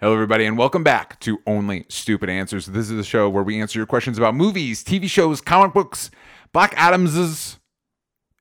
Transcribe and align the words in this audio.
Hello, 0.00 0.14
everybody, 0.14 0.46
and 0.46 0.56
welcome 0.56 0.82
back 0.82 1.20
to 1.20 1.42
Only 1.46 1.84
Stupid 1.90 2.30
Answers. 2.30 2.64
This 2.64 2.88
is 2.88 2.96
the 2.96 3.04
show 3.04 3.28
where 3.28 3.42
we 3.42 3.60
answer 3.60 3.78
your 3.78 3.84
questions 3.84 4.16
about 4.16 4.34
movies, 4.34 4.82
TV 4.82 5.10
shows, 5.10 5.42
comic 5.42 5.74
books, 5.74 6.10
Black 6.54 6.72
Adamses, 6.78 7.58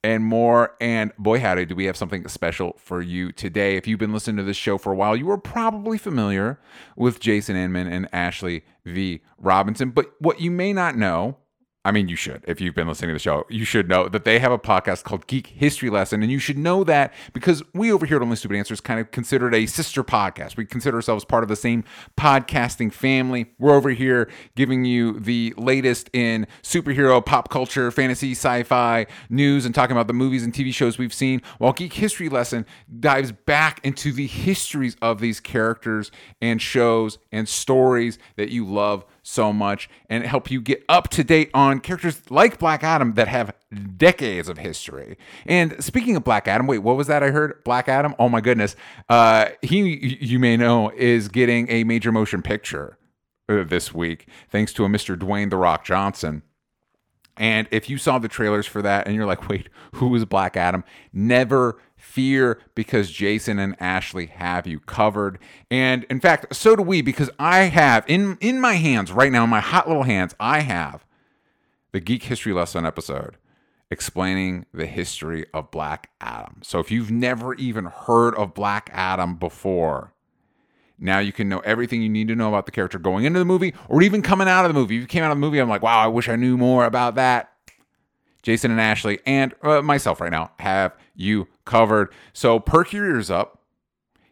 and 0.02 0.24
more. 0.24 0.78
And 0.80 1.12
boy, 1.18 1.42
howdy, 1.42 1.66
do 1.66 1.76
we 1.76 1.84
have 1.84 1.98
something 1.98 2.26
special 2.30 2.78
for 2.78 3.02
you 3.02 3.34
today. 3.34 3.76
If 3.76 3.88
you've 3.88 4.00
been 4.00 4.14
listening 4.14 4.38
to 4.38 4.44
this 4.44 4.56
show 4.56 4.78
for 4.78 4.94
a 4.94 4.96
while, 4.96 5.18
you 5.18 5.30
are 5.32 5.38
probably 5.38 5.98
familiar 5.98 6.62
with 6.96 7.20
Jason 7.20 7.58
Inman 7.58 7.88
and 7.88 8.08
Ashley 8.14 8.64
V. 8.86 9.20
Robinson. 9.38 9.90
But 9.90 10.14
what 10.20 10.40
you 10.40 10.52
may 10.52 10.72
not 10.72 10.96
know 10.96 11.40
I 11.90 11.92
mean, 11.92 12.08
you 12.08 12.16
should. 12.16 12.44
If 12.48 12.62
you've 12.62 12.76
been 12.76 12.88
listening 12.88 13.10
to 13.10 13.14
the 13.14 13.20
show, 13.20 13.48
you 13.50 13.66
should 13.66 13.90
know 13.90 14.08
that 14.10 14.24
they 14.24 14.38
have 14.38 14.52
a 14.52 14.60
podcast 14.60 15.04
called 15.04 15.26
Geek 15.26 15.48
History 15.48 15.90
Lesson. 15.90 16.22
And 16.22 16.32
you 16.32 16.38
should 16.38 16.60
know 16.60 16.84
that 16.84 17.12
because 17.34 17.64
we 17.74 17.92
over 17.92 18.06
here 18.06 18.18
at 18.18 18.22
Only 18.22 18.36
Stupid 18.36 18.58
Answers 18.58 18.80
kind 18.80 19.00
of 19.00 19.10
considered 19.10 19.56
a 19.56 19.66
sister 19.66 20.04
podcast. 20.04 20.56
We 20.56 20.68
consider 20.68 20.98
ourselves 20.98 21.26
part 21.26 21.42
of 21.42 21.50
the 21.50 21.56
same 21.56 21.84
podcasting 22.16 22.94
family. 22.94 23.56
We're 23.58 23.74
over 23.74 23.90
here 23.90 24.30
giving 24.56 24.86
you 24.86 25.20
the 25.20 25.56
latest 25.58 26.12
in 26.14 26.46
superhero, 26.62 27.26
pop 27.26 27.50
culture, 27.50 27.90
fantasy, 27.90 28.34
sci 28.34 28.62
fi 28.62 29.08
news, 29.32 29.66
and 29.66 29.74
talking 29.74 29.96
about 29.98 30.06
the 30.06 30.14
movies 30.14 30.44
and 30.44 30.54
TV 30.54 30.72
shows 30.72 31.00
we've 31.00 31.12
seen, 31.12 31.42
while 31.58 31.74
Geek 31.74 31.94
History 31.94 32.30
Lesson 32.30 32.68
dives 33.00 33.32
back 33.32 33.84
into 33.84 34.12
the 34.12 34.28
histories 34.28 34.96
of 35.02 35.22
these 35.22 35.40
characters 35.40 36.12
and 36.40 36.62
shows 36.62 37.18
and 37.32 37.50
stories 37.50 38.20
that 38.36 38.50
you 38.50 38.64
love 38.64 39.06
so 39.24 39.54
much 39.54 39.90
and 40.10 40.26
help 40.26 40.50
you 40.50 40.62
get 40.62 40.84
up 40.90 41.10
to 41.10 41.24
date 41.24 41.50
on 41.54 41.80
characters 41.80 42.22
like 42.30 42.60
Black 42.60 42.84
Adam 42.84 43.14
that 43.14 43.28
have 43.28 43.54
decades 43.98 44.50
of 44.50 44.58
history. 44.58 45.18
And 45.46 45.84
speaking 45.84 46.16
of 46.16 46.24
Black 46.24 46.48
Adam, 46.48 46.68
wait, 46.68 46.80
what 46.80 46.98
was 46.98 47.08
that 47.08 47.24
I 47.24 47.32
heard? 47.32 47.64
Black 47.64 47.88
Adam? 47.88 48.16
Oh 48.20 48.30
my 48.30 48.42
goodness. 48.42 48.76
Uh, 49.08 49.50
he, 49.62 50.18
you 50.22 50.40
may 50.40 50.58
know, 50.58 50.92
is 50.96 51.28
getting 51.28 51.70
a 51.70 51.84
major 51.84 52.12
motion 52.12 52.42
picture 52.42 52.98
uh, 53.48 53.64
this 53.64 53.94
week 53.94 54.28
thanks 54.50 54.74
to 54.74 54.86
a 54.86 54.88
Mr. 54.88 55.18
Dwayne 55.18 55.50
The 55.50 55.58
Rock 55.58 55.86
Johnson. 55.86 56.44
And 57.38 57.70
if 57.72 57.90
you 57.90 57.98
saw 57.98 58.20
the 58.20 58.28
trailers 58.28 58.68
for 58.68 58.82
that 58.82 59.08
and 59.08 59.16
you're 59.16 59.26
like, 59.26 59.48
wait, 59.48 59.70
who 59.94 60.14
is 60.14 60.26
Black 60.26 60.58
Adam? 60.58 60.84
Never 61.14 61.80
fear 62.10 62.60
because 62.74 63.12
Jason 63.12 63.60
and 63.60 63.76
Ashley 63.80 64.26
have 64.26 64.66
you 64.66 64.80
covered. 64.80 65.38
And 65.70 66.06
in 66.06 66.20
fact, 66.20 66.56
so 66.56 66.76
do 66.76 66.82
we 66.82 67.02
because 67.02 67.30
I 67.38 67.62
have 67.66 68.04
in 68.08 68.38
in 68.42 68.60
my 68.60 68.74
hands 68.74 69.12
right 69.12 69.32
now, 69.32 69.44
in 69.44 69.50
my 69.50 69.60
hot 69.60 69.88
little 69.88 70.04
hands, 70.04 70.36
I 70.40 70.62
have 70.62 71.06
the 71.92 72.00
Geek 72.00 72.24
History 72.24 72.52
Lesson 72.52 72.86
episode 72.86 73.38
explaining 73.92 74.66
the 74.74 74.86
history 74.86 75.46
of 75.54 75.72
Black 75.72 76.10
Adam. 76.20 76.62
So 76.64 76.80
if 76.80 76.92
you've 76.92 77.12
never 77.12 77.54
even 77.56 77.86
heard 77.86 78.36
of 78.36 78.54
Black 78.54 78.90
Adam 78.92 79.36
before, 79.36 80.14
now 80.98 81.20
you 81.20 81.32
can 81.32 81.48
know 81.48 81.60
everything 81.60 82.02
you 82.02 82.10
need 82.10 82.28
to 82.28 82.36
know 82.36 82.50
about 82.50 82.66
the 82.66 82.72
character 82.72 83.00
going 83.00 83.26
into 83.26 83.40
the 83.40 83.46
movie 83.46 83.74
or 83.88 84.02
even 84.02 84.22
coming 84.22 84.48
out 84.48 84.66
of 84.66 84.70
the 84.70 84.80
movie. 84.80 84.96
If 84.96 85.02
you 85.02 85.08
came 85.08 85.24
out 85.24 85.32
of 85.32 85.38
the 85.38 85.42
movie, 85.42 85.60
I'm 85.60 85.70
like, 85.70 85.82
wow, 85.84 86.00
I 86.00 86.08
wish 86.08 86.28
I 86.28 86.36
knew 86.36 86.58
more 86.58 86.86
about 86.86 87.16
that. 87.16 87.52
Jason 88.42 88.72
and 88.72 88.80
Ashley 88.80 89.20
and 89.26 89.54
uh, 89.62 89.82
myself 89.82 90.22
right 90.22 90.32
now 90.32 90.52
have 90.60 90.96
you 91.16 91.48
covered. 91.70 92.12
So 92.34 92.60
perk 92.60 92.92
your 92.92 93.06
ears 93.06 93.32
up, 93.32 93.64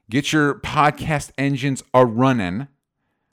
get 0.10 0.34
your 0.34 0.56
podcast 0.56 1.32
engines 1.38 1.84
a 1.94 2.06
running, 2.06 2.68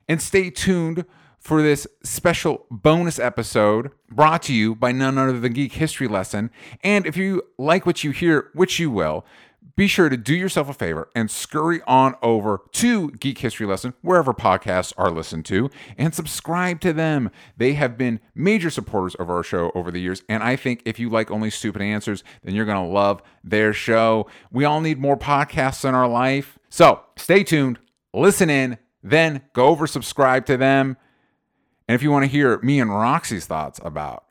and 0.08 0.22
stay 0.22 0.50
tuned 0.50 1.05
for 1.38 1.62
this 1.62 1.86
special 2.02 2.66
bonus 2.70 3.19
episode 3.19 3.91
brought 4.11 4.42
to 4.44 4.55
you 4.55 4.74
by 4.74 4.92
none 4.92 5.19
other 5.19 5.38
than 5.38 5.52
Geek 5.52 5.72
History 5.72 6.08
Lesson. 6.08 6.50
And 6.83 7.06
if 7.06 7.16
you 7.16 7.42
like 7.58 7.84
what 7.84 8.02
you 8.02 8.12
hear, 8.12 8.50
which 8.55 8.78
you 8.78 8.91
will, 8.91 9.27
be 9.76 9.86
sure 9.88 10.08
to 10.08 10.16
do 10.16 10.34
yourself 10.34 10.68
a 10.68 10.74
favor 10.74 11.08
and 11.14 11.30
scurry 11.30 11.82
on 11.86 12.14
over 12.22 12.60
to 12.72 13.10
Geek 13.12 13.38
History 13.38 13.66
Lesson, 13.66 13.94
wherever 14.02 14.32
podcasts 14.32 14.92
are 14.96 15.10
listened 15.10 15.44
to, 15.46 15.70
and 15.98 16.14
subscribe 16.14 16.80
to 16.80 16.92
them. 16.92 17.30
They 17.56 17.72
have 17.72 17.98
been 17.98 18.20
major 18.34 18.70
supporters 18.70 19.14
of 19.16 19.30
our 19.30 19.42
show 19.42 19.72
over 19.74 19.90
the 19.90 20.00
years, 20.00 20.22
and 20.28 20.42
I 20.42 20.56
think 20.56 20.82
if 20.84 20.98
you 20.98 21.10
like 21.10 21.30
only 21.30 21.50
stupid 21.50 21.82
answers, 21.82 22.22
then 22.42 22.55
you're 22.55 22.66
going 22.66 22.86
to 22.86 22.92
love 22.92 23.22
their 23.42 23.72
show. 23.72 24.28
We 24.52 24.64
all 24.64 24.80
need 24.80 24.98
more 24.98 25.16
podcasts 25.16 25.86
in 25.86 25.94
our 25.94 26.08
life. 26.08 26.58
So 26.70 27.00
stay 27.16 27.42
tuned, 27.42 27.78
listen 28.12 28.50
in, 28.50 28.78
then 29.02 29.42
go 29.52 29.66
over, 29.66 29.86
subscribe 29.86 30.46
to 30.46 30.56
them. 30.56 30.96
And 31.89 31.94
if 31.94 32.02
you 32.02 32.10
want 32.10 32.24
to 32.24 32.30
hear 32.30 32.58
me 32.60 32.80
and 32.80 32.90
Roxy's 32.90 33.46
thoughts 33.46 33.78
about 33.84 34.23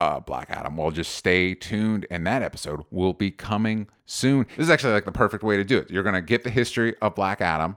uh, 0.00 0.20
Black 0.20 0.48
Adam. 0.50 0.76
Well, 0.76 0.90
just 0.90 1.14
stay 1.14 1.54
tuned, 1.54 2.06
and 2.10 2.26
that 2.26 2.42
episode 2.42 2.84
will 2.90 3.12
be 3.12 3.30
coming 3.30 3.88
soon. 4.06 4.46
This 4.56 4.66
is 4.66 4.70
actually 4.70 4.92
like 4.92 5.04
the 5.04 5.12
perfect 5.12 5.42
way 5.42 5.56
to 5.56 5.64
do 5.64 5.78
it. 5.78 5.90
You're 5.90 6.02
gonna 6.02 6.22
get 6.22 6.44
the 6.44 6.50
history 6.50 6.94
of 7.02 7.14
Black 7.14 7.40
Adam 7.40 7.76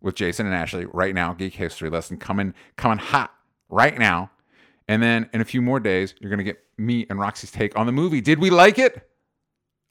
with 0.00 0.14
Jason 0.14 0.46
and 0.46 0.54
Ashley 0.54 0.86
right 0.86 1.14
now. 1.14 1.32
Geek 1.32 1.54
history 1.54 1.90
lesson 1.90 2.16
coming 2.16 2.54
coming 2.76 2.98
hot 2.98 3.32
right 3.68 3.98
now, 3.98 4.30
and 4.88 5.02
then 5.02 5.28
in 5.32 5.40
a 5.40 5.44
few 5.44 5.60
more 5.62 5.80
days, 5.80 6.14
you're 6.20 6.30
gonna 6.30 6.44
get 6.44 6.62
me 6.78 7.06
and 7.10 7.18
Roxy's 7.18 7.50
take 7.50 7.76
on 7.76 7.86
the 7.86 7.92
movie. 7.92 8.20
Did 8.20 8.38
we 8.38 8.50
like 8.50 8.78
it? 8.78 9.08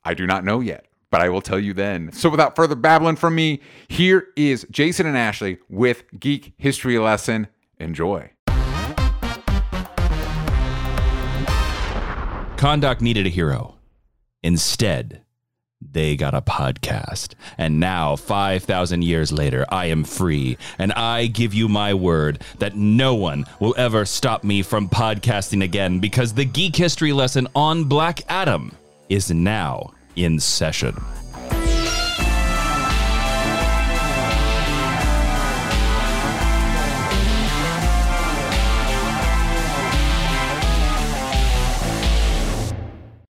I 0.03 0.13
do 0.13 0.25
not 0.27 0.45
know 0.45 0.59
yet. 0.59 0.85
But 1.11 1.21
I 1.21 1.29
will 1.29 1.41
tell 1.41 1.59
you 1.59 1.73
then. 1.73 2.11
So, 2.11 2.29
without 2.29 2.55
further 2.57 2.75
babbling 2.75 3.15
from 3.15 3.35
me, 3.35 3.61
here 3.87 4.27
is 4.35 4.65
Jason 4.69 5.05
and 5.05 5.15
Ashley 5.15 5.59
with 5.69 6.03
Geek 6.19 6.53
History 6.57 6.97
Lesson. 6.97 7.47
Enjoy. 7.79 8.31
Kahndaq 12.57 13.01
needed 13.01 13.25
a 13.27 13.29
hero. 13.29 13.75
Instead, 14.41 15.21
they 15.81 16.15
got 16.15 16.33
a 16.33 16.41
podcast. 16.41 17.33
And 17.57 17.79
now, 17.81 18.15
5,000 18.15 19.03
years 19.03 19.31
later, 19.31 19.65
I 19.69 19.87
am 19.87 20.05
free. 20.05 20.57
And 20.79 20.93
I 20.93 21.27
give 21.27 21.53
you 21.53 21.67
my 21.67 21.93
word 21.93 22.41
that 22.59 22.75
no 22.75 23.13
one 23.13 23.45
will 23.59 23.75
ever 23.77 24.05
stop 24.05 24.43
me 24.45 24.61
from 24.61 24.87
podcasting 24.87 25.63
again 25.63 25.99
because 25.99 26.33
the 26.33 26.45
geek 26.45 26.75
history 26.75 27.11
lesson 27.11 27.47
on 27.55 27.83
Black 27.83 28.21
Adam 28.29 28.71
is 29.09 29.29
now 29.29 29.93
in 30.15 30.39
session. 30.39 30.95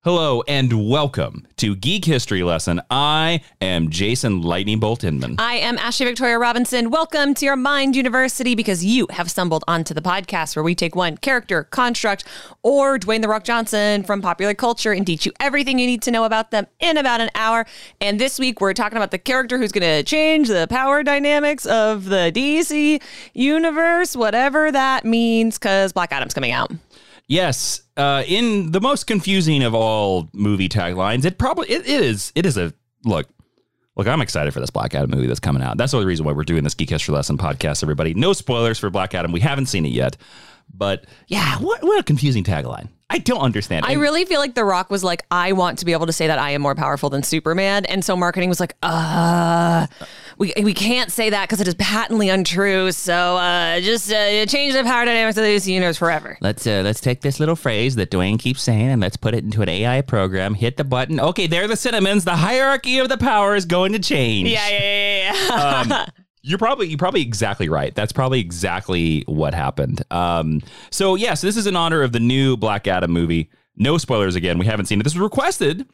Hello 0.02 0.42
and 0.48 0.88
welcome 0.88 1.46
to 1.58 1.76
Geek 1.76 2.06
History 2.06 2.42
Lesson. 2.42 2.80
I 2.90 3.42
am 3.60 3.90
Jason 3.90 4.40
Lightning 4.40 4.80
Bolt 4.80 5.04
Inman. 5.04 5.34
I 5.38 5.56
am 5.56 5.76
Ashley 5.76 6.06
Victoria 6.06 6.38
Robinson. 6.38 6.88
Welcome 6.88 7.34
to 7.34 7.44
your 7.44 7.56
Mind 7.56 7.94
University 7.94 8.54
because 8.54 8.82
you 8.82 9.08
have 9.10 9.30
stumbled 9.30 9.62
onto 9.68 9.92
the 9.92 10.00
podcast 10.00 10.56
where 10.56 10.62
we 10.62 10.74
take 10.74 10.96
one 10.96 11.18
character, 11.18 11.64
construct, 11.64 12.24
or 12.62 12.98
Dwayne 12.98 13.20
The 13.20 13.28
Rock 13.28 13.44
Johnson 13.44 14.02
from 14.02 14.22
popular 14.22 14.54
culture 14.54 14.92
and 14.92 15.06
teach 15.06 15.26
you 15.26 15.32
everything 15.38 15.78
you 15.78 15.86
need 15.86 16.00
to 16.00 16.10
know 16.10 16.24
about 16.24 16.50
them 16.50 16.66
in 16.78 16.96
about 16.96 17.20
an 17.20 17.28
hour. 17.34 17.66
And 18.00 18.18
this 18.18 18.38
week 18.38 18.62
we're 18.62 18.72
talking 18.72 18.96
about 18.96 19.10
the 19.10 19.18
character 19.18 19.58
who's 19.58 19.70
going 19.70 19.82
to 19.82 20.02
change 20.02 20.48
the 20.48 20.66
power 20.70 21.02
dynamics 21.02 21.66
of 21.66 22.06
the 22.06 22.32
DC 22.34 23.02
universe, 23.34 24.16
whatever 24.16 24.72
that 24.72 25.04
means, 25.04 25.58
because 25.58 25.92
Black 25.92 26.10
Adam's 26.10 26.32
coming 26.32 26.52
out. 26.52 26.72
Yes, 27.30 27.82
uh, 27.96 28.24
in 28.26 28.72
the 28.72 28.80
most 28.80 29.06
confusing 29.06 29.62
of 29.62 29.72
all 29.72 30.28
movie 30.32 30.68
taglines, 30.68 31.24
it 31.24 31.38
probably 31.38 31.70
it, 31.70 31.82
it 31.82 32.00
is 32.02 32.32
it 32.34 32.44
is 32.44 32.58
a 32.58 32.74
look. 33.04 33.28
Look, 33.94 34.08
I'm 34.08 34.20
excited 34.20 34.52
for 34.52 34.58
this 34.58 34.70
Black 34.70 34.96
Adam 34.96 35.12
movie 35.12 35.28
that's 35.28 35.38
coming 35.38 35.62
out. 35.62 35.76
That's 35.76 35.92
the 35.92 35.98
only 35.98 36.08
reason 36.08 36.26
why 36.26 36.32
we're 36.32 36.42
doing 36.42 36.64
this 36.64 36.74
Geek 36.74 36.90
History 36.90 37.14
Lesson 37.14 37.38
podcast. 37.38 37.84
Everybody, 37.84 38.14
no 38.14 38.32
spoilers 38.32 38.80
for 38.80 38.90
Black 38.90 39.14
Adam. 39.14 39.30
We 39.30 39.38
haven't 39.38 39.66
seen 39.66 39.86
it 39.86 39.92
yet, 39.92 40.16
but 40.72 41.04
yeah, 41.28 41.56
what 41.58 41.82
what 41.82 41.98
a 41.98 42.02
confusing 42.02 42.44
tagline. 42.44 42.88
I 43.12 43.18
don't 43.18 43.40
understand. 43.40 43.84
I 43.86 43.94
really 43.94 44.24
feel 44.24 44.38
like 44.38 44.54
The 44.54 44.64
Rock 44.64 44.88
was 44.88 45.02
like, 45.02 45.26
I 45.32 45.50
want 45.50 45.80
to 45.80 45.84
be 45.84 45.92
able 45.92 46.06
to 46.06 46.12
say 46.12 46.28
that 46.28 46.38
I 46.38 46.50
am 46.50 46.62
more 46.62 46.76
powerful 46.76 47.10
than 47.10 47.24
Superman. 47.24 47.84
And 47.86 48.04
so 48.04 48.14
marketing 48.14 48.48
was 48.48 48.60
like, 48.60 48.76
uh, 48.84 49.88
we, 50.38 50.52
we 50.62 50.72
can't 50.72 51.10
say 51.10 51.28
that 51.28 51.48
because 51.48 51.60
it 51.60 51.66
is 51.66 51.74
patently 51.74 52.28
untrue. 52.28 52.92
So 52.92 53.36
uh, 53.36 53.80
just 53.80 54.12
uh, 54.12 54.46
change 54.46 54.74
the 54.74 54.84
power 54.84 55.04
dynamics 55.04 55.36
of 55.36 55.42
this 55.42 55.66
universe 55.66 55.96
forever. 55.96 56.38
Let's 56.40 56.64
uh, 56.68 56.82
let's 56.84 57.00
take 57.00 57.20
this 57.20 57.40
little 57.40 57.56
phrase 57.56 57.96
that 57.96 58.12
Dwayne 58.12 58.38
keeps 58.38 58.62
saying 58.62 58.88
and 58.88 59.00
let's 59.00 59.16
put 59.16 59.34
it 59.34 59.42
into 59.42 59.60
an 59.60 59.68
AI 59.68 60.02
program. 60.02 60.54
Hit 60.54 60.76
the 60.76 60.84
button. 60.84 61.18
Okay, 61.18 61.48
there 61.48 61.64
are 61.64 61.68
the 61.68 61.76
cinnamons. 61.76 62.22
The 62.24 62.36
hierarchy 62.36 63.00
of 63.00 63.08
the 63.08 63.18
power 63.18 63.56
is 63.56 63.66
going 63.66 63.92
to 63.92 63.98
change. 63.98 64.48
Yeah, 64.48 64.68
yeah, 64.68 65.32
yeah, 65.34 65.84
yeah. 65.88 66.04
um, 66.04 66.06
you're 66.42 66.58
probably 66.58 66.88
you're 66.88 66.98
probably 66.98 67.22
exactly 67.22 67.68
right. 67.68 67.94
That's 67.94 68.12
probably 68.12 68.40
exactly 68.40 69.24
what 69.26 69.54
happened. 69.54 70.02
Um, 70.10 70.62
so 70.90 71.14
yes, 71.14 71.24
yeah, 71.24 71.34
so 71.34 71.46
this 71.46 71.56
is 71.56 71.66
in 71.66 71.76
honor 71.76 72.02
of 72.02 72.12
the 72.12 72.20
new 72.20 72.56
Black 72.56 72.86
Adam 72.86 73.10
movie. 73.10 73.50
No 73.76 73.98
spoilers 73.98 74.34
again. 74.34 74.58
We 74.58 74.66
haven't 74.66 74.86
seen 74.86 75.00
it. 75.00 75.04
This 75.04 75.14
was 75.14 75.20
requested 75.22 75.86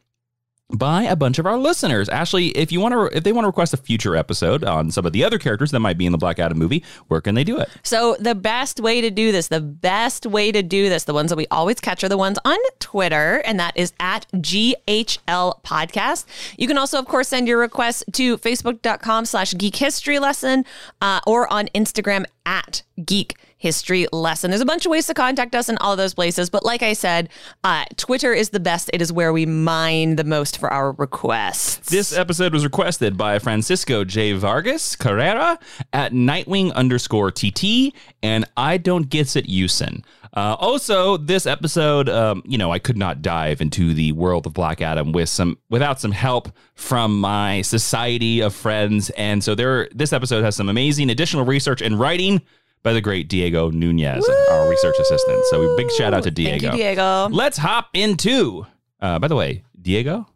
by 0.69 1.03
a 1.03 1.15
bunch 1.15 1.39
of 1.39 1.45
our 1.45 1.57
listeners. 1.57 2.09
Ashley, 2.09 2.47
if 2.49 2.71
you 2.71 2.79
want 2.81 2.93
to, 2.93 3.17
if 3.17 3.23
they 3.23 3.31
want 3.31 3.43
to 3.43 3.47
request 3.47 3.73
a 3.73 3.77
future 3.77 4.15
episode 4.15 4.63
on 4.63 4.91
some 4.91 5.05
of 5.05 5.13
the 5.13 5.23
other 5.23 5.39
characters 5.39 5.71
that 5.71 5.79
might 5.79 5.97
be 5.97 6.05
in 6.05 6.11
the 6.11 6.17
Black 6.17 6.39
Adam 6.39 6.57
movie, 6.57 6.83
where 7.07 7.21
can 7.21 7.35
they 7.35 7.43
do 7.43 7.57
it? 7.57 7.69
So 7.83 8.17
the 8.19 8.35
best 8.35 8.79
way 8.79 8.99
to 9.01 9.09
do 9.09 9.31
this, 9.31 9.47
the 9.47 9.61
best 9.61 10.25
way 10.25 10.51
to 10.51 10.61
do 10.61 10.89
this, 10.89 11.05
the 11.05 11.13
ones 11.13 11.29
that 11.29 11.37
we 11.37 11.47
always 11.47 11.79
catch 11.79 12.03
are 12.03 12.09
the 12.09 12.17
ones 12.17 12.37
on 12.43 12.57
Twitter, 12.79 13.41
and 13.45 13.59
that 13.59 13.77
is 13.77 13.93
at 13.99 14.27
GHL 14.33 15.63
Podcast. 15.63 16.25
You 16.57 16.67
can 16.67 16.77
also, 16.77 16.99
of 16.99 17.05
course, 17.05 17.29
send 17.29 17.47
your 17.47 17.59
requests 17.59 18.03
to 18.13 18.37
facebook.com 18.37 19.25
slash 19.25 19.53
geek 19.53 19.77
history 19.77 20.19
lesson 20.19 20.65
uh, 21.01 21.21
or 21.25 21.51
on 21.51 21.67
Instagram 21.67 22.25
at 22.45 22.83
geek 23.05 23.37
history 23.57 24.07
lesson. 24.11 24.51
There's 24.51 24.61
a 24.61 24.65
bunch 24.65 24.85
of 24.85 24.91
ways 24.91 25.07
to 25.07 25.13
contact 25.13 25.55
us 25.55 25.69
in 25.69 25.77
all 25.77 25.95
those 25.95 26.13
places, 26.13 26.49
but 26.49 26.63
like 26.63 26.83
I 26.83 26.93
said, 26.93 27.29
uh, 27.63 27.85
Twitter 27.97 28.33
is 28.33 28.49
the 28.49 28.59
best. 28.59 28.89
It 28.93 29.01
is 29.01 29.11
where 29.11 29.33
we 29.33 29.45
mine 29.45 30.15
the 30.15 30.23
most 30.23 30.57
for 30.57 30.71
our 30.71 30.91
requests. 30.93 31.89
This 31.89 32.15
episode 32.15 32.53
was 32.53 32.63
requested 32.63 33.17
by 33.17 33.39
Francisco 33.39 34.03
J. 34.03 34.33
Vargas 34.33 34.95
Carrera 34.95 35.59
at 35.93 36.11
Nightwing 36.13 36.73
underscore 36.73 37.31
TT 37.31 37.93
and 38.23 38.45
I 38.55 38.77
don't 38.77 39.09
gets 39.09 39.35
it 39.35 39.47
Usin. 39.47 40.03
Uh, 40.35 40.55
also, 40.59 41.17
this 41.17 41.47
episode, 41.47 42.09
um, 42.09 42.43
you 42.45 42.57
know, 42.57 42.71
I 42.71 42.79
could 42.79 42.97
not 42.97 43.21
dive 43.21 43.61
into 43.61 43.93
the 43.93 44.11
world 44.11 44.45
of 44.45 44.53
Black 44.53 44.81
Adam 44.81 45.11
with 45.11 45.29
some 45.29 45.57
without 45.69 45.99
some 45.99 46.11
help 46.11 46.49
from 46.75 47.19
my 47.19 47.61
society 47.63 48.41
of 48.41 48.53
friends, 48.53 49.09
and 49.11 49.43
so 49.43 49.55
there. 49.55 49.89
This 49.95 50.13
episode 50.13 50.43
has 50.43 50.55
some 50.55 50.69
amazing 50.69 51.09
additional 51.09 51.45
research 51.45 51.81
and 51.81 51.99
writing 51.99 52.41
by 52.83 52.93
the 52.93 53.01
great 53.01 53.27
Diego 53.27 53.69
Nunez, 53.69 54.27
our 54.51 54.69
research 54.69 54.95
assistant. 54.99 55.43
So, 55.45 55.75
big 55.75 55.89
shout 55.91 56.13
out 56.13 56.23
to 56.23 56.31
Diego. 56.31 56.51
Thank 56.51 56.61
Diego. 56.61 56.75
you, 56.77 56.83
Diego. 56.83 57.27
Let's 57.31 57.57
hop 57.57 57.89
into. 57.93 58.65
Uh, 58.99 59.19
by 59.19 59.27
the 59.27 59.35
way, 59.35 59.63
Diego, 59.81 60.27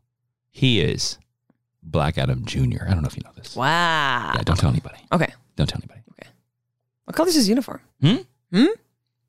he 0.49 0.81
is 0.81 1.17
Black 1.83 2.17
Adam 2.17 2.45
Jr. 2.45 2.83
I 2.87 2.93
don't 2.93 3.01
know 3.01 3.07
if 3.07 3.15
you 3.17 3.23
know 3.23 3.31
this. 3.35 3.55
Wow. 3.55 4.33
Yeah, 4.35 4.41
don't 4.43 4.57
tell 4.59 4.69
anybody. 4.69 4.99
Okay. 5.11 5.31
Don't 5.55 5.67
tell 5.67 5.79
anybody. 5.79 6.01
Okay. 6.11 6.29
What 7.05 7.15
color's 7.15 7.35
his 7.35 7.49
uniform? 7.49 7.81
Hmm. 8.01 8.15
Hmm. 8.53 8.65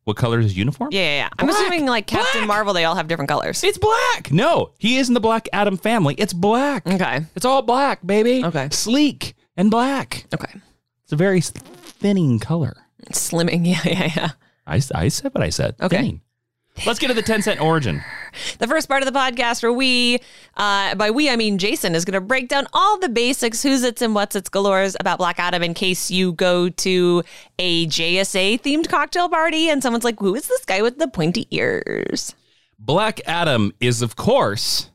What 0.05 0.17
color 0.17 0.41
is 0.41 0.47
his 0.47 0.57
uniform? 0.57 0.91
Yeah, 0.93 1.01
yeah, 1.01 1.17
yeah. 1.19 1.29
I'm 1.39 1.49
assuming 1.49 1.87
like 1.87 2.09
Captain 2.09 2.41
Black. 2.41 2.49
Marvel, 2.49 2.75
they 2.75 2.85
all 2.85 2.97
have 2.97 3.07
different 3.07 3.29
colors. 3.29 3.63
It's 3.63 3.79
black. 3.79 4.33
No, 4.33 4.73
he 4.79 4.97
is 4.99 5.07
in 5.07 5.15
the 5.15 5.21
Black 5.21 5.49
Adam 5.53 5.77
family. 5.77 6.17
It's 6.19 6.33
black. 6.33 6.85
Okay. 6.89 7.25
It's 7.37 7.45
all 7.45 7.63
black, 7.63 8.05
baby. 8.05 8.45
Okay. 8.45 8.69
Sleek 8.73 9.35
and 9.57 9.71
black. 9.71 10.27
Okay. 10.35 10.59
It's 11.05 11.13
a 11.13 11.17
very 11.17 11.41
thinning 11.41 12.41
color. 12.41 12.75
Slimming. 13.11 13.67
Yeah, 13.73 13.81
yeah, 13.85 14.13
yeah. 14.17 14.31
I, 14.67 14.81
I 14.95 15.09
said 15.09 15.35
what 15.35 15.43
I 15.43 15.51
said. 15.51 15.75
Okay. 15.81 15.97
Thinning. 15.97 16.21
Let's 16.87 16.99
get 16.99 17.09
to 17.09 17.15
the 17.15 17.23
10 17.23 17.43
cent 17.43 17.61
origin. 17.61 18.03
The 18.59 18.67
first 18.67 18.89
part 18.89 19.03
of 19.03 19.13
the 19.13 19.19
podcast 19.19 19.63
where 19.63 19.73
we, 19.73 20.19
uh, 20.57 20.95
by 20.95 21.11
we, 21.11 21.29
I 21.29 21.37
mean 21.37 21.59
Jason, 21.59 21.95
is 21.95 22.07
going 22.07 22.15
to 22.15 22.21
break 22.21 22.49
down 22.49 22.67
all 22.73 22.99
the 22.99 23.11
basics, 23.11 23.63
who's 23.63 23.83
its 23.83 24.01
and 24.01 24.15
what's 24.15 24.35
its 24.35 24.49
galores 24.49 24.97
about 25.01 25.19
Black 25.19 25.39
Adam 25.39 25.63
in 25.63 25.75
case 25.75 26.11
you 26.11 26.33
go 26.33 26.71
to 26.71 27.23
a 27.59 27.87
JSA 27.89 28.63
themed 28.63 28.89
cocktail 28.89 29.29
party 29.29 29.69
and 29.69 29.83
someone's 29.83 30.05
like, 30.05 30.19
who 30.19 30.35
is 30.35 30.49
this 30.49 30.65
guy 30.65 30.81
with 30.81 30.99
the 30.99 31.09
pointy 31.09 31.47
ears? 31.51 32.35
Black 32.79 33.21
Adam 33.27 33.73
is, 33.81 34.01
of 34.01 34.17
course, 34.17 34.91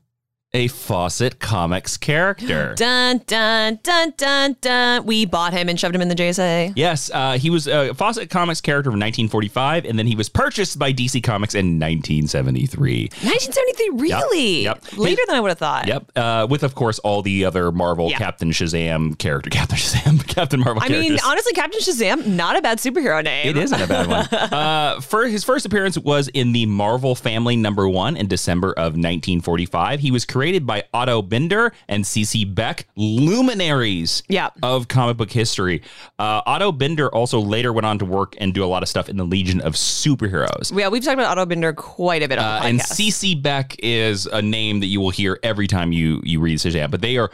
a 0.58 0.68
Fawcett 0.68 1.40
Comics 1.40 1.98
character. 1.98 2.74
Dun, 2.78 3.22
dun, 3.28 3.80
dun, 3.84 4.14
dun, 4.18 4.56
dun. 4.60 5.06
We 5.06 5.26
bought 5.26 5.54
him 5.54 5.70
and 5.70 5.80
shoved 5.80 5.94
him 5.94 6.02
in 6.02 6.08
the 6.10 6.16
JSA. 6.16 6.74
Yes, 6.76 7.12
uh, 7.14 7.38
he 7.38 7.52
was 7.52 7.68
a 7.68 7.94
Fawcett 7.94 8.32
Comics 8.32 8.60
character 8.60 8.90
from 8.90 9.00
1945, 9.00 9.86
and 9.86 10.00
then 10.00 10.08
he 10.08 10.16
was 10.16 10.30
purchased 10.30 10.80
by 10.80 10.92
DC 10.92 11.22
Comics 11.24 11.54
in 11.54 11.80
1973. 11.80 13.04
1973, 13.22 13.90
really? 14.02 14.64
yep. 14.64 14.84
Later 14.98 15.22
than 15.28 15.36
I 15.36 15.40
would 15.40 15.50
have 15.50 15.60
thought. 15.60 15.88
Yep, 15.88 16.12
uh, 16.16 16.48
with 16.50 16.64
of 16.64 16.74
course 16.74 16.98
all 17.00 17.22
the 17.22 17.46
other 17.46 17.72
Marvel 17.72 18.10
Yeah. 18.10 18.18
Captain 18.18 18.50
Shazam 18.50 19.16
character, 19.20 19.50
Captain 19.52 19.78
Shazam, 19.78 20.28
Captain 20.36 20.60
Marvel. 20.60 20.82
I 20.84 20.90
mean, 20.90 21.18
honestly, 21.24 21.54
Captain 21.54 21.82
Shazam, 21.82 22.26
not 22.26 22.58
a 22.58 22.62
bad 22.64 22.80
superhero 22.80 23.24
name. 23.24 23.48
It 23.48 23.58
isn't 23.58 23.80
a 23.80 23.88
bad 23.88 24.08
one. 24.08 24.26
uh, 24.52 25.02
for 25.02 25.28
his 25.28 25.44
first 25.44 25.68
appearance 25.68 26.00
was 26.00 26.30
in 26.30 26.52
the 26.52 26.66
Marvel 26.66 27.14
Family 27.14 27.56
Number 27.56 27.88
One 27.88 28.18
in 28.18 28.28
December 28.28 28.72
of 28.72 28.94
1945. 28.94 30.00
He 30.00 30.10
was 30.10 30.26
created 30.26 30.47
by 30.56 30.84
Otto 30.94 31.22
Binder 31.22 31.74
and 31.88 32.06
C.C. 32.08 32.46
Beck, 32.46 32.88
luminaries 32.96 34.24
Yeah. 34.30 34.50
of 34.64 34.88
comic 34.88 35.18
book 35.18 35.32
history. 35.32 35.82
Uh, 36.18 36.42
Otto 36.46 36.72
Binder 36.72 37.10
also 37.14 37.40
later 37.40 37.74
went 37.74 37.86
on 37.86 38.00
to 38.00 38.06
work 38.06 38.36
and 38.40 38.54
do 38.54 38.64
a 38.64 38.68
lot 38.68 38.84
of 38.84 38.90
stuff 38.90 39.10
in 39.10 39.18
the 39.18 39.24
Legion 39.24 39.60
of 39.62 39.74
Superheroes. 39.74 40.78
Yeah, 40.78 40.88
we've 40.90 41.04
talked 41.04 41.14
about 41.16 41.38
Otto 41.38 41.46
Binder 41.46 41.74
quite 41.74 42.24
a 42.24 42.28
bit 42.28 42.40
on 42.40 42.46
Uh, 42.46 42.66
and 42.66 42.80
CC 42.80 43.36
Beck 43.42 43.76
is 43.80 44.26
a 44.28 44.42
name 44.42 44.80
that 44.80 44.88
you 44.88 45.02
will 45.02 45.10
hear 45.10 45.40
every 45.44 45.68
time 45.68 45.92
you 45.92 46.22
you 46.24 46.40
read 46.40 46.58
Shazam, 46.60 46.90
but 46.92 47.02
they 47.02 47.18
are 47.18 47.30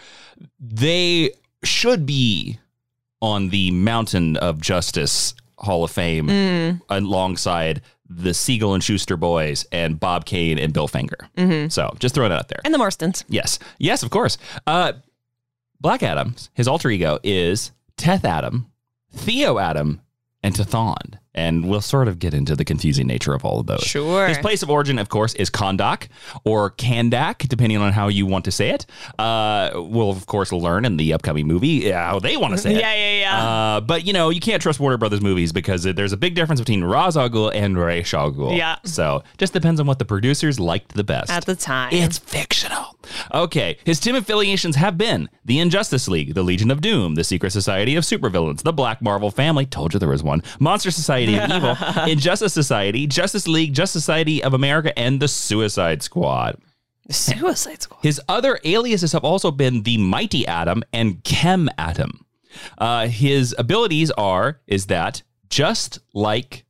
they 0.60 1.32
should 1.64 2.06
be 2.06 2.58
on 3.22 3.50
the 3.50 3.72
Mountain 3.72 4.36
of 4.38 4.60
Justice 4.60 5.34
Hall 5.58 5.84
of 5.84 5.92
Fame 5.92 6.28
Mm. 6.28 6.82
alongside 6.90 7.82
the 8.16 8.34
Siegel 8.34 8.74
and 8.74 8.84
Shuster 8.84 9.18
boys 9.18 9.66
and 9.72 10.00
Bob 10.00 10.26
Kane 10.26 10.58
and 10.60 10.74
Bill 10.74 10.88
Finger. 10.88 11.18
So 11.70 11.94
just 12.00 12.16
throwing 12.16 12.32
it 12.32 12.36
out 12.36 12.48
there. 12.50 12.62
and 12.64 12.74
the 12.74 12.78
Marstons. 12.78 13.24
Yes, 13.28 13.60
yes, 13.80 14.04
of 14.04 14.10
course. 14.10 14.38
Uh, 14.68 14.94
Black 15.80 16.04
Adams, 16.04 16.50
his 16.54 16.68
alter 16.68 16.90
ego 16.90 17.20
is 17.24 17.72
Teth 17.98 18.24
Adam, 18.26 18.72
Theo 19.12 19.58
Adam, 19.60 20.02
and 20.42 20.56
Tethon. 20.56 21.20
And 21.36 21.68
we'll 21.68 21.82
sort 21.82 22.08
of 22.08 22.20
get 22.20 22.34
into 22.34 22.56
the 22.56 22.64
confusing 22.64 23.08
nature 23.08 23.34
of 23.34 23.44
all 23.44 23.60
of 23.60 23.66
those. 23.66 23.82
Sure. 23.82 24.28
His 24.28 24.38
place 24.38 24.62
of 24.62 24.70
origin, 24.70 25.00
of 25.00 25.10
course, 25.10 25.34
is 25.34 25.50
Kondak 25.50 26.10
or 26.44 26.72
Kandak, 26.72 27.48
depending 27.48 27.78
on 27.78 27.92
how 27.92 28.08
you 28.08 28.26
want 28.26 28.46
to 28.46 28.52
say 28.52 28.70
it. 28.70 28.86
Uh, 29.18 29.72
we'll, 29.74 30.12
of 30.12 30.26
course, 30.28 30.52
learn 30.52 30.86
in 30.86 30.98
the 30.98 31.14
upcoming 31.14 31.48
movie 31.48 31.92
uh, 31.92 31.98
how 31.98 32.20
they 32.20 32.38
want 32.38 32.54
to 32.54 32.58
say 32.58 32.72
it. 32.76 32.80
Yeah, 32.80 32.94
yeah, 32.94 33.20
yeah. 33.20 33.44
Uh, 33.44 33.82
but, 33.82 34.06
you 34.06 34.14
know, 34.14 34.30
you 34.30 34.40
can't 34.40 34.62
trust 34.62 34.80
Warner 34.80 34.98
Brothers 34.98 35.22
movies 35.22 35.52
because 35.52 35.84
there's 35.84 36.14
a 36.14 36.18
big 36.18 36.36
difference 36.36 36.62
between 36.62 36.84
al 36.84 36.90
Ghul 36.92 37.52
and 37.54 37.78
al 37.78 38.32
Ghul. 38.32 38.56
Yeah. 38.56 38.78
So 38.86 39.24
just 39.38 39.54
depends 39.54 39.80
on 39.80 39.88
what 39.88 40.00
the 40.00 40.06
producers 40.06 40.60
liked 40.60 40.94
the 40.94 41.04
best. 41.04 41.32
At 41.32 41.46
the 41.46 41.56
time. 41.56 41.94
It's 41.94 42.20
fictional. 42.20 42.98
Okay, 43.34 43.78
his 43.84 44.00
team 44.00 44.16
affiliations 44.16 44.76
have 44.76 44.98
been 44.98 45.30
the 45.46 45.60
Injustice 45.60 46.08
League, 46.08 46.34
the 46.34 46.44
Legion 46.44 46.72
of 46.72 46.82
Doom, 46.82 47.16
the 47.16 47.24
Secret 47.24 47.52
Society 47.52 47.96
of 47.96 48.04
Supervillains, 48.04 48.64
the 48.64 48.74
Black 48.74 49.02
Marvel 49.02 49.32
Family, 49.32 49.66
told 49.66 49.94
you 49.94 50.00
there 50.00 50.10
was 50.10 50.24
one, 50.24 50.42
Monster 50.60 50.92
Society 50.92 51.23
of 51.30 51.50
Evil, 51.50 51.78
Injustice 52.08 52.54
Society, 52.54 53.08
Justice 53.08 53.48
League, 53.48 53.74
Justice 53.74 54.04
Society 54.04 54.44
of 54.44 54.54
America, 54.54 54.98
and 54.98 55.20
the 55.20 55.28
Suicide 55.28 56.04
Squad. 56.04 56.58
Suicide 57.10 57.82
Squad. 57.82 58.00
His 58.02 58.22
other 58.28 58.60
aliases 58.64 59.12
have 59.12 59.24
also 59.24 59.52
been 59.52 59.84
the 59.84 59.98
Mighty 59.98 60.48
Atom 60.48 60.84
and 60.94 61.24
Chem 61.24 61.70
Atom. 61.78 62.26
Uh, 62.78 63.08
his 63.08 63.56
abilities 63.58 64.12
are 64.12 64.60
is 64.68 64.86
that 64.88 65.24
just 65.50 66.00
like 66.14 66.66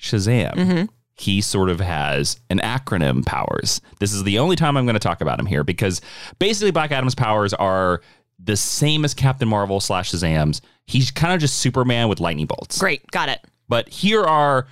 Shazam, 0.00 0.88
he 1.14 1.40
sort 1.40 1.70
of 1.70 1.80
has 1.80 2.38
an 2.50 2.58
acronym 2.58 3.24
powers. 3.24 3.80
This 4.00 4.12
is 4.12 4.24
the 4.24 4.38
only 4.38 4.56
time 4.56 4.76
I'm 4.76 4.84
going 4.84 4.94
to 4.94 5.00
talk 5.00 5.20
about 5.20 5.38
him 5.40 5.46
here 5.46 5.64
because 5.64 6.00
basically 6.38 6.70
Black 6.70 6.90
Adam's 6.92 7.14
powers 7.14 7.54
are 7.54 8.02
the 8.38 8.56
same 8.56 9.04
as 9.04 9.14
Captain 9.14 9.48
Marvel 9.48 9.80
slash 9.80 10.12
Shazam's. 10.12 10.60
He's 10.86 11.10
kind 11.10 11.32
of 11.32 11.40
just 11.40 11.56
Superman 11.58 12.08
with 12.08 12.20
lightning 12.20 12.46
bolts. 12.46 12.78
Great. 12.78 13.06
Got 13.10 13.28
it. 13.30 13.40
But 13.68 13.88
here 13.88 14.22
are 14.22 14.66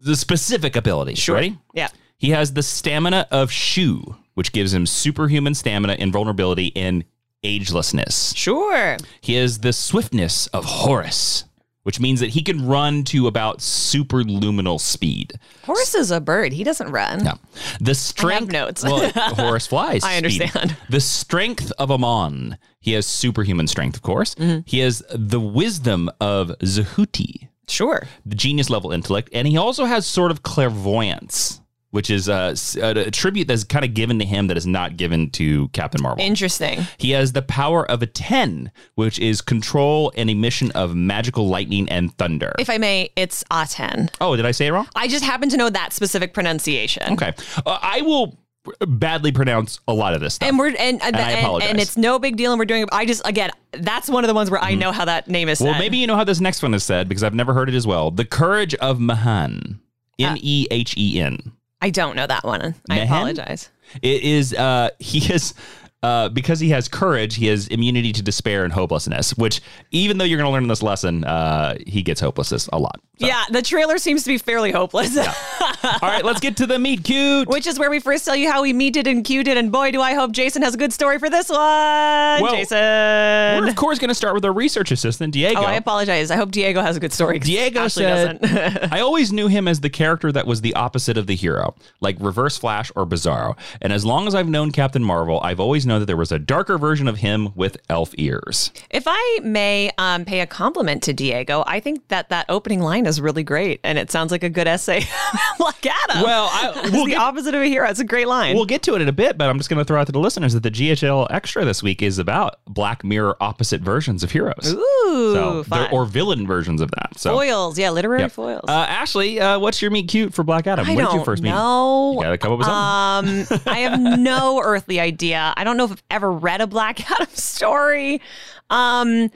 the 0.00 0.16
specific 0.16 0.76
abilities. 0.76 1.28
Ready? 1.28 1.58
Yeah. 1.74 1.88
He 2.16 2.30
has 2.30 2.52
the 2.54 2.62
stamina 2.62 3.26
of 3.30 3.50
Shu, 3.50 4.16
which 4.34 4.52
gives 4.52 4.72
him 4.74 4.86
superhuman 4.86 5.54
stamina, 5.54 5.94
invulnerability, 5.98 6.72
and 6.76 7.04
agelessness. 7.44 8.36
Sure. 8.36 8.96
He 9.20 9.34
has 9.34 9.58
the 9.60 9.72
swiftness 9.72 10.46
of 10.48 10.64
Horus, 10.64 11.44
which 11.84 11.98
means 12.00 12.20
that 12.20 12.30
he 12.30 12.42
can 12.42 12.66
run 12.66 13.04
to 13.04 13.26
about 13.26 13.58
superluminal 13.60 14.78
speed. 14.80 15.32
Horus 15.64 15.94
is 15.94 16.10
a 16.10 16.20
bird. 16.20 16.52
He 16.52 16.64
doesn't 16.64 16.90
run. 16.90 17.24
Yeah. 17.24 17.34
The 17.80 17.94
strength 17.94 18.52
notes. 18.52 18.82
well, 18.82 19.10
Horus 19.14 19.66
flies. 19.66 20.04
I 20.04 20.18
speed. 20.18 20.42
understand. 20.42 20.76
The 20.90 21.00
strength 21.00 21.72
of 21.78 21.90
Amon. 21.90 22.58
He 22.80 22.92
has 22.92 23.06
superhuman 23.06 23.66
strength, 23.66 23.96
of 23.96 24.02
course. 24.02 24.34
Mm-hmm. 24.36 24.60
He 24.66 24.78
has 24.80 25.02
the 25.14 25.40
wisdom 25.40 26.10
of 26.20 26.48
Zehuti 26.62 27.48
Sure. 27.70 28.06
the 28.26 28.34
genius 28.34 28.68
level 28.70 28.92
intellect, 28.92 29.30
and 29.32 29.46
he 29.48 29.56
also 29.56 29.84
has 29.84 30.06
sort 30.06 30.30
of 30.30 30.42
clairvoyance, 30.42 31.60
which 31.90 32.08
is 32.10 32.28
a, 32.28 32.54
a 32.80 33.06
attribute 33.06 33.48
that's 33.48 33.64
kind 33.64 33.84
of 33.84 33.94
given 33.94 34.18
to 34.20 34.24
him 34.24 34.46
that 34.46 34.56
is 34.56 34.66
not 34.66 34.96
given 34.96 35.30
to 35.30 35.68
Captain 35.68 36.00
Marvel. 36.02 36.24
Interesting. 36.24 36.86
he 36.98 37.10
has 37.10 37.32
the 37.32 37.42
power 37.42 37.88
of 37.90 38.02
Aton, 38.02 38.70
which 38.94 39.18
is 39.18 39.40
control 39.40 40.12
and 40.16 40.30
emission 40.30 40.70
of 40.72 40.94
magical 40.94 41.48
lightning 41.48 41.88
and 41.88 42.16
thunder. 42.16 42.52
If 42.58 42.70
I 42.70 42.78
may, 42.78 43.10
it's 43.16 43.42
Aton. 43.50 44.10
oh, 44.20 44.36
did 44.36 44.46
I 44.46 44.52
say 44.52 44.66
it 44.66 44.72
wrong? 44.72 44.86
I 44.94 45.08
just 45.08 45.24
happen 45.24 45.48
to 45.48 45.56
know 45.56 45.70
that 45.70 45.92
specific 45.92 46.32
pronunciation. 46.34 47.12
Okay. 47.14 47.32
Uh, 47.66 47.78
I 47.82 48.02
will 48.02 48.38
badly 48.86 49.32
pronounce 49.32 49.80
a 49.88 49.92
lot 49.92 50.14
of 50.14 50.20
this 50.20 50.34
stuff. 50.34 50.48
And 50.48 50.58
we're 50.58 50.68
and 50.68 51.02
and, 51.02 51.16
I 51.16 51.30
and, 51.32 51.40
apologize. 51.40 51.70
and 51.70 51.80
it's 51.80 51.96
no 51.96 52.18
big 52.18 52.36
deal, 52.36 52.52
and 52.52 52.58
we're 52.58 52.64
doing 52.64 52.82
it. 52.82 52.88
I 52.92 53.06
just 53.06 53.26
again, 53.26 53.50
that's 53.72 54.08
one 54.08 54.24
of 54.24 54.28
the 54.28 54.34
ones 54.34 54.50
where 54.50 54.62
I 54.62 54.74
know 54.74 54.92
how 54.92 55.04
that 55.04 55.28
name 55.28 55.48
is 55.48 55.58
said. 55.58 55.64
Mm-hmm. 55.64 55.72
well, 55.72 55.78
maybe 55.80 55.96
you 55.96 56.06
know 56.06 56.16
how 56.16 56.24
this 56.24 56.40
next 56.40 56.62
one 56.62 56.74
is 56.74 56.84
said 56.84 57.08
because 57.08 57.22
I've 57.22 57.34
never 57.34 57.54
heard 57.54 57.68
it 57.68 57.74
as 57.74 57.86
well. 57.86 58.10
The 58.10 58.24
Courage 58.24 58.74
of 58.76 59.00
Mahan. 59.00 59.80
M 60.18 60.36
E 60.40 60.66
H 60.70 60.94
E 60.98 61.20
N. 61.20 61.52
I 61.80 61.90
don't 61.90 62.14
know 62.14 62.26
that 62.26 62.44
one. 62.44 62.74
I 62.90 62.94
Mehen? 62.94 63.06
apologize. 63.06 63.70
It 64.02 64.22
is 64.22 64.52
uh 64.54 64.90
he 64.98 65.32
is 65.32 65.54
uh, 66.02 66.28
because 66.30 66.60
he 66.60 66.70
has 66.70 66.88
courage, 66.88 67.36
he 67.36 67.46
has 67.46 67.66
immunity 67.68 68.12
to 68.12 68.22
despair 68.22 68.64
and 68.64 68.72
hopelessness. 68.72 69.36
Which, 69.36 69.60
even 69.90 70.18
though 70.18 70.24
you're 70.24 70.38
going 70.38 70.48
to 70.48 70.52
learn 70.52 70.66
this 70.66 70.82
lesson, 70.82 71.24
uh, 71.24 71.76
he 71.86 72.02
gets 72.02 72.20
hopelessness 72.20 72.68
a 72.72 72.78
lot. 72.78 73.00
So. 73.18 73.26
Yeah, 73.26 73.44
the 73.50 73.60
trailer 73.60 73.98
seems 73.98 74.22
to 74.24 74.30
be 74.30 74.38
fairly 74.38 74.72
hopeless. 74.72 75.14
All 75.82 75.98
right, 76.00 76.24
let's 76.24 76.40
get 76.40 76.56
to 76.58 76.66
the 76.66 76.78
meet 76.78 77.04
cute. 77.04 77.48
Which 77.48 77.66
is 77.66 77.78
where 77.78 77.90
we 77.90 78.00
first 78.00 78.24
tell 78.24 78.34
you 78.34 78.50
how 78.50 78.62
we 78.62 78.72
meted 78.72 79.06
and 79.06 79.22
cuted, 79.22 79.58
and 79.58 79.70
boy, 79.70 79.90
do 79.90 80.00
I 80.00 80.14
hope 80.14 80.32
Jason 80.32 80.62
has 80.62 80.74
a 80.74 80.78
good 80.78 80.92
story 80.92 81.18
for 81.18 81.28
this 81.28 81.50
one. 81.50 82.50
Jason. 82.50 82.78
We're 82.78 83.68
of 83.68 83.76
course 83.76 83.98
going 83.98 84.08
to 84.08 84.14
start 84.14 84.34
with 84.34 84.44
our 84.46 84.52
research 84.52 84.90
assistant, 84.90 85.34
Diego. 85.34 85.60
Oh, 85.60 85.64
I 85.64 85.74
apologize. 85.74 86.30
I 86.30 86.36
hope 86.36 86.50
Diego 86.50 86.80
has 86.80 86.96
a 86.96 87.00
good 87.00 87.12
story. 87.12 87.38
Diego 87.38 87.80
Ashley 87.80 88.04
said, 88.04 88.40
doesn't. 88.40 88.92
I 88.92 89.00
always 89.00 89.32
knew 89.32 89.48
him 89.48 89.68
as 89.68 89.80
the 89.80 89.90
character 89.90 90.32
that 90.32 90.46
was 90.46 90.62
the 90.62 90.74
opposite 90.74 91.18
of 91.18 91.26
the 91.26 91.36
hero, 91.36 91.74
like 92.00 92.16
Reverse 92.20 92.56
Flash 92.56 92.90
or 92.96 93.04
Bizarro. 93.04 93.56
And 93.82 93.92
as 93.92 94.06
long 94.06 94.26
as 94.28 94.34
I've 94.34 94.48
known 94.48 94.72
Captain 94.72 95.04
Marvel, 95.04 95.40
I've 95.42 95.60
always 95.60 95.84
known 95.90 96.00
that 96.00 96.06
there 96.06 96.16
was 96.16 96.32
a 96.32 96.38
darker 96.38 96.78
version 96.78 97.06
of 97.08 97.18
him 97.18 97.50
with 97.54 97.76
elf 97.90 98.14
ears. 98.16 98.72
if 98.90 99.04
I 99.06 99.40
may 99.42 99.90
um, 99.98 100.24
pay 100.24 100.40
a 100.40 100.46
compliment 100.46 101.02
to 101.04 101.12
Diego, 101.12 101.62
I 101.66 101.80
think 101.80 102.08
that 102.08 102.28
that 102.30 102.46
opening 102.48 102.80
line 102.80 103.06
is 103.06 103.20
really 103.20 103.42
great, 103.42 103.80
and 103.84 103.98
it 103.98 104.10
sounds 104.10 104.30
like 104.32 104.42
a 104.44 104.48
good 104.48 104.66
essay. 104.66 105.02
Black 105.58 105.84
Adam. 105.86 106.22
Well, 106.22 106.48
I, 106.52 106.72
It's 106.76 106.90
we'll 106.92 107.04
the 107.04 107.10
get, 107.12 107.20
opposite 107.20 107.54
of 107.54 107.60
a 107.62 107.66
hero. 107.66 107.88
It's 107.88 108.00
a 108.00 108.04
great 108.04 108.26
line. 108.28 108.54
we'll 108.56 108.64
get 108.64 108.82
to 108.84 108.94
it 108.94 109.02
in 109.02 109.08
a 109.08 109.12
bit, 109.12 109.36
but 109.36 109.48
I'm 109.50 109.58
just 109.58 109.68
going 109.68 109.78
to 109.78 109.84
throw 109.84 110.00
out 110.00 110.06
to 110.06 110.12
the 110.12 110.18
listeners 110.20 110.54
that 110.54 110.62
the 110.62 110.70
GHL 110.70 111.26
Extra 111.30 111.64
this 111.64 111.82
week 111.82 112.02
is 112.02 112.18
about 112.18 112.60
Black 112.66 113.04
Mirror 113.04 113.36
opposite 113.40 113.80
versions 113.82 114.22
of 114.22 114.30
heroes. 114.30 114.72
Ooh, 114.72 115.64
so, 115.68 115.88
or 115.92 116.04
villain 116.06 116.46
versions 116.46 116.80
of 116.80 116.90
that. 116.92 117.18
So, 117.18 117.34
foils. 117.36 117.78
Yeah, 117.78 117.90
literary 117.90 118.20
Yep. 118.22 118.32
foils. 118.32 118.64
Uh, 118.68 118.72
Ashley, 118.88 119.40
uh, 119.40 119.58
what's 119.58 119.82
your 119.82 119.90
meet 119.90 120.08
cute 120.08 120.32
for 120.34 120.42
Black 120.44 120.66
Adam? 120.66 120.86
I 120.86 120.94
did 120.94 121.12
you 121.12 121.24
first 121.24 121.42
meet? 121.42 121.50
know. 121.50 122.12
You 122.14 122.22
gotta 122.22 122.38
come 122.38 122.52
up 122.52 122.58
with 122.58 122.66
something. 122.66 123.56
Um, 123.56 123.60
I 123.66 123.78
have 123.80 123.98
no 124.00 124.60
earthly 124.64 125.00
idea. 125.00 125.52
I 125.56 125.64
don't 125.64 125.76
know 125.76 125.79
if 125.84 125.92
I've 125.92 126.02
ever 126.10 126.30
read 126.30 126.60
a 126.60 126.66
Black 126.66 127.10
Adam 127.10 127.28
story. 127.34 128.20
Um, 128.68 129.30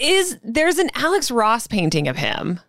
is 0.00 0.38
there's 0.44 0.78
an 0.78 0.90
Alex 0.94 1.30
Ross 1.30 1.66
painting 1.66 2.06
of 2.08 2.16
him, 2.16 2.60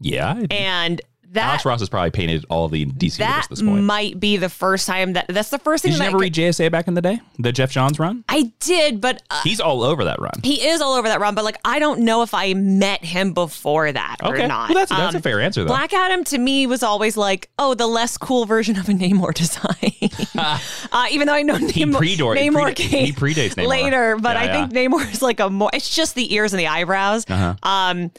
yeah, 0.00 0.42
and 0.50 1.00
that 1.32 1.48
Alex 1.48 1.64
Ross 1.64 1.80
has 1.80 1.88
probably 1.88 2.10
painted 2.10 2.44
all 2.50 2.68
the 2.68 2.86
DC 2.86 3.18
that 3.18 3.44
at 3.44 3.50
this 3.50 3.62
point. 3.62 3.84
might 3.84 4.18
be 4.18 4.36
the 4.36 4.48
first 4.48 4.86
time 4.86 5.12
that 5.12 5.26
that's 5.28 5.50
the 5.50 5.58
first 5.60 5.82
thing 5.84 5.92
Did 5.92 6.00
you 6.00 6.06
I, 6.08 6.12
read 6.12 6.34
JSA 6.34 6.70
back 6.72 6.88
in 6.88 6.94
the 6.94 7.00
day? 7.02 7.20
The 7.38 7.52
Geoff 7.52 7.70
Johns 7.70 7.98
run? 7.98 8.24
I 8.28 8.52
did, 8.60 9.00
but 9.00 9.22
uh, 9.30 9.40
He's 9.42 9.60
all 9.60 9.82
over 9.84 10.04
that 10.04 10.20
run. 10.20 10.32
he 10.42 10.66
is 10.66 10.80
all 10.80 10.94
over 10.94 11.06
that 11.08 11.20
run. 11.20 11.34
But 11.34 11.44
like, 11.44 11.58
I 11.64 11.78
don't 11.78 12.00
know 12.00 12.22
if 12.22 12.34
I 12.34 12.54
met 12.54 13.04
him 13.04 13.32
before 13.32 13.92
that 13.92 14.16
Okay, 14.22 14.44
or 14.44 14.48
not. 14.48 14.70
well, 14.70 14.78
that's 14.78 14.90
that's 14.90 15.14
a 15.14 15.18
Um, 15.18 15.22
fair 15.22 15.40
answer 15.40 15.62
though. 15.62 15.68
Black 15.68 15.92
Adam 15.92 16.24
to 16.24 16.38
me 16.38 16.66
was 16.66 16.82
always 16.82 17.16
like, 17.16 17.48
oh, 17.58 17.74
the 17.74 17.86
less 17.86 18.16
cool 18.18 18.44
version 18.44 18.76
of 18.78 18.88
a 18.88 18.92
Namor 18.92 19.32
design. 19.34 20.10
uh, 20.92 21.06
even 21.10 21.26
though 21.28 21.34
I 21.34 21.42
know 21.42 21.54
He 21.56 21.84
Namor, 21.84 21.98
predor- 21.98 22.36
Namor 22.38 22.70
preda- 22.72 22.76
came 22.76 23.06
he 23.06 23.12
predates 23.12 23.54
Namor. 23.54 23.66
later, 23.68 24.16
but 24.20 24.34
Yeah, 24.36 24.40
I 24.42 24.44
yeah. 24.46 24.66
think 24.68 24.92
Namor 24.92 25.12
is 25.12 25.22
like 25.22 25.38
a 25.40 25.48
more. 25.48 25.70
It's 25.72 25.94
just 25.94 26.14
the 26.14 26.34
ears 26.34 26.52
and 26.52 26.60
the 26.60 26.66
eyebrows. 26.66 27.24
Uh-huh. 27.28 27.54
Um, 27.62 28.10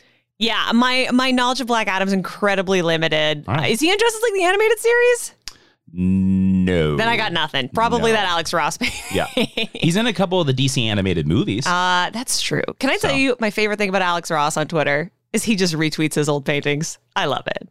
yeah, 0.42 0.72
my 0.74 1.08
my 1.14 1.32
knowledge 1.32 1.62
of 1.62 1.68
Black 1.68 1.88
Adam's 1.88 2.12
incredibly 2.14 2.82
limited. 2.82 3.46
Right. 3.48 3.70
Uh, 3.70 3.72
is 3.72 3.80
he 3.80 3.90
in 3.92 3.98
Justice 3.98 4.22
League 4.24 4.34
the 4.34 4.44
animated 4.44 4.80
series? 4.80 5.34
No. 5.94 6.96
Then 6.96 7.08
I 7.08 7.18
got 7.18 7.34
nothing. 7.34 7.70
Probably 7.70 8.12
No. 8.12 8.18
that 8.18 8.26
Alex 8.28 8.54
Ross 8.54 8.78
painting. 8.78 9.00
Yeah. 9.14 9.26
He's 9.74 9.96
in 9.98 10.08
a 10.08 10.14
couple 10.14 10.40
of 10.42 10.48
the 10.48 10.54
DC 10.54 10.82
animated 10.84 11.28
movies. 11.28 11.68
Uh, 11.68 12.10
that's 12.14 12.42
true. 12.42 12.64
Can 12.80 12.90
I 12.90 12.98
tell 12.98 13.12
So. 13.12 13.16
you 13.18 13.36
my 13.40 13.50
favorite 13.52 13.78
thing 13.78 13.90
about 13.90 14.02
Alex 14.02 14.32
Ross 14.32 14.58
on 14.58 14.68
Twitter 14.68 15.12
is 15.34 15.44
he 15.44 15.56
just 15.56 15.74
retweets 15.74 16.14
his 16.16 16.30
old 16.30 16.46
paintings. 16.46 16.98
I 17.16 17.26
love 17.26 17.46
it. 17.48 17.70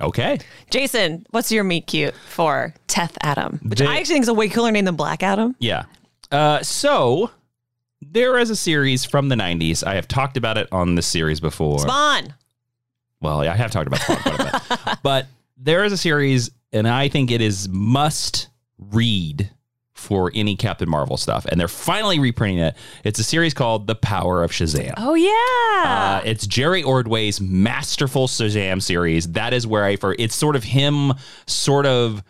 okay. 0.00 0.38
Jason, 0.70 1.26
what's 1.30 1.50
your 1.52 1.64
meet 1.64 1.86
cute 1.86 2.14
for 2.28 2.74
Teth 2.88 3.16
Adam? 3.22 3.60
Which 3.64 3.78
They- 3.78 3.86
I 3.86 3.96
actually 3.98 4.14
think 4.16 4.22
is 4.24 4.28
a 4.28 4.34
way 4.34 4.48
cooler 4.48 4.72
name 4.72 4.84
than 4.84 4.96
Black 4.96 5.22
Adam. 5.22 5.54
Yeah. 5.60 5.84
Uh, 6.32 6.60
so 6.62 7.30
there 8.02 8.38
is 8.38 8.50
a 8.50 8.56
series 8.56 9.04
from 9.04 9.28
the 9.28 9.36
90s. 9.36 9.84
I 9.84 9.94
have 9.94 10.08
talked 10.08 10.36
about 10.36 10.58
it 10.58 10.68
on 10.72 10.94
this 10.94 11.06
series 11.06 11.40
before. 11.40 11.78
Spawn. 11.80 12.34
Well, 13.20 13.40
I 13.40 13.54
have 13.54 13.70
talked 13.70 13.86
about 13.86 14.00
Spawn 14.00 14.16
quite 14.18 14.40
a 14.40 14.44
bit. 14.44 14.98
But 15.02 15.26
there 15.56 15.84
is 15.84 15.92
a 15.92 15.96
series, 15.96 16.50
and 16.72 16.86
I 16.88 17.08
think 17.08 17.30
it 17.30 17.40
is 17.40 17.68
must 17.68 18.48
read 18.78 19.50
for 19.92 20.30
any 20.34 20.56
Captain 20.56 20.88
Marvel 20.90 21.16
stuff. 21.16 21.46
And 21.46 21.58
they're 21.58 21.68
finally 21.68 22.18
reprinting 22.18 22.58
it. 22.58 22.76
It's 23.04 23.18
a 23.18 23.24
series 23.24 23.54
called 23.54 23.86
The 23.86 23.94
Power 23.94 24.42
of 24.42 24.50
Shazam. 24.50 24.92
Oh 24.98 25.14
yeah. 25.14 26.20
Uh, 26.20 26.22
it's 26.24 26.46
Jerry 26.46 26.82
Ordway's 26.82 27.40
masterful 27.40 28.26
Shazam 28.26 28.82
series. 28.82 29.28
That 29.32 29.54
is 29.54 29.66
where 29.66 29.84
I 29.84 29.96
for 29.96 30.14
it's 30.18 30.34
sort 30.34 30.56
of 30.56 30.64
him 30.64 31.12
sort 31.46 31.86
of 31.86 32.22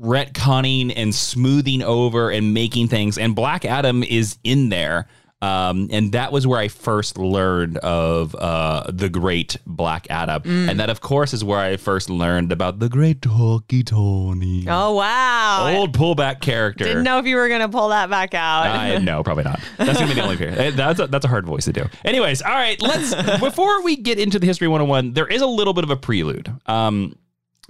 retconning 0.00 0.92
and 0.96 1.14
smoothing 1.14 1.82
over 1.82 2.30
and 2.30 2.54
making 2.54 2.88
things. 2.88 3.18
And 3.18 3.34
Black 3.34 3.64
Adam 3.64 4.02
is 4.02 4.38
in 4.44 4.68
there. 4.68 5.06
Um, 5.42 5.88
and 5.92 6.12
that 6.12 6.32
was 6.32 6.46
where 6.46 6.58
I 6.58 6.68
first 6.68 7.18
learned 7.18 7.76
of 7.78 8.34
uh, 8.34 8.84
the 8.90 9.10
great 9.10 9.58
Black 9.66 10.06
Adam. 10.08 10.42
And 10.46 10.80
that, 10.80 10.88
of 10.88 11.02
course, 11.02 11.34
is 11.34 11.44
where 11.44 11.58
I 11.58 11.76
first 11.76 12.08
learned 12.08 12.52
about 12.52 12.78
the 12.78 12.88
great 12.88 13.20
Tawky 13.20 13.82
Tawny. 13.82 14.64
oh 14.66 14.94
wow. 14.94 15.74
Old 15.76 15.92
pullback 15.96 16.40
character. 16.40 16.84
Didn't 16.84 17.04
know 17.04 17.18
if 17.18 17.26
you 17.26 17.36
were 17.36 17.50
gonna 17.50 17.68
pull 17.68 17.90
that 17.90 18.08
back 18.08 18.32
out. 18.32 18.62
I, 18.66 18.96
no, 19.02 19.22
probably 19.22 19.44
not. 19.44 19.60
That's 19.76 19.98
gonna 19.98 20.08
be 20.08 20.14
the 20.14 20.22
only. 20.22 20.38
Eh, 20.42 20.70
That's 20.70 21.00
a, 21.00 21.06
that's 21.06 21.26
a 21.26 21.28
hard 21.28 21.44
voice 21.44 21.66
to 21.66 21.72
do. 21.72 21.84
Anyways, 22.02 22.40
all 22.40 22.54
right. 22.54 22.80
Let's 22.80 23.14
before 23.40 23.82
we 23.82 23.96
get 23.96 24.18
into 24.18 24.38
the 24.38 24.46
history 24.46 24.68
101, 24.68 25.12
there 25.12 25.26
is 25.26 25.42
a 25.42 25.46
little 25.46 25.74
bit 25.74 25.84
of 25.84 25.90
a 25.90 25.96
prelude. 25.96 26.50
Um, 26.64 27.14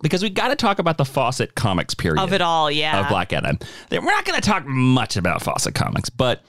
because 0.03 0.23
we 0.23 0.31
got 0.31 0.49
to 0.49 0.57
talk 0.57 0.79
about 0.79 0.99
the 0.99 1.05
Fawcett 1.05 1.55
Comics 1.55 1.95
period 1.95 2.21
of 2.21 2.33
it 2.33 2.41
all, 2.41 2.71
yeah. 2.71 3.01
of 3.01 3.09
Black 3.09 3.33
Adam. 3.33 3.59
We're 3.91 4.01
not 4.01 4.25
going 4.25 4.41
to 4.41 4.47
talk 4.47 4.67
much 4.67 5.17
about 5.17 5.43
Fawcett 5.43 5.75
Comics, 5.75 6.11
but 6.11 6.43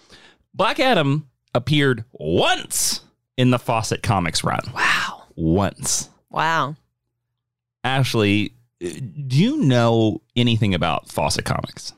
Black 0.54 0.80
Adam 0.80 1.30
appeared 1.54 2.04
once 2.12 3.02
in 3.38 3.52
the 3.52 3.60
Fawcett 3.60 4.04
Comics 4.04 4.44
run. 4.44 4.62
wow. 4.74 5.24
Once. 5.36 6.10
Wow. 6.30 6.76
Ashley, 7.84 8.54
do 8.80 9.38
you 9.38 9.58
know 9.58 10.22
anything 10.36 10.74
about 10.74 11.10
Fawcett 11.10 11.46
Comics? 11.46 11.94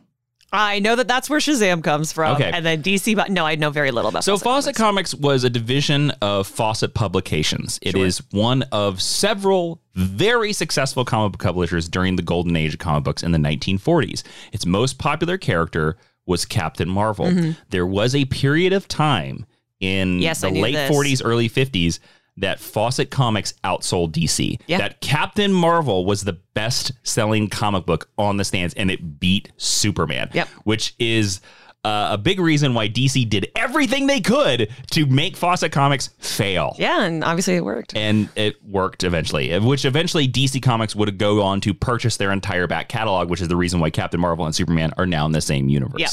I 0.51 0.79
know 0.79 0.96
that 0.96 1.08
that's 1.08 1.29
where 1.29 1.39
Shazam 1.39 1.84
comes 1.84 2.12
from. 2.12 2.36
Okay. 2.36 2.50
And 2.51 2.65
then 2.65 2.82
DC, 2.82 3.15
but 3.15 3.29
no, 3.29 3.46
I 3.46 3.56
know 3.56 3.70
very 3.70 3.91
little 3.91 4.10
about 4.10 4.24
So 4.24 4.34
Fawcett 4.34 4.44
Fawcett 4.44 4.75
Comics. 4.75 5.12
Comics 5.12 5.15
was 5.15 5.44
a 5.44 5.50
division 5.50 6.12
of 6.22 6.48
Fawcett 6.48 6.94
Publications. 6.94 7.79
It 7.82 7.96
is 7.96 8.22
one 8.32 8.63
of 8.72 9.01
several 9.01 9.82
very 9.94 10.53
successful 10.53 11.06
comic 11.06 11.34
book 11.34 11.44
publishers 11.44 11.88
during 11.88 12.15
the 12.15 12.22
golden 12.22 12.56
age 12.56 12.74
of 12.74 12.79
comic 12.79 13.03
books 13.03 13.22
in 13.22 13.32
the 13.32 13.38
1940s. 13.38 14.24
Its 14.51 14.65
most 14.65 14.98
popular 14.98 15.38
character 15.38 15.98
was 16.25 16.46
Captain 16.46 16.89
Marvel. 16.89 17.25
Mm-hmm. 17.27 17.51
There 17.70 17.86
was 17.86 18.15
a 18.15 18.25
period 18.25 18.74
of 18.74 18.88
time 18.88 19.46
in 19.79 20.20
Yes, 20.20 20.41
the 20.41 20.50
late 20.50 20.74
this. 20.74 20.91
40s, 20.91 21.22
early 21.24 21.50
50s 21.50 22.00
that 22.39 22.60
Fawcett 22.60 23.12
Comics 23.12 23.53
outsold 23.63 24.12
DC. 24.12 24.60
Yeah. 24.67 24.79
That 24.79 25.01
Captain 25.01 25.53
Marvel 25.53 26.05
was 26.05 26.24
the 26.24 26.34
best 26.34 26.91
selling 27.03 27.50
comic 27.50 27.86
book 27.86 28.10
on 28.17 28.38
the 28.38 28.43
stands 28.43 28.74
and 28.75 28.89
it 28.89 29.19
beat 29.19 29.51
Superman. 29.58 30.29
Yep. 30.34 30.48
Which 30.63 30.96
is 31.00 31.41
uh, 31.86 32.10
a 32.12 32.17
big 32.17 32.39
reason 32.39 32.74
why 32.74 32.89
DC 32.89 33.29
did 33.29 33.50
everything 33.55 34.08
they 34.08 34.19
could 34.19 34.69
to 34.91 35.05
make 35.05 35.38
Fawcett 35.38 35.72
Comics 35.72 36.10
fail. 36.19 36.75
Yeah, 36.77 37.03
and 37.03 37.24
obviously 37.24 37.55
it 37.55 37.63
worked. 37.63 37.96
And 37.96 38.29
it 38.36 38.63
worked 38.65 39.03
eventually, 39.03 39.58
which 39.60 39.86
eventually 39.86 40.27
DC 40.27 40.62
Comics 40.62 40.96
would 40.96 41.17
go 41.17 41.41
on 41.41 41.62
to 41.62 41.74
purchase 41.74 42.17
their 42.17 42.31
entire 42.31 42.67
back 42.67 42.89
catalog, 42.89 43.29
which 43.29 43.41
is 43.41 43.48
the 43.48 43.55
reason 43.55 43.79
why 43.79 43.89
Captain 43.91 44.19
Marvel 44.19 44.46
and 44.46 44.53
Superman 44.53 44.91
are 44.98 45.05
now 45.05 45.25
in 45.25 45.31
the 45.31 45.41
same 45.41 45.69
universe. 45.69 46.01
Yeah. 46.01 46.10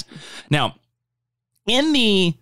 Now, 0.50 0.76
in 1.66 1.92
the 1.92 2.34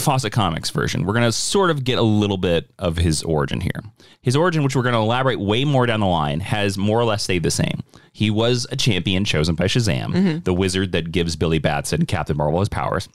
Fawcett 0.00 0.32
Comics 0.32 0.70
version, 0.70 1.04
we're 1.04 1.12
going 1.12 1.24
to 1.24 1.32
sort 1.32 1.70
of 1.70 1.84
get 1.84 1.98
a 1.98 2.02
little 2.02 2.36
bit 2.36 2.70
of 2.78 2.96
his 2.96 3.22
origin 3.22 3.60
here. 3.60 3.80
His 4.22 4.36
origin, 4.36 4.62
which 4.62 4.74
we're 4.74 4.82
going 4.82 4.94
to 4.94 5.00
elaborate 5.00 5.40
way 5.40 5.64
more 5.64 5.86
down 5.86 6.00
the 6.00 6.06
line, 6.06 6.40
has 6.40 6.76
more 6.76 7.00
or 7.00 7.04
less 7.04 7.22
stayed 7.22 7.42
the 7.42 7.50
same. 7.50 7.82
He 8.12 8.30
was 8.30 8.66
a 8.70 8.76
champion 8.76 9.24
chosen 9.24 9.54
by 9.54 9.66
Shazam, 9.66 10.12
mm-hmm. 10.12 10.38
the 10.40 10.54
wizard 10.54 10.92
that 10.92 11.12
gives 11.12 11.36
Billy 11.36 11.58
Batson 11.58 12.06
Captain 12.06 12.36
Marvel 12.36 12.60
his 12.60 12.68
powers 12.68 13.08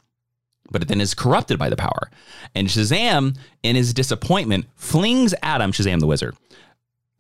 but 0.72 0.88
then 0.88 1.02
is 1.02 1.14
corrupted 1.14 1.60
by 1.60 1.70
the 1.70 1.76
power. 1.76 2.10
And 2.54 2.68
Shazam, 2.68 3.38
in 3.64 3.76
his 3.76 3.94
disappointment, 3.94 4.66
flings 4.76 5.34
Adam, 5.44 5.72
Shazam 5.72 6.00
the 6.00 6.08
wizard, 6.08 6.36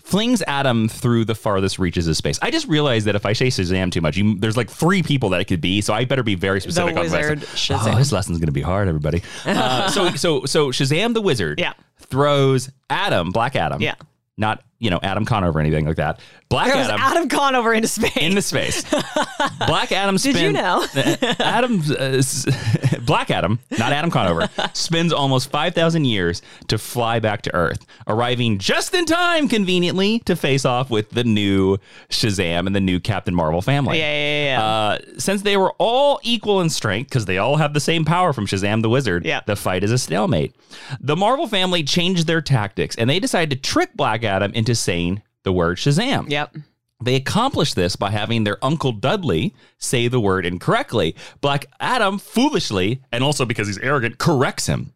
flings 0.05 0.43
Adam 0.45 0.87
through 0.87 1.25
the 1.25 1.35
farthest 1.35 1.79
reaches 1.79 2.07
of 2.07 2.15
space. 2.15 2.37
I 2.41 2.51
just 2.51 2.67
realized 2.67 3.07
that 3.07 3.15
if 3.15 3.25
I 3.25 3.33
say 3.33 3.47
Shazam 3.47 3.91
too 3.91 4.01
much, 4.01 4.15
you, 4.17 4.37
there's 4.37 4.55
like 4.55 4.69
three 4.69 5.01
people 5.03 5.29
that 5.29 5.41
it 5.41 5.45
could 5.45 5.61
be, 5.61 5.81
so 5.81 5.93
I 5.93 6.05
better 6.05 6.21
be 6.23 6.35
very 6.35 6.61
specific 6.61 6.95
on 6.95 7.01
wizard 7.03 7.41
this. 7.41 7.49
Shazam. 7.49 7.93
Oh, 7.93 7.97
this 7.97 8.11
lesson's 8.11 8.37
going 8.37 8.45
to 8.47 8.53
be 8.53 8.61
hard, 8.61 8.87
everybody. 8.87 9.21
Uh, 9.45 9.89
so, 9.89 10.11
so, 10.15 10.45
so 10.45 10.69
Shazam 10.69 11.13
the 11.13 11.21
wizard 11.21 11.59
Yeah. 11.59 11.73
throws 11.99 12.69
Adam, 12.89 13.31
Black 13.31 13.55
Adam, 13.55 13.81
Yeah. 13.81 13.95
not 14.37 14.63
you 14.85 14.91
know 14.91 14.99
Adam 15.03 15.25
Conover 15.25 15.57
or 15.57 15.61
anything 15.61 15.85
like 15.85 15.97
that. 15.97 16.19
Black 16.47 16.67
There 16.71 16.75
Adam. 16.81 17.01
Adam 17.01 17.27
Conover 17.27 17.73
into 17.73 17.87
space. 17.87 18.15
into 18.17 18.41
space. 18.41 18.83
Black 19.67 19.91
Adam 19.91 20.17
spends. 20.19 20.37
Did 20.37 20.43
you 20.45 20.51
know? 20.53 20.85
Adam, 21.39 21.81
uh, 21.99 22.21
Black 23.01 23.31
Adam, 23.31 23.57
not 23.79 23.91
Adam 23.91 24.11
Conover, 24.11 24.47
spends 24.73 25.11
almost 25.11 25.49
5,000 25.49 26.05
years 26.05 26.43
to 26.67 26.77
fly 26.77 27.19
back 27.19 27.41
to 27.43 27.55
Earth, 27.55 27.85
arriving 28.07 28.59
just 28.59 28.93
in 28.93 29.05
time, 29.05 29.47
conveniently, 29.47 30.19
to 30.19 30.35
face 30.35 30.65
off 30.65 30.91
with 30.91 31.09
the 31.09 31.23
new 31.23 31.77
Shazam 32.09 32.67
and 32.67 32.75
the 32.75 32.79
new 32.79 32.99
Captain 32.99 33.33
Marvel 33.33 33.63
family. 33.63 33.97
Yeah, 33.97 34.11
yeah, 34.13 34.43
yeah, 34.43 34.57
yeah. 34.59 34.63
Uh, 34.65 34.99
since 35.17 35.41
they 35.41 35.57
were 35.57 35.71
all 35.79 36.19
equal 36.23 36.61
in 36.61 36.69
strength, 36.69 37.09
because 37.09 37.25
they 37.25 37.39
all 37.39 37.55
have 37.57 37.73
the 37.73 37.79
same 37.79 38.05
power 38.05 38.33
from 38.33 38.45
Shazam 38.45 38.83
the 38.83 38.89
Wizard, 38.89 39.25
Yeah. 39.25 39.41
the 39.47 39.55
fight 39.55 39.83
is 39.83 39.91
a 39.91 39.97
stalemate. 39.97 40.55
The 41.01 41.15
Marvel 41.15 41.47
family 41.47 41.83
changed 41.83 42.27
their 42.27 42.41
tactics, 42.41 42.95
and 42.97 43.09
they 43.09 43.19
decided 43.19 43.49
to 43.63 43.69
trick 43.69 43.95
Black 43.95 44.23
Adam 44.23 44.53
into 44.53 44.74
saying 44.79 45.21
the 45.43 45.53
word 45.53 45.77
Shazam. 45.77 46.29
yep. 46.29 46.55
They 47.03 47.15
accomplish 47.15 47.73
this 47.73 47.95
by 47.95 48.11
having 48.11 48.45
their 48.45 48.63
Uncle 48.63 48.93
Dudley 48.93 49.53
say 49.77 50.07
the 50.07 50.19
word 50.19 50.45
incorrectly. 50.45 51.15
Black 51.41 51.65
Adam 51.79 52.17
foolishly, 52.17 53.01
and 53.11 53.23
also 53.23 53.45
because 53.45 53.67
he's 53.67 53.77
arrogant, 53.79 54.17
corrects 54.17 54.67
him. 54.67 54.93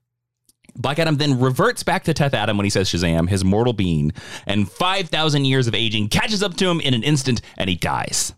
Black 0.75 0.97
Adam 0.97 1.17
then 1.17 1.39
reverts 1.39 1.83
back 1.83 2.05
to 2.05 2.13
Teth 2.13 2.33
Adam 2.33 2.55
when 2.57 2.63
he 2.63 2.69
says 2.69 2.89
Shazam, 2.89 3.27
his 3.27 3.43
mortal 3.43 3.73
being, 3.73 4.13
and 4.47 4.71
5,000 4.71 5.43
years 5.43 5.67
of 5.67 5.75
aging 5.75 6.07
catches 6.07 6.41
up 6.41 6.55
to 6.55 6.69
him 6.69 6.79
in 6.79 6.93
an 6.93 7.03
instant 7.03 7.41
and 7.57 7.69
he 7.69 7.75
dies. 7.75 8.33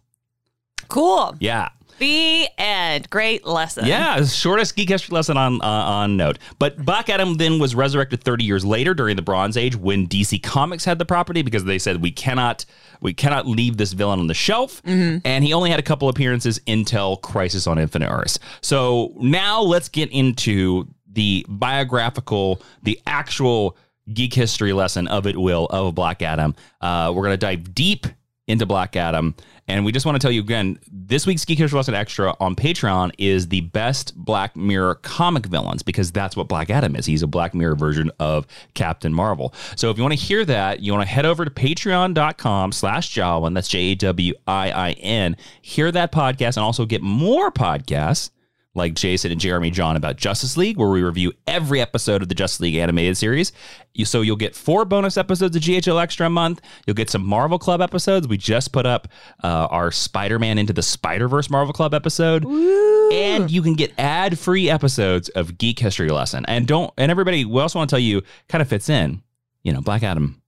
Cool. 0.88 1.36
Yeah. 1.39 1.69
The 2.00 2.48
end. 2.57 3.10
Great 3.10 3.45
lesson. 3.45 3.86
Yeah, 3.86 4.24
shortest 4.25 4.75
geek 4.75 4.89
history 4.89 5.13
lesson 5.13 5.38
on 5.38 5.62
uh, 5.62 5.65
on 5.65 6.17
note. 6.17 6.39
But 6.60 6.83
Black 6.83 7.10
Adam 7.10 7.36
then 7.36 7.60
was 7.60 7.75
resurrected 7.75 8.24
30 8.24 8.43
years 8.43 8.65
later 8.65 8.93
during 8.93 9.15
the 9.15 9.21
Bronze 9.21 9.57
Age 9.57 9.75
when 9.75 10.07
DC 10.07 10.41
Comics 10.41 10.86
had 10.86 11.00
the 11.00 11.05
property 11.05 11.41
because 11.41 11.63
they 11.63 11.79
said 11.79 12.01
we 12.01 12.12
cannot 12.12 12.65
we 13.01 13.13
cannot 13.13 13.48
leave 13.48 13.77
this 13.77 13.93
villain 13.93 14.19
on 14.19 14.27
the 14.27 14.33
shelf. 14.33 14.81
And 14.86 15.43
he 15.43 15.53
only 15.53 15.69
had 15.69 15.79
a 15.79 15.83
couple 15.83 16.10
appearances 16.10 16.60
until 16.67 17.17
Crisis 17.17 17.67
on 17.67 17.77
Infinite 17.77 18.10
Earths. 18.10 18.39
So 18.62 19.13
now 19.17 19.62
let's 19.62 19.89
get 19.89 20.12
into 20.12 20.88
the 21.12 21.45
biographical, 21.50 22.62
the 22.83 23.00
actual 23.05 23.77
geek 24.13 24.33
history 24.33 24.74
lesson 24.74 25.07
of 25.07 25.27
it 25.27 25.38
will 25.38 25.65
of 25.67 25.95
Black 25.95 26.21
Adam. 26.21 26.55
Uh, 26.79 27.12
we're 27.15 27.24
gonna 27.24 27.38
dive 27.38 27.74
deep 27.74 28.07
into 28.48 28.65
Black 28.65 28.95
Adam. 28.95 29.36
And 29.67 29.86
we 29.86 29.91
just 29.91 30.05
want 30.05 30.15
to 30.15 30.19
tell 30.19 30.31
you 30.31 30.41
again, 30.41 30.79
this 30.91 31.25
week's 31.25 31.45
Geek 31.45 31.60
History 31.60 31.77
Lesson 31.77 31.93
Extra 31.93 32.36
on 32.39 32.55
Patreon 32.55 33.12
is 33.17 33.48
the 33.48 33.62
best 33.62 34.15
Black 34.15 34.55
Mirror 34.55 34.95
comic 34.95 35.45
villains 35.45 35.83
because 35.83 36.12
that's 36.12 36.36
what 36.36 36.48
Black 36.48 36.69
Adam 36.69 36.95
is. 36.95 37.05
He's 37.05 37.24
a 37.24 37.27
Black 37.27 37.53
Mirror 37.53 37.75
version 37.75 38.12
of 38.19 38.48
Captain 38.74 39.13
Marvel. 39.13 39.53
So 39.75 39.89
if 39.89 39.98
you 39.98 40.03
want 40.03 40.13
to 40.13 40.19
hear 40.19 40.43
that, 40.45 40.81
you 40.81 40.91
want 40.91 41.07
to 41.07 41.13
head 41.13 41.25
over 41.25 41.45
to 41.45 41.51
patreon.com 41.51 42.71
slash 42.71 43.13
Jawin, 43.13 43.53
that's 43.53 43.69
J-A-W-I-I-N, 43.69 45.38
hear 45.62 45.91
that 45.91 46.12
podcast 46.12 46.57
and 46.57 46.65
also 46.65 46.86
get 46.86 47.01
more 47.01 47.51
podcasts 47.51 48.31
like 48.73 48.93
Jason 48.93 49.31
and 49.31 49.41
Jeremy 49.41 49.69
John 49.69 49.97
about 49.97 50.15
Justice 50.15 50.55
League, 50.55 50.77
where 50.77 50.89
we 50.89 51.03
review 51.03 51.33
every 51.45 51.81
episode 51.81 52.21
of 52.21 52.29
the 52.29 52.35
Justice 52.35 52.61
League 52.61 52.75
animated 52.75 53.17
series. 53.17 53.51
You, 53.93 54.05
so 54.05 54.21
you'll 54.21 54.37
get 54.37 54.55
four 54.55 54.85
bonus 54.85 55.17
episodes 55.17 55.55
of 55.55 55.61
GHL 55.61 56.01
Extra 56.01 56.27
a 56.27 56.29
month. 56.29 56.61
You'll 56.87 56.93
get 56.95 57.09
some 57.09 57.25
Marvel 57.25 57.59
Club 57.59 57.81
episodes. 57.81 58.27
We 58.27 58.37
just 58.37 58.71
put 58.71 58.85
up 58.85 59.09
uh, 59.43 59.67
our 59.69 59.91
Spider 59.91 60.39
Man 60.39 60.57
into 60.57 60.71
the 60.71 60.83
Spider 60.83 61.27
Verse 61.27 61.49
Marvel 61.49 61.73
Club 61.73 61.93
episode, 61.93 62.45
and 62.45 63.51
you 63.51 63.61
can 63.61 63.73
get 63.73 63.91
ad 63.97 64.39
free 64.39 64.69
episodes 64.69 65.27
of 65.29 65.57
Geek 65.57 65.79
History 65.79 66.09
Lesson. 66.09 66.45
And 66.47 66.65
don't 66.65 66.93
and 66.97 67.11
everybody, 67.11 67.43
we 67.43 67.61
also 67.61 67.79
want 67.79 67.89
to 67.89 67.93
tell 67.93 67.99
you, 67.99 68.21
kind 68.47 68.61
of 68.61 68.69
fits 68.69 68.87
in. 68.89 69.21
You 69.63 69.73
know, 69.73 69.81
Black 69.81 70.01
Adam 70.01 70.41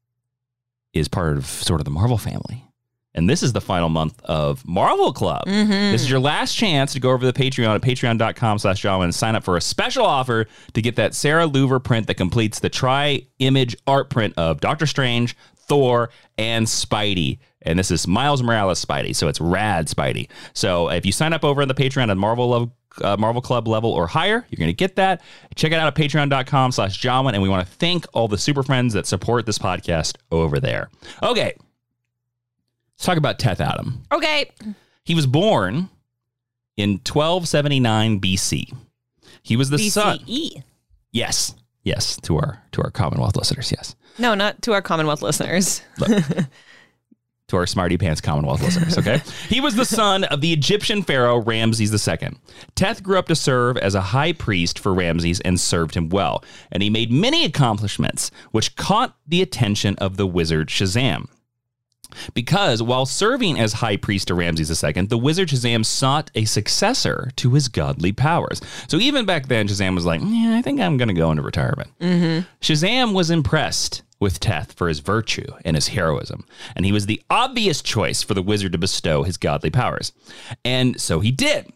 is 0.94 1.08
part 1.08 1.38
of 1.38 1.46
sort 1.46 1.82
of 1.82 1.86
the 1.86 1.92
Marvel 1.92 2.18
family. 2.18 2.62
And 3.15 3.29
this 3.29 3.43
is 3.43 3.53
the 3.53 3.62
final 3.62 3.89
month 3.89 4.20
of 4.24 4.65
Marvel 4.67 5.13
Club. 5.13 5.43
This 5.91 6.01
is 6.01 6.10
your 6.10 6.20
last 6.20 6.55
chance 6.55 6.93
to 6.93 7.00
go 7.00 7.12
over 7.12 7.20
to 7.25 7.32
the 7.32 7.39
Patreon 7.39 7.75
at 7.75 7.82
patreon.com 7.82 8.58
slash 8.60 8.82
Jawin 8.82 9.05
and 9.05 9.15
sign 9.15 9.36
up 9.36 9.43
for 9.43 9.55
a 9.55 9.62
special 9.62 10.05
offer 10.05 10.48
to 10.74 10.82
get 10.82 10.96
that 10.96 11.13
Sarah 11.13 11.48
Louver 11.48 11.84
print 11.84 12.08
that 12.08 12.15
completes 12.15 12.60
the 12.60 12.70
tri-image 12.70 13.75
art 13.86 14.10
print 14.10 14.34
of 14.38 14.62
Doctor 14.62 14.88
Strange, 14.88 15.38
Thor, 15.55 16.10
and 16.38 16.65
Spidey. 16.65 17.38
And 17.62 17.79
this 17.79 17.91
is 17.91 18.08
Miles 18.08 18.41
Morales 18.43 18.84
Spidey, 18.84 19.15
so 19.15 19.27
it's 19.27 19.39
rad 19.39 19.88
Spidey. 19.88 20.29
So 20.53 20.89
if 20.89 21.05
you 21.05 21.12
sign 21.12 21.34
up 21.34 21.43
over 21.43 21.62
on 21.62 21.67
the 21.67 21.74
Patreon 21.75 22.10
at 22.10 22.17
Marvel 22.17 22.50
Love 22.50 22.72
uh, 23.01 23.17
Marvel 23.17 23.41
Club 23.41 23.67
level 23.67 23.91
or 23.91 24.05
higher, 24.08 24.46
you're 24.50 24.58
going 24.58 24.70
to 24.70 24.74
get 24.74 24.96
that. 24.98 25.22
Check 25.55 25.72
it 25.72 25.75
out 25.75 25.88
at 25.88 25.96
patreon.com 25.96 26.72
slash 26.72 27.00
Jawin. 27.01 27.34
And 27.34 27.41
we 27.41 27.50
want 27.50 27.65
to 27.65 27.74
thank 27.74 28.05
all 28.13 28.27
the 28.27 28.38
super 28.38 28.63
friends 28.63 28.93
that 28.93 29.08
support 29.08 29.46
this 29.46 29.58
podcast 29.58 30.17
over 30.32 30.60
there. 30.60 30.89
Okay. 31.22 31.55
Let's 33.04 33.08
talk 33.08 33.18
about 33.18 33.38
Teth 33.38 33.60
Adam. 33.60 34.02
Okay. 34.14 34.50
He 35.04 35.14
was 35.14 35.28
born 35.28 35.90
in 36.78 36.92
1279 37.06 38.22
BC. 38.22 38.74
He 39.42 39.58
was 39.58 39.70
the 39.70 39.78
son. 39.90 40.20
BCE. 40.20 40.64
Yes. 41.12 41.54
Yes, 41.84 42.16
to 42.22 42.38
our 42.38 42.64
to 42.72 42.82
our 42.82 42.92
Commonwealth 42.92 43.36
listeners, 43.36 43.74
yes. 43.74 43.98
No, 44.18 44.36
not 44.36 44.62
to 44.62 44.72
our 44.72 44.82
Commonwealth 44.82 45.22
listeners. 45.22 45.82
to 47.50 47.58
our 47.58 47.68
smarty 47.68 47.98
pants 47.98 48.22
Commonwealth 48.22 48.62
listeners, 48.62 48.98
okay? 48.98 49.22
he 49.50 49.60
was 49.60 49.76
the 49.76 49.84
son 49.84 50.24
of 50.24 50.39
the 50.39 50.54
Egyptian 50.54 51.04
pharaoh 51.04 51.42
Ramses 51.42 52.08
II. 52.08 52.30
Teth 52.76 53.04
grew 53.04 53.20
up 53.20 53.28
to 53.28 53.36
serve 53.36 53.76
as 53.76 53.96
a 53.96 54.02
high 54.02 54.32
priest 54.32 54.80
for 54.80 54.94
Ramses 54.94 55.42
and 55.42 55.60
served 55.60 55.96
him 55.96 56.08
well, 56.08 56.42
and 56.72 56.82
he 56.82 56.89
made 56.89 57.12
many 57.12 57.44
accomplishments 57.44 58.32
which 58.52 58.78
caught 58.78 59.18
the 59.28 59.42
attention 59.42 59.98
of 59.98 60.16
the 60.16 60.26
wizard 60.26 60.70
Shazam. 60.70 61.28
Because 62.34 62.82
while 62.82 63.06
serving 63.06 63.60
as 63.60 63.73
high 63.73 63.97
priest 63.97 64.28
to 64.28 64.36
Ramses 64.36 64.84
II, 64.84 65.06
the 65.08 65.17
wizard 65.17 65.49
Shazam 65.49 65.86
sought 65.86 66.32
a 66.36 66.45
successor 66.45 67.32
to 67.38 67.52
his 67.52 67.67
godly 67.67 68.12
powers. 68.12 68.62
So 68.88 68.97
even 68.97 69.26
back 69.26 69.47
then, 69.47 69.67
Shazam 69.67 69.95
was 69.95 70.06
like, 70.06 70.21
yeah, 70.23 70.56
I 70.58 70.62
think 70.62 70.80
I'm 70.80 70.97
going 70.97 71.08
to 71.08 71.13
go 71.13 71.32
into 71.32 71.43
retirement. 71.43 71.91
Mm-hmm. 71.99 72.47
Shazam 72.62 73.13
was 73.13 73.30
impressed 73.30 74.04
with 74.19 74.39
Teth 74.39 74.71
for 74.73 74.88
his 74.88 74.99
virtue 74.99 75.47
and 75.65 75.76
his 75.76 75.89
heroism, 75.89 76.45
and 76.76 76.86
he 76.86 76.91
was 76.91 77.06
the 77.06 77.21
obvious 77.30 77.82
choice 77.82 78.23
for 78.23 78.34
the 78.34 78.41
wizard 78.41 78.71
to 78.71 78.78
bestow 78.78 79.23
his 79.23 79.38
godly 79.38 79.69
powers. 79.69 80.13
And 80.63 80.99
so 80.99 81.19
he 81.19 81.32
did. 81.32 81.71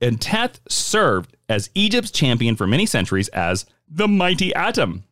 And 0.00 0.20
Teth 0.20 0.60
served 0.68 1.36
as 1.48 1.70
Egypt's 1.74 2.10
champion 2.10 2.56
for 2.56 2.66
many 2.66 2.86
centuries 2.86 3.28
as 3.28 3.66
the 3.86 4.08
mighty 4.08 4.54
Atom. 4.54 5.04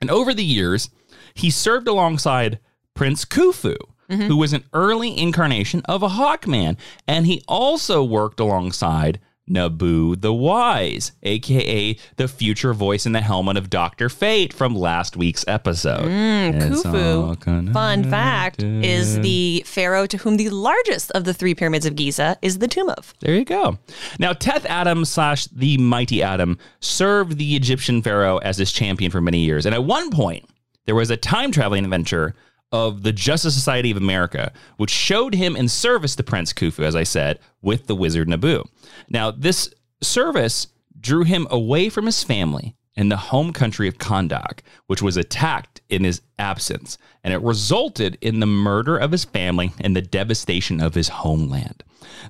And 0.00 0.10
over 0.10 0.34
the 0.34 0.44
years, 0.44 0.90
he 1.34 1.50
served 1.50 1.88
alongside 1.88 2.58
Prince 2.98 3.24
Khufu, 3.24 3.76
mm-hmm. 4.10 4.22
who 4.22 4.36
was 4.36 4.52
an 4.52 4.64
early 4.72 5.16
incarnation 5.16 5.82
of 5.84 6.02
a 6.02 6.08
Hawkman. 6.08 6.76
And 7.06 7.26
he 7.26 7.44
also 7.46 8.02
worked 8.02 8.40
alongside 8.40 9.20
Nabu 9.46 10.16
the 10.16 10.34
Wise, 10.34 11.12
aka 11.22 11.96
the 12.16 12.26
future 12.26 12.74
voice 12.74 13.06
in 13.06 13.12
the 13.12 13.20
helmet 13.20 13.56
of 13.56 13.70
Dr. 13.70 14.08
Fate 14.08 14.52
from 14.52 14.74
last 14.74 15.16
week's 15.16 15.44
episode. 15.46 16.06
Mm, 16.06 16.84
all 16.84 17.36
Khufu, 17.36 17.72
fun 17.72 18.02
fact, 18.02 18.64
is 18.64 19.20
the 19.20 19.62
pharaoh 19.64 20.06
to 20.06 20.16
whom 20.18 20.36
the 20.36 20.50
largest 20.50 21.12
of 21.12 21.22
the 21.22 21.32
three 21.32 21.54
pyramids 21.54 21.86
of 21.86 21.94
Giza 21.94 22.36
is 22.42 22.58
the 22.58 22.66
tomb 22.66 22.90
of. 22.90 23.14
There 23.20 23.36
you 23.36 23.44
go. 23.44 23.78
Now, 24.18 24.32
Teth 24.32 24.66
Adam 24.66 25.04
slash 25.04 25.46
the 25.46 25.78
mighty 25.78 26.20
Adam 26.20 26.58
served 26.80 27.38
the 27.38 27.54
Egyptian 27.54 28.02
pharaoh 28.02 28.38
as 28.38 28.56
his 28.56 28.72
champion 28.72 29.12
for 29.12 29.20
many 29.20 29.38
years. 29.38 29.66
And 29.66 29.74
at 29.74 29.84
one 29.84 30.10
point, 30.10 30.44
there 30.86 30.96
was 30.96 31.10
a 31.10 31.16
time 31.16 31.52
traveling 31.52 31.84
adventure 31.84 32.34
of 32.72 33.02
the 33.02 33.12
Justice 33.12 33.54
Society 33.54 33.90
of 33.90 33.96
America, 33.96 34.52
which 34.76 34.90
showed 34.90 35.34
him 35.34 35.56
in 35.56 35.68
service 35.68 36.14
to 36.16 36.22
Prince 36.22 36.52
Khufu, 36.52 36.84
as 36.84 36.94
I 36.94 37.02
said, 37.02 37.38
with 37.62 37.86
the 37.86 37.96
wizard 37.96 38.28
Nabu. 38.28 38.64
Now, 39.08 39.30
this 39.30 39.72
service 40.02 40.68
drew 41.00 41.24
him 41.24 41.46
away 41.50 41.88
from 41.88 42.06
his 42.06 42.22
family 42.22 42.74
in 42.94 43.08
the 43.08 43.16
home 43.16 43.52
country 43.52 43.86
of 43.86 43.98
Kahndaq, 43.98 44.60
which 44.88 45.00
was 45.00 45.16
attacked 45.16 45.80
in 45.88 46.04
his 46.04 46.20
absence, 46.38 46.98
and 47.22 47.32
it 47.32 47.40
resulted 47.42 48.18
in 48.20 48.40
the 48.40 48.46
murder 48.46 48.96
of 48.96 49.12
his 49.12 49.24
family 49.24 49.72
and 49.80 49.94
the 49.94 50.02
devastation 50.02 50.80
of 50.80 50.94
his 50.94 51.08
homeland. 51.08 51.84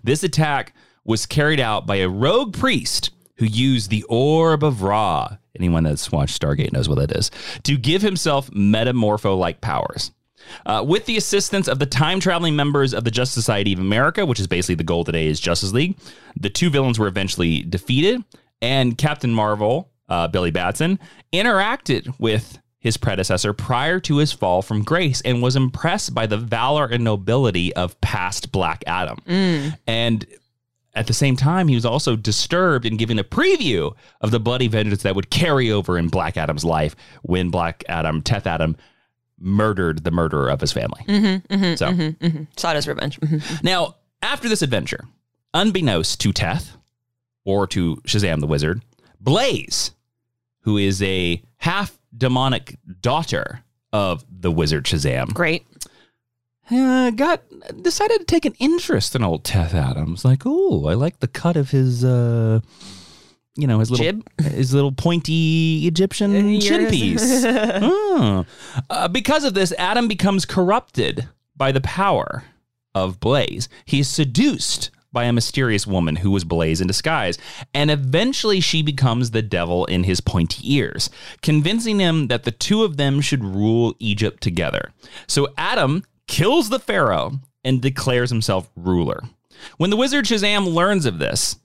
This 0.05 0.22
attack 0.22 0.74
was 1.05 1.24
carried 1.27 1.59
out 1.59 1.87
by 1.87 1.96
a 1.96 2.09
rogue 2.09 2.53
priest 2.53 3.11
who 3.38 3.46
used 3.46 3.88
the 3.88 4.05
Orb 4.05 4.62
of 4.62 4.83
Ra. 4.83 5.38
Anyone 5.57 5.85
that's 5.85 6.12
watched 6.12 6.40
Stargate 6.40 6.72
knows 6.72 6.88
what 6.88 6.98
that 6.98 7.16
is. 7.16 7.31
To 7.62 7.77
give 7.77 8.03
himself 8.03 8.51
metamorpho 8.51 9.38
like 9.38 9.61
powers. 9.61 10.11
Uh, 10.67 10.85
with 10.87 11.07
the 11.07 11.17
assistance 11.17 11.69
of 11.69 11.79
the 11.79 11.87
time 11.87 12.21
traveling 12.21 12.57
members 12.57 12.95
of 12.95 13.05
the 13.05 13.11
Justice 13.11 13.35
Society 13.35 13.73
of 13.73 13.79
America, 13.79 14.25
which 14.27 14.41
is 14.41 14.47
basically 14.47 14.75
the 14.75 14.85
goal 14.85 15.05
today 15.05 15.27
is 15.27 15.41
Justice 15.41 15.73
League, 15.73 15.97
the 16.39 16.51
two 16.51 16.71
villains 16.71 16.99
were 16.99 17.07
eventually 17.09 17.63
defeated, 17.63 18.23
and 18.63 18.97
Captain 18.99 19.33
Marvel, 19.33 19.91
uh, 20.09 20.29
Billy 20.29 20.51
Batson, 20.51 20.99
interacted 21.33 22.13
with 22.19 22.59
his 22.81 22.97
predecessor 22.97 23.53
prior 23.53 23.99
to 24.01 24.19
his 24.19 24.33
fall 24.33 24.63
from 24.63 24.85
grace 24.85 25.21
and 25.23 25.43
was 25.43 25.57
impressed 25.57 26.15
by 26.15 26.27
the 26.27 26.37
valor 26.37 26.87
and 26.87 27.03
nobility 27.03 27.75
of 27.75 28.01
past 28.01 28.53
Black 28.53 28.85
Adam. 28.87 29.19
And 29.87 30.25
at 30.95 31.07
the 31.07 31.13
same 31.13 31.37
time, 31.37 31.69
he 31.69 31.75
was 31.75 31.85
also 31.85 32.17
disturbed 32.17 32.87
in 32.87 32.97
giving 32.97 33.19
a 33.19 33.25
preview 33.25 33.95
of 34.21 34.31
the 34.31 34.41
bloody 34.41 34.69
vengeance 34.69 35.03
that 35.03 35.15
would 35.15 35.31
carry 35.31 35.71
over 35.71 35.99
in 35.99 36.09
Black 36.09 36.37
Adam's 36.37 36.65
life 36.65 36.95
when 37.23 37.51
Black 37.51 37.85
Adam, 37.89 38.23
Teth 38.23 38.47
Adam, 38.47 38.77
murdered 39.40 40.05
the 40.05 40.11
murderer 40.11 40.48
of 40.48 40.61
his 40.61 40.72
family. 40.72 41.05
so 41.77 42.14
Sought 42.57 42.77
his 42.77 42.88
revenge. 42.88 43.18
Mhm. 43.20 43.62
now, 43.62 43.94
after 44.22 44.48
this 44.48 44.62
adventure, 44.62 45.07
unbeknownst 45.55 46.20
to 46.20 46.33
Teth 46.33 46.77
or 47.44 47.66
to 47.68 47.96
Shazam 48.07 48.40
the 48.40 48.46
Wizard, 48.46 48.83
Blaze, 49.20 49.92
who 50.62 50.77
is 50.77 51.03
a 51.03 51.42
half 51.59 51.98
demonic 52.16 52.77
daughter 53.01 53.62
of 53.92 54.24
the 54.31 54.51
wizard 54.51 54.85
Shazam, 54.85 55.33
Great. 55.33 55.64
uh, 56.70 57.11
got 57.11 57.42
decided 57.83 58.18
to 58.18 58.24
take 58.24 58.44
an 58.44 58.55
interest 58.59 59.14
in 59.14 59.22
old 59.24 59.44
Teth 59.44 59.72
Adams. 59.74 60.24
Like, 60.24 60.42
oh, 60.44 60.87
I 60.87 60.94
like 60.94 61.20
the 61.20 61.29
cut 61.29 61.57
of 61.57 61.70
his, 61.70 62.05
uh, 62.05 62.61
you 63.59 63.66
know, 63.66 63.81
his 63.81 63.90
little 63.90 64.05
Jib? 64.05 64.29
his 64.40 64.73
little 64.73 64.92
pointy 64.92 65.87
Egyptian 65.87 66.61
chin 66.61 66.88
piece. 66.88 67.44
Oh. 67.44 68.47
Uh, 68.90 69.09
because 69.09 69.44
of 69.44 69.55
this, 69.55 69.73
Adam 69.79 70.07
becomes 70.09 70.44
corrupted 70.47 71.29
by 71.57 71.73
the 71.73 71.81
power 71.81 72.44
of 72.94 73.21
Blaze. 73.21 73.68
He's 73.85 74.09
seduced 74.09 74.90
by 75.12 75.25
a 75.25 75.33
mysterious 75.33 75.87
woman 75.87 76.16
who 76.16 76.31
was 76.31 76.44
Blaze 76.44 76.81
in 76.81 76.87
disguise, 76.87 77.38
and 77.75 77.90
eventually 77.90 78.61
she 78.61 78.83
becomes 78.83 79.31
the 79.31 79.42
devil 79.42 79.85
in 79.87 80.05
his 80.05 80.21
pointy 80.21 80.75
ears, 80.75 81.11
convincing 81.42 81.99
him 81.99 82.29
that 82.29 82.44
the 82.44 82.51
two 82.53 82.85
of 82.85 82.97
them 82.97 83.21
should 83.21 83.44
rule 83.44 83.94
Egypt 83.99 84.42
together. 84.42 84.92
So 85.27 85.49
Adam 85.57 86.05
kills 86.27 86.68
the 86.68 86.79
pharaoh 86.79 87.40
and 87.64 87.81
declares 87.83 88.31
himself 88.31 88.71
ruler. 88.77 89.23
When 89.77 89.90
the 89.90 89.97
wizard 89.97 90.27
Shazam 90.27 90.73
learns 90.73 91.05
of 91.07 91.18
this, 91.18 91.57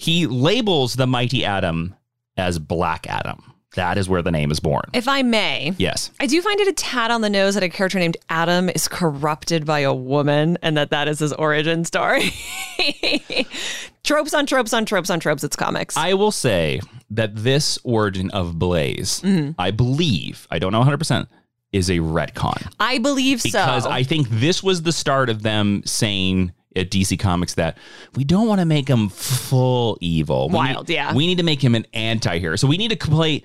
he 0.00 0.26
labels 0.26 0.94
the 0.94 1.06
mighty 1.06 1.44
Adam 1.44 1.94
as 2.38 2.58
Black 2.58 3.06
Adam. 3.06 3.52
That 3.76 3.98
is 3.98 4.08
where 4.08 4.22
the 4.22 4.30
name 4.30 4.50
is 4.50 4.58
born. 4.58 4.84
If 4.94 5.06
I 5.06 5.20
may, 5.22 5.74
Yes. 5.76 6.10
I 6.18 6.26
do 6.26 6.40
find 6.40 6.58
it 6.58 6.68
a 6.68 6.72
tad 6.72 7.10
on 7.10 7.20
the 7.20 7.28
nose 7.28 7.52
that 7.52 7.62
a 7.62 7.68
character 7.68 7.98
named 7.98 8.16
Adam 8.30 8.70
is 8.70 8.88
corrupted 8.88 9.66
by 9.66 9.80
a 9.80 9.92
woman 9.92 10.56
and 10.62 10.74
that 10.78 10.88
that 10.88 11.06
is 11.06 11.18
his 11.18 11.34
origin 11.34 11.84
story. 11.84 12.32
tropes 14.02 14.32
on 14.32 14.46
tropes 14.46 14.72
on 14.72 14.86
tropes 14.86 15.10
on 15.10 15.20
tropes. 15.20 15.44
It's 15.44 15.54
comics. 15.54 15.98
I 15.98 16.14
will 16.14 16.32
say 16.32 16.80
that 17.10 17.36
this 17.36 17.78
origin 17.84 18.30
of 18.30 18.58
Blaze, 18.58 19.20
mm-hmm. 19.20 19.52
I 19.60 19.70
believe, 19.70 20.48
I 20.50 20.58
don't 20.58 20.72
know 20.72 20.82
100%, 20.82 21.26
is 21.72 21.90
a 21.90 21.98
retcon. 21.98 22.72
I 22.80 22.98
believe 22.98 23.42
Because 23.42 23.52
so. 23.52 23.66
Because 23.66 23.86
I 23.86 24.02
think 24.02 24.28
this 24.30 24.62
was 24.62 24.82
the 24.82 24.92
start 24.92 25.28
of 25.28 25.42
them 25.42 25.82
saying 25.84 26.52
at 26.76 26.90
DC 26.90 27.18
Comics 27.18 27.54
that 27.54 27.76
we 28.14 28.24
don't 28.24 28.46
want 28.46 28.60
to 28.60 28.64
make 28.64 28.88
him 28.88 29.08
full 29.08 29.98
evil. 30.00 30.48
We 30.48 30.54
Wild, 30.54 30.88
need- 30.88 30.94
yeah. 30.94 31.14
We 31.14 31.26
need 31.26 31.38
to 31.38 31.44
make 31.44 31.62
him 31.62 31.74
an 31.74 31.86
anti-hero. 31.92 32.56
So 32.56 32.68
we 32.68 32.76
need 32.78 32.90
to 32.90 32.96
play, 32.96 33.42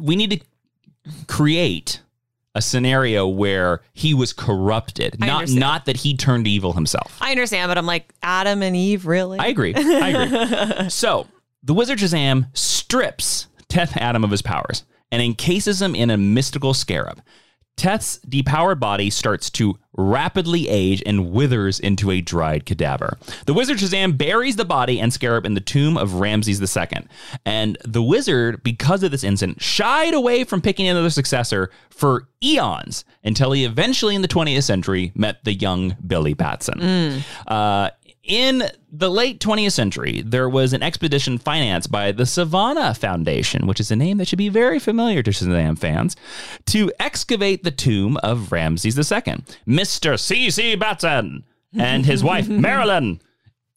we 0.00 0.16
need 0.16 0.30
to 0.30 0.40
create 1.26 2.00
a 2.54 2.60
scenario 2.62 3.26
where 3.26 3.80
he 3.94 4.12
was 4.14 4.32
corrupted, 4.32 5.16
I 5.22 5.26
not 5.26 5.36
understand. 5.38 5.60
not 5.60 5.84
that 5.86 5.96
he 5.96 6.16
turned 6.16 6.46
evil 6.46 6.72
himself. 6.74 7.16
I 7.20 7.30
understand, 7.30 7.68
but 7.70 7.78
I'm 7.78 7.86
like, 7.86 8.12
Adam 8.22 8.62
and 8.62 8.76
Eve, 8.76 9.06
really? 9.06 9.38
I 9.38 9.46
agree. 9.46 9.74
I 9.74 10.08
agree. 10.10 10.88
so 10.90 11.26
the 11.62 11.72
wizard 11.74 11.98
Shazam 11.98 12.46
strips 12.56 13.46
Teth 13.68 13.96
Adam 13.96 14.22
of 14.22 14.30
his 14.30 14.42
powers 14.42 14.84
and 15.10 15.22
encases 15.22 15.80
him 15.80 15.94
in 15.94 16.10
a 16.10 16.16
mystical 16.18 16.74
scarab. 16.74 17.22
Teth's 17.76 18.18
depowered 18.20 18.78
body 18.78 19.10
starts 19.10 19.50
to 19.50 19.78
rapidly 19.94 20.68
age 20.68 21.02
and 21.04 21.32
withers 21.32 21.78
into 21.78 22.10
a 22.10 22.20
dried 22.20 22.64
cadaver. 22.64 23.18
The 23.46 23.54
wizard 23.54 23.78
Shazam 23.78 24.16
buries 24.16 24.56
the 24.56 24.64
body 24.64 25.00
and 25.00 25.12
scarab 25.12 25.44
in 25.44 25.54
the 25.54 25.60
tomb 25.60 25.96
of 25.98 26.14
Ramses 26.14 26.60
II. 26.76 27.06
And 27.44 27.76
the 27.84 28.02
wizard, 28.02 28.62
because 28.62 29.02
of 29.02 29.10
this 29.10 29.24
incident, 29.24 29.60
shied 29.62 30.14
away 30.14 30.44
from 30.44 30.60
picking 30.62 30.88
another 30.88 31.10
successor 31.10 31.70
for 31.90 32.28
eons 32.42 33.04
until 33.22 33.52
he 33.52 33.64
eventually, 33.64 34.14
in 34.14 34.22
the 34.22 34.28
20th 34.28 34.62
century, 34.62 35.12
met 35.14 35.44
the 35.44 35.52
young 35.52 35.96
Billy 36.06 36.34
Batson. 36.34 37.22
Uh, 37.46 37.90
in 38.22 38.62
the 38.90 39.10
late 39.10 39.40
20th 39.40 39.72
century, 39.72 40.22
there 40.24 40.48
was 40.48 40.72
an 40.72 40.82
expedition 40.82 41.38
financed 41.38 41.90
by 41.90 42.12
the 42.12 42.22
Sivana 42.22 42.96
Foundation, 42.96 43.66
which 43.66 43.80
is 43.80 43.90
a 43.90 43.96
name 43.96 44.18
that 44.18 44.28
should 44.28 44.38
be 44.38 44.48
very 44.48 44.78
familiar 44.78 45.22
to 45.22 45.30
Shazam 45.30 45.78
fans, 45.78 46.14
to 46.66 46.92
excavate 47.00 47.64
the 47.64 47.70
tomb 47.70 48.16
of 48.22 48.52
Ramses 48.52 48.96
II. 48.96 49.42
Mr. 49.66 50.18
C.C. 50.18 50.76
Batson 50.76 51.44
and 51.76 52.06
his 52.06 52.22
wife, 52.22 52.48
Marilyn, 52.50 53.20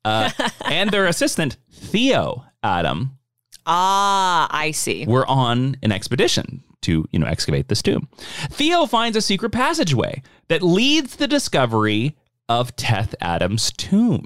uh, 0.04 0.30
and 0.66 0.92
their 0.92 1.08
assistant, 1.08 1.58
Theo 1.72 2.46
Adam, 2.62 3.18
ah, 3.66 4.48
I 4.52 4.72
see. 4.72 5.06
were 5.08 5.26
on 5.26 5.78
an 5.82 5.92
expedition 5.92 6.64
to, 6.82 7.06
you 7.12 7.18
know, 7.18 7.26
excavate 7.26 7.68
this 7.68 7.82
tomb. 7.82 8.08
Theo 8.52 8.86
finds 8.86 9.18
a 9.18 9.22
secret 9.22 9.50
passageway 9.52 10.22
that 10.50 10.62
leads 10.62 11.16
the 11.16 11.28
discovery 11.28 12.16
of 12.48 12.76
Teth 12.76 13.16
Adams' 13.22 13.72
tomb. 13.72 14.26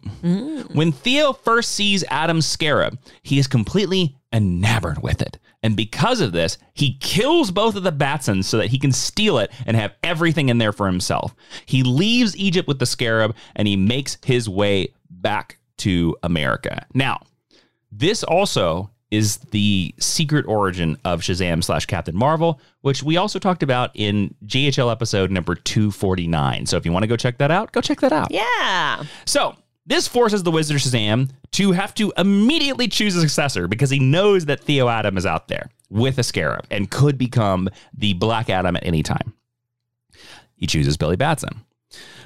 When 0.74 0.92
Theo 0.92 1.34
first 1.34 1.72
sees 1.72 2.04
Adam's 2.10 2.46
scarab, 2.46 3.00
he 3.24 3.40
is 3.40 3.48
completely 3.48 4.18
enamored 4.34 5.02
with 5.02 5.22
it. 5.22 5.40
And 5.62 5.76
because 5.76 6.22
of 6.22 6.32
this, 6.32 6.58
he 6.74 6.98
kills 7.00 7.52
both 7.52 7.76
of 7.76 7.84
the 7.84 7.92
Batsons 7.92 8.46
so 8.46 8.58
that 8.58 8.68
he 8.68 8.80
can 8.80 8.92
steal 8.92 9.40
it 9.40 9.52
and 9.66 9.76
have 9.76 9.96
everything 10.04 10.50
in 10.50 10.58
there 10.58 10.72
for 10.72 10.86
himself. 10.86 11.36
He 11.66 11.84
leaves 11.84 12.38
Egypt 12.38 12.68
with 12.68 12.80
the 12.80 12.86
scarab 12.86 13.36
and 13.56 13.68
he 13.68 13.76
makes 13.76 14.18
his 14.24 14.48
way 14.48 14.94
back 15.10 15.58
to 15.78 16.16
America. 16.24 16.86
Now, 16.94 17.22
this 17.92 18.24
also 18.24 18.92
is 19.12 19.38
the 19.52 19.94
secret 20.00 20.46
origin 20.48 20.98
of 21.04 21.22
Shazam 21.22 21.64
slash 21.64 21.86
Captain 21.86 22.16
Marvel, 22.16 22.60
which 22.82 23.02
we 23.02 23.18
also 23.18 23.40
talked 23.40 23.64
about 23.64 23.92
in 23.96 24.34
GHL 24.46 24.92
episode 24.92 25.32
number 25.32 25.56
249. 25.56 26.66
So 26.68 26.78
if 26.78 26.86
you 26.86 26.92
want 26.92 27.04
to 27.04 27.08
go 27.08 27.16
check 27.16 27.38
that 27.40 27.52
out, 27.52 27.72
go 27.72 27.82
check 27.82 28.02
that 28.02 28.12
out. 28.12 28.30
Yeah. 28.32 29.04
So 29.26 29.56
this 29.86 30.08
forces 30.08 30.44
the 30.44 30.52
Wizard 30.52 30.78
Shazam 30.78 31.32
to 31.54 31.72
have 31.72 31.96
to 31.96 32.14
immediately 32.18 32.88
choose 32.88 33.16
a 33.16 33.22
successor 33.22 33.68
because 33.68 33.90
he 33.90 34.00
knows 34.00 34.46
that 34.46 34.60
Theo 34.60 34.88
Adam 34.88 35.18
is 35.18 35.26
out 35.26 35.48
there 35.48 35.70
with 35.90 36.20
a 36.20 36.24
scarab 36.24 36.68
and 36.70 36.92
could 36.92 37.18
become 37.18 37.70
the 37.98 38.14
Black 38.14 38.50
Adam 38.50 38.76
at 38.76 38.86
any 38.86 39.02
time. 39.02 39.34
He 40.56 40.68
chooses 40.68 40.98
Billy 40.98 41.16
Batson. 41.16 41.66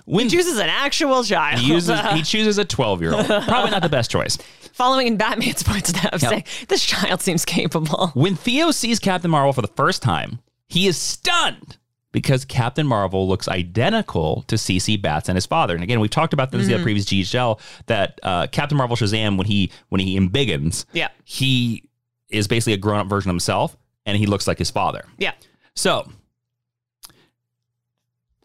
When 0.06 0.26
He 0.26 0.32
chooses 0.36 0.58
an 0.60 0.70
actual 0.70 1.24
child. 1.24 1.60
he 1.60 1.72
uses, 1.74 2.00
he 2.12 2.22
chooses 2.24 2.58
a 2.58 2.66
12 2.66 3.02
year 3.02 3.14
old. 3.14 3.26
Probably 3.26 3.72
not 3.72 3.82
the 3.82 3.90
best 3.90 4.12
choice. 4.12 4.38
Following 4.74 5.08
in 5.08 5.18
Batman's 5.18 5.64
footsteps, 5.68 6.22
saying, 6.22 6.44
this 6.68 6.84
child 6.84 7.22
seems 7.22 7.46
capable. 7.46 8.08
When 8.16 8.36
Theo 8.36 8.72
sees 8.72 9.00
Captain 9.00 9.30
Marvel 9.32 9.54
for 9.54 9.62
the 9.62 9.68
first 9.70 10.02
time, 10.02 10.40
he 10.68 10.88
is 10.88 10.98
stunned 10.98 11.78
because 12.12 12.44
Captain 12.46 12.86
Marvel 12.86 13.28
looks 13.28 13.48
identical 13.48 14.44
to 14.48 14.56
CC 14.56 15.02
Batson 15.02 15.36
his 15.36 15.46
father. 15.46 15.74
And 15.76 15.84
again, 15.84 16.00
we've 16.00 16.10
talked 16.10 16.34
about 16.34 16.52
this 16.52 16.66
in 16.68 16.72
the 16.78 16.84
previous 16.84 17.06
GHL 17.06 17.60
that 17.86 18.20
uh, 18.24 18.48
Captain 18.48 18.78
Marvel 18.78 18.96
Shazam, 18.98 19.38
when 19.38 19.48
he 19.48 19.72
when 19.90 20.02
he 20.02 20.20
embiggens, 20.20 20.86
Yeah. 20.94 21.10
he 21.24 21.88
is 22.30 22.48
basically 22.48 22.74
a 22.74 22.78
grown 22.78 23.00
up 23.00 23.08
version 23.08 23.30
of 23.30 23.34
himself, 23.36 23.78
and 24.06 24.18
he 24.18 24.26
looks 24.26 24.48
like 24.48 24.58
his 24.58 24.70
father. 24.72 25.06
Yeah. 25.18 25.34
So 25.76 26.12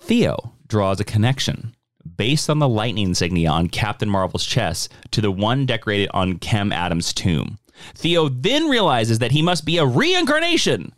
Theo 0.01 0.53
draws 0.69 1.01
a 1.01 1.05
connection 1.05 1.75
based 2.17 2.49
on 2.49 2.59
the 2.59 2.69
lightning 2.69 3.07
insignia 3.07 3.51
on 3.51 3.69
Captain 3.69 4.09
Marvel's 4.09 4.45
chest 4.45 4.93
to 5.11 5.21
the 5.21 5.31
one 5.31 5.67
decorated 5.67 6.09
on 6.15 6.39
Khem 6.39 6.73
Adams' 6.73 7.13
tomb. 7.13 7.59
Theo 7.95 8.29
then 8.29 8.69
realizes 8.69 9.19
that 9.19 9.33
he 9.33 9.43
must 9.43 9.65
be 9.65 9.79
a 9.79 9.87
reincarnation 9.87 10.93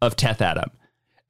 of 0.00 0.16
Teth 0.16 0.42
Adam. 0.42 0.70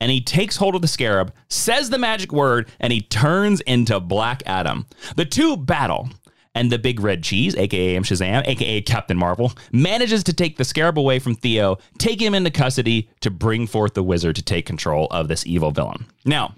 And 0.01 0.11
he 0.11 0.21
takes 0.21 0.57
hold 0.57 0.75
of 0.75 0.83
the 0.83 0.89
scarab, 0.89 1.33
says 1.49 1.89
the 1.89 1.99
magic 1.99 2.33
word, 2.33 2.69
and 2.81 2.93
he 2.93 3.01
turns 3.01 3.61
into 3.63 4.01
Black 4.01 4.43
Adam. 4.45 4.87
The 5.17 5.25
two 5.25 5.57
battle, 5.57 6.11
and 6.55 6.71
the 6.71 6.79
big 6.79 7.01
red 7.01 7.23
cheese, 7.23 7.55
aka 7.57 7.97
M. 7.97 8.03
Shazam, 8.03 8.47
aka 8.47 8.81
Captain 8.83 9.17
Marvel, 9.17 9.53
manages 9.73 10.23
to 10.25 10.33
take 10.33 10.57
the 10.57 10.65
scarab 10.65 10.99
away 10.99 11.19
from 11.19 11.35
Theo, 11.35 11.79
take 11.99 12.21
him 12.21 12.35
into 12.35 12.51
custody 12.51 13.09
to 13.21 13.31
bring 13.31 13.67
forth 13.67 13.95
the 13.95 14.03
wizard 14.03 14.37
to 14.37 14.43
take 14.43 14.67
control 14.67 15.07
of 15.11 15.29
this 15.29 15.47
evil 15.47 15.71
villain. 15.71 16.07
Now, 16.25 16.55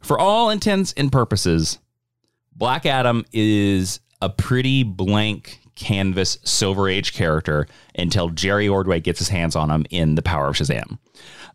for 0.00 0.18
all 0.18 0.50
intents 0.50 0.92
and 0.96 1.10
purposes, 1.10 1.78
Black 2.54 2.86
Adam 2.86 3.24
is 3.32 4.00
a 4.22 4.28
pretty 4.28 4.82
blank 4.82 5.60
canvas 5.74 6.38
Silver 6.42 6.88
Age 6.88 7.12
character 7.12 7.66
until 7.94 8.30
Jerry 8.30 8.68
Ordway 8.68 9.00
gets 9.00 9.18
his 9.18 9.28
hands 9.28 9.54
on 9.54 9.70
him 9.70 9.84
in 9.90 10.14
The 10.14 10.22
Power 10.22 10.48
of 10.48 10.54
Shazam. 10.56 10.98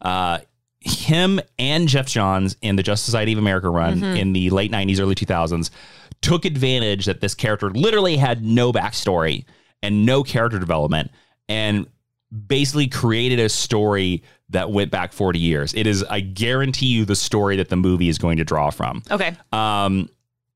Uh, 0.01 0.39
him 0.79 1.39
and 1.59 1.87
Geoff 1.87 2.07
Johns 2.07 2.55
in 2.61 2.75
the 2.75 2.83
Justice 2.83 3.05
Society 3.05 3.33
of 3.33 3.39
America 3.39 3.69
run 3.69 4.03
in 4.03 4.33
the 4.33 4.49
late 4.49 4.71
90s, 4.71 4.99
early 4.99 5.15
2000s 5.15 5.69
took 6.21 6.45
advantage 6.45 7.05
that 7.05 7.21
this 7.21 7.33
character 7.33 7.69
literally 7.71 8.15
had 8.15 8.45
no 8.45 8.71
backstory 8.71 9.45
and 9.83 10.05
no 10.05 10.23
character 10.23 10.59
development 10.59 11.11
and 11.49 11.87
basically 12.47 12.87
created 12.87 13.39
a 13.39 13.49
story 13.49 14.23
that 14.49 14.71
went 14.71 14.91
back 14.91 15.13
40 15.13 15.39
years. 15.39 15.73
It 15.73 15.87
is, 15.87 16.03
I 16.03 16.19
guarantee 16.19 16.87
you, 16.87 17.05
the 17.05 17.15
story 17.15 17.55
that 17.57 17.69
the 17.69 17.75
movie 17.75 18.09
is 18.09 18.17
going 18.17 18.37
to 18.37 18.43
draw 18.43 18.69
from. 18.69 19.03
Okay. 19.11 19.35
Um, 19.51 20.09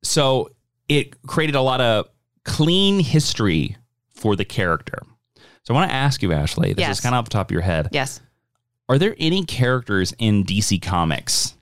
so 0.04 0.52
it 0.90 1.22
created 1.28 1.56
a 1.56 1.62
lot 1.62 1.82
of 1.82 2.08
clean 2.44 3.00
history 3.00 3.76
for 4.10 4.36
the 4.36 4.46
character. 4.46 5.00
So 5.64 5.74
I 5.74 5.78
want 5.78 5.90
to 5.90 5.96
ask 5.96 6.22
you, 6.22 6.32
Ashley, 6.32 6.74
this 6.74 6.82
Yes. 6.82 6.98
is 6.98 7.02
kind 7.02 7.16
of 7.16 7.20
off 7.20 7.26
the 7.26 7.32
top 7.32 7.48
of 7.50 7.52
your 7.52 7.62
head. 7.62 7.90
Yes. 7.92 8.22
Are 8.88 8.98
there 9.00 9.16
any 9.18 9.44
characters 9.46 10.14
in 10.20 10.44
DC 10.44 10.82
Comics 10.82 11.56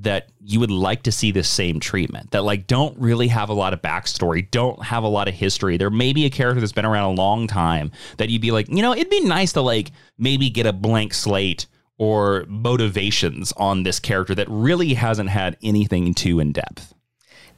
that 0.00 0.28
you 0.40 0.60
would 0.60 0.70
like 0.70 1.02
to 1.04 1.12
see 1.12 1.30
the 1.30 1.42
same 1.42 1.80
treatment 1.80 2.30
that 2.30 2.44
like 2.44 2.66
don't 2.66 2.96
really 2.98 3.28
have 3.28 3.48
a 3.48 3.54
lot 3.54 3.72
of 3.72 3.80
backstory, 3.80 4.48
don't 4.50 4.82
have 4.84 5.04
a 5.04 5.08
lot 5.08 5.26
of 5.26 5.34
history. 5.34 5.76
There 5.76 5.90
may 5.90 6.12
be 6.12 6.26
a 6.26 6.30
character 6.30 6.60
that's 6.60 6.72
been 6.72 6.84
around 6.84 7.04
a 7.04 7.20
long 7.20 7.46
time 7.46 7.90
that 8.18 8.28
you'd 8.28 8.42
be 8.42 8.50
like, 8.50 8.68
you 8.68 8.82
know, 8.82 8.92
it'd 8.92 9.10
be 9.10 9.20
nice 9.20 9.52
to 9.54 9.62
like 9.62 9.92
maybe 10.18 10.50
get 10.50 10.66
a 10.66 10.72
blank 10.72 11.14
slate 11.14 11.66
or 11.98 12.44
motivations 12.46 13.52
on 13.56 13.82
this 13.82 13.98
character 13.98 14.34
that 14.34 14.48
really 14.50 14.94
hasn't 14.94 15.30
had 15.30 15.56
anything 15.62 16.12
too 16.12 16.40
in 16.40 16.52
depth. 16.52 16.92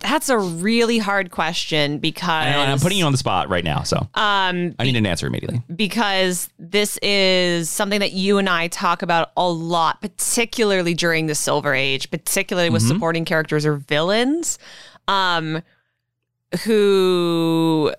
That's 0.00 0.28
a 0.28 0.38
really 0.38 0.98
hard 0.98 1.30
question 1.30 1.98
because 1.98 2.28
I 2.46 2.54
I'm 2.70 2.78
putting 2.78 2.98
you 2.98 3.04
on 3.04 3.12
the 3.12 3.18
spot 3.18 3.48
right 3.48 3.64
now, 3.64 3.82
so 3.82 3.96
um, 4.14 4.74
I 4.78 4.84
need 4.84 4.96
an 4.96 5.06
answer 5.06 5.26
immediately. 5.26 5.62
because 5.74 6.48
this 6.58 6.98
is 7.02 7.68
something 7.68 8.00
that 8.00 8.12
you 8.12 8.38
and 8.38 8.48
I 8.48 8.68
talk 8.68 9.02
about 9.02 9.32
a 9.37 9.48
lot, 9.48 10.00
particularly 10.00 10.94
during 10.94 11.26
the 11.26 11.34
Silver 11.34 11.74
Age, 11.74 12.11
particularly 12.11 12.70
with 12.70 12.82
supporting 12.82 13.24
characters 13.24 13.66
or 13.66 13.76
villains, 13.76 14.58
um, 15.08 15.62
who 16.64 17.92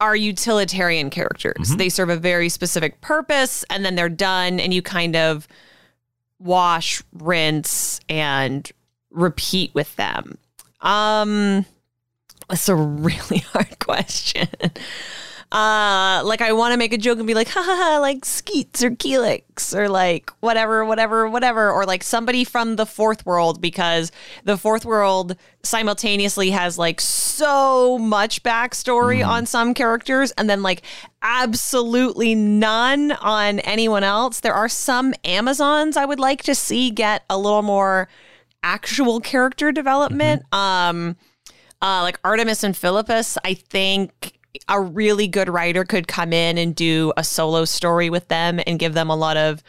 are 0.00 0.16
utilitarian 0.16 1.10
characters. 1.10 1.76
They 1.76 1.88
serve 1.88 2.10
a 2.10 2.16
very 2.16 2.48
specific 2.48 3.00
purpose, 3.00 3.64
and 3.70 3.84
then 3.84 3.94
they're 3.94 4.08
done, 4.08 4.58
and 4.58 4.74
you 4.74 4.82
kind 4.82 5.14
of 5.14 5.46
wash, 6.40 7.02
rinse, 7.12 8.00
and 8.08 8.68
repeat 9.10 9.72
with 9.74 9.94
them. 9.96 10.38
Um, 10.82 11.64
that's 12.48 12.68
a 12.68 12.74
really 12.74 13.38
hard 13.52 13.78
question. 13.78 14.48
Uh, 15.52 16.22
like 16.24 16.40
I 16.40 16.52
want 16.52 16.72
to 16.72 16.78
make 16.78 16.94
a 16.94 16.98
joke 16.98 17.18
and 17.18 17.26
be 17.26 17.34
like, 17.34 17.48
ha 17.48 17.62
ha 17.62 17.76
ha, 17.76 17.98
like 17.98 18.24
Skeets 18.24 18.82
or 18.82 18.90
Kelex 18.90 19.76
or 19.76 19.86
like 19.90 20.30
whatever, 20.40 20.82
whatever, 20.82 21.28
whatever, 21.28 21.70
or 21.70 21.84
like 21.84 22.02
somebody 22.02 22.42
from 22.42 22.76
the 22.76 22.86
fourth 22.86 23.26
world 23.26 23.60
because 23.60 24.10
the 24.44 24.56
fourth 24.56 24.86
world 24.86 25.36
simultaneously 25.62 26.50
has 26.52 26.78
like 26.78 27.02
so 27.02 27.98
much 27.98 28.42
backstory 28.42 29.26
on 29.26 29.44
some 29.44 29.74
characters 29.74 30.32
and 30.32 30.48
then 30.48 30.62
like 30.62 30.80
absolutely 31.20 32.34
none 32.34 33.12
on 33.12 33.58
anyone 33.60 34.04
else. 34.04 34.40
There 34.40 34.54
are 34.54 34.70
some 34.70 35.12
Amazons 35.22 35.98
I 35.98 36.06
would 36.06 36.20
like 36.20 36.42
to 36.44 36.54
see 36.54 36.90
get 36.90 37.24
a 37.28 37.36
little 37.36 37.60
more 37.60 38.08
actual 38.62 39.20
character 39.20 39.72
development. 39.72 40.42
Um, 40.52 41.16
uh, 41.80 42.02
like 42.02 42.20
Artemis 42.24 42.62
and 42.62 42.76
Philippus, 42.76 43.36
I 43.44 43.54
think 43.54 44.38
a 44.68 44.80
really 44.80 45.26
good 45.26 45.48
writer 45.48 45.84
could 45.84 46.06
come 46.06 46.32
in 46.32 46.58
and 46.58 46.74
do 46.74 47.12
a 47.16 47.24
solo 47.24 47.64
story 47.64 48.10
with 48.10 48.28
them 48.28 48.60
and 48.66 48.78
give 48.78 48.94
them 48.94 49.10
a 49.10 49.16
lot 49.16 49.36
of 49.36 49.62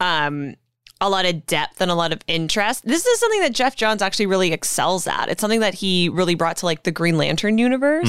um 0.00 0.54
a 1.00 1.10
lot 1.10 1.26
of 1.26 1.44
depth 1.44 1.82
and 1.82 1.90
a 1.90 1.94
lot 1.94 2.10
of 2.10 2.20
interest. 2.26 2.82
This 2.86 3.04
is 3.04 3.20
something 3.20 3.40
that 3.40 3.52
Geoff 3.52 3.76
Johns 3.76 4.00
actually 4.00 4.24
really 4.26 4.54
excels 4.54 5.06
at. 5.06 5.28
It's 5.28 5.42
something 5.42 5.60
that 5.60 5.74
he 5.74 6.08
really 6.08 6.34
brought 6.34 6.56
to 6.58 6.66
like 6.66 6.84
the 6.84 6.90
Green 6.90 7.18
Lantern 7.18 7.58
universe. 7.58 8.08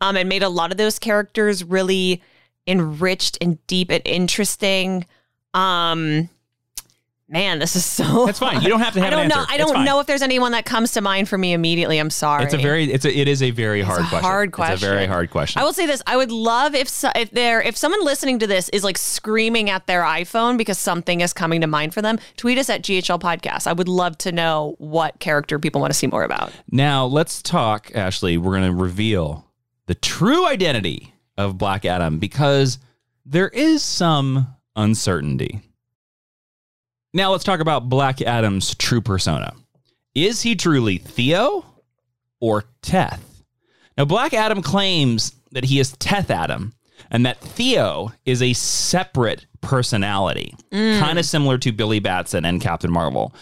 Um 0.00 0.16
and 0.16 0.28
made 0.28 0.42
a 0.42 0.48
lot 0.48 0.70
of 0.70 0.78
those 0.78 0.98
characters 0.98 1.64
really 1.64 2.22
enriched 2.66 3.38
and 3.40 3.64
deep 3.66 3.90
and 3.90 4.02
interesting. 4.04 5.06
Um 5.54 6.28
man, 7.28 7.58
this 7.58 7.76
is 7.76 7.84
so 7.84 8.26
That's 8.26 8.38
fine. 8.38 8.62
You 8.62 8.68
don't 8.68 8.80
have 8.80 8.94
to 8.94 9.00
have 9.02 9.08
I 9.08 9.10
don't 9.10 9.24
an 9.24 9.28
know. 9.28 9.36
answer. 9.40 9.52
I 9.52 9.56
don't 9.58 9.84
know 9.84 10.00
if 10.00 10.06
there's 10.06 10.22
anyone 10.22 10.52
that 10.52 10.64
comes 10.64 10.92
to 10.92 11.00
mind 11.00 11.28
for 11.28 11.36
me 11.36 11.52
immediately. 11.52 11.98
I'm 11.98 12.10
sorry. 12.10 12.44
It's 12.44 12.54
a 12.54 12.58
very 12.58 12.90
it's 12.90 13.04
a 13.04 13.16
it 13.16 13.28
is 13.28 13.42
a 13.42 13.50
very 13.50 13.82
hard 13.82 14.00
a 14.00 14.08
question. 14.08 14.24
hard 14.24 14.54
It's 14.58 14.82
a 14.82 14.86
very 14.86 15.06
hard 15.06 15.30
question. 15.30 15.60
I 15.60 15.64
will 15.64 15.72
say 15.72 15.86
this: 15.86 16.02
I 16.06 16.16
would 16.16 16.32
love 16.32 16.74
if 16.74 16.88
so, 16.88 17.10
if 17.14 17.30
there 17.30 17.60
if 17.60 17.76
someone 17.76 18.04
listening 18.04 18.38
to 18.40 18.46
this 18.46 18.68
is 18.70 18.82
like 18.82 18.98
screaming 18.98 19.70
at 19.70 19.86
their 19.86 20.02
iPhone 20.02 20.56
because 20.56 20.78
something 20.78 21.20
is 21.20 21.32
coming 21.32 21.60
to 21.60 21.66
mind 21.66 21.94
for 21.94 22.02
them. 22.02 22.18
Tweet 22.36 22.58
us 22.58 22.70
at 22.70 22.82
GHL 22.82 23.20
Podcast. 23.20 23.66
I 23.66 23.72
would 23.72 23.88
love 23.88 24.16
to 24.18 24.32
know 24.32 24.74
what 24.78 25.20
character 25.20 25.58
people 25.58 25.80
want 25.80 25.92
to 25.92 25.98
see 25.98 26.06
more 26.06 26.24
about. 26.24 26.52
Now 26.70 27.04
let's 27.04 27.42
talk, 27.42 27.90
Ashley. 27.94 28.38
We're 28.38 28.58
going 28.58 28.72
to 28.72 28.74
reveal 28.82 29.46
the 29.86 29.94
true 29.94 30.46
identity 30.46 31.14
of 31.36 31.58
Black 31.58 31.84
Adam 31.84 32.18
because 32.18 32.78
there 33.24 33.48
is 33.48 33.82
some 33.82 34.54
uncertainty. 34.76 35.60
Now 37.14 37.32
let's 37.32 37.44
talk 37.44 37.60
about 37.60 37.88
Black 37.88 38.20
Adam's 38.20 38.74
true 38.74 39.00
persona. 39.00 39.54
Is 40.14 40.42
he 40.42 40.56
truly 40.56 40.98
Theo 40.98 41.64
or 42.40 42.64
Teth? 42.82 43.42
Now, 43.96 44.04
Black 44.04 44.34
Adam 44.34 44.62
claims 44.62 45.32
that 45.52 45.64
he 45.64 45.80
is 45.80 45.92
Teth 45.96 46.30
Adam 46.30 46.72
and 47.10 47.24
that 47.26 47.40
Theo 47.40 48.12
is 48.24 48.42
a 48.42 48.52
separate 48.52 49.46
personality, 49.60 50.54
kind 50.70 51.18
of 51.18 51.24
similar 51.24 51.58
to 51.58 51.72
Billy 51.72 51.98
Batson 52.00 52.44
and 52.44 52.60
Captain 52.60 52.92
Marvel. 52.92 53.34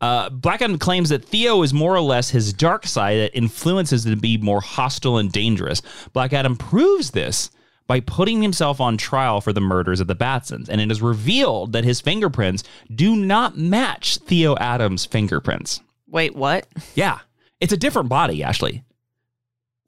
Uh, 0.00 0.28
Black 0.30 0.62
Adam 0.62 0.78
claims 0.78 1.08
that 1.08 1.24
Theo 1.24 1.62
is 1.62 1.72
more 1.72 1.94
or 1.94 2.00
less 2.00 2.30
his 2.30 2.52
dark 2.52 2.86
side 2.86 3.18
that 3.18 3.36
influences 3.36 4.04
him 4.04 4.14
to 4.14 4.20
be 4.20 4.36
more 4.38 4.60
hostile 4.60 5.18
and 5.18 5.32
dangerous. 5.32 5.82
Black 6.12 6.32
Adam 6.32 6.56
proves 6.56 7.12
this 7.12 7.50
by 7.86 8.00
putting 8.00 8.42
himself 8.42 8.80
on 8.80 8.96
trial 8.96 9.40
for 9.40 9.52
the 9.52 9.60
murders 9.60 10.00
of 10.00 10.06
the 10.06 10.16
Batsons, 10.16 10.68
and 10.68 10.80
it 10.80 10.90
is 10.90 11.02
revealed 11.02 11.72
that 11.72 11.84
his 11.84 12.00
fingerprints 12.00 12.64
do 12.94 13.14
not 13.14 13.58
match 13.58 14.16
Theo 14.18 14.56
Adams' 14.56 15.04
fingerprints. 15.04 15.80
Wait, 16.08 16.34
what? 16.34 16.66
Yeah, 16.94 17.18
it's 17.60 17.72
a 17.72 17.76
different 17.76 18.08
body, 18.08 18.42
Ashley. 18.42 18.84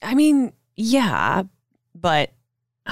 I 0.02 0.14
mean, 0.14 0.52
yeah, 0.76 1.44
but 1.94 2.32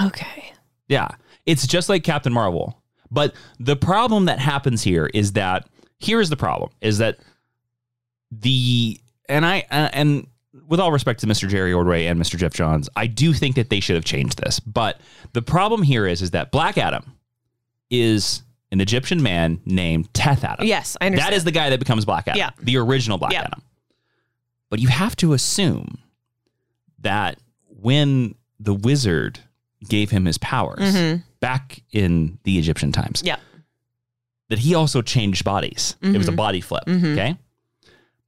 okay. 0.01 0.53
Yeah. 0.87 1.09
It's 1.45 1.67
just 1.67 1.89
like 1.89 2.03
Captain 2.03 2.33
Marvel. 2.33 2.81
But 3.11 3.33
the 3.59 3.75
problem 3.75 4.25
that 4.25 4.39
happens 4.39 4.81
here 4.81 5.09
is 5.13 5.33
that 5.33 5.67
here's 5.99 6.29
the 6.29 6.37
problem 6.37 6.71
is 6.81 6.97
that 6.97 7.19
the 8.31 8.99
and 9.29 9.45
I 9.45 9.59
uh, 9.71 9.89
and 9.93 10.27
with 10.67 10.79
all 10.79 10.91
respect 10.91 11.19
to 11.21 11.27
Mr. 11.27 11.47
Jerry 11.49 11.73
Ordway 11.73 12.05
and 12.05 12.19
Mr. 12.19 12.37
Geoff 12.37 12.53
Johns, 12.53 12.89
I 12.95 13.07
do 13.07 13.33
think 13.33 13.55
that 13.55 13.69
they 13.69 13.79
should 13.79 13.95
have 13.95 14.05
changed 14.05 14.37
this. 14.43 14.59
But 14.59 14.99
the 15.33 15.41
problem 15.41 15.83
here 15.83 16.07
is 16.07 16.21
is 16.21 16.31
that 16.31 16.51
Black 16.51 16.77
Adam 16.77 17.13
is 17.89 18.41
an 18.71 18.81
Egyptian 18.81 19.21
man 19.21 19.59
named 19.65 20.13
Teth 20.13 20.43
Adam. 20.43 20.65
Yes, 20.65 20.97
I 20.99 21.05
understand. 21.07 21.31
That 21.31 21.35
is 21.37 21.43
the 21.43 21.51
guy 21.51 21.69
that 21.69 21.79
becomes 21.79 22.05
Black 22.05 22.27
Adam. 22.27 22.39
Yeah. 22.39 22.49
The 22.59 22.77
original 22.77 23.17
Black 23.17 23.31
Yeah. 23.33 23.41
Adam. 23.43 23.61
But 24.69 24.79
you 24.79 24.87
have 24.87 25.15
to 25.17 25.33
assume 25.33 25.99
that 26.99 27.37
when 27.67 28.35
the 28.59 28.73
wizard 28.73 29.39
gave 29.87 30.09
him 30.09 30.25
his 30.25 30.37
powers 30.39 31.21
back 31.39 31.83
in 31.91 32.39
the 32.43 32.57
Egyptian 32.57 32.91
times, 32.91 33.19
Mm-hmm. 33.19 33.27
Yeah. 33.27 33.35
that 34.49 34.59
he 34.59 34.73
also 34.73 35.01
changed 35.01 35.43
bodies. 35.43 35.95
It 36.01 36.17
was 36.17 36.27
a 36.27 36.31
Mhm. 36.31 36.35
body 36.35 36.61
flip. 36.61 36.85
Mhm. 36.87 37.13
Okay. 37.13 37.37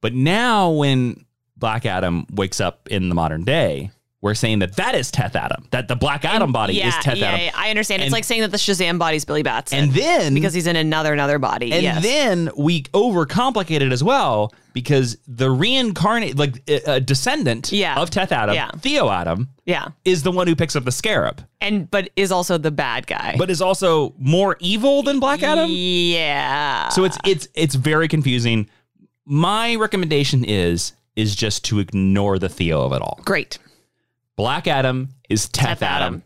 But 0.00 0.14
now 0.14 0.70
when 0.70 1.24
Black 1.58 1.84
Adam 1.86 2.26
wakes 2.32 2.60
up 2.60 2.88
in 2.88 3.08
the 3.08 3.14
modern 3.14 3.44
day, 3.44 3.90
we're 4.20 4.34
saying 4.34 4.58
that 4.58 4.74
that 4.76 4.96
is 4.96 5.12
Teth 5.12 5.36
Adam, 5.36 5.64
that 5.70 5.86
the 5.86 5.94
Black 5.94 6.24
Adam 6.24 6.50
body 6.50 6.74
yeah, 6.74 6.88
is 6.88 6.94
Teth 7.04 7.18
yeah, 7.18 7.26
Adam. 7.28 7.40
yeah, 7.40 7.50
I 7.54 7.70
understand. 7.70 8.02
And- 8.02 8.08
it's 8.08 8.12
like 8.12 8.24
saying 8.24 8.40
that 8.40 8.50
the 8.50 8.56
Shazam 8.56 8.98
body's 8.98 9.24
Billy 9.24 9.44
Batson. 9.44 9.78
And 9.78 9.92
then 9.92 10.34
because 10.34 10.52
he's 10.52 10.66
in 10.66 10.74
another 10.74 11.12
another 11.12 11.38
body. 11.38 11.72
And 11.72 11.82
yes. 11.84 12.02
then 12.02 12.50
we 12.56 12.82
overcomplicate 12.84 13.80
it 13.80 13.92
as 13.92 14.02
well 14.02 14.52
because 14.72 15.18
the 15.28 15.48
reincarnate, 15.50 16.36
like 16.36 16.62
a 16.68 16.94
a 16.94 17.00
descendant 17.00 17.70
Yeah. 17.70 17.96
of 18.00 18.10
Teth 18.10 18.32
Adam, 18.32 18.56
Yeah. 18.56 18.72
Theo 18.78 19.08
Adam, 19.08 19.50
yeah. 19.66 19.88
is 20.04 20.24
the 20.24 20.32
one 20.32 20.48
who 20.48 20.56
picks 20.56 20.74
up 20.74 20.84
the 20.84 20.90
scarab, 20.92 21.44
And 21.60 21.88
but 21.88 22.10
is 22.16 22.32
also 22.32 22.58
the 22.58 22.72
bad 22.72 23.06
guy. 23.06 23.36
but 23.38 23.50
is 23.50 23.62
also 23.62 24.14
more 24.18 24.56
evil 24.58 25.04
than 25.04 25.20
Black 25.20 25.44
Adam. 25.44 25.70
Yeah. 25.70 26.88
So 26.88 27.04
it's 27.04 27.18
it's 27.24 27.46
it's 27.54 27.76
very 27.76 28.08
confusing. 28.08 28.68
My 29.24 29.76
recommendation 29.76 30.44
is 30.44 30.92
is 31.18 31.34
just 31.34 31.64
to 31.66 31.80
ignore 31.80 32.38
the 32.38 32.48
Theo 32.48 32.80
of 32.82 32.92
it 32.92 33.02
all. 33.02 33.20
great. 33.24 33.58
Black 34.36 34.68
Adam 34.68 35.08
is 35.28 35.48
Teth, 35.48 35.80
Teth 35.80 35.82
Adam. 35.82 36.14
Adam. 36.14 36.22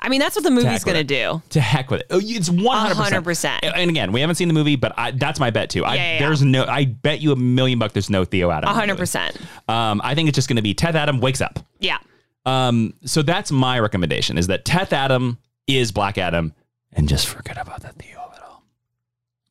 I 0.00 0.08
mean, 0.08 0.20
that's 0.20 0.34
what 0.34 0.44
the 0.44 0.50
movie's 0.50 0.82
going 0.82 0.96
to 0.96 1.04
do. 1.04 1.42
To 1.50 1.60
heck 1.60 1.90
with 1.90 2.00
it. 2.00 2.06
Oh, 2.10 2.20
It's 2.22 2.48
one 2.48 2.90
hundred 2.90 3.22
100%. 3.24 3.58
And 3.74 3.90
again, 3.90 4.12
we 4.12 4.20
haven't 4.20 4.36
seen 4.36 4.48
the 4.48 4.54
movie, 4.54 4.76
but 4.76 4.94
I, 4.96 5.10
that's 5.10 5.38
my 5.40 5.50
bet 5.50 5.70
too. 5.70 5.84
I, 5.84 5.96
Yeah, 5.96 6.12
yeah. 6.14 6.18
There's 6.20 6.42
no. 6.42 6.64
I 6.64 6.86
bet 6.86 7.20
you 7.20 7.32
a 7.32 7.36
million 7.36 7.78
bucks. 7.78 7.92
There's 7.94 8.08
no 8.08 8.24
Theo 8.24 8.50
Adam. 8.50 8.68
A 8.68 8.70
in 8.70 8.74
the 8.74 8.80
hundred 8.80 8.94
movie. 8.94 9.00
percent. 9.00 9.36
Um, 9.68 10.00
I 10.04 10.14
think 10.14 10.28
it's 10.28 10.36
just 10.36 10.48
going 10.48 10.56
to 10.56 10.62
be 10.62 10.72
Teth 10.72 10.94
Adam 10.94 11.20
wakes 11.20 11.40
up. 11.40 11.58
Yeah. 11.80 11.98
Um, 12.46 12.94
so 13.04 13.22
that's 13.22 13.50
my 13.50 13.78
recommendation: 13.78 14.38
is 14.38 14.46
that 14.46 14.64
Teth 14.64 14.92
Adam 14.92 15.36
is 15.66 15.92
Black 15.92 16.16
Adam, 16.16 16.54
and 16.92 17.08
just 17.08 17.26
forget 17.26 17.58
about 17.60 17.82
the 17.82 17.88
Theo 17.88 18.20
of 18.20 18.34
it 18.34 18.42
all. 18.42 18.62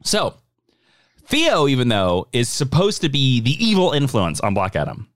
So 0.04 0.36
Theo, 1.28 1.68
even 1.68 1.90
though 1.90 2.28
is 2.32 2.48
supposed 2.48 3.02
to 3.02 3.10
be 3.10 3.42
the 3.42 3.64
evil 3.64 3.92
influence 3.92 4.40
on 4.40 4.54
Black 4.54 4.78
Adam, 4.78 5.10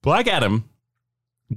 Black 0.00 0.26
Adam 0.26 0.68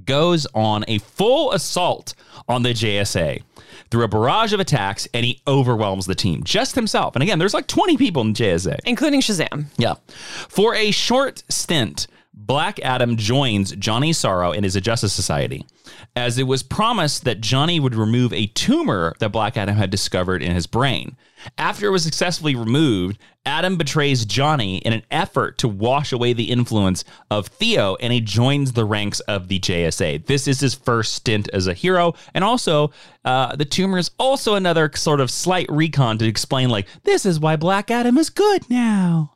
goes 0.04 0.46
on 0.54 0.84
a 0.86 0.98
full 0.98 1.52
assault 1.52 2.14
on 2.46 2.62
the 2.62 2.70
JSA 2.70 3.42
through 3.90 4.04
a 4.04 4.08
barrage 4.08 4.52
of 4.52 4.60
attacks, 4.60 5.08
and 5.14 5.24
he 5.24 5.40
overwhelms 5.46 6.04
the 6.04 6.14
team 6.14 6.44
just 6.44 6.74
himself. 6.74 7.16
And 7.16 7.22
again, 7.22 7.38
there's 7.38 7.54
like 7.54 7.66
20 7.66 7.96
people 7.96 8.20
in 8.22 8.34
JSA. 8.34 8.80
Including 8.84 9.22
Shazam. 9.22 9.66
Yeah. 9.78 9.94
For 10.06 10.74
a 10.74 10.90
short 10.90 11.42
stint, 11.48 12.06
Black 12.40 12.78
Adam 12.80 13.16
joins 13.16 13.72
Johnny 13.72 14.12
Sorrow 14.12 14.52
in 14.52 14.62
his 14.62 14.74
Justice 14.74 15.12
Society, 15.12 15.66
as 16.14 16.38
it 16.38 16.44
was 16.44 16.62
promised 16.62 17.24
that 17.24 17.40
Johnny 17.40 17.80
would 17.80 17.96
remove 17.96 18.32
a 18.32 18.46
tumor 18.46 19.16
that 19.18 19.30
Black 19.30 19.56
Adam 19.56 19.74
had 19.74 19.90
discovered 19.90 20.40
in 20.40 20.54
his 20.54 20.68
brain. 20.68 21.16
After 21.58 21.86
it 21.86 21.90
was 21.90 22.04
successfully 22.04 22.54
removed, 22.54 23.18
Adam 23.44 23.76
betrays 23.76 24.24
Johnny 24.24 24.78
in 24.78 24.92
an 24.92 25.02
effort 25.10 25.58
to 25.58 25.68
wash 25.68 26.12
away 26.12 26.32
the 26.32 26.50
influence 26.50 27.02
of 27.28 27.48
Theo, 27.48 27.96
and 27.96 28.12
he 28.12 28.20
joins 28.20 28.72
the 28.72 28.84
ranks 28.84 29.18
of 29.20 29.48
the 29.48 29.58
JSA. 29.58 30.24
This 30.26 30.46
is 30.46 30.60
his 30.60 30.74
first 30.74 31.14
stint 31.14 31.48
as 31.52 31.66
a 31.66 31.74
hero, 31.74 32.14
and 32.34 32.44
also 32.44 32.92
uh, 33.24 33.56
the 33.56 33.64
tumor 33.64 33.98
is 33.98 34.12
also 34.16 34.54
another 34.54 34.92
sort 34.94 35.20
of 35.20 35.28
slight 35.28 35.66
retcon 35.66 36.20
to 36.20 36.26
explain, 36.26 36.70
like, 36.70 36.86
this 37.02 37.26
is 37.26 37.40
why 37.40 37.56
Black 37.56 37.90
Adam 37.90 38.16
is 38.16 38.30
good 38.30 38.70
now. 38.70 39.34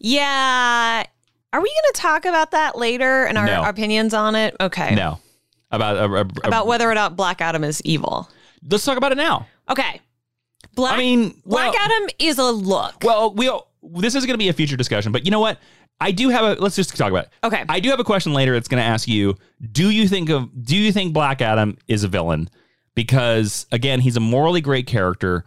Yeah. 0.00 1.04
Are 1.52 1.60
we 1.60 1.68
going 1.68 1.92
to 1.94 2.00
talk 2.00 2.24
about 2.24 2.50
that 2.52 2.76
later 2.76 3.24
and 3.24 3.36
our, 3.36 3.46
No. 3.46 3.52
our 3.62 3.68
opinions 3.70 4.14
on 4.14 4.34
it? 4.34 4.56
Okay. 4.60 4.94
No, 4.94 5.18
about 5.70 5.96
a, 5.96 6.04
a- 6.04 6.20
a- 6.20 6.46
About 6.48 6.66
whether 6.66 6.90
or 6.90 6.94
not 6.94 7.16
Black 7.16 7.40
Adam 7.40 7.62
is 7.64 7.82
evil. 7.82 8.28
let's 8.70 8.84
talk 8.84 8.96
about 8.96 9.12
it 9.12 9.16
now. 9.16 9.46
Okay. 9.68 10.00
Black 10.74 10.94
I 10.94 10.98
mean, 10.98 11.40
Black 11.44 11.72
well- 11.74 11.82
Adam 11.82 12.08
is 12.18 12.38
a 12.38 12.50
look. 12.50 12.96
Well, 13.02 13.34
we 13.34 13.50
this 14.00 14.14
is 14.14 14.24
going 14.24 14.34
to 14.34 14.38
be 14.38 14.48
a 14.48 14.52
future 14.52 14.76
discussion, 14.76 15.12
but 15.12 15.24
you 15.24 15.30
know 15.30 15.40
what? 15.40 15.58
I 16.00 16.10
do 16.10 16.30
have 16.30 16.44
a. 16.44 16.60
Let's 16.60 16.74
just 16.76 16.96
talk 16.96 17.10
about 17.10 17.24
it. 17.26 17.30
Okay. 17.44 17.64
I 17.68 17.78
do 17.78 17.90
have 17.90 18.00
a 18.00 18.04
question 18.04 18.32
later. 18.32 18.54
It's 18.54 18.66
going 18.68 18.80
to 18.82 18.86
ask 18.86 19.06
you: 19.06 19.36
Do 19.70 19.90
you 19.90 20.08
think 20.08 20.30
of? 20.30 20.48
Do 20.64 20.76
you 20.76 20.90
think 20.92 21.12
Black 21.12 21.40
Adam 21.42 21.76
is 21.86 22.02
a 22.02 22.08
villain? 22.08 22.48
Because 22.94 23.66
again, 23.72 24.00
he's 24.00 24.16
a 24.16 24.20
morally 24.20 24.60
great 24.60 24.86
character. 24.86 25.44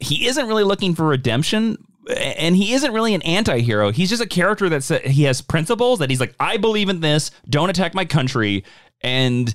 He 0.00 0.26
isn't 0.26 0.46
really 0.46 0.64
looking 0.64 0.94
for 0.94 1.06
redemption, 1.06 1.76
and 2.16 2.56
he 2.56 2.72
isn't 2.72 2.92
really 2.92 3.14
an 3.14 3.22
anti-hero. 3.22 3.90
He's 3.92 4.10
just 4.10 4.22
a 4.22 4.26
character 4.26 4.68
that's 4.68 4.88
he 4.88 5.22
has 5.24 5.40
principles 5.40 5.98
that 6.00 6.10
he's 6.10 6.20
like, 6.20 6.34
I 6.40 6.56
believe 6.56 6.88
in 6.88 7.00
this. 7.00 7.30
Don't 7.48 7.70
attack 7.70 7.94
my 7.94 8.04
country, 8.04 8.64
and 9.00 9.52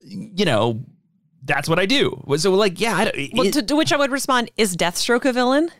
you 0.00 0.44
know. 0.44 0.84
That's 1.46 1.68
what 1.68 1.78
I 1.78 1.84
do. 1.84 2.24
So, 2.38 2.52
like, 2.54 2.80
yeah, 2.80 2.96
I, 2.96 3.04
don't- 3.04 3.30
Well, 3.34 3.50
to, 3.50 3.62
to 3.62 3.76
which 3.76 3.92
I 3.92 3.98
would 3.98 4.10
respond, 4.10 4.50
is 4.56 4.74
Deathstroke 4.74 5.26
a 5.26 5.32
villain? 5.34 5.70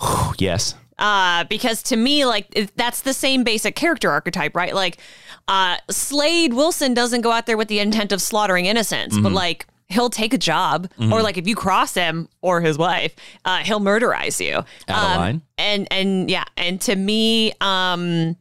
yes, 0.38 0.74
uh, 0.98 1.44
because 1.44 1.82
to 1.84 1.96
me, 1.96 2.24
like 2.24 2.70
that's 2.76 3.02
the 3.02 3.12
same 3.14 3.42
basic 3.44 3.74
character 3.74 4.10
archetype, 4.10 4.54
right? 4.54 4.74
Like, 4.74 4.98
uh, 5.48 5.78
Slade 5.90 6.54
Wilson 6.54 6.94
doesn't 6.94 7.22
go 7.22 7.32
out 7.32 7.46
there 7.46 7.56
with 7.56 7.68
the 7.68 7.80
intent 7.80 8.12
of 8.12 8.22
slaughtering 8.22 8.66
innocents, 8.66 9.14
Mm-hmm. 9.16 9.24
but 9.24 9.32
like 9.32 9.66
he'll 9.90 10.10
take 10.10 10.32
a 10.32 10.38
job, 10.38 10.88
or 10.98 11.20
like 11.22 11.36
if 11.36 11.46
you 11.46 11.54
cross 11.54 11.94
him 11.94 12.28
or 12.40 12.60
his 12.60 12.78
wife, 12.78 13.14
uh, 13.44 13.58
he'll 13.58 13.80
murderize 13.80 14.44
you. 14.44 14.54
Out 14.56 14.64
of 14.88 14.94
Um, 15.10 15.18
line. 15.18 15.42
And 15.58 15.88
and 15.90 16.30
yeah, 16.30 16.44
and 16.56 16.80
to 16.82 16.96
me, 16.96 17.52
um, 17.60 18.36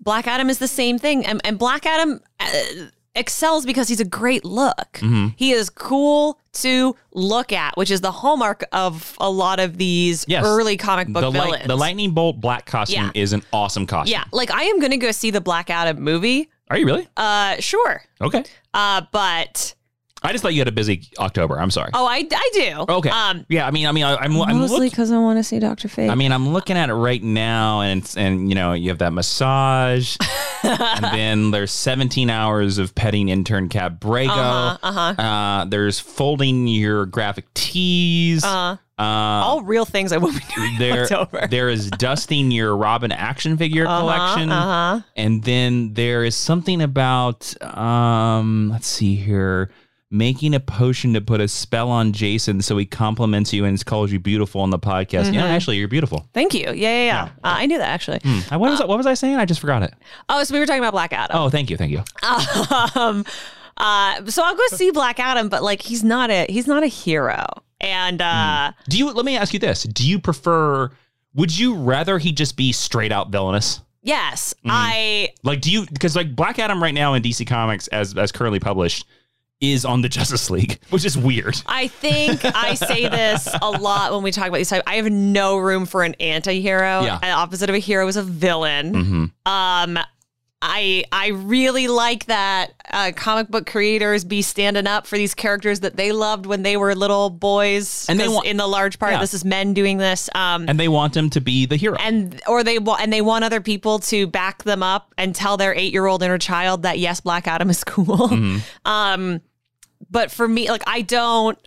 Black 0.00 0.26
Adam 0.26 0.50
is 0.50 0.58
the 0.58 0.68
same 0.68 0.98
thing, 0.98 1.24
and, 1.26 1.40
and 1.44 1.58
Black 1.58 1.86
Adam. 1.86 2.20
Uh, 2.38 2.46
excels 3.16 3.66
because 3.66 3.88
he's 3.88 3.98
a 3.98 4.04
great 4.04 4.44
look. 4.44 4.92
Mm-hmm. 4.94 5.28
He 5.36 5.50
is 5.50 5.68
cool 5.68 6.38
to 6.52 6.94
look 7.12 7.52
at, 7.52 7.76
which 7.76 7.90
is 7.90 8.00
the 8.02 8.12
hallmark 8.12 8.64
of 8.70 9.16
a 9.18 9.28
lot 9.28 9.58
of 9.58 9.78
these 9.78 10.24
Yes. 10.28 10.44
early 10.46 10.76
comic 10.76 11.08
book 11.08 11.22
the, 11.22 11.30
light- 11.30 11.44
villains. 11.44 11.66
the 11.66 11.76
lightning 11.76 12.12
bolt 12.12 12.40
black 12.40 12.66
costume 12.66 13.06
Yeah. 13.12 13.20
is 13.20 13.32
an 13.32 13.42
awesome 13.52 13.84
costume. 13.84 14.12
Yeah, 14.12 14.24
like 14.32 14.52
I 14.52 14.62
am 14.62 14.78
gonna 14.78 14.96
go 14.96 15.10
see 15.10 15.32
the 15.32 15.40
Black 15.40 15.70
Adam 15.70 16.00
movie. 16.00 16.50
Are 16.70 16.78
you 16.78 16.86
really? 16.86 17.08
Uh, 17.16 17.56
sure. 17.58 18.00
Okay. 18.20 18.44
Uh, 18.72 19.02
but 19.10 19.74
I 20.22 20.32
just 20.32 20.42
thought 20.42 20.52
you 20.52 20.60
had 20.60 20.68
a 20.68 20.72
busy 20.72 21.08
October. 21.18 21.58
I'm 21.58 21.70
sorry. 21.70 21.90
oh, 21.94 22.06
I 22.06 22.26
I 22.30 22.50
do. 22.52 22.84
okay. 22.92 23.08
Um, 23.10 23.46
yeah. 23.48 23.66
I 23.66 23.70
mean, 23.70 23.86
I 23.86 23.92
mean, 23.92 24.04
I, 24.04 24.16
I'm, 24.16 24.40
I'm 24.42 24.58
mostly 24.58 24.88
because 24.90 25.10
I 25.10 25.18
want 25.18 25.38
to 25.38 25.42
see 25.42 25.58
Doctor 25.58 25.88
Fate. 25.88 26.10
I 26.10 26.14
mean, 26.14 26.30
I'm 26.32 26.50
looking 26.50 26.76
at 26.76 26.90
it 26.90 26.94
right 26.94 27.22
now, 27.22 27.80
and 27.80 28.02
it's, 28.02 28.16
and 28.16 28.48
you 28.48 28.54
know, 28.54 28.72
you 28.74 28.90
have 28.90 28.98
that 28.98 29.12
massage, 29.12 30.16
and 30.62 31.04
then 31.14 31.50
there's 31.52 31.70
17 31.72 32.28
hours 32.28 32.78
of 32.78 32.94
petting 32.94 33.28
intern 33.30 33.68
Cat 33.70 33.98
Brago. 34.00 34.28
Uh-huh, 34.28 34.78
uh-huh. 34.82 35.22
Uh, 35.22 35.64
there's 35.64 35.98
folding 35.98 36.66
your 36.66 37.06
graphic 37.06 37.52
tees. 37.54 38.44
Uh, 38.44 38.76
Uh, 38.98 39.40
all 39.42 39.62
real 39.62 39.86
things 39.86 40.12
I 40.12 40.18
will 40.18 40.30
be 40.32 40.40
doing 40.54 40.72
in 40.74 40.78
there, 40.78 41.02
October. 41.04 41.46
there 41.46 41.70
is 41.70 41.90
dusting 41.98 42.50
your 42.50 42.76
Robin 42.76 43.10
action 43.12 43.56
figure 43.56 43.86
collection, 43.86 44.52
uh-huh. 44.52 45.00
and 45.16 45.42
then 45.42 45.94
there 45.94 46.22
is 46.22 46.36
something 46.36 46.82
about 46.82 47.54
um, 47.64 48.68
let's 48.70 48.86
see 48.86 49.14
here, 49.14 49.70
making 50.12 50.54
a 50.54 50.60
potion 50.60 51.14
to 51.14 51.20
put 51.20 51.40
a 51.40 51.46
spell 51.46 51.88
on 51.88 52.12
Jason 52.12 52.60
so 52.62 52.76
he 52.76 52.84
compliments 52.84 53.52
you 53.52 53.64
and 53.64 53.84
calls 53.86 54.10
you 54.10 54.18
beautiful 54.18 54.60
on 54.60 54.70
the 54.70 54.78
podcast. 54.78 55.24
Mm-hmm. 55.26 55.34
Yeah, 55.34 55.44
actually, 55.46 55.76
you're 55.76 55.86
beautiful. 55.88 56.26
Thank 56.34 56.52
you. 56.54 56.66
Yeah, 56.66 56.72
yeah, 56.74 57.04
yeah. 57.04 57.22
Uh, 57.24 57.28
I 57.42 57.66
knew 57.66 57.78
that 57.78 57.88
actually. 57.88 58.20
Uh, 58.24 58.58
What 58.58 58.70
was 58.70 58.80
what 58.80 58.96
was 58.96 59.06
I 59.06 59.14
saying? 59.14 59.36
I 59.36 59.44
just 59.44 59.60
forgot 59.60 59.82
it. 59.84 59.94
Oh, 60.28 60.42
so 60.44 60.52
we 60.52 60.58
were 60.60 60.66
talking 60.66 60.80
about 60.82 60.92
Black 60.92 61.12
Adam. 61.12 61.36
Oh, 61.38 61.48
thank 61.48 61.70
you, 61.70 61.76
thank 61.76 61.92
you. 61.92 62.02
um, 63.00 63.24
uh, 63.76 64.24
so 64.26 64.42
I'll 64.44 64.56
go 64.56 64.66
see 64.68 64.90
Black 64.90 65.18
Adam, 65.20 65.48
but 65.48 65.62
like 65.62 65.80
he's 65.82 66.02
not 66.04 66.30
a 66.30 66.46
he's 66.48 66.66
not 66.66 66.82
a 66.82 66.86
hero, 66.88 67.46
and 67.80 68.20
uh, 68.20 68.72
Do 68.88 68.98
you? 68.98 69.10
Let 69.12 69.24
me 69.24 69.36
ask 69.36 69.52
you 69.54 69.58
this: 69.60 69.84
Do 69.84 70.06
you 70.08 70.18
prefer? 70.18 70.90
Would 71.34 71.56
you 71.56 71.74
rather 71.76 72.18
he 72.18 72.32
just 72.32 72.56
be 72.56 72.72
straight 72.72 73.12
out 73.12 73.30
villainous? 73.30 73.80
yes, 74.02 74.54
Mm-hmm. 74.58 74.70
I 74.72 75.28
Like, 75.44 75.60
do 75.60 75.70
you? 75.70 75.86
Because 75.86 76.16
like 76.16 76.34
Black 76.34 76.58
Adam 76.58 76.82
right 76.82 76.94
now 76.94 77.14
in 77.14 77.22
DC 77.22 77.46
Comics, 77.46 77.86
as 77.88 78.16
as 78.16 78.32
currently 78.32 78.58
published, 78.60 79.06
is 79.60 79.84
on 79.84 80.00
the 80.02 80.08
Justice 80.08 80.48
League, 80.50 80.78
which 80.90 81.04
is 81.04 81.16
weird. 81.18 81.60
I 81.66 81.88
think 81.88 82.40
I 82.44 82.74
say 82.74 83.08
this 83.08 83.48
a 83.60 83.70
lot 83.70 84.12
when 84.12 84.22
we 84.22 84.30
talk 84.32 84.48
about 84.48 84.56
these 84.58 84.70
type. 84.70 84.82
I 84.86 84.96
have 84.96 85.10
no 85.10 85.58
room 85.58 85.84
for 85.86 86.02
an 86.02 86.14
anti-hero. 86.20 87.02
Yeah. 87.02 87.18
An 87.22 87.32
opposite 87.32 87.68
of 87.68 87.74
a 87.74 87.78
hero 87.80 88.06
is 88.08 88.16
a 88.16 88.22
villain. 88.22 88.92
Mm-hmm. 88.94 89.24
Um, 89.52 89.98
I 90.62 91.04
I 91.10 91.28
really 91.28 91.88
like 91.88 92.26
that 92.26 92.72
uh, 92.90 93.12
comic 93.16 93.48
book 93.48 93.64
creators 93.66 94.24
be 94.24 94.42
standing 94.42 94.86
up 94.86 95.06
for 95.06 95.16
these 95.16 95.34
characters 95.34 95.80
that 95.80 95.96
they 95.96 96.12
loved 96.12 96.44
when 96.44 96.62
they 96.62 96.76
were 96.76 96.94
little 96.94 97.30
boys. 97.30 98.04
And 98.10 98.20
they 98.20 98.28
want- 98.28 98.46
in 98.46 98.58
the 98.58 98.66
large 98.66 98.98
part, 98.98 99.12
Yeah. 99.12 99.20
this 99.20 99.32
is 99.32 99.42
men 99.42 99.72
doing 99.72 99.96
this. 99.96 100.28
Um, 100.34 100.66
And 100.68 100.78
they 100.78 100.88
want 100.88 101.14
them 101.14 101.30
to 101.30 101.40
be 101.40 101.64
the 101.64 101.76
hero. 101.76 101.96
and 101.98 102.42
or 102.46 102.62
they 102.62 102.78
want 102.78 103.00
and 103.00 103.10
they 103.10 103.22
want 103.22 103.42
other 103.44 103.62
people 103.62 104.00
to 104.00 104.26
back 104.26 104.64
them 104.64 104.82
up 104.82 105.14
and 105.16 105.34
tell 105.34 105.56
their 105.56 105.74
eight 105.74 105.94
year 105.94 106.04
old 106.04 106.22
inner 106.22 106.36
child 106.36 106.82
that 106.82 106.98
yes, 106.98 107.20
Black 107.22 107.46
Adam 107.48 107.70
is 107.70 107.82
cool. 107.82 108.28
Mm-hmm. 108.28 108.58
Um, 108.84 109.40
but 110.10 110.30
for 110.30 110.46
me, 110.48 110.68
like 110.70 110.82
I 110.86 111.02
don't. 111.02 111.58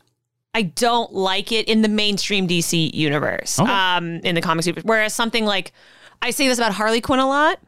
I 0.55 0.61
don't 0.61 1.11
like 1.11 1.51
it 1.51 1.67
in 1.67 1.81
the 1.81 1.87
mainstream 1.89 2.47
DC 2.47 2.93
universe, 2.93 3.59
Okay. 3.59 3.71
um, 3.71 4.19
in 4.19 4.35
the 4.35 4.41
comics. 4.41 4.67
Whereas 4.83 5.11
something 5.15 5.45
like, 5.45 5.71
I 6.21 6.29
say 6.29 6.47
this 6.47 6.59
about 6.59 6.73
Harley 6.73 7.01
Quinn 7.01 7.19
a 7.19 7.25
lot. 7.27 7.59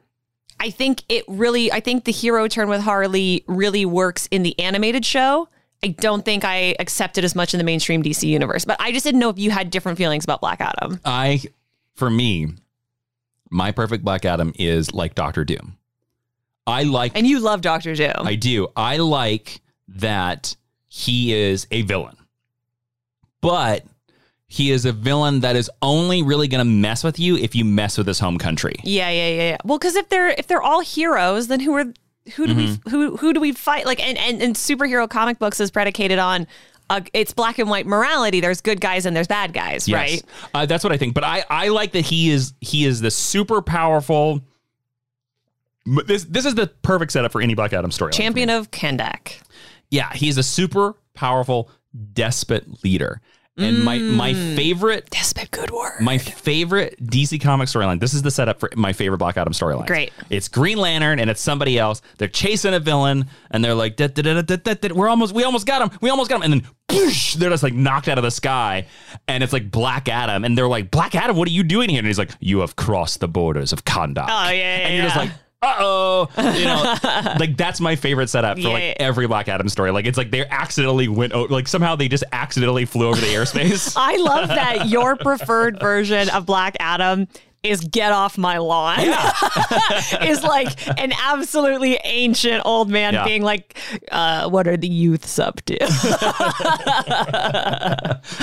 I 0.60 0.69
think 0.69 1.01
it 1.10 1.25
really, 1.28 1.71
I 1.71 1.80
think 1.80 2.04
the 2.04 2.12
hero 2.12 2.47
turn 2.47 2.69
with 2.69 2.82
Harley 2.82 3.43
really 3.47 3.88
works 3.88 4.28
in 4.30 4.43
the 4.43 4.60
animated 4.60 5.04
show. 5.04 5.49
I 5.84 5.88
don't 5.88 6.23
think 6.23 6.45
I 6.45 6.75
accept 6.80 7.17
it 7.17 7.23
as 7.23 7.34
much 7.34 7.56
in 7.56 7.58
the 7.58 7.63
mainstream 7.63 8.04
DC 8.04 8.21
universe. 8.30 8.65
But 8.65 8.80
I 8.80 8.91
just 8.91 9.04
didn't 9.04 9.19
know 9.19 9.30
if 9.30 9.39
you 9.39 9.49
had 9.49 9.71
different 9.71 9.97
feelings 9.97 10.23
about 10.23 10.39
Black 10.39 10.62
Adam. 10.62 11.01
I, 11.04 11.41
for 11.95 12.12
me, 12.12 12.49
my 13.49 13.71
perfect 13.71 14.04
Black 14.04 14.25
Adam 14.25 14.54
is 14.60 14.93
like 14.93 15.15
Doctor 15.15 15.43
Doom. 15.43 15.75
I 16.67 16.84
like. 16.84 17.13
And 17.15 17.25
you 17.25 17.39
love 17.39 17.62
Doctor 17.62 17.95
Doom. 17.95 18.13
I 18.19 18.36
do. 18.36 18.67
I 18.75 18.97
like 18.97 19.60
that 19.88 20.56
he 20.88 21.34
is 21.34 21.67
a 21.71 21.82
villain, 21.84 22.17
but 23.41 23.86
he 24.48 24.71
is 24.71 24.86
a 24.86 24.91
villain 24.91 25.41
that 25.41 25.56
is 25.56 25.69
only 25.82 26.21
really 26.24 26.48
going 26.48 26.60
to 26.60 26.65
mess 26.71 27.04
with 27.04 27.19
you 27.19 27.36
if 27.36 27.56
you 27.56 27.65
mess 27.65 27.98
with 27.98 28.08
his 28.08 28.19
home 28.19 28.38
country. 28.38 28.76
Yeah, 28.84 29.10
yeah, 29.10 29.28
yeah, 29.30 29.41
yeah. 29.50 29.58
Well, 29.65 29.78
because 29.78 29.95
if 29.95 30.10
they're 30.10 30.30
if 30.30 30.48
they're 30.48 30.62
all 30.62 30.82
heroes, 30.82 31.48
then 31.48 31.60
who 31.60 31.74
are 31.74 31.86
who 32.36 32.48
do 32.48 32.54
Mm-hmm. 32.56 32.89
we 32.89 32.91
who 32.91 33.17
who 33.17 33.34
do 33.34 33.39
we 33.39 33.52
fight? 33.52 33.86
Like, 33.86 34.00
and 34.02 34.17
and, 34.17 34.41
and 34.41 34.56
superhero 34.56 35.10
comic 35.10 35.39
books 35.39 35.60
is 35.60 35.71
predicated 35.71 36.19
on. 36.19 36.48
Uh, 36.88 37.02
it's 37.13 37.34
black 37.34 37.58
and 37.58 37.67
white 37.67 37.88
morality. 37.88 38.39
There's 38.39 38.62
good 38.62 38.80
guys 38.80 39.08
and 39.08 39.15
there's 39.15 39.28
bad 39.28 39.54
guys, 39.54 39.88
Yes. 39.88 39.95
right? 39.98 40.24
Uh, 40.54 40.65
that's 40.67 40.84
what 40.84 40.93
I 40.93 40.98
think. 40.98 41.15
But 41.15 41.24
I, 41.24 41.43
I 41.50 41.69
like 41.69 41.93
that 41.93 42.02
he 42.06 42.30
is 42.30 42.54
he 42.62 42.86
is 42.86 43.02
the 43.02 43.10
super 43.10 43.63
powerful. 43.63 44.41
This 46.08 46.24
this 46.26 46.45
is 46.45 46.56
the 46.56 46.67
perfect 46.67 47.12
setup 47.12 47.32
for 47.32 47.41
any 47.41 47.54
Black 47.54 47.74
Adam 47.74 47.91
story. 47.91 48.12
Champion 48.12 48.50
of 48.50 48.71
Kahndaq. 48.71 49.41
Yeah, 49.95 50.12
he's 50.13 50.38
a 50.38 50.43
super 50.43 50.95
powerful 51.13 51.69
despot 52.13 52.84
leader. 52.84 53.21
And 53.58 53.86
my 53.86 53.97
my 53.99 54.34
Mm. 54.34 54.55
favorite 54.58 55.10
Despot, 55.12 55.49
good 55.49 55.71
word. 55.71 56.01
my 56.01 56.17
favorite 56.17 56.97
DC 57.01 57.39
comic 57.39 57.69
storyline. 57.69 58.01
This 58.01 58.13
is 58.13 58.21
the 58.21 58.29
setup 58.29 58.60
for 58.60 58.69
my 58.75 58.91
favorite 58.91 59.19
Black 59.19 59.38
Adam 59.38 59.53
storyline. 59.53 59.88
Great. 59.88 60.12
It's 60.29 60.49
Green 60.49 60.77
Lantern 60.77 61.19
and 61.19 61.29
it's 61.29 61.39
somebody 61.39 61.79
else. 61.79 62.01
They're 62.17 62.27
chasing 62.27 62.73
a 62.73 62.81
villain 62.81 63.27
and 63.51 63.63
they're 63.63 63.73
like, 63.73 63.95
"Da, 63.95 64.08
da, 64.08 64.21
da, 64.23 64.34
da, 64.34 64.41
da, 64.41 64.55
da, 64.58 64.73
da. 64.73 64.93
we're 64.93 65.08
almost, 65.08 65.34
we 65.34 65.45
almost 65.45 65.65
got 65.65 65.81
him, 65.81 65.97
we 66.01 66.10
almost 66.10 66.29
got 66.29 66.43
him, 66.43 66.51
and 66.51 66.62
then 66.62 66.69
whoosh, 66.91 67.36
they're 67.36 67.49
just 67.49 67.63
like 67.63 67.73
knocked 67.73 68.10
out 68.10 68.17
of 68.17 68.25
the 68.25 68.29
sky, 68.31 68.88
and 69.29 69.41
it's 69.41 69.53
like 69.53 69.71
Black 69.71 70.10
Adam, 70.10 70.43
and 70.43 70.58
they're 70.58 70.67
like, 70.67 70.91
Black 70.91 71.15
Adam, 71.15 71.38
what 71.38 71.47
are 71.47 71.51
you 71.51 71.63
doing 71.63 71.88
here? 71.89 71.99
And 71.99 72.08
he's 72.08 72.19
like, 72.19 72.31
You 72.41 72.60
have 72.60 72.75
crossed 72.75 73.21
the 73.21 73.29
borders 73.29 73.71
of 73.71 73.86
Kahndaq. 73.86 74.25
Oh, 74.27 74.49
yeah, 74.49 74.51
yeah, 74.51 74.65
and 74.88 74.95
you're 74.95 75.05
just 75.05 75.15
like. 75.15 75.31
Uh 75.62 75.76
oh, 75.80 76.30
you 76.38 76.65
know, 76.65 77.34
like 77.39 77.58
that's 77.58 77.80
my 77.82 77.96
favorite 77.96 78.30
setup 78.30 78.58
for 78.58 78.62
Yeah, 78.63 78.70
like 78.70 78.84
yeah. 78.84 78.94
every 79.00 79.26
Black 79.28 79.48
Adam 79.48 79.68
story. 79.70 79.89
Like 79.91 80.06
it's 80.06 80.18
like 80.18 80.30
they 80.30 80.46
accidentally 80.46 81.08
went, 81.08 81.34
o- 81.34 81.44
like 81.46 81.68
somehow 81.68 81.96
they 81.96 82.08
just 82.08 82.24
accidentally 82.32 82.86
flew 82.86 83.08
over 83.08 83.20
the 83.20 83.28
airspace. 83.34 83.96
I 83.98 84.18
love 84.18 84.50
that 84.50 84.89
your 84.89 85.15
preferred 85.15 85.80
version 85.80 86.30
of 86.30 86.46
Black 86.46 86.76
Adam 86.80 87.28
is 87.65 87.82
get 87.82 88.12
off 88.12 88.38
my 88.38 88.58
lawn. 88.58 88.99
is 90.21 90.43
like 90.43 90.88
an 90.99 91.12
absolutely 91.23 91.99
ancient 92.04 92.62
old 92.65 92.89
man 92.89 93.13
Yeah. 93.13 93.25
being 93.25 93.41
like, 93.41 93.78
uh, 94.12 94.50
what 94.50 94.67
are 94.67 94.77
the 94.77 94.87
youths 94.87 95.40
up 95.40 95.62
to? 95.65 95.77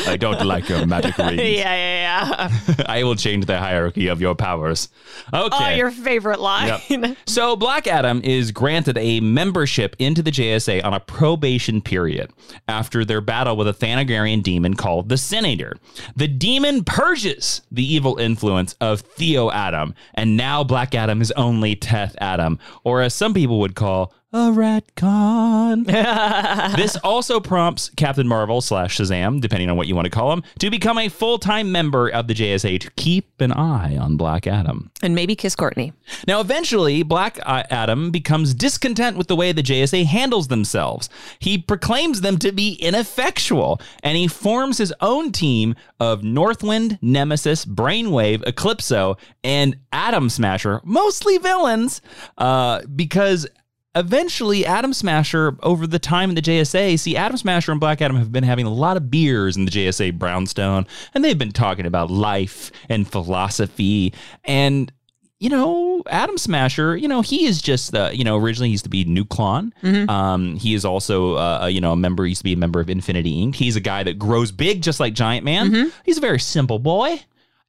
I 0.06 0.16
don't 0.18 0.44
like 0.44 0.68
your 0.68 0.86
magic 0.86 1.16
rings. 1.18 1.40
yeah, 1.40 1.74
yeah, 1.74 2.48
yeah. 2.68 2.84
I 2.86 3.04
will 3.04 3.16
change 3.16 3.46
the 3.46 3.58
hierarchy 3.58 4.08
of 4.08 4.20
your 4.20 4.34
powers. 4.34 4.88
Oh, 5.32 5.46
Okay. 5.52 5.76
your 5.76 5.90
favorite 5.90 6.40
line. 6.40 6.80
Yep. 6.88 7.16
So 7.26 7.56
Black 7.56 7.86
Adam 7.86 8.20
is 8.24 8.52
granted 8.52 8.96
a 8.98 9.20
membership 9.20 9.96
into 9.98 10.22
the 10.22 10.30
JSA 10.30 10.84
on 10.84 10.94
a 10.94 11.00
probation 11.00 11.80
period 11.82 12.32
after 12.68 13.04
their 13.04 13.20
battle 13.20 13.56
with 13.56 13.68
a 13.68 13.72
Thanagarian 13.72 14.42
demon 14.42 14.74
called 14.74 15.08
the 15.08 15.16
Senator. 15.18 15.76
The 16.16 16.28
demon 16.28 16.84
purges 16.84 17.62
the 17.70 17.84
evil 17.84 18.16
influence 18.18 18.74
of 18.80 19.02
Theo 19.16 19.50
Adam, 19.50 19.94
and 20.14 20.36
now 20.36 20.64
Black 20.64 20.94
Adam 20.94 21.20
is 21.20 21.32
only 21.32 21.74
Teth 21.74 22.16
Adam, 22.20 22.58
or 22.84 23.02
as 23.02 23.14
some 23.14 23.34
people 23.34 23.60
would 23.60 23.74
call 23.74 24.12
a 24.32 24.50
retcon. 24.50 25.84
this 26.76 26.96
also 26.96 27.38
prompts 27.38 27.90
Captain 27.96 28.26
Marvel 28.26 28.62
slash 28.62 28.96
Shazam, 28.96 29.40
depending 29.40 29.68
on 29.68 29.76
what 29.76 29.86
you 29.86 29.94
want 29.94 30.06
to 30.06 30.10
call 30.10 30.32
him, 30.32 30.42
to 30.58 30.70
become 30.70 30.96
a 30.98 31.08
full 31.08 31.38
time 31.38 31.70
member 31.70 32.08
of 32.08 32.28
the 32.28 32.34
JSA 32.34 32.80
to 32.80 32.90
keep 32.92 33.40
an 33.40 33.52
eye 33.52 33.96
on 33.96 34.16
Black 34.16 34.46
Adam. 34.46 34.90
and 35.02 35.14
maybe 35.14 35.36
kiss 35.36 35.54
Courtney. 35.54 35.92
Now, 36.26 36.40
eventually, 36.40 37.02
Black 37.02 37.38
Adam 37.44 38.10
becomes 38.10 38.54
discontent 38.54 39.16
with 39.18 39.26
the 39.26 39.36
way 39.36 39.52
the 39.52 39.62
JSA 39.62 40.06
handles 40.06 40.48
themselves. 40.48 41.10
He 41.38 41.58
proclaims 41.58 42.22
them 42.22 42.38
to 42.38 42.52
be 42.52 42.74
ineffectual, 42.74 43.80
and 44.02 44.16
he 44.16 44.28
forms 44.28 44.78
his 44.78 44.94
own 45.00 45.32
team 45.32 45.74
of 46.00 46.22
Northwind, 46.22 46.98
Nemesis, 47.02 47.66
Brainwave, 47.66 48.42
Eclipso, 48.44 49.18
and 49.44 49.76
Atom 49.92 50.30
Smasher, 50.30 50.80
mostly 50.84 51.36
villains, 51.38 52.00
uh, 52.38 52.80
because 52.96 53.46
eventually 53.94 54.64
Atom 54.66 54.92
Smasher, 54.92 55.56
over 55.62 55.86
the 55.86 55.98
time 55.98 56.30
in 56.30 56.34
the 56.34 56.42
JSA, 56.42 56.98
see, 56.98 57.16
Atom 57.16 57.36
Smasher 57.36 57.72
and 57.72 57.80
Black 57.80 58.00
Adam 58.00 58.16
have 58.16 58.32
been 58.32 58.44
having 58.44 58.66
a 58.66 58.72
lot 58.72 58.96
of 58.96 59.10
beers 59.10 59.56
in 59.56 59.64
the 59.64 59.70
JSA 59.70 60.18
Brownstone, 60.18 60.86
and 61.14 61.24
they've 61.24 61.38
been 61.38 61.52
talking 61.52 61.86
about 61.86 62.10
life 62.10 62.70
and 62.88 63.06
philosophy. 63.06 64.12
And 64.44 64.92
you 65.38 65.48
know, 65.48 66.04
Atom 66.06 66.38
Smasher, 66.38 66.96
you 66.96 67.08
know, 67.08 67.20
he 67.20 67.46
is 67.46 67.60
just, 67.60 67.96
uh, 67.96 68.10
you 68.12 68.22
know, 68.22 68.36
originally 68.38 68.68
he 68.68 68.72
used 68.72 68.84
to 68.84 68.90
be 68.90 69.04
Nuklon. 69.04 69.72
Um, 70.08 70.54
he 70.54 70.72
is 70.72 70.84
also, 70.84 71.36
uh, 71.36 71.66
you 71.66 71.80
know, 71.80 71.90
a 71.90 71.96
member, 71.96 72.22
he 72.22 72.28
used 72.28 72.42
to 72.42 72.44
be 72.44 72.52
a 72.52 72.56
member 72.56 72.78
of 72.78 72.88
Infinity 72.88 73.44
Inc. 73.44 73.56
He's 73.56 73.74
a 73.74 73.80
guy 73.80 74.04
that 74.04 74.20
grows 74.20 74.52
big 74.52 74.82
just 74.82 75.00
like 75.00 75.14
Giant 75.14 75.44
Man. 75.44 75.72
He's 76.04 76.18
a 76.18 76.20
very 76.20 76.38
simple 76.38 76.78
boy. 76.78 77.20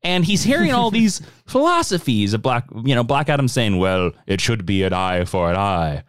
And 0.03 0.23
he's 0.23 0.43
hearing 0.43 0.71
all 0.71 0.91
these 0.99 1.23
philosophies 1.47 2.35
of 2.35 2.43
Black, 2.43 2.65
you 2.85 2.93
know, 2.93 3.03
Black 3.03 3.27
Adam 3.27 3.47
saying, 3.47 3.79
well, 3.79 4.11
it 4.27 4.39
should 4.39 4.67
be 4.67 4.83
an 4.83 4.93
eye 4.93 5.25
for 5.25 5.49
an 5.49 5.55
eye. 5.57 6.03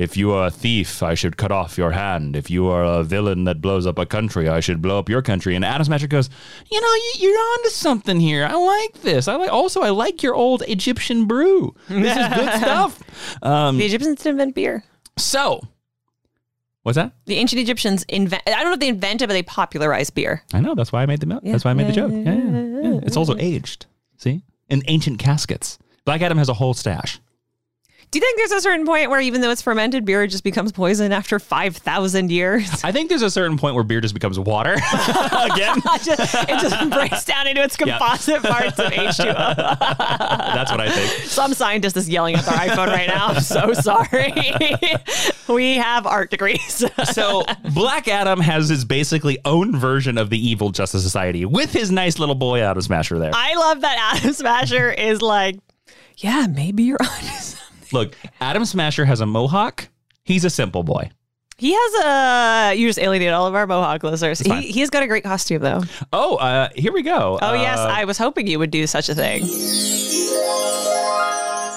If 0.00 0.16
you 0.16 0.32
are 0.32 0.46
a 0.46 0.50
thief, 0.50 1.02
I 1.02 1.12
should 1.14 1.36
cut 1.36 1.52
off 1.52 1.76
your 1.76 1.90
hand. 1.90 2.34
If 2.34 2.48
you 2.48 2.68
are 2.68 2.82
a 2.82 3.04
villain 3.04 3.44
that 3.44 3.60
blows 3.60 3.86
up 3.86 3.98
a 3.98 4.06
country, 4.06 4.48
I 4.48 4.60
should 4.60 4.80
blow 4.80 4.98
up 4.98 5.10
your 5.10 5.20
country. 5.20 5.54
And 5.54 5.62
Atom 5.62 5.84
Smasher 5.84 6.06
goes, 6.06 6.30
you 6.70 6.80
know, 6.80 6.94
you, 6.94 7.12
you're 7.18 7.38
onto 7.38 7.68
something 7.68 8.18
here. 8.18 8.46
I 8.46 8.54
like 8.54 9.02
this. 9.02 9.28
I 9.28 9.34
like. 9.36 9.52
Also, 9.52 9.82
I 9.82 9.90
like 9.90 10.22
your 10.22 10.34
old 10.34 10.62
Egyptian 10.66 11.26
brew. 11.26 11.74
This 11.88 12.16
is 12.16 12.28
good 12.34 12.52
stuff. 12.62 13.42
Um, 13.42 13.76
The 13.76 13.84
Egyptians 13.84 14.16
didn't 14.22 14.30
invent 14.40 14.54
beer. 14.54 14.84
so, 15.18 15.60
what's 16.82 16.96
that? 16.96 17.12
The 17.26 17.34
ancient 17.36 17.60
Egyptians 17.60 18.04
invent. 18.08 18.42
I 18.46 18.52
don't 18.52 18.64
know 18.68 18.72
if 18.72 18.80
they 18.80 18.88
invented, 18.88 19.28
but 19.28 19.34
they 19.34 19.42
popularized 19.42 20.14
beer. 20.14 20.42
I 20.54 20.60
know. 20.60 20.74
That's 20.74 20.92
why 20.92 21.02
I 21.02 21.06
made 21.06 21.20
the 21.20 21.26
milk. 21.26 21.42
That's 21.44 21.66
why 21.66 21.72
I 21.72 21.74
made 21.74 21.88
the 21.88 21.92
joke. 21.92 22.10
Yeah, 22.10 22.36
yeah, 22.36 22.90
yeah. 22.94 23.00
It's 23.02 23.18
also 23.18 23.36
aged. 23.36 23.84
See, 24.16 24.40
in 24.70 24.82
ancient 24.88 25.18
caskets. 25.18 25.78
Black 26.06 26.22
Adam 26.22 26.38
has 26.38 26.48
a 26.48 26.54
whole 26.54 26.72
stash. 26.72 27.20
Do 28.10 28.18
you 28.18 28.22
think 28.22 28.38
there's 28.38 28.50
a 28.50 28.60
certain 28.60 28.84
point 28.84 29.08
where 29.08 29.20
even 29.20 29.40
though 29.40 29.50
it's 29.52 29.62
fermented, 29.62 30.04
beer 30.04 30.26
just 30.26 30.42
becomes 30.42 30.72
poison 30.72 31.12
after 31.12 31.38
5,000 31.38 32.32
years? 32.32 32.82
I 32.82 32.90
think 32.90 33.08
there's 33.08 33.22
a 33.22 33.30
certain 33.30 33.56
point 33.56 33.76
where 33.76 33.84
beer 33.84 34.00
just 34.00 34.14
becomes 34.14 34.36
water 34.36 34.72
again. 34.72 34.80
it 35.84 36.02
just, 36.02 36.34
it 36.34 36.60
just 36.60 36.90
breaks 36.90 37.24
down 37.24 37.46
into 37.46 37.62
its 37.62 37.76
composite 37.76 38.42
parts 38.42 38.80
of 38.80 38.86
H2O. 38.90 39.56
That's 39.56 40.72
what 40.72 40.80
I 40.80 40.90
think. 40.90 41.24
Some 41.28 41.54
scientist 41.54 41.96
is 41.96 42.08
yelling 42.08 42.34
at 42.34 42.44
their 42.44 42.54
iPhone 42.54 42.88
right 42.88 43.06
now. 43.06 43.28
I'm 43.28 43.40
so 43.42 43.72
sorry. 43.74 44.32
we 45.48 45.76
have 45.76 46.04
art 46.04 46.32
degrees. 46.32 46.84
So 47.12 47.44
Black 47.74 48.08
Adam 48.08 48.40
has 48.40 48.68
his 48.68 48.84
basically 48.84 49.38
own 49.44 49.76
version 49.76 50.18
of 50.18 50.30
the 50.30 50.48
evil 50.48 50.70
Justice 50.70 51.04
Society 51.04 51.44
with 51.44 51.72
his 51.72 51.92
nice 51.92 52.18
little 52.18 52.34
boy 52.34 52.60
Atom 52.60 52.82
Smasher 52.82 53.20
there. 53.20 53.30
I 53.32 53.54
love 53.54 53.82
that 53.82 54.16
Atom 54.16 54.32
Smasher 54.32 54.90
is 54.90 55.22
like, 55.22 55.60
yeah, 56.16 56.48
maybe 56.48 56.82
you're 56.82 56.98
on. 57.00 57.08
Look, 57.92 58.14
Atom 58.40 58.64
Smasher 58.64 59.04
has 59.04 59.20
a 59.20 59.26
mohawk. 59.26 59.88
He's 60.24 60.44
a 60.44 60.50
simple 60.50 60.82
boy. 60.82 61.10
He 61.56 61.74
has 61.74 62.04
a. 62.04 62.74
You 62.74 62.88
just 62.88 62.98
alienated 62.98 63.34
all 63.34 63.46
of 63.46 63.54
our 63.54 63.66
Mohawk 63.66 64.02
listeners. 64.02 64.38
He, 64.38 64.72
he's 64.72 64.88
got 64.88 65.02
a 65.02 65.06
great 65.06 65.24
costume, 65.24 65.60
though. 65.60 65.82
Oh, 66.10 66.36
uh, 66.36 66.70
here 66.74 66.90
we 66.90 67.02
go. 67.02 67.38
Oh, 67.42 67.52
yes. 67.52 67.78
Uh, 67.78 67.86
I 67.90 68.06
was 68.06 68.16
hoping 68.16 68.46
you 68.46 68.58
would 68.58 68.70
do 68.70 68.86
such 68.86 69.10
a 69.10 69.14
thing. 69.14 69.42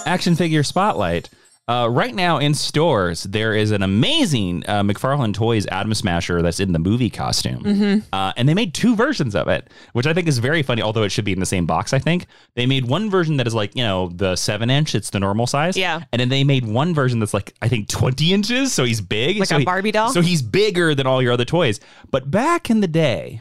action 0.06 0.36
figure 0.36 0.64
spotlight. 0.64 1.30
Uh, 1.66 1.88
right 1.90 2.14
now 2.14 2.40
in 2.40 2.54
stores, 2.54 3.24
there 3.24 3.54
is 3.56 3.72
an 3.72 3.84
amazing 3.84 4.64
uh, 4.68 4.84
McFarlane 4.84 5.34
Toys 5.34 5.66
Atom 5.68 5.94
Smasher 5.94 6.42
that's 6.42 6.60
in 6.60 6.74
the 6.74 6.80
movie 6.80 7.10
costume. 7.10 7.64
Mm-hmm. 7.64 8.00
Uh, 8.12 8.34
and 8.36 8.50
they 8.50 8.54
made 8.54 8.74
two 8.74 8.98
versions 8.98 9.34
of 9.34 9.48
it, 9.48 9.70
which 9.94 10.06
I 10.06 10.14
think 10.14 10.28
is 10.28 10.40
very 10.40 10.62
funny, 10.62 10.82
although 10.82 11.04
it 11.04 11.10
should 11.14 11.24
be 11.24 11.32
in 11.32 11.40
the 11.40 11.46
same 11.46 11.66
box, 11.66 11.94
I 11.94 12.00
think. 12.00 12.26
They 12.56 12.66
made 12.66 12.86
one 12.86 13.10
version 13.10 13.38
that 13.38 13.48
is 13.48 13.56
like, 13.56 13.74
you 13.78 13.84
know, 13.84 14.10
the 14.10 14.36
seven 14.36 14.70
inch, 14.70 14.94
it's 14.94 15.10
the 15.12 15.22
normal 15.22 15.48
size. 15.48 15.78
Yeah. 15.78 16.02
And 16.12 16.20
then 16.20 16.28
they 16.28 16.44
made 16.44 16.66
one 16.66 16.94
version 16.94 17.20
that's 17.20 17.34
like, 17.34 17.54
I 17.62 17.70
think 17.70 17.88
20 17.88 18.34
inches. 18.34 18.74
So 18.74 18.84
he's 18.84 19.00
big. 19.00 19.40
Like 19.40 19.48
so 19.48 19.56
a 19.56 19.60
he- 19.60 19.66
Barbie 19.66 19.94
doll? 19.94 20.10
So 20.10 20.22
he's 20.22 20.42
bigger 20.42 20.94
than 20.94 21.08
all 21.08 21.22
your 21.22 21.32
other 21.32 21.46
toys. 21.46 21.80
But 22.12 22.30
back 22.30 22.70
in 22.70 22.82
the 22.82 22.90
day, 22.90 23.40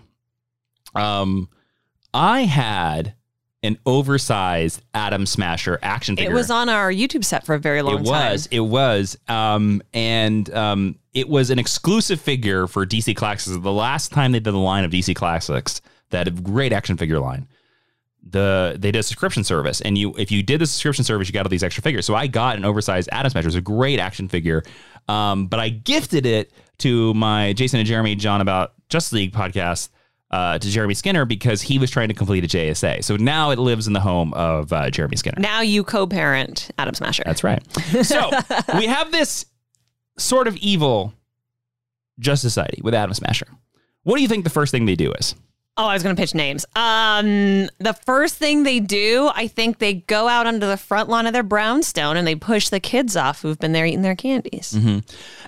um, 0.95 1.49
I 2.15 2.43
had 2.43 3.15
an 3.63 3.79
oversized 3.87 4.83
Atom 4.93 5.27
Smasher 5.27 5.79
action 5.83 6.17
figure. 6.17 6.31
It 6.31 6.35
was 6.35 6.51
on 6.51 6.69
our 6.69 6.91
YouTube 6.91 7.25
set 7.25 7.47
for 7.47 7.55
a 7.55 7.59
very 7.59 7.83
long 7.83 8.01
It 8.01 8.07
time. 8.07 8.07
It 8.07 8.33
was. 8.33 8.49
It 8.51 8.61
was. 8.61 9.19
Um, 9.29 9.83
and 9.95 10.53
um, 10.53 10.99
it 11.15 11.29
was 11.29 11.51
an 11.51 11.59
exclusive 11.59 12.21
figure 12.21 12.67
for 12.67 12.85
DC 12.85 13.15
Classics. 13.15 13.57
The 13.57 13.73
last 13.73 14.11
time 14.11 14.33
they 14.33 14.41
did 14.41 14.53
the 14.53 14.59
line 14.59 14.85
of 14.85 14.91
DC 14.91 15.15
Classics, 15.15 15.81
that 16.11 16.43
great 16.43 16.73
action 16.73 16.97
figure 16.97 17.21
line, 17.21 17.47
the 18.29 18.77
they 18.79 18.91
did 18.91 19.01
a 19.01 19.03
subscription 19.03 19.45
service, 19.45 19.81
and 19.81 19.99
you 19.99 20.15
if 20.17 20.31
you 20.31 20.43
did 20.43 20.61
the 20.61 20.67
subscription 20.67 21.05
service, 21.05 21.29
you 21.29 21.33
got 21.33 21.45
all 21.45 21.51
these 21.51 21.63
extra 21.63 21.83
figures. 21.83 22.07
So 22.07 22.15
I 22.15 22.27
got 22.27 22.57
an 22.57 22.65
oversized 22.65 23.09
Atom 23.13 23.31
Smasher. 23.31 23.47
It 23.47 23.49
was 23.49 23.55
a 23.57 23.61
great 23.61 23.99
action 23.99 24.29
figure, 24.29 24.63
um, 25.09 25.47
but 25.47 25.61
I 25.61 25.69
gifted 25.69 26.27
it 26.27 26.53
to 26.79 27.15
my 27.15 27.53
Jason 27.53 27.79
and 27.79 27.87
Jeremy 27.87 28.15
John 28.15 28.41
about 28.41 28.75
Justice 28.89 29.13
League 29.13 29.33
podcast. 29.33 29.89
Uh, 30.33 30.59
to 30.59 30.71
Jeremy 30.71 30.95
Skinner 30.95 31.27
because 31.27 31.61
he 31.61 31.79
was 31.79 31.91
trying 31.91 32.09
to 32.09 32.15
complete 32.15 32.43
a 32.43 32.47
JSA. 32.47 33.05
So 33.05 33.17
now 33.17 33.51
it 33.51 33.59
lives 33.59 33.87
in 33.87 33.93
the 33.93 34.01
home 34.01 34.33
of 34.33 34.73
uh, 34.73 34.89
Jeremy 34.89 35.17
Skinner. 35.17 35.37
Now 35.39 35.61
you 35.61 35.85
co-parent 35.85 36.71
Atom 36.79 36.95
Smasher. 36.95 37.23
That's 37.27 37.45
right. 37.45 37.63
So 38.03 38.31
we 38.79 38.87
have 38.87 39.13
this 39.13 39.45
sort 40.17 40.49
of 40.49 40.57
evil 40.57 41.13
Justice 42.19 42.55
Society 42.55 42.81
with 42.83 42.95
Atom 42.95 43.13
Smasher. 43.13 43.47
What 44.05 44.17
do 44.17 44.23
you 44.23 44.29
think 44.29 44.45
the 44.45 44.51
first 44.51 44.71
thing 44.73 44.87
they 44.87 44.97
do 44.97 45.13
is? 45.13 45.35
Oh, 45.77 45.87
I 45.87 45.95
was 45.95 46.03
going 46.03 46.15
to 46.15 46.21
pitch 46.21 46.35
names. 46.35 46.67
Um, 46.77 47.69
the 47.79 47.97
first 48.05 48.37
thing 48.37 48.63
they 48.63 48.79
do, 48.79 49.31
I 49.35 49.49
think 49.49 49.79
they 49.79 49.95
go 49.95 50.29
out 50.29 50.47
onto 50.47 50.67
the 50.67 50.77
front 50.77 51.09
lawn 51.09 51.27
of 51.27 51.33
their 51.33 51.43
brownstone 51.43 52.19
and 52.19 52.27
they 52.27 52.35
push 52.35 52.69
the 52.69 52.81
kids 52.81 53.17
off 53.17 53.41
who've 53.41 53.59
been 53.59 53.73
there 53.73 53.87
eating 53.87 54.03
their 54.03 54.15
candies. 54.15 54.79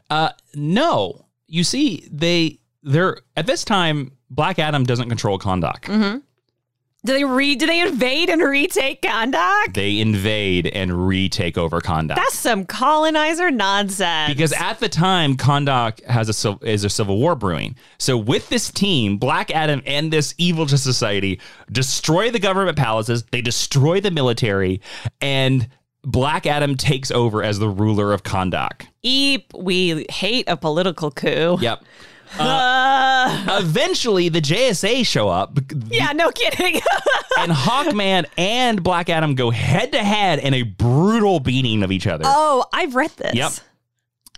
Uh, 0.09 0.31
no, 0.55 1.27
you 1.47 1.63
see, 1.63 2.09
they 2.11 2.59
they're 2.83 3.19
at 3.37 3.47
this 3.47 3.65
time. 3.65 4.13
Black 4.35 4.59
Adam 4.59 4.85
doesn't 4.85 5.09
control 5.09 5.39
Kahndaq. 5.39 5.83
Mm-hmm. 5.83 6.19
Do 7.07 7.13
they 7.13 7.25
re? 7.25 7.55
Do 7.55 7.67
they 7.67 7.81
invade 7.81 8.31
and 8.31 8.41
retake 8.43 9.03
Kahndaq? 9.03 9.75
They 9.75 10.01
invade 10.01 10.67
and 10.67 11.07
retake 11.07 11.59
over 11.59 11.83
Kahndaq. 11.83 12.17
That's 12.17 12.39
some 12.39 12.65
colonizer 12.65 13.51
nonsense. 13.51 14.33
because 14.33 14.55
at 14.55 14.81
the 14.81 14.89
time, 14.89 15.37
Kahndaq 15.37 16.03
has 16.07 16.45
a 16.47 16.59
is 16.63 16.83
a 16.83 16.89
civil 16.89 17.19
war 17.19 17.37
brewing. 17.37 17.77
So 17.99 18.17
with 18.17 18.49
this 18.49 18.71
team, 18.71 19.19
Black 19.19 19.51
Adam 19.51 19.83
and 19.85 20.11
this 20.11 20.35
evil 20.39 20.65
Justice 20.65 20.83
Society 20.83 21.41
destroy 21.71 22.31
the 22.31 22.39
government 22.39 22.79
palaces. 22.79 23.23
They 23.25 23.43
destroy 23.43 24.01
the 24.01 24.11
military, 24.11 24.81
and 25.21 25.69
Black 26.05 26.47
Adam 26.47 26.75
takes 26.75 27.11
over 27.11 27.43
as 27.43 27.59
the 27.59 27.69
ruler 27.69 28.15
of 28.15 28.23
Kahndaq. 28.23 28.87
Eep, 29.03 29.53
we 29.55 30.07
hate 30.09 30.49
a 30.49 30.57
political 30.57 31.11
coup. 31.11 31.59
Yep. 31.61 31.85
Uh, 32.39 33.59
Eventually, 33.61 34.29
the 34.29 34.41
JSA 34.41 35.07
show 35.07 35.29
up, 35.29 35.59
yeah, 35.89 36.13
no 36.13 36.31
kidding. 36.31 36.75
and 37.39 37.53
Hawkman 37.53 38.27
and 38.37 38.83
Black 38.83 39.09
Adam 39.09 39.35
go 39.35 39.51
head 39.51 39.93
to 39.93 39.99
head 40.03 40.39
in 40.41 40.55
a 40.55 40.63
brutal 40.63 41.41
beating 41.41 41.83
of 41.83 41.93
each 41.93 42.07
other. 42.07 42.25
oh, 42.27 42.67
I've 42.73 42.95
read 42.95 43.11
this. 43.13 43.35
Yep. 43.35 43.53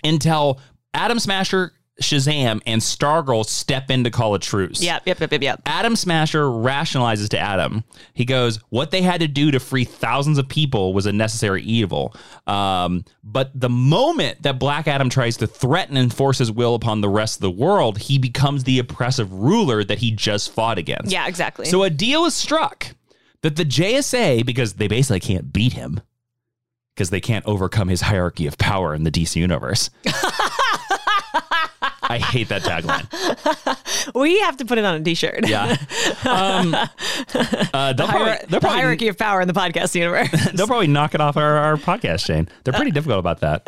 until 0.05 0.61
Atom 0.95 1.19
Smasher 1.19 1.73
Shazam, 2.03 2.61
and 2.67 2.81
Stargirl 2.81 3.47
step 3.47 3.91
in 3.91 4.05
to 4.05 4.11
call 4.11 4.35
a 4.35 4.39
truce. 4.39 4.83
Yep, 4.83 5.03
yep, 5.07 5.21
yep, 5.21 5.33
yep, 5.33 5.43
yep. 5.43 5.63
Atom 5.67 5.97
Smasher 5.97 6.45
rationalizes 6.45 7.29
to 7.31 7.39
Adam. 7.39 7.85
He 8.13 8.25
goes, 8.25 8.59
"What 8.69 8.91
they 8.91 9.03
had 9.03 9.21
to 9.21 9.29
do 9.29 9.51
to 9.51 9.61
free 9.61 9.85
thousands 9.85 10.39
of 10.39 10.49
people 10.49 10.93
was 10.93 11.07
a 11.07 11.13
necessary 11.13 11.63
evil. 11.63 12.15
Um, 12.47 13.05
but 13.25 13.51
the 13.59 13.71
moment 13.71 14.43
that 14.43 14.59
Black 14.59 14.87
Adam 14.87 15.09
tries 15.09 15.39
to 15.39 15.47
threaten 15.47 15.97
and 15.97 16.13
force 16.13 16.39
his 16.39 16.53
will 16.53 16.75
upon 16.75 17.01
the 17.01 17.09
rest 17.09 17.37
of 17.37 17.43
the 17.43 17.51
world, 17.51 17.99
he 17.99 18.19
becomes 18.19 18.65
the 18.65 18.79
oppressive 18.79 19.33
ruler 19.33 19.83
that 19.83 19.99
he 19.99 20.11
just 20.11 20.53
fought 20.53 20.79
against. 20.79 21.11
Yeah, 21.11 21.27
exactly. 21.27 21.67
So 21.67 21.83
a 21.83 21.91
deal 21.91 22.25
is 22.25 22.35
struck 22.35 22.95
that 23.43 23.57
the 23.57 23.65
JSA, 23.65 24.45
because 24.45 24.75
they 24.75 24.89
basically 24.89 25.21
can't 25.21 25.53
beat 25.53 25.73
him, 25.73 26.01
because 26.97 27.11
they 27.11 27.21
can't 27.21 27.47
overcome 27.47 27.89
his 27.89 28.01
hierarchy 28.01 28.47
of 28.49 28.59
power 28.59 28.95
in 28.95 29.05
the 29.05 29.13
DC 29.13 29.37
universe." 29.37 29.91
I 32.09 32.19
hate 32.19 32.49
that 32.49 32.63
tagline. 32.63 34.15
we 34.15 34.41
have 34.41 34.57
to 34.59 34.65
put 34.65 34.79
it 34.79 34.85
on 34.85 34.95
a 34.95 35.01
t-shirt. 35.01 35.49
Yeah. 35.49 35.77
Um, 36.25 36.75
uh, 36.75 37.93
they'll, 37.93 38.07
probably, 38.09 38.25
Hier- 38.33 38.39
they'll, 38.39 38.49
the 38.49 38.61
probably, 38.61 38.79
hierarchy 38.81 39.09
of 39.09 39.17
power 39.19 39.41
in 39.41 39.47
the 39.49 39.55
podcast 39.55 39.95
universe. 39.95 40.29
they'll 40.55 40.67
probably 40.67 40.87
knock 40.89 41.15
it 41.15 41.21
off 41.21 41.37
our, 41.37 41.57
our 41.57 41.77
podcast, 41.77 42.27
Shane. 42.27 42.49
They're 42.65 42.73
pretty 42.75 42.91
difficult 42.91 43.21
about 43.21 43.41
that. 43.41 43.63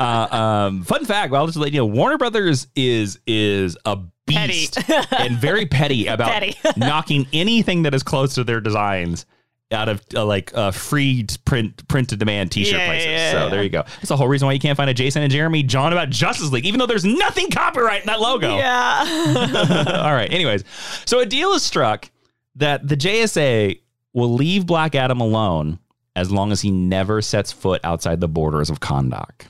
Uh, 0.00 0.34
um, 0.34 0.84
fun 0.84 1.04
fact, 1.04 1.32
well, 1.32 1.42
I'll 1.42 1.46
just 1.46 1.58
let 1.58 1.72
you 1.72 1.78
know, 1.78 1.86
Warner 1.86 2.16
Brothers 2.18 2.66
is 2.74 3.18
is 3.26 3.76
a 3.84 3.98
beast 4.26 4.78
and 5.12 5.36
very 5.36 5.66
petty 5.66 6.06
about 6.06 6.30
Petty. 6.30 6.56
knocking 6.76 7.26
anything 7.32 7.82
that 7.82 7.94
is 7.94 8.02
close 8.02 8.34
to 8.34 8.44
their 8.44 8.60
designs 8.60 9.26
out 9.72 9.88
of 9.88 10.02
uh, 10.14 10.24
like 10.24 10.52
uh, 10.56 10.70
free 10.70 11.26
print 11.44 11.86
print 11.88 12.08
to 12.10 12.16
demand 12.16 12.52
t-shirt 12.52 12.78
Yeah, 12.78 12.86
places. 12.86 13.06
yeah, 13.06 13.30
so 13.32 13.38
yeah. 13.44 13.48
there 13.48 13.62
you 13.62 13.68
go. 13.70 13.82
That's 13.82 14.08
the 14.08 14.16
whole 14.16 14.28
reason 14.28 14.46
why 14.46 14.52
you 14.52 14.60
can't 14.60 14.76
find 14.76 14.88
a 14.90 14.94
Jason 14.94 15.22
and 15.22 15.32
Jeremy 15.32 15.62
John 15.62 15.92
about 15.92 16.10
Justice 16.10 16.50
League, 16.52 16.66
even 16.66 16.78
though 16.78 16.86
there's 16.86 17.04
nothing 17.04 17.50
copyright 17.50 18.02
in 18.02 18.06
that 18.06 18.20
logo. 18.20 18.56
yeah. 18.56 20.02
All 20.04 20.12
right. 20.14 20.32
Anyways, 20.32 20.64
so 21.04 21.20
a 21.20 21.26
deal 21.26 21.52
is 21.52 21.62
struck 21.62 22.10
that 22.56 22.86
the 22.86 22.96
JSA 22.96 23.80
will 24.12 24.32
leave 24.34 24.66
Black 24.66 24.94
Adam 24.94 25.20
alone 25.20 25.78
as 26.14 26.30
long 26.30 26.52
as 26.52 26.60
he 26.60 26.70
never 26.70 27.22
sets 27.22 27.50
foot 27.50 27.80
outside 27.84 28.20
the 28.20 28.28
borders 28.28 28.68
of 28.68 28.80
Kahndaq. 28.80 29.46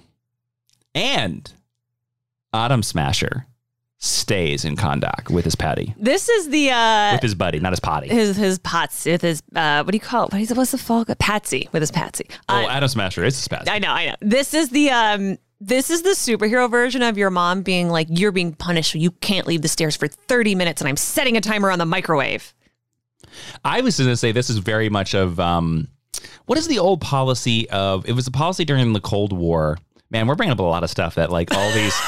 And 0.94 1.52
Atom 2.52 2.82
Smasher 2.82 3.46
stays 4.05 4.64
in 4.64 4.74
Kahndaq 4.74 5.30
with 5.30 5.44
his 5.44 5.55
patty, 5.55 5.94
This 5.96 6.28
is 6.28 6.48
the 6.48 6.70
uh 6.70 7.12
with 7.12 7.22
his 7.22 7.36
buddy, 7.36 7.61
not 7.61 7.72
his 7.72 7.78
potty. 7.78 8.09
his 8.09 8.36
his 8.36 8.59
pots 8.59 9.05
with 9.07 9.22
his 9.22 9.42
uh 9.55 9.84
what 9.84 9.92
do 9.92 9.96
you 9.96 10.00
call 10.00 10.26
it? 10.26 10.32
What 10.32 10.40
is 10.42 10.53
what's 10.55 10.72
the 10.72 10.78
fuck? 10.78 11.07
Patsy 11.20 11.68
with 11.70 11.82
his 11.82 11.92
Patsy. 11.92 12.26
oh, 12.48 12.64
Uh, 12.64 12.68
Atom 12.68 12.88
Smasher 12.88 13.24
is 13.24 13.36
his 13.36 13.46
patty. 13.46 13.70
I 13.70 13.78
know, 13.78 13.92
I 13.92 14.07
know. 14.07 14.16
This 14.20 14.55
is 14.55 14.70
the 14.70 14.90
um 14.90 15.38
this 15.61 15.88
is 15.88 16.03
the 16.03 16.11
superhero 16.11 16.68
version 16.68 17.03
of 17.03 17.16
your 17.16 17.30
mom 17.30 17.62
being 17.62 17.88
like, 17.90 18.09
You're 18.11 18.32
being 18.32 18.53
punished. 18.55 18.96
You 18.96 19.12
can't 19.12 19.46
leave 19.46 19.62
the 19.62 19.68
stairs 19.68 19.94
for 19.94 20.09
30 20.09 20.57
minutes 20.57 20.80
and 20.82 20.88
I'm 20.88 20.96
setting 20.96 21.36
a 21.36 21.40
timer 21.40 21.70
on 21.70 21.78
the 21.78 21.86
microwave. 21.86 22.53
I 23.64 23.82
was 23.82 23.96
going 23.98 24.11
to 24.11 24.16
say 24.16 24.32
this 24.32 24.50
is 24.50 24.59
very 24.59 24.88
much 24.90 25.14
of 25.14 25.38
um, 25.38 25.86
what 26.46 26.59
is 26.59 26.66
the 26.66 26.80
old 26.80 27.00
policy 27.00 27.70
of? 27.70 28.05
It 28.09 28.12
was 28.14 28.26
a 28.26 28.32
policy 28.32 28.64
during 28.64 28.92
the 28.94 29.00
Cold 29.00 29.32
War. 29.32 29.78
Man, 30.11 30.26
we're 30.26 30.34
bringing 30.34 30.53
up 30.53 30.59
a 30.59 30.62
lot 30.64 30.82
of 30.82 30.90
stuff 30.90 31.14
that 31.14 31.30
like 31.30 31.55
all 31.55 31.72
these. 31.72 31.94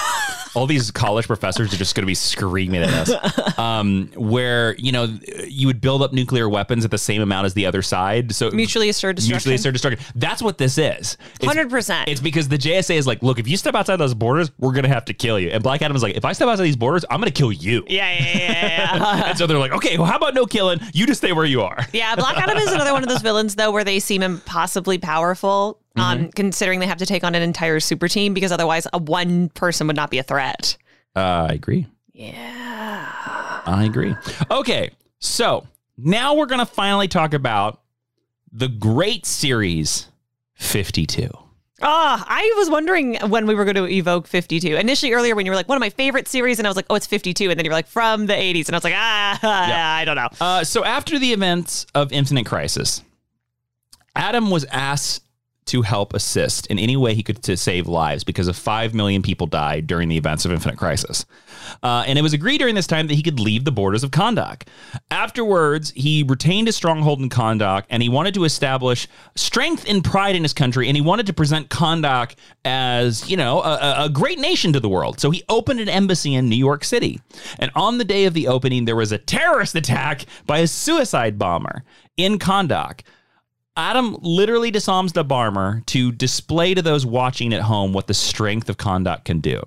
All 0.55 0.67
these 0.67 0.91
college 0.91 1.27
professors 1.27 1.73
are 1.73 1.77
just 1.77 1.95
going 1.95 2.03
to 2.03 2.07
be 2.07 2.15
screaming 2.15 2.83
at 2.83 3.09
us. 3.11 3.13
Um, 3.59 4.11
where 4.17 4.75
you 4.77 4.91
know 4.91 5.05
you 5.47 5.69
would 5.69 5.81
build 5.81 6.03
up 6.03 6.13
nuclear 6.13 6.49
weapons 6.49 6.85
at 6.85 6.91
the 6.91 6.99
same 6.99 7.23
amount 7.23 7.47
as 7.47 7.55
the 7.55 7.67
other 7.67 7.83
side, 7.83 8.35
so 8.35 8.51
Mutually 8.51 8.89
assured 8.89 9.17
destruction. 9.17 9.35
mutually 9.35 9.55
assured 9.55 9.75
destruction. 9.75 10.05
That's 10.17 10.43
what 10.43 10.59
this 10.59 10.77
is. 10.77 11.17
100%. 11.41 12.05
It's 12.09 12.21
because 12.21 12.49
the 12.49 12.59
JSA 12.59 12.97
is 12.97 13.07
like, 13.07 13.23
look, 13.23 13.39
if 13.39 13.47
you 13.47 13.57
step 13.57 13.75
outside 13.75 13.97
those 13.97 14.13
borders, 14.15 14.51
we're 14.59 14.73
gonna 14.73 14.89
have 14.89 15.05
to 15.07 15.15
kill 15.15 15.39
you. 15.39 15.51
And 15.51 15.63
Black 15.63 15.83
Adam 15.83 15.97
is 15.97 16.03
like, 16.03 16.17
if 16.17 16.25
I 16.25 16.33
step 16.33 16.49
outside 16.49 16.65
these 16.65 16.77
borders, 16.77 17.05
I'm 17.11 17.21
gonna 17.21 17.31
kill 17.31 17.53
you. 17.53 17.85
Yeah, 17.87 18.13
yeah, 18.13 18.25
yeah, 18.25 18.39
yeah. 18.39 18.97
yeah. 18.97 19.25
and 19.29 19.39
so 19.39 19.47
they're 19.47 19.59
like, 19.59 19.73
okay, 19.73 19.97
well, 19.99 20.07
how 20.07 20.17
about 20.17 20.35
no 20.35 20.47
killing? 20.47 20.81
You 20.93 21.07
just 21.07 21.21
stay 21.21 21.33
where 21.33 21.45
you 21.45 21.63
are. 21.63 21.79
Yeah, 21.93 22.17
Black 22.17 22.37
Adam 22.37 22.59
is 22.59 22.73
another 22.73 22.93
one 22.93 23.03
of 23.03 23.09
those 23.09 23.23
villains 23.23 23.55
though 23.55 23.71
where 23.71 23.85
they 23.85 24.01
seem 24.01 24.23
impossibly 24.23 24.99
powerful, 24.99 25.79
um, 25.97 26.31
considering 26.31 26.81
they 26.81 26.87
have 26.87 26.99
to 26.99 27.07
take 27.07 27.25
on 27.25 27.35
an 27.35 27.43
entire 27.43 27.81
super 27.81 28.09
team 28.09 28.35
because 28.35 28.53
otherwise 28.53 28.87
a 28.93 28.99
one 28.99 29.49
person 29.51 29.87
would 29.87 29.97
not 29.97 30.11
be 30.11 30.19
a 30.19 30.23
threat. 30.23 30.77
Uh, 31.15 31.49
I 31.51 31.55
agree. 31.55 31.87
Yeah. 32.13 33.11
I 33.67 33.85
agree. 33.85 34.15
Okay, 34.51 34.91
so 35.19 35.67
now 35.97 36.35
we're 36.35 36.47
gonna 36.47 36.67
finally 36.67 37.09
talk 37.09 37.35
about 37.35 37.81
the 38.53 38.69
great 38.69 39.27
series 39.27 40.09
52. 40.55 41.29
Oh, 41.83 42.25
I 42.27 42.55
was 42.57 42.71
wondering 42.71 43.17
when 43.29 43.47
we 43.47 43.55
were 43.55 43.65
going 43.65 43.75
to 43.75 43.87
evoke 43.87 44.27
52. 44.29 44.77
Initially, 44.77 45.13
earlier, 45.13 45.35
when 45.35 45.45
you 45.45 45.51
were 45.53 45.57
like, 45.57 45.69
one 45.69 45.77
of 45.77 45.81
my 45.81 45.91
favorite 45.91 46.29
series, 46.29 46.59
and 46.59 46.67
I 46.67 46.71
was 46.71 46.77
like, 46.77 46.87
oh, 46.89 46.95
it's 46.95 47.07
52. 47.07 47.51
And 47.51 47.59
then 47.59 47.65
you 47.65 47.71
were 47.71 47.75
like, 47.75 47.89
from 47.89 48.27
the 48.27 48.33
80s. 48.33 48.69
And 48.69 48.75
I 48.75 48.79
was 48.79 48.85
like, 48.85 48.95
ah, 48.97 49.39
yeah. 49.43 49.95
I 49.95 50.05
don't 50.05 50.17
know. 50.17 50.29
Uh, 50.41 50.65
so 50.65 50.85
after 50.85 51.19
the 51.19 51.33
events 51.33 51.85
of 51.95 52.13
Infinite 52.13 52.47
Crisis, 52.47 53.03
Adam 54.15 54.51
was 54.51 54.65
asked 54.67 55.24
to 55.67 55.83
help 55.83 56.13
assist 56.13 56.67
in 56.67 56.79
any 56.79 56.97
way 56.97 57.15
he 57.15 57.23
could 57.23 57.43
to 57.43 57.57
save 57.57 57.87
lives 57.87 58.25
because 58.25 58.49
of 58.49 58.57
5 58.57 58.95
million 58.95 59.23
people 59.23 59.47
died 59.47 59.87
during 59.87 60.09
the 60.09 60.17
events 60.17 60.45
of 60.45 60.53
Infinite 60.53 60.77
Crisis. 60.77 61.25
Uh, 61.83 62.05
and 62.07 62.19
it 62.19 62.23
was 62.23 62.33
agreed 62.33 62.59
during 62.59 62.75
this 62.75 62.87
time 62.87 63.07
that 63.07 63.15
he 63.15 63.23
could 63.23 63.41
leave 63.41 63.65
the 63.65 63.73
borders 63.73 64.05
of 64.05 64.11
Kahndaq. 64.11 64.63
Afterwards, 65.11 65.93
he 65.97 66.23
retained 66.23 66.69
his 66.69 66.77
stronghold 66.77 67.21
in 67.21 67.29
Kahndaq 67.29 67.85
and 67.89 68.03
he 68.03 68.09
wanted 68.09 68.35
to 68.35 68.45
establish 68.45 69.09
strength 69.37 69.85
and 69.89 70.05
pride 70.05 70.37
in 70.37 70.43
his 70.43 70.53
country 70.53 70.89
and 70.89 70.97
he 70.97 71.01
wanted 71.01 71.27
to 71.27 71.33
present 71.33 71.71
Kahndaq 71.71 72.35
as, 72.65 73.29
you 73.31 73.37
know, 73.37 73.63
a, 73.63 74.05
a- 74.05 74.09
great 74.09 74.39
nation 74.39 74.73
to 74.73 74.81
the 74.81 74.89
world. 74.89 75.19
So 75.19 75.31
he 75.31 75.43
opened 75.49 75.81
an 75.81 75.89
embassy 75.89 76.35
in 76.35 76.49
New 76.49 76.57
York 76.57 76.85
City. 76.85 77.21
And 77.59 77.71
on 77.75 77.99
the 77.99 78.05
day 78.05 78.27
of 78.27 78.35
the 78.35 78.49
opening, 78.49 78.85
there 78.85 78.97
was 78.97 79.13
a 79.13 79.19
terrorist 79.19 79.75
attack 79.75 80.27
by 80.47 80.59
a 80.59 80.67
suicide 80.67 81.39
bomber 81.39 81.83
in 82.17 82.39
Kahndaq. 82.39 83.01
Adam 83.77 84.17
literally 84.21 84.71
disarms 84.71 85.13
the 85.13 85.25
bomber 85.25 85.83
to 85.87 86.13
display 86.13 86.75
to 86.75 86.83
those 86.83 87.05
watching 87.05 87.53
at 87.53 87.63
home 87.63 87.93
what 87.93 88.07
the 88.07 88.15
strength 88.15 88.69
of 88.69 88.77
Kahndaq 88.77 89.25
can 89.25 89.41
do. 89.41 89.63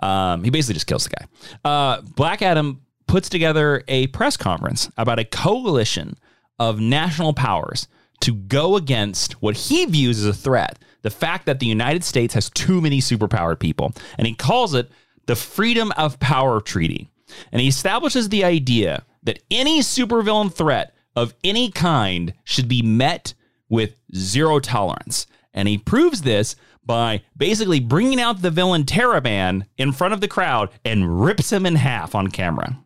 Um, 0.00 0.42
he 0.42 0.50
basically 0.50 0.74
just 0.74 0.86
kills 0.86 1.04
the 1.04 1.16
guy. 1.16 1.26
Uh, 1.64 2.00
Black 2.02 2.42
Adam 2.42 2.80
puts 3.06 3.28
together 3.28 3.82
a 3.86 4.08
press 4.08 4.36
conference 4.36 4.90
about 4.96 5.18
a 5.18 5.24
coalition 5.24 6.16
of 6.58 6.80
national 6.80 7.32
powers 7.32 7.86
to 8.20 8.34
go 8.34 8.76
against 8.76 9.34
what 9.42 9.56
he 9.56 9.84
views 9.84 10.18
as 10.18 10.26
a 10.26 10.32
threat 10.32 10.78
the 11.04 11.10
fact 11.10 11.44
that 11.44 11.60
the 11.60 11.66
United 11.66 12.02
States 12.02 12.32
has 12.32 12.48
too 12.50 12.80
many 12.80 12.98
superpowered 12.98 13.60
people. 13.60 13.92
And 14.16 14.26
he 14.26 14.34
calls 14.34 14.74
it 14.74 14.90
the 15.26 15.36
Freedom 15.36 15.92
of 15.98 16.18
Power 16.18 16.60
Treaty. 16.62 17.10
And 17.52 17.60
he 17.60 17.68
establishes 17.68 18.30
the 18.30 18.42
idea 18.42 19.04
that 19.22 19.40
any 19.50 19.80
supervillain 19.80 20.52
threat 20.52 20.94
of 21.14 21.34
any 21.44 21.70
kind 21.70 22.32
should 22.44 22.68
be 22.68 22.80
met 22.80 23.34
with 23.68 23.94
zero 24.14 24.58
tolerance. 24.60 25.26
And 25.52 25.68
he 25.68 25.78
proves 25.78 26.22
this 26.22 26.56
by 26.84 27.22
basically 27.36 27.80
bringing 27.80 28.20
out 28.20 28.42
the 28.42 28.50
villain 28.50 28.84
Terra-Man 28.84 29.66
in 29.78 29.92
front 29.92 30.12
of 30.14 30.20
the 30.20 30.28
crowd 30.28 30.70
and 30.84 31.22
rips 31.24 31.50
him 31.52 31.64
in 31.64 31.76
half 31.76 32.14
on 32.14 32.28
camera. 32.28 32.78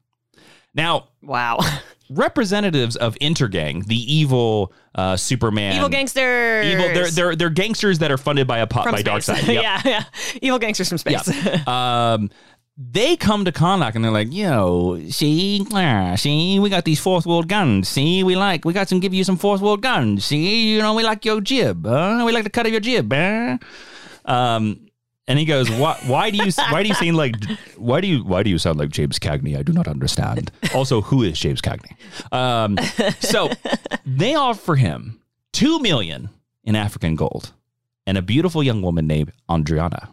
Now, 0.75 1.09
Wow. 1.23 1.59
representatives 2.11 2.97
of 2.97 3.15
Intergang, 3.21 3.85
the 3.87 3.97
evil 3.97 4.73
uh, 4.95 5.17
Superman, 5.17 5.75
Evil 5.77 5.89
gangsters. 5.89 6.67
evil, 6.67 6.87
they're 6.95 7.11
they're 7.11 7.37
they're 7.37 7.51
gangsters 7.51 7.99
that 7.99 8.11
are 8.11 8.17
funded 8.19 8.47
by 8.47 8.59
a 8.59 8.67
pot 8.67 8.85
from 8.85 8.93
by 8.93 9.01
space. 9.01 9.29
Darkseid. 9.29 9.47
Yep. 9.55 9.63
yeah, 9.63 9.83
yeah. 9.85 10.05
Evil 10.41 10.59
gangsters 10.59 10.89
from 10.89 10.99
space. 10.99 11.29
um, 11.69 12.31
they 12.81 13.17
come 13.17 13.45
to 13.45 13.51
Karnak 13.51 13.97
and 13.97 14.05
they're 14.05 14.13
like, 14.13 14.33
"Yo, 14.33 15.01
see, 15.11 15.65
see, 16.17 16.59
we 16.61 16.71
got 16.71 16.85
these 16.85 17.01
fourth 17.01 17.27
world 17.27 17.49
guns. 17.49 17.89
See, 17.89 18.23
we 18.23 18.37
like, 18.37 18.65
we 18.65 18.73
got 18.73 18.89
some, 18.89 19.01
give 19.01 19.13
you 19.13 19.25
some 19.25 19.37
fourth 19.37 19.61
world 19.61 19.83
guns. 19.83 20.25
See, 20.25 20.75
you 20.75 20.79
know, 20.81 20.95
we 20.95 21.03
like 21.03 21.25
your 21.25 21.41
jib. 21.41 21.85
Huh? 21.85 22.23
We 22.25 22.31
like 22.33 22.45
the 22.45 22.51
cut 22.51 22.67
of 22.67 22.73
your 22.73 22.81
jib. 22.81 23.13
Huh? 23.13 23.59
Um." 24.25 24.85
And 25.27 25.39
he 25.39 25.45
goes, 25.45 25.71
"Why? 25.71 25.99
Why 26.07 26.31
do 26.31 26.39
you? 26.39 26.51
Why 26.71 26.83
do 26.83 26.89
you 26.89 26.95
seem 26.95 27.15
like? 27.15 27.35
Why 27.77 28.01
do 28.01 28.07
you? 28.07 28.25
Why 28.25 28.43
do 28.43 28.49
you 28.49 28.57
sound 28.57 28.79
like 28.79 28.89
James 28.89 29.19
Cagney? 29.19 29.59
I 29.59 29.63
do 29.63 29.75
not 29.75 29.87
understand. 29.87 30.51
Also, 30.75 31.03
who 31.03 31.23
is 31.23 31.39
James 31.39 31.61
Cagney? 31.61 31.93
Um, 32.33 32.79
so 33.21 33.51
they 34.07 34.37
offer 34.37 34.75
him 34.77 35.21
two 35.53 35.81
million 35.81 36.31
in 36.65 36.77
African 36.77 37.15
gold 37.15 37.53
and 38.07 38.17
a 38.17 38.23
beautiful 38.23 38.63
young 38.63 38.81
woman 38.81 39.07
named 39.07 39.33
Adriana. 39.51 40.09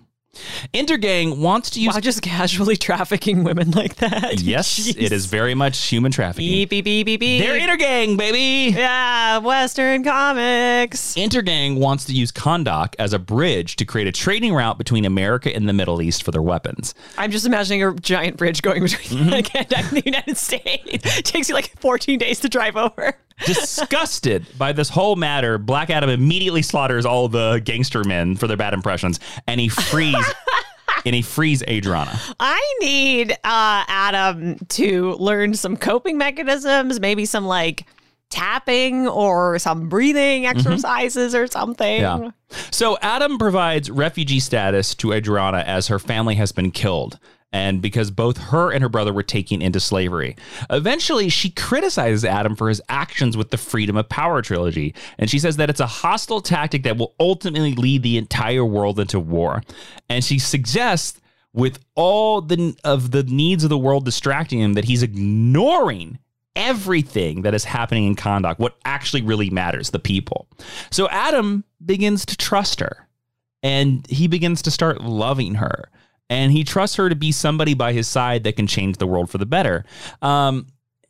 Intergang 0.74 1.38
wants 1.38 1.70
to 1.72 1.82
use. 1.82 1.94
wow, 1.94 2.00
just 2.00 2.22
casually 2.22 2.76
trafficking 2.78 3.44
women 3.44 3.72
like 3.72 3.96
that. 3.96 4.40
yes, 4.42 4.80
Jeez. 4.80 5.02
it 5.02 5.12
is 5.12 5.26
very 5.26 5.54
much 5.56 5.78
human 5.86 6.12
trafficking. 6.12 6.50
Beep, 6.50 6.70
beep, 6.70 6.86
beep, 6.86 7.06
beep, 7.06 7.20
beep. 7.20 7.42
They're 7.44 7.60
Intergang, 7.60 8.18
baby. 8.18 8.76
Yeah, 8.76 9.38
Western 9.40 10.04
comics. 10.04 11.16
Intergang 11.16 11.80
wants 11.80 12.06
to 12.06 12.14
use 12.14 12.32
Kahndaq 12.32 12.96
as 13.00 13.14
a 13.14 13.20
bridge 13.20 13.76
to 13.78 13.86
create 13.86 14.08
a 14.08 14.12
trading 14.12 14.54
route 14.54 14.78
between 14.78 15.06
America 15.06 15.54
and 15.56 15.68
the 15.70 15.74
Middle 15.74 16.02
East 16.02 16.24
for 16.24 16.32
their 16.32 16.42
weapons. 16.42 16.94
I'm 17.18 17.32
just 17.32 17.46
imagining 17.46 17.84
a 17.84 17.94
giant 17.96 18.38
bridge 18.38 18.62
going 18.62 18.82
between 18.84 19.06
Mm-hmm. 19.26 19.40
Canada 19.42 19.78
and 19.78 19.90
the 19.98 20.04
United 20.06 20.38
States. 20.38 21.22
takes 21.22 21.48
you 21.50 21.56
like 21.56 21.72
14 21.80 22.20
days 22.20 22.40
to 22.42 22.50
drive 22.50 22.76
over. 22.76 23.18
Disgusted 23.46 24.46
by 24.58 24.72
this 24.72 24.90
whole 24.90 25.16
matter, 25.16 25.58
Black 25.58 25.90
Adam 25.90 26.10
immediately 26.10 26.62
slaughters 26.62 27.06
all 27.06 27.28
the 27.28 27.62
gangster 27.64 28.04
men 28.04 28.36
for 28.36 28.48
their 28.48 28.58
bad 28.58 28.74
impressions, 28.74 29.20
and 29.48 29.60
he 29.60 29.68
frees 29.68 30.16
and 31.06 31.14
he 31.14 31.22
frees 31.22 31.62
Adriana. 31.64 32.20
I 32.40 32.78
need 32.82 33.32
uh, 33.32 33.84
Adam 33.88 34.58
to 34.70 35.14
learn 35.14 35.54
some 35.54 35.78
coping 35.78 36.18
mechanisms, 36.18 37.00
maybe 37.00 37.26
some 37.26 37.46
like 37.46 37.86
tapping 38.30 39.08
or 39.08 39.60
some 39.60 39.88
breathing 39.88 40.46
exercises 40.46 41.36
or 41.36 41.48
something. 41.48 42.02
Yeah. 42.02 42.32
So 42.72 42.98
Adam 43.02 43.38
provides 43.38 43.90
refugee 43.92 44.40
status 44.40 44.96
to 44.96 45.14
Adriana 45.14 45.60
as 45.60 45.88
her 45.88 46.00
family 46.00 46.36
has 46.36 46.52
been 46.52 46.72
killed. 46.72 47.20
And 47.54 47.82
because 47.82 48.12
both 48.12 48.38
her 48.38 48.72
and 48.72 48.82
her 48.82 48.90
brother 48.90 49.14
were 49.14 49.24
taken 49.24 49.62
into 49.62 49.80
slavery. 49.80 50.36
Eventually, 50.70 51.30
she 51.30 51.50
criticizes 51.50 52.26
Adam 52.26 52.56
for 52.56 52.68
his 52.68 52.82
actions 52.90 53.38
with 53.38 53.50
the 53.50 53.58
Freedom 53.58 53.96
of 53.96 54.10
Power 54.10 54.42
trilogy. 54.42 54.94
And 55.18 55.30
she 55.30 55.40
says 55.40 55.56
that 55.58 55.70
it's 55.70 55.80
a 55.80 55.88
hostile 55.88 56.42
tactic 56.42 56.84
that 56.84 56.98
will 56.98 57.16
ultimately 57.18 57.74
lead 57.74 58.04
the 58.04 58.18
entire 58.18 58.66
world 58.66 59.00
into 59.00 59.22
war. 59.22 59.64
And 60.10 60.24
she 60.24 60.38
suggests, 60.38 61.22
with 61.54 61.80
all 61.96 62.42
the 62.42 62.76
of 62.84 63.12
the 63.12 63.24
needs 63.24 63.64
of 63.64 63.70
the 63.70 63.78
world 63.78 64.04
distracting 64.04 64.60
him, 64.60 64.74
that 64.74 64.84
he's 64.84 65.04
ignoring 65.04 66.20
everything 66.56 67.44
that 67.44 67.54
is 67.54 67.64
happening 67.64 68.06
in 68.06 68.16
Kahndaq, 68.16 68.60
what 68.60 68.78
actually 68.86 69.22
really 69.22 69.50
matters, 69.50 69.92
the 69.92 70.00
people. 70.00 70.48
So 70.90 71.08
Adam 71.10 71.64
begins 71.86 72.26
to 72.26 72.38
trust 72.38 72.80
her 72.80 73.08
and 73.64 74.06
he 74.08 74.28
begins 74.28 74.62
to 74.64 74.72
start 74.72 75.02
loving 75.02 75.56
her. 75.56 75.90
And 76.30 76.52
he 76.52 76.64
trusts 76.64 76.96
her 76.96 77.08
to 77.10 77.16
be 77.16 77.32
somebody 77.32 77.74
by 77.76 77.94
his 77.94 78.08
side 78.08 78.44
that 78.46 78.56
can 78.56 78.66
change 78.68 78.98
the 78.98 79.06
world 79.08 79.30
for 79.30 79.38
the 79.38 79.46
better. 79.46 79.86
Um, 80.22 80.68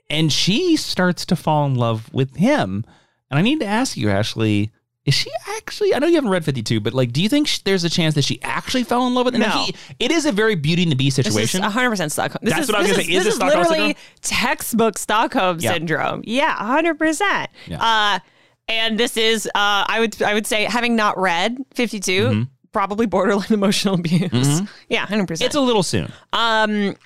and 0.09 0.32
she 0.32 0.76
starts 0.76 1.26
to 1.28 1.36
fall 1.36 1.66
in 1.66 1.76
love 1.76 2.13
with 2.13 2.36
him. 2.36 2.86
And 3.32 3.39
I 3.39 3.41
need 3.41 3.59
to 3.61 3.66
ask 3.66 3.95
you, 3.97 4.09
Ashley, 4.09 4.72
is 5.05 5.13
she 5.13 5.30
actually? 5.57 5.93
I 5.95 5.99
know 5.99 6.07
you 6.07 6.16
haven't 6.16 6.32
read 6.32 6.43
52, 6.43 6.80
but 6.80 6.93
like, 6.93 7.11
do 7.13 7.22
you 7.24 7.30
think 7.30 7.47
sh- 7.47 7.59
there's 7.59 7.84
a 7.84 7.89
chance 7.89 8.16
that 8.16 8.24
she 8.24 8.41
actually 8.43 8.84
fell 8.84 9.05
in 9.07 9.13
love 9.13 9.26
with 9.26 9.36
him? 9.36 9.41
No. 9.41 9.49
He- 9.66 9.76
it 9.99 10.11
is 10.11 10.26
a 10.26 10.32
very 10.32 10.55
Beauty 10.55 10.84
and 10.84 10.91
the 10.91 10.95
Beast 10.95 11.18
This 11.18 11.28
is 11.28 11.34
situation. 11.34 11.61
100% 11.61 12.11
Stockholm. 12.11 12.39
This 12.43 12.53
That's 12.53 12.63
is, 12.63 12.70
what 12.72 12.78
I 12.78 12.82
was 12.82 12.91
gonna 12.91 13.03
say. 13.03 13.11
Is, 13.11 13.18
Is 13.20 13.24
this 13.24 13.26
this 13.26 13.36
Stockholm 13.36 13.63
literally 13.70 13.97
textbook 14.22 14.97
Stockholm 14.97 15.59
Yeah. 15.59 15.74
syndrome. 15.74 16.22
Yeah, 16.26 16.55
100%. 16.59 17.47
Uh, 17.80 18.20
and 18.68 18.99
this 18.99 19.16
is, 19.16 19.45
uh, 19.47 19.86
I 19.88 19.99
would 19.99 20.22
I 20.24 20.34
would 20.34 20.47
say, 20.47 20.63
having 20.66 20.95
not 20.95 21.20
read 21.20 21.57
52, 21.76 22.47
probably 22.76 23.05
borderline 23.05 23.47
emotional 23.51 23.95
abuse. 23.95 24.61
Yeah, 24.89 25.05
100%. 25.05 25.41
it's 25.41 25.55
a 25.55 25.61
little 25.61 25.82
soon. 25.82 26.11
um, 26.34 26.97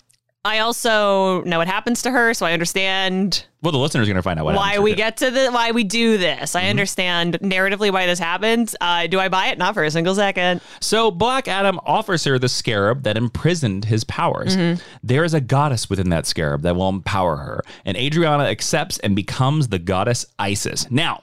I 0.43 0.59
also 0.59 1.43
know 1.43 1.57
what 1.59 1.67
happens 1.67 2.01
to 2.03 2.11
her, 2.11 2.33
so 2.33 2.45
I 2.45 2.53
understand 2.53 3.45
Well, 3.61 3.73
the 3.73 3.77
listeners 3.77 4.07
going 4.07 4.15
to 4.15 4.23
find 4.23 4.39
out 4.39 4.45
why 4.45 4.79
we 4.79 4.95
get 4.95 5.17
to 5.17 5.29
the 5.29 5.51
why 5.51 5.71
we 5.71 5.83
do 5.83 6.17
this. 6.17 6.55
I 6.55 6.69
understand 6.69 7.37
narratively 7.41 7.91
why 7.91 8.05
this 8.05 8.19
happens. 8.19 8.73
Uh, 8.79 9.05
do 9.07 9.19
I 9.19 9.27
buy 9.27 9.47
it? 9.47 9.57
Not 9.57 9.73
for 9.73 9.83
a 9.83 9.91
single 9.91 10.15
second. 10.15 10.61
So 10.79 11.11
Black 11.11 11.49
Adam 11.49 11.77
offers 11.85 12.23
her 12.23 12.39
the 12.39 12.47
scarab 12.47 13.03
that 13.03 13.17
imprisoned 13.17 13.85
his 13.85 14.05
powers. 14.05 14.55
Mm-hmm. 14.55 14.81
There 15.03 15.25
is 15.25 15.33
a 15.33 15.41
goddess 15.41 15.89
within 15.89 16.09
that 16.09 16.25
scarab 16.25 16.61
that 16.61 16.75
will 16.75 16.89
empower 16.89 17.35
her, 17.35 17.61
and 17.85 17.97
Adriana 17.97 18.45
accepts 18.45 18.97
and 18.99 19.15
becomes 19.17 19.67
the 19.67 19.77
goddess 19.77 20.25
Isis. 20.39 20.89
Now, 20.89 21.21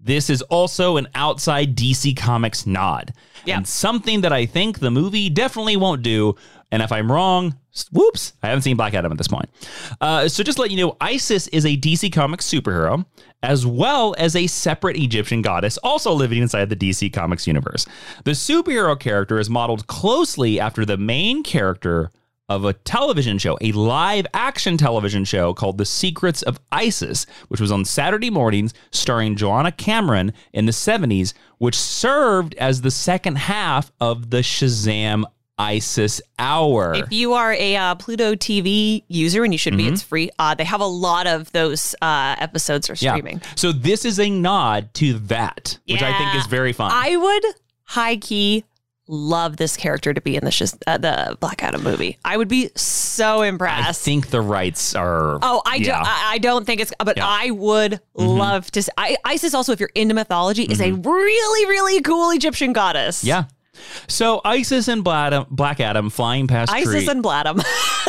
this 0.00 0.30
is 0.30 0.42
also 0.42 0.96
an 0.96 1.08
outside 1.14 1.76
DC 1.76 2.16
Comics 2.16 2.66
nod, 2.66 3.12
Yeah. 3.44 3.56
and 3.56 3.66
something 3.66 4.20
that 4.20 4.32
I 4.32 4.46
think 4.46 4.78
the 4.78 4.90
movie 4.90 5.28
definitely 5.28 5.76
won't 5.76 6.02
do. 6.02 6.36
And 6.70 6.82
if 6.82 6.92
I'm 6.92 7.10
wrong, 7.10 7.56
whoops, 7.92 8.34
I 8.42 8.48
haven't 8.48 8.62
seen 8.62 8.76
Black 8.76 8.92
Adam 8.94 9.10
at 9.10 9.16
this 9.18 9.26
point. 9.28 9.48
Uh, 10.00 10.28
so 10.28 10.42
just 10.42 10.58
let 10.58 10.70
you 10.70 10.76
know, 10.76 10.96
Isis 11.00 11.48
is 11.48 11.64
a 11.64 11.76
DC 11.76 12.12
Comics 12.12 12.46
superhero, 12.46 13.06
as 13.42 13.64
well 13.64 14.14
as 14.18 14.36
a 14.36 14.46
separate 14.46 14.96
Egyptian 14.98 15.40
goddess, 15.42 15.78
also 15.78 16.12
living 16.12 16.42
inside 16.42 16.68
the 16.68 16.76
DC 16.76 17.10
Comics 17.12 17.46
universe. 17.46 17.86
The 18.24 18.32
superhero 18.32 18.98
character 19.00 19.38
is 19.38 19.48
modeled 19.48 19.86
closely 19.86 20.60
after 20.60 20.84
the 20.84 20.98
main 20.98 21.42
character 21.42 22.10
of 22.48 22.64
a 22.64 22.72
television 22.72 23.38
show, 23.38 23.58
a 23.60 23.72
live 23.72 24.26
action 24.32 24.76
television 24.76 25.24
show 25.24 25.52
called 25.52 25.78
The 25.78 25.84
Secrets 25.84 26.42
of 26.42 26.58
Isis, 26.72 27.26
which 27.48 27.60
was 27.60 27.70
on 27.70 27.84
Saturday 27.84 28.30
mornings 28.30 28.72
starring 28.90 29.36
Joanna 29.36 29.72
Cameron 29.72 30.32
in 30.52 30.66
the 30.66 30.72
70s, 30.72 31.34
which 31.58 31.76
served 31.76 32.54
as 32.54 32.80
the 32.80 32.90
second 32.90 33.36
half 33.36 33.92
of 34.00 34.30
the 34.30 34.38
Shazam 34.38 35.24
ISIS 35.58 36.22
hour. 36.38 36.94
If 36.94 37.12
you 37.12 37.32
are 37.32 37.52
a 37.52 37.76
uh, 37.76 37.94
Pluto 37.96 38.34
TV 38.34 39.02
user, 39.08 39.42
and 39.42 39.52
you 39.52 39.58
should 39.58 39.76
be, 39.76 39.88
it's 39.88 40.02
free. 40.02 40.30
Uh, 40.38 40.54
they 40.54 40.64
have 40.64 40.80
a 40.80 40.86
lot 40.86 41.26
of 41.26 41.50
those 41.50 41.96
uh, 42.00 42.36
episodes 42.38 42.88
are 42.88 42.96
streaming. 42.96 43.42
So 43.56 43.72
this 43.72 44.04
is 44.04 44.20
a 44.20 44.30
nod 44.30 44.94
to 44.94 45.14
that, 45.14 45.78
which 45.88 46.00
I 46.00 46.16
think 46.16 46.36
is 46.36 46.46
very 46.46 46.72
fun. 46.72 46.92
I 46.94 47.16
would 47.16 47.44
high 47.82 48.16
key 48.16 48.64
love 49.08 49.56
this 49.56 49.76
character 49.76 50.14
to 50.14 50.20
be 50.20 50.36
in 50.36 50.44
the 50.44 50.50
Shiz- 50.50 50.78
uh, 50.86 50.98
the 50.98 51.36
Black 51.40 51.62
Adam 51.62 51.82
movie. 51.82 52.18
I 52.24 52.36
would 52.36 52.48
be 52.48 52.70
so 52.76 53.42
impressed. 53.42 53.88
I 53.88 53.92
think 53.92 54.28
the 54.28 54.40
rights 54.40 54.94
are. 54.94 55.38
Oh, 55.42 55.62
I, 55.66 55.76
yeah. 55.76 56.02
I, 56.04 56.34
I 56.34 56.38
don't 56.38 56.64
think 56.64 56.80
it's, 56.80 56.92
but 56.98 57.16
Yeah. 57.16 57.26
I 57.26 57.50
would 57.50 57.92
mm-hmm. 57.92 58.22
love 58.22 58.70
to. 58.72 58.82
See, 58.82 58.92
I, 58.96 59.16
Isis 59.24 59.54
also, 59.54 59.72
if 59.72 59.80
you're 59.80 59.90
into 59.94 60.14
mythology, 60.14 60.64
is 60.64 60.80
a 60.80 60.90
mm-hmm. 60.90 61.08
really, 61.08 61.66
really 61.66 62.00
cool 62.02 62.30
Egyptian 62.30 62.72
goddess. 62.72 63.24
yeah. 63.24 63.44
So 64.08 64.40
Isis 64.44 64.88
and 64.88 65.04
Black 65.04 65.48
Black 65.50 65.78
Adam 65.78 66.10
flying 66.10 66.48
past 66.48 66.72
trees. 66.72 66.88
Isis 66.88 67.04
tree- 67.04 67.12
and 67.12 67.24
Bladum. 67.24 67.64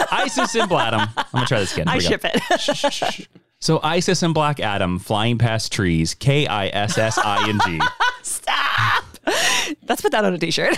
Isis 0.11 0.55
and 0.55 0.67
Black 0.67 0.93
Adam. 0.93 1.09
I'm 1.15 1.25
gonna 1.31 1.45
try 1.45 1.59
this 1.59 1.73
again. 1.73 1.87
Here 1.87 1.93
I 1.93 1.97
we 1.97 2.03
go. 2.03 2.09
ship 2.09 2.21
it. 2.25 3.27
So 3.59 3.79
Isis 3.83 4.23
and 4.23 4.33
Black 4.33 4.59
Adam 4.59 4.99
flying 4.99 5.37
past 5.37 5.71
trees. 5.71 6.13
K 6.13 6.47
I 6.47 6.67
S 6.69 6.97
S 6.97 7.17
I 7.17 7.49
N 7.49 7.59
G. 7.65 7.79
Stop. 8.23 9.03
Let's 9.87 10.01
put 10.01 10.11
that 10.11 10.25
on 10.25 10.33
a 10.33 10.37
t-shirt. 10.37 10.75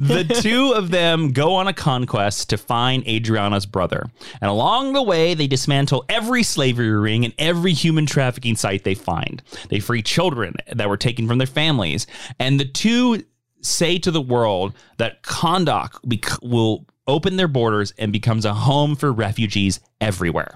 the 0.00 0.40
two 0.40 0.72
of 0.72 0.90
them 0.90 1.32
go 1.32 1.54
on 1.54 1.68
a 1.68 1.72
conquest 1.72 2.50
to 2.50 2.58
find 2.58 3.06
Adriana's 3.06 3.66
brother. 3.66 4.06
And 4.40 4.50
along 4.50 4.92
the 4.92 5.02
way, 5.02 5.34
they 5.34 5.46
dismantle 5.46 6.04
every 6.08 6.42
slavery 6.42 6.90
ring 6.90 7.24
and 7.24 7.34
every 7.38 7.72
human 7.72 8.06
trafficking 8.06 8.56
site 8.56 8.84
they 8.84 8.94
find. 8.94 9.42
They 9.68 9.80
free 9.80 10.02
children 10.02 10.54
that 10.72 10.88
were 10.88 10.96
taken 10.96 11.28
from 11.28 11.38
their 11.38 11.46
families. 11.46 12.06
And 12.38 12.58
the 12.58 12.64
two 12.64 13.24
say 13.60 13.98
to 13.98 14.10
the 14.10 14.20
world 14.20 14.74
that 14.98 15.22
Kahndaq 15.22 16.00
bec- 16.04 16.42
will 16.42 16.86
open 17.06 17.36
their 17.36 17.48
borders 17.48 17.92
and 17.98 18.12
becomes 18.12 18.44
a 18.44 18.54
home 18.54 18.96
for 18.96 19.12
refugees 19.12 19.80
everywhere. 20.00 20.54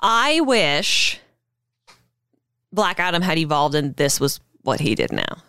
I 0.00 0.40
wish 0.40 1.20
Black 2.72 2.98
Adam 2.98 3.22
had 3.22 3.38
evolved 3.38 3.74
and 3.74 3.94
this 3.96 4.18
was 4.20 4.40
what 4.64 4.80
he 4.80 4.94
did 4.94 5.12
now. 5.12 5.42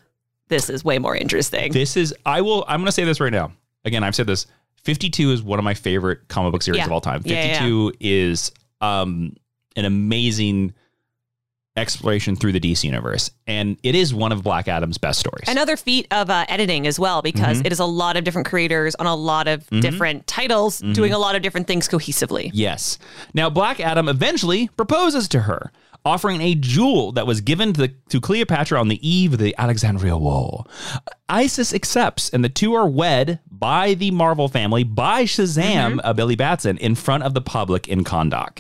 This 0.48 0.70
is 0.70 0.84
way 0.86 1.00
more 1.00 1.16
interesting. 1.16 1.72
This 1.72 1.98
is, 1.98 2.14
I 2.26 2.42
will, 2.42 2.64
I'm 2.68 2.80
going 2.80 2.86
to 2.86 2.92
say 2.92 3.04
this 3.04 3.20
right 3.20 3.34
now. 3.34 3.52
Again, 3.84 4.04
I've 4.04 4.16
said 4.16 4.28
this 4.28 4.46
52 4.84 5.32
is 5.32 5.42
one 5.42 5.58
of 5.58 5.66
my 5.66 5.74
favorite 5.74 6.28
comic 6.28 6.52
book 6.52 6.62
series 6.62 6.78
Yeah. 6.80 6.86
of 6.86 6.92
all 6.92 7.02
time. 7.02 7.22
Yeah, 7.26 7.44
yeah, 7.46 7.54
52 7.60 7.94
is 8.00 8.52
um, 8.82 9.36
an 9.76 9.86
amazing 9.86 10.74
exploration 11.78 12.38
through 12.38 12.54
the 12.54 12.60
DC 12.60 12.86
universe. 12.86 13.32
And 13.48 13.78
it 13.84 13.96
is 13.96 14.14
one 14.14 14.32
of 14.32 14.44
Black 14.44 14.70
Adam's 14.70 14.98
best 14.98 15.20
stories. 15.20 15.44
Another 15.50 15.76
feat 15.76 16.08
of 16.12 16.30
uh, 16.30 16.46
editing 16.48 16.88
as 16.88 16.98
well, 17.00 17.22
because 17.22 17.58
Mm-hmm. 17.58 17.66
it 17.66 17.72
is 17.74 17.80
a 17.80 17.86
lot 17.86 18.16
of 18.16 18.24
different 18.24 18.48
creators 18.48 18.96
on 18.96 19.08
a 19.08 19.16
lot 19.16 19.48
of 19.50 19.68
different 19.70 20.26
titles 20.26 20.80
Mm-hmm. 20.80 20.94
doing 20.94 21.12
a 21.12 21.18
lot 21.18 21.36
of 21.36 21.42
different 21.42 21.68
things 21.68 21.90
cohesively. 21.90 22.50
Yes. 22.54 22.98
Now, 23.34 23.50
Black 23.50 23.80
Adam 23.82 24.08
eventually 24.08 24.70
proposes 24.78 25.28
to 25.30 25.42
her, 25.42 25.72
offering 26.06 26.40
a 26.42 26.56
jewel 26.56 27.12
that 27.14 27.26
was 27.26 27.42
given 27.42 27.74
to, 27.74 27.88
to 28.10 28.22
Cleopatra 28.22 28.80
on 28.80 28.88
the 28.88 29.08
eve 29.08 29.34
of 29.34 29.40
the 29.40 29.56
Alexandria 29.58 30.16
War. 30.16 30.66
Isis 31.28 31.74
accepts, 31.74 32.30
and 32.30 32.44
the 32.44 32.50
two 32.50 32.76
are 32.76 32.88
wed 32.88 33.40
by 33.50 33.96
the 33.96 34.12
Marvel 34.12 34.48
family, 34.48 34.84
by 34.84 35.24
Shazam, 35.24 36.00
uh, 36.04 36.14
Billy 36.14 36.36
Batson, 36.36 36.78
in 36.78 36.94
front 36.94 37.24
of 37.24 37.34
the 37.34 37.42
public 37.42 37.88
in 37.88 38.04
Kahndaq. 38.04 38.60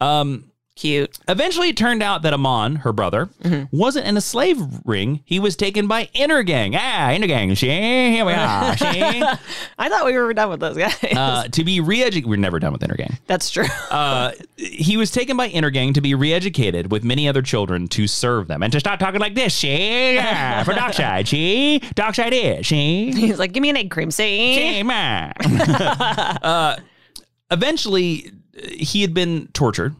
Um, 0.00 0.51
Cute. 0.74 1.18
Eventually, 1.28 1.68
it 1.68 1.76
turned 1.76 2.02
out 2.02 2.22
that 2.22 2.32
Amon, 2.32 2.76
her 2.76 2.92
brother, 2.94 3.28
wasn't 3.70 4.06
in 4.06 4.16
a 4.16 4.22
slave 4.22 4.58
ring. 4.86 5.20
He 5.26 5.38
was 5.38 5.54
taken 5.54 5.86
by 5.86 6.06
Intergang. 6.14 6.74
Ah, 6.74 7.10
Intergang. 7.10 7.56
She, 7.56 7.66
here 7.68 8.24
we 8.24 8.32
are. 8.32 8.74
She. 8.82 9.22
I 9.78 9.88
thought 9.90 10.06
we 10.06 10.16
were 10.16 10.32
done 10.32 10.48
with 10.48 10.60
those 10.60 10.76
guys. 10.78 10.96
Uh, 11.04 11.46
to 11.48 11.62
be 11.62 11.80
re-educated. 11.80 12.28
We're 12.28 12.36
never 12.36 12.58
done 12.58 12.72
with 12.72 12.80
Intergang. 12.80 13.18
That's 13.26 13.50
true. 13.50 13.66
Uh, 13.90 14.32
he 14.56 14.96
was 14.96 15.10
taken 15.10 15.36
by 15.36 15.50
Intergang 15.50 15.92
to 15.94 16.00
be 16.00 16.14
re-educated 16.14 16.90
with 16.90 17.04
many 17.04 17.28
other 17.28 17.42
children 17.42 17.86
to 17.88 18.06
serve 18.06 18.48
them 18.48 18.62
and 18.62 18.72
to 18.72 18.80
start 18.80 18.98
talking 18.98 19.20
like 19.20 19.34
this. 19.34 19.54
She, 19.54 20.14
yeah, 20.14 20.64
for 20.64 20.72
Darkseid. 20.72 21.26
She, 21.26 21.80
Darkseid 21.94 22.32
is. 22.32 22.66
She, 22.66 23.12
He's 23.12 23.38
like, 23.38 23.52
give 23.52 23.60
me 23.60 23.68
an 23.70 23.76
egg 23.76 23.90
cream, 23.90 24.10
see? 24.10 24.54
she, 24.54 24.82
ma. 24.82 25.32
uh, 25.44 26.76
eventually, 27.50 28.32
he 28.72 29.02
had 29.02 29.12
been 29.12 29.48
tortured. 29.52 29.94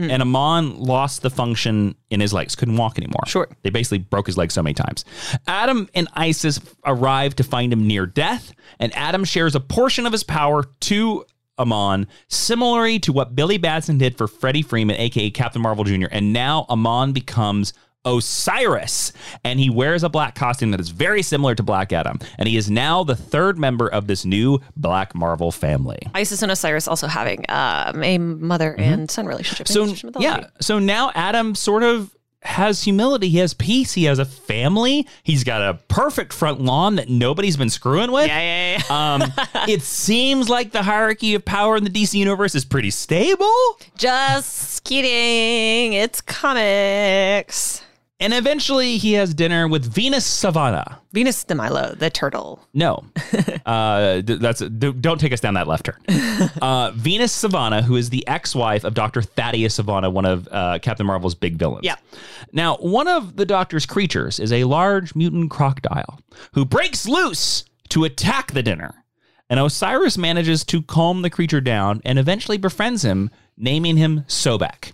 Mm. 0.00 0.10
And 0.10 0.22
Amon 0.22 0.78
lost 0.78 1.22
the 1.22 1.30
function 1.30 1.94
in 2.10 2.20
his 2.20 2.32
legs, 2.32 2.56
couldn't 2.56 2.76
walk 2.76 2.98
anymore. 2.98 3.22
Sure. 3.26 3.48
They 3.62 3.70
basically 3.70 3.98
broke 3.98 4.26
his 4.26 4.36
legs 4.36 4.54
so 4.54 4.62
many 4.62 4.74
times. 4.74 5.04
Adam 5.46 5.88
and 5.94 6.08
Isis 6.14 6.60
arrive 6.86 7.36
to 7.36 7.44
find 7.44 7.72
him 7.72 7.86
near 7.86 8.06
death, 8.06 8.52
and 8.78 8.94
Adam 8.96 9.24
shares 9.24 9.54
a 9.54 9.60
portion 9.60 10.06
of 10.06 10.12
his 10.12 10.24
power 10.24 10.64
to 10.80 11.24
Amon, 11.58 12.08
similarly 12.28 12.98
to 13.00 13.12
what 13.12 13.36
Billy 13.36 13.58
Batson 13.58 13.98
did 13.98 14.16
for 14.16 14.26
Freddie 14.26 14.62
Freeman, 14.62 14.96
aka 14.96 15.30
Captain 15.30 15.60
Marvel 15.60 15.84
Jr. 15.84 16.06
And 16.10 16.32
now 16.32 16.64
Amon 16.70 17.12
becomes 17.12 17.74
Osiris. 18.04 19.12
And 19.44 19.60
he 19.60 19.70
wears 19.70 20.02
a 20.02 20.08
black 20.08 20.34
costume 20.34 20.70
that 20.70 20.80
is 20.80 20.88
very 20.88 21.22
similar 21.22 21.54
to 21.54 21.62
Black 21.62 21.92
Adam. 21.92 22.18
And 22.38 22.48
he 22.48 22.56
is 22.56 22.70
now 22.70 23.04
the 23.04 23.16
third 23.16 23.58
member 23.58 23.88
of 23.88 24.06
this 24.06 24.24
new 24.24 24.60
Black 24.76 25.14
Marvel 25.14 25.52
family. 25.52 25.98
Isis 26.14 26.42
and 26.42 26.50
Osiris 26.50 26.88
also 26.88 27.06
having 27.06 27.44
um, 27.48 28.02
a 28.02 28.18
mother 28.18 28.74
and 28.78 29.10
son 29.10 29.26
relationship. 29.26 29.68
So 29.68 29.94
yeah, 30.18 30.46
so 30.60 30.78
now 30.78 31.12
Adam 31.14 31.54
sort 31.54 31.82
of 31.82 32.14
has 32.42 32.82
humility. 32.82 33.28
He 33.28 33.38
has 33.38 33.52
peace. 33.52 33.92
He 33.92 34.04
has 34.04 34.18
a 34.18 34.24
family. 34.24 35.06
He's 35.22 35.44
got 35.44 35.60
a 35.60 35.74
perfect 35.88 36.32
front 36.32 36.60
lawn 36.60 36.96
that 36.96 37.08
nobody's 37.08 37.56
been 37.56 37.68
screwing 37.68 38.12
with. 38.12 38.28
Yeah, 38.28 38.78
yeah, 38.78 38.82
yeah. 38.88 39.14
Um, 39.14 39.32
it 39.68 39.82
seems 39.82 40.48
like 40.48 40.72
the 40.72 40.82
hierarchy 40.82 41.34
of 41.34 41.44
power 41.44 41.76
in 41.76 41.84
the 41.84 41.90
DC 41.90 42.14
universe 42.14 42.54
is 42.54 42.64
pretty 42.64 42.90
stable. 42.90 43.52
Just 43.96 44.84
kidding. 44.84 45.92
It's 45.92 46.20
comics. 46.22 47.82
And 48.20 48.34
eventually, 48.34 48.98
he 48.98 49.14
has 49.14 49.32
dinner 49.32 49.66
with 49.66 49.90
Venus 49.90 50.26
Sivana. 50.28 50.98
Venus 51.12 51.42
de 51.42 51.54
Milo, 51.54 51.94
the 51.94 52.10
turtle. 52.10 52.60
No, 52.74 53.02
uh, 53.66 54.20
that's 54.24 54.60
don't 54.60 55.18
take 55.18 55.32
us 55.32 55.40
down 55.40 55.54
that 55.54 55.66
left 55.66 55.86
turn. 55.86 55.96
Uh, 56.60 56.90
Venus 56.94 57.42
Sivana, 57.42 57.82
who 57.82 57.96
is 57.96 58.10
the 58.10 58.26
ex-wife 58.26 58.84
of 58.84 58.94
Doctor 58.94 59.22
Thaddeus 59.22 59.78
Sivana, 59.78 60.12
one 60.12 60.24
of 60.24 60.48
uh, 60.50 60.78
Captain 60.80 61.06
Marvel's 61.06 61.34
big 61.34 61.56
villains. 61.56 61.84
Yeah. 61.84 61.96
Now, 62.52 62.76
one 62.76 63.08
of 63.08 63.36
the 63.36 63.44
Doctor's 63.46 63.86
creatures 63.86 64.40
is 64.40 64.52
a 64.52 64.64
large 64.64 65.14
mutant 65.14 65.50
crocodile 65.50 66.18
who 66.54 66.64
breaks 66.64 67.06
loose 67.06 67.64
to 67.90 68.04
attack 68.04 68.52
the 68.52 68.62
dinner, 68.62 69.04
and 69.48 69.60
Osiris 69.60 70.18
manages 70.18 70.64
to 70.66 70.82
calm 70.82 71.22
the 71.22 71.30
creature 71.30 71.60
down 71.60 72.00
and 72.04 72.18
eventually 72.18 72.58
befriends 72.58 73.02
him, 73.02 73.30
naming 73.56 73.96
him 73.96 74.24
Sobek. 74.26 74.92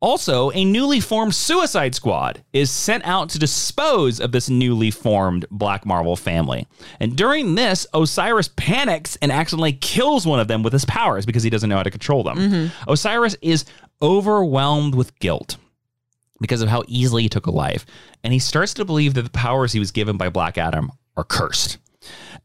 Also, 0.00 0.52
a 0.52 0.64
newly 0.64 1.00
formed 1.00 1.34
Suicide 1.34 1.92
Squad 1.92 2.44
is 2.52 2.70
sent 2.70 3.04
out 3.04 3.30
to 3.30 3.38
dispose 3.38 4.20
of 4.20 4.30
this 4.30 4.48
newly 4.48 4.92
formed 4.92 5.44
Black 5.50 5.84
Marvel 5.84 6.14
family. 6.14 6.68
And 7.00 7.16
during 7.16 7.56
this, 7.56 7.84
Osiris 7.92 8.48
panics 8.56 9.16
and 9.20 9.32
accidentally 9.32 9.72
kills 9.72 10.24
one 10.24 10.38
of 10.38 10.46
them 10.46 10.62
with 10.62 10.72
his 10.72 10.84
powers 10.84 11.26
because 11.26 11.42
he 11.42 11.50
doesn't 11.50 11.68
know 11.68 11.76
how 11.76 11.82
to 11.82 11.90
control 11.90 12.22
them. 12.22 12.38
Mm-hmm. 12.38 12.90
Osiris 12.90 13.36
is 13.42 13.64
overwhelmed 14.00 14.94
with 14.94 15.18
guilt 15.18 15.56
because 16.40 16.62
of 16.62 16.68
how 16.68 16.84
easily 16.86 17.22
he 17.22 17.28
took 17.28 17.46
a 17.46 17.50
life, 17.50 17.84
and 18.22 18.32
he 18.32 18.38
starts 18.38 18.74
to 18.74 18.84
believe 18.84 19.14
that 19.14 19.22
the 19.22 19.30
powers 19.30 19.72
he 19.72 19.80
was 19.80 19.90
given 19.90 20.16
by 20.16 20.28
Black 20.28 20.56
Adam 20.56 20.92
are 21.16 21.24
cursed. 21.24 21.78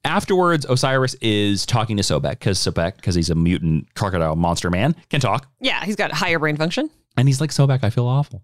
Afterwards, 0.04 0.66
Osiris 0.68 1.14
is 1.22 1.68
talking 1.68 1.98
to 1.98 2.04
Sobek 2.04 2.32
because 2.32 2.58
Sobek, 2.58 2.96
because 2.96 3.14
he's 3.14 3.30
a 3.30 3.36
mutant 3.36 3.94
crocodile 3.94 4.36
monster 4.36 4.72
man, 4.72 4.96
can 5.10 5.22
talk. 5.22 5.48
Yeah, 5.60 5.86
he's 5.86 5.96
got 5.96 6.12
higher 6.12 6.40
brain 6.40 6.58
function. 6.58 6.90
And 7.18 7.28
he's 7.28 7.40
like, 7.42 7.52
Sobek, 7.52 7.84
I 7.84 7.90
feel 7.90 8.08
awful. 8.08 8.44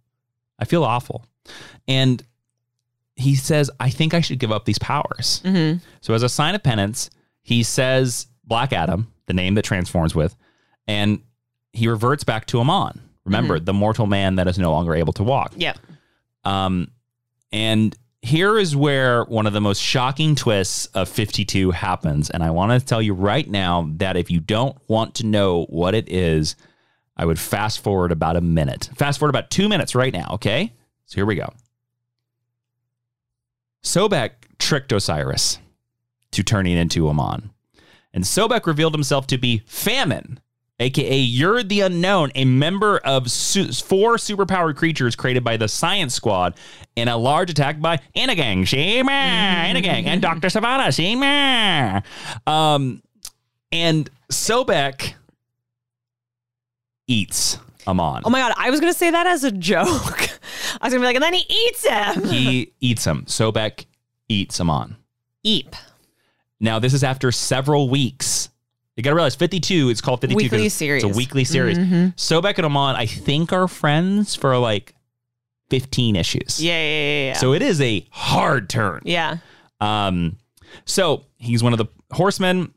I 0.60 0.66
feel 0.66 0.84
awful. 0.84 1.26
And 1.88 2.24
he 3.16 3.36
says, 3.36 3.70
I 3.80 3.90
think 3.90 4.14
I 4.14 4.22
should 4.22 4.40
give 4.40 4.52
up 4.52 4.66
these 4.66 4.80
powers. 4.80 5.42
So, 6.02 6.14
as 6.14 6.24
a 6.24 6.30
sign 6.30 6.56
of 6.56 6.64
penance, 6.64 7.10
he 7.42 7.64
says 7.64 8.28
Black 8.44 8.72
Adam, 8.74 9.12
the 9.26 9.34
name 9.34 9.56
that 9.56 9.64
transforms 9.64 10.14
with, 10.16 10.36
and 10.88 11.22
he 11.74 11.88
reverts 11.88 12.24
back 12.24 12.46
to 12.48 12.60
Amon. 12.60 13.02
Remember, 13.26 13.60
the 13.60 13.74
mortal 13.74 14.08
man 14.08 14.36
that 14.36 14.48
is 14.48 14.58
no 14.58 14.72
longer 14.72 14.96
able 14.96 15.14
to 15.14 15.24
walk. 15.24 15.54
Yeah. 15.56 15.74
Um, 16.46 16.90
and 17.52 17.96
here 18.22 18.58
is 18.58 18.76
where 18.76 19.24
one 19.26 19.48
of 19.48 19.54
the 19.54 19.62
most 19.62 19.82
shocking 19.82 20.36
twists 20.36 20.88
of 20.88 21.08
52 21.10 21.72
happens. 21.72 22.30
And 22.30 22.44
I 22.44 22.50
want 22.50 22.80
to 22.80 22.86
tell 22.86 23.02
you 23.02 23.14
right 23.14 23.48
now 23.48 23.90
that 23.98 24.18
if 24.18 24.32
you 24.32 24.40
don't 24.40 24.76
want 24.88 25.16
to 25.16 25.26
know 25.26 25.66
what 25.66 25.94
it 25.94 26.10
is, 26.10 26.56
I 27.20 27.26
would 27.26 27.38
fast 27.38 27.82
forward 27.82 28.14
about 28.14 28.38
a 28.38 28.42
minute. 28.42 28.90
Fast 28.96 29.20
forward 29.20 29.32
about 29.32 29.50
two 29.50 29.68
minutes 29.68 29.94
right 29.94 30.14
now, 30.14 30.30
okay? 30.36 30.72
So 31.06 31.16
here 31.16 31.26
we 31.26 31.36
go. 31.36 31.52
Sobek 33.84 34.32
tricked 34.58 34.94
Osiris 34.94 35.60
to 36.32 36.44
turning 36.44 36.78
into 36.78 37.10
Amon. 37.10 37.50
And 38.14 38.24
Sobek 38.24 38.66
revealed 38.66 38.94
himself 38.94 39.28
to 39.28 39.38
be 39.38 39.64
Famine, 39.66 40.40
aka 40.80 41.18
You're 41.18 41.62
the 41.62 41.82
Unknown, 41.82 42.32
a 42.36 42.46
member 42.46 43.00
of 43.00 43.30
su- 43.30 43.74
four 43.74 44.16
superpowered 44.16 44.78
creatures 44.78 45.18
created 45.18 45.44
by 45.44 45.58
the 45.58 45.68
Science 45.68 46.14
Squad 46.14 46.56
in 46.96 47.10
a 47.10 47.18
large 47.18 47.50
attack 47.50 47.82
by 47.82 48.00
Intergang, 48.16 48.66
Shima, 48.66 49.12
Intergang, 49.12 50.06
and 50.06 50.22
Dr. 50.22 50.48
Sivana, 50.48 50.96
Shima. 50.96 52.02
Um, 52.48 53.04
and 53.74 54.10
Sobek 54.32 55.16
eats 57.10 57.58
Amon. 57.88 58.22
Oh 58.24 58.30
my 58.30 58.40
god, 58.40 58.54
I 58.56 58.70
was 58.70 58.80
gonna 58.80 58.94
say 58.94 59.10
that 59.12 59.28
as 59.28 59.44
a 59.44 59.52
joke. 59.52 59.88
I 60.82 60.86
was 60.88 60.94
gonna 60.94 61.00
be 61.00 61.06
like, 61.06 61.16
and 61.16 61.24
then 61.24 61.34
he 61.34 61.46
eats 61.50 61.86
him. 61.86 62.24
he 62.26 62.74
eats 62.80 63.04
him. 63.06 63.24
Sobek 63.26 63.86
eats 64.30 64.60
Amon. 64.62 64.96
Eep. 65.44 65.76
Now, 66.60 66.78
this 66.80 66.94
is 66.94 67.04
after 67.04 67.32
several 67.32 67.90
weeks. 67.90 68.50
You 68.96 69.04
got 69.04 69.12
to 69.12 69.16
realize 69.16 69.36
52, 69.36 69.90
it's 69.90 70.02
called 70.02 70.20
52. 70.20 70.36
Weekly 70.36 70.66
It's 70.66 70.76
series. 70.76 71.04
Mm-hmm. 71.06 71.14
a 71.14 71.18
weekly 71.18 71.44
series. 71.46 71.78
Sobek 71.78 72.58
and 72.58 72.66
Amon, 72.66 72.98
I 72.98 73.06
think, 73.06 73.54
are 73.54 73.70
friends 73.70 74.36
for 74.36 74.58
like 74.58 74.94
15 75.70 76.18
issues. 76.18 76.62
Yeah, 76.62 76.74
yeah, 76.74 76.84
yeah, 76.84 77.26
yeah. 77.28 77.34
So 77.36 77.54
it 77.54 77.62
is 77.62 77.80
a 77.80 78.06
hard 78.12 78.70
turn. 78.70 79.02
yeah. 79.06 79.38
Um, 79.80 80.36
so 80.84 81.24
he's 81.38 81.64
one 81.64 81.72
of 81.72 81.78
the 81.78 81.86
horsemen. 82.12 82.74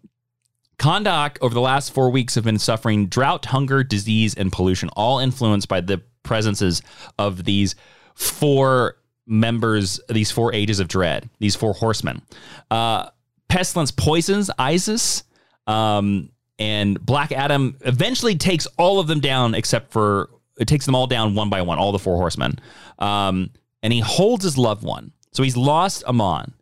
Kahndaq, 0.83 1.39
over 1.41 1.55
the 1.55 1.61
last 1.61 1.93
four 1.95 2.11
weeks, 2.11 2.35
have 2.35 2.43
been 2.43 2.59
suffering 2.59 3.07
drought, 3.07 3.45
hunger, 3.45 3.85
disease, 3.85 4.35
and 4.35 4.51
pollution, 4.51 4.89
all 4.97 5.21
influenced 5.21 5.69
by 5.69 5.81
the 5.81 6.03
presences 6.25 6.83
of 7.21 7.45
these 7.45 7.77
four 8.17 8.97
members, 9.25 10.01
these 10.09 10.33
four 10.33 10.53
ages 10.53 10.81
of 10.81 10.89
dread, 10.89 11.31
these 11.39 11.55
four 11.55 11.73
horsemen. 11.73 12.21
Uh, 12.69 13.09
pestilence 13.49 13.93
poisons 13.93 14.51
Isis, 14.59 15.23
um, 15.69 16.31
and 16.59 17.01
Black 17.07 17.31
Adam 17.31 17.77
eventually 17.83 18.35
takes 18.35 18.67
all 18.77 18.99
of 18.99 19.07
them 19.07 19.21
down, 19.21 19.55
except 19.55 19.93
for 19.93 20.31
it 20.59 20.67
takes 20.67 20.85
them 20.85 20.97
all 20.97 21.07
down 21.07 21.37
one 21.37 21.49
by 21.49 21.63
one, 21.63 21.79
all 21.79 21.93
the 21.93 21.99
four 22.01 22.17
horsemen. 22.17 22.59
Um, 22.99 23.51
and 23.85 23.93
he 23.93 24.01
holds 24.01 24.43
his 24.43 24.59
loved 24.59 24.83
one. 24.83 25.13
So 25.31 25.45
he's 25.45 25.57
lost 25.57 26.03
Amon. 26.05 26.53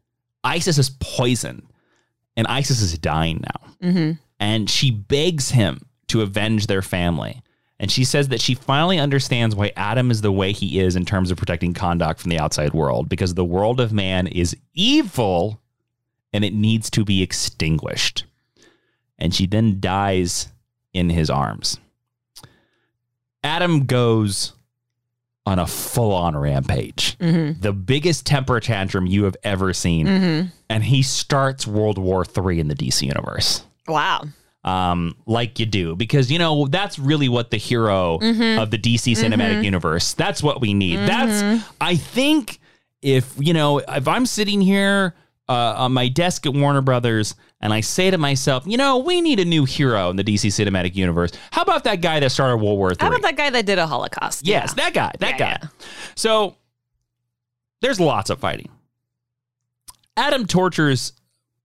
Isis 0.45 0.77
is 0.77 0.91
poisoned, 1.01 1.63
and 2.41 2.49
Isis 2.49 2.81
is 2.81 2.97
dying 2.99 3.43
now. 3.43 3.89
Mm-hmm. 3.89 4.13
And 4.41 4.71
she 4.71 4.91
begs 4.91 5.51
him 5.51 5.85
to 6.09 6.23
avenge 6.23 6.69
their 6.69 6.81
family. 6.81 7.43
And 7.79 7.91
she 7.91 8.03
says 8.03 8.29
that 8.29 8.41
she 8.41 8.55
finally 8.55 8.99
understands 8.99 9.55
why 9.55 9.73
Adam 9.77 10.11
is 10.11 10.23
the 10.23 10.33
way 10.33 10.53
he 10.53 10.81
is 10.81 10.97
in 10.97 11.05
terms 11.05 11.31
of 11.31 11.37
protecting 11.37 11.75
Kahndaq 11.75 12.19
from 12.19 12.31
the 12.31 12.39
outside 12.39 12.73
world, 12.73 13.11
because 13.11 13.35
the 13.35 13.45
world 13.45 13.79
of 13.79 13.93
man 13.93 14.27
is 14.27 14.57
evil 14.73 15.61
and 16.33 16.43
it 16.43 16.55
needs 16.55 16.89
to 16.91 17.05
be 17.05 17.23
extinguished. 17.23 18.25
And 19.19 19.35
she 19.35 19.47
then 19.47 19.79
dies 19.79 20.49
in 20.95 21.11
his 21.11 21.29
arms. 21.29 21.79
Adam 23.45 23.85
goes 23.85 24.55
on 25.47 25.59
a 25.59 25.67
full 25.67 26.13
on 26.13 26.37
rampage, 26.37 27.19
mm-hmm. 27.19 27.61
the 27.61 27.73
biggest 27.73 28.27
temper 28.27 28.61
tantrum 28.61 29.07
you 29.07 29.25
have 29.25 29.37
ever 29.43 29.73
seen. 29.73 30.07
Mm-hmm. 30.07 30.49
And 30.69 30.85
he 30.85 31.03
starts 31.03 31.67
World 31.67 31.99
War 31.99 32.25
III 32.25 32.61
in 32.61 32.69
the 32.69 32.75
DC 32.75 33.03
universe 33.03 33.65
Wow. 33.89 34.25
um, 34.65 35.17
like 35.27 35.59
you 35.59 35.67
do, 35.67 35.97
because 35.97 36.31
you 36.31 36.39
know 36.39 36.67
that's 36.67 36.99
really 36.99 37.29
what 37.29 37.51
the 37.51 37.57
hero 37.57 38.19
mm-hmm. 38.19 38.61
of 38.61 38.71
the 38.71 38.79
DC 38.79 39.17
cinematic 39.17 39.65
universe. 39.65 40.13
That's 40.15 40.43
what 40.43 40.61
we 40.61 40.75
need. 40.75 40.99
That's 40.99 41.65
I 41.81 41.97
think 41.97 42.61
if 43.03 43.35
you 43.39 43.55
know 43.55 43.79
if 43.79 44.07
I'm 44.07 44.27
sitting 44.27 44.61
here 44.61 45.15
uh, 45.51 45.75
on 45.79 45.93
my 45.93 46.07
desk 46.09 46.47
at 46.47 46.55
Warner 46.55 46.81
Brothers 46.81 47.35
and 47.61 47.73
I 47.73 47.81
say 47.81 48.11
to 48.11 48.17
myself, 48.19 48.65
you 48.67 48.77
know, 48.77 48.99
we 48.99 49.21
need 49.21 49.41
a 49.41 49.45
new 49.45 49.65
hero 49.65 50.09
in 50.09 50.17
the 50.17 50.23
DC 50.23 50.47
cinematic 50.47 50.95
universe. 50.95 51.33
How 51.51 51.63
about 51.63 51.85
that 51.85 52.01
guy 52.01 52.21
that 52.21 52.31
started 52.31 52.59
World 52.59 52.79
War 52.79 52.91
III? 52.91 52.97
How 53.01 53.09
about 53.09 53.23
that 53.23 53.37
guy 53.37 53.51
that 53.51 53.67
did 53.67 53.79
a 53.79 53.87
Holocaust? 53.87 54.47
Yes, 54.47 54.75
that 54.75 54.95
guy. 54.95 55.11
That 55.19 55.39
Yeah, 55.41 55.59
guy. 55.59 55.69
So 56.15 56.57
there's 57.83 57.99
lots 57.99 58.31
of 58.31 58.39
fighting. 58.39 58.71
Adam 60.17 60.47
tortures 60.47 61.13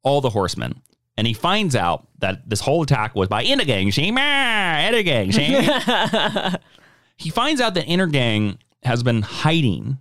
all 0.02 0.20
the 0.20 0.30
horsemen, 0.30 0.82
and 1.16 1.28
he 1.28 1.34
finds 1.34 1.76
out 1.76 2.08
that 2.20 2.50
this 2.50 2.62
whole 2.62 2.82
attack 2.82 3.16
was 3.16 3.28
by 3.30 3.44
Intergang. 3.46 3.94
Shema, 3.94 4.20
Intergang. 4.20 5.32
Shema. 5.32 6.58
he 7.18 7.30
finds 7.30 7.62
out 7.62 7.76
that 7.76 7.86
Intergang 7.86 8.58
has 8.84 9.04
been 9.04 9.22
hiding 9.22 9.98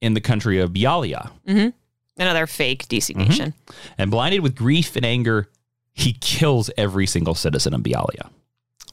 in 0.00 0.14
the 0.14 0.20
country 0.20 0.60
of 0.60 0.70
Bialia. 0.72 1.30
Another 2.16 2.46
fake 2.46 2.86
DC 2.88 3.10
Mm-hmm. 3.14 3.28
nation. 3.28 3.54
And 3.98 4.10
blinded 4.10 4.40
with 4.40 4.54
grief 4.54 4.94
and 4.96 5.04
anger, 5.04 5.48
he 5.92 6.12
kills 6.14 6.70
every 6.76 7.06
single 7.06 7.34
citizen 7.34 7.74
of 7.74 7.80
Bialia, 7.82 8.28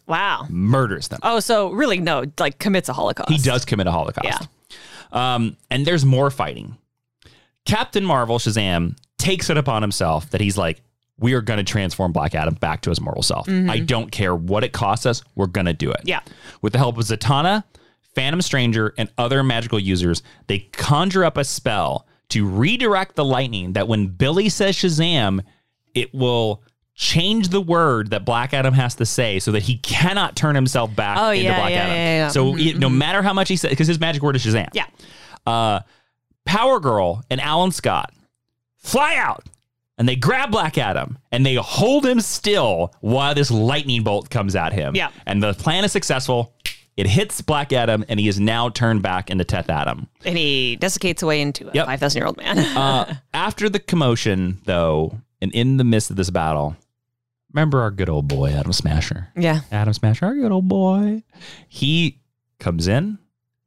Wow. 0.07 0.45
murders 0.49 1.07
them. 1.07 1.19
Oh, 1.23 1.39
so 1.39 1.71
really, 1.71 1.99
no, 1.99 2.25
like 2.39 2.57
commits 2.59 2.89
a 2.89 2.93
Holocaust. 2.93 3.31
He 3.31 3.37
does 3.37 3.65
commit 3.65 3.87
a 3.87 3.91
Holocaust. 3.91 4.47
Yeah. 5.11 5.33
Um, 5.35 5.57
and 5.69 5.85
there's 5.85 6.05
more 6.05 6.29
fighting. 6.31 6.77
Captain 7.65 8.03
Marvel, 8.05 8.39
Shazam, 8.39 8.97
takes 9.17 9.49
it 9.49 9.57
upon 9.57 9.81
himself 9.81 10.29
that 10.31 10.41
he's 10.41 10.57
like, 10.57 10.81
we 11.19 11.33
are 11.33 11.41
going 11.41 11.57
to 11.57 11.63
transform 11.63 12.11
Black 12.11 12.33
Adam 12.33 12.55
back 12.55 12.81
to 12.81 12.89
his 12.89 12.99
mortal 12.99 13.21
self. 13.21 13.47
I 13.47 13.79
don't 13.79 14.11
care 14.11 14.35
what 14.35 14.63
it 14.63 14.73
costs 14.73 15.05
us. 15.05 15.21
We're 15.35 15.45
going 15.47 15.67
to 15.67 15.73
do 15.73 15.91
it. 15.91 15.97
Mm-hmm. 15.99 16.07
Yeah. 16.09 16.21
With 16.63 16.73
the 16.73 16.79
help 16.79 16.97
of 16.97 17.03
Zatanna, 17.05 17.63
Phantom 18.15 18.41
Stranger, 18.41 18.93
and 18.97 19.09
other 19.19 19.43
magical 19.43 19.77
users, 19.79 20.23
they 20.47 20.59
conjure 20.71 21.23
up 21.23 21.37
a 21.37 21.43
spell 21.43 22.07
to 22.31 22.45
redirect 22.47 23.15
the 23.15 23.23
lightning 23.25 23.73
that 23.73 23.87
when 23.87 24.07
Billy 24.07 24.49
says 24.49 24.75
Shazam, 24.75 25.41
it 25.95 26.13
will 26.13 26.63
change 26.93 27.47
the 27.49 27.61
word 27.61 28.09
that 28.11 28.25
Black 28.25 28.53
Adam 28.53 28.73
has 28.73 28.95
to 28.95 29.05
say 29.05 29.39
so 29.39 29.51
that 29.53 29.63
he 29.63 29.77
cannot 29.77 30.35
turn 30.35 30.55
himself 30.55 30.93
back 30.95 31.17
Oh, 31.17 31.29
into 31.31 31.43
yeah, 31.43 31.57
Black 31.59 31.71
yeah, 31.71 31.77
Adam. 31.77 31.93
yeah, 31.95 32.17
yeah. 32.17 32.27
So 32.29 32.57
it- 32.57 32.77
no 32.77 32.89
matter 32.89 33.21
how 33.21 33.33
much 33.33 33.49
he 33.49 33.55
says, 33.55 33.69
because 33.69 33.87
his 33.87 33.99
magic 33.99 34.21
word 34.21 34.35
is 34.35 34.45
Shazam. 34.45 34.67
Yeah. 34.73 34.85
Uh, 35.45 35.79
Power 36.45 36.79
Girl 36.79 37.23
and 37.29 37.39
Alan 37.41 37.71
Scott 37.71 38.11
fly 38.77 39.15
out 39.15 39.45
and 39.97 40.07
they 40.07 40.15
grab 40.15 40.51
Black 40.51 40.77
Adam 40.77 41.17
and 41.31 41.45
they 41.45 41.55
hold 41.55 42.05
him 42.05 42.19
still 42.19 42.93
while 43.01 43.33
this 43.35 43.51
lightning 43.51 44.03
bolt 44.03 44.29
comes 44.29 44.55
at 44.55 44.73
him. 44.73 44.95
Yeah. 44.95 45.09
And 45.25 45.41
the 45.41 45.53
plan 45.53 45.83
is 45.83 45.91
successful. 45.91 46.53
It 47.01 47.07
hits 47.07 47.41
Black 47.41 47.73
Adam 47.73 48.05
and 48.07 48.19
he 48.19 48.27
is 48.27 48.39
now 48.39 48.69
turned 48.69 49.01
back 49.01 49.31
into 49.31 49.43
Teth 49.43 49.71
Adam. 49.71 50.07
And 50.23 50.37
he 50.37 50.75
desiccates 50.75 51.23
away 51.23 51.41
into 51.41 51.67
a 51.67 51.71
Yep. 51.73 51.85
5,000 51.87 52.19
year 52.19 52.27
old 52.27 52.37
man. 52.37 52.59
Uh, 52.59 53.15
after 53.33 53.69
the 53.69 53.79
commotion, 53.79 54.59
though, 54.65 55.17
and 55.41 55.51
in 55.55 55.77
the 55.77 55.83
midst 55.83 56.11
of 56.11 56.15
this 56.15 56.29
battle, 56.29 56.75
remember 57.51 57.81
our 57.81 57.89
good 57.89 58.07
old 58.07 58.27
boy, 58.27 58.51
Atom 58.51 58.71
Smasher. 58.71 59.29
yeah. 59.35 59.61
Atom 59.71 59.93
Smasher, 59.93 60.27
our 60.27 60.35
good 60.35 60.51
old 60.51 60.67
boy. 60.67 61.23
He 61.67 62.19
comes 62.59 62.87
in 62.87 63.17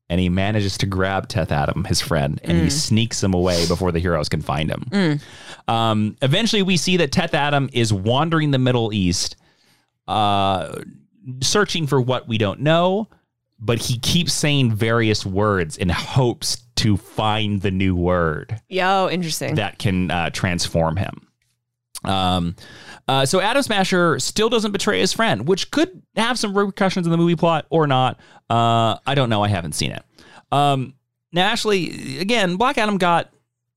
and 0.08 0.20
he 0.20 0.28
manages 0.28 0.78
to 0.78 0.86
grab 0.86 1.26
Teth 1.28 1.50
Adam, 1.50 1.82
his 1.86 2.00
friend, 2.00 2.40
and 2.44 2.60
he 2.60 2.70
sneaks 2.70 3.20
him 3.20 3.34
away 3.34 3.66
before 3.66 3.90
the 3.90 3.98
heroes 3.98 4.28
can 4.28 4.42
find 4.42 4.70
him. 4.70 5.18
Um, 5.66 6.16
eventually, 6.22 6.62
we 6.62 6.76
see 6.76 6.98
that 6.98 7.10
Teth 7.10 7.34
Adam 7.34 7.68
is 7.72 7.92
wandering 7.92 8.52
the 8.52 8.58
Middle 8.58 8.92
East, 8.92 9.34
uh, 10.06 10.76
searching 11.40 11.86
for 11.86 12.00
what 12.00 12.28
we 12.28 12.38
don't 12.38 12.60
know, 12.60 13.08
but 13.64 13.78
he 13.78 13.98
keeps 13.98 14.32
saying 14.32 14.74
various 14.74 15.24
words 15.24 15.76
in 15.76 15.88
hopes 15.88 16.58
to 16.76 16.96
find 16.96 17.62
the 17.62 17.70
new 17.70 17.96
word 17.96 18.60
Yo, 18.68 19.08
interesting. 19.08 19.54
that 19.54 19.78
can 19.78 20.10
uh, 20.10 20.30
transform 20.30 20.96
him. 20.96 21.28
Um, 22.04 22.56
uh, 23.08 23.24
so 23.24 23.40
Atom 23.40 23.62
Smasher 23.62 24.18
still 24.18 24.50
doesn't 24.50 24.72
betray 24.72 25.00
his 25.00 25.12
friend, 25.12 25.48
which 25.48 25.70
could 25.70 26.02
have 26.16 26.38
some 26.38 26.56
repercussions 26.56 27.06
in 27.06 27.10
the 27.10 27.16
movie 27.16 27.36
plot 27.36 27.66
or 27.70 27.86
not. 27.86 28.20
Uh, 28.50 28.98
I 29.06 29.14
don't 29.14 29.30
know. 29.30 29.42
I 29.42 29.48
haven't 29.48 29.72
seen 29.72 29.92
it. 29.92 30.04
Um, 30.52 30.94
now, 31.32 31.46
Ashley, 31.46 32.18
again, 32.18 32.56
Black 32.56 32.76
Adam 32.76 32.98
got 32.98 33.33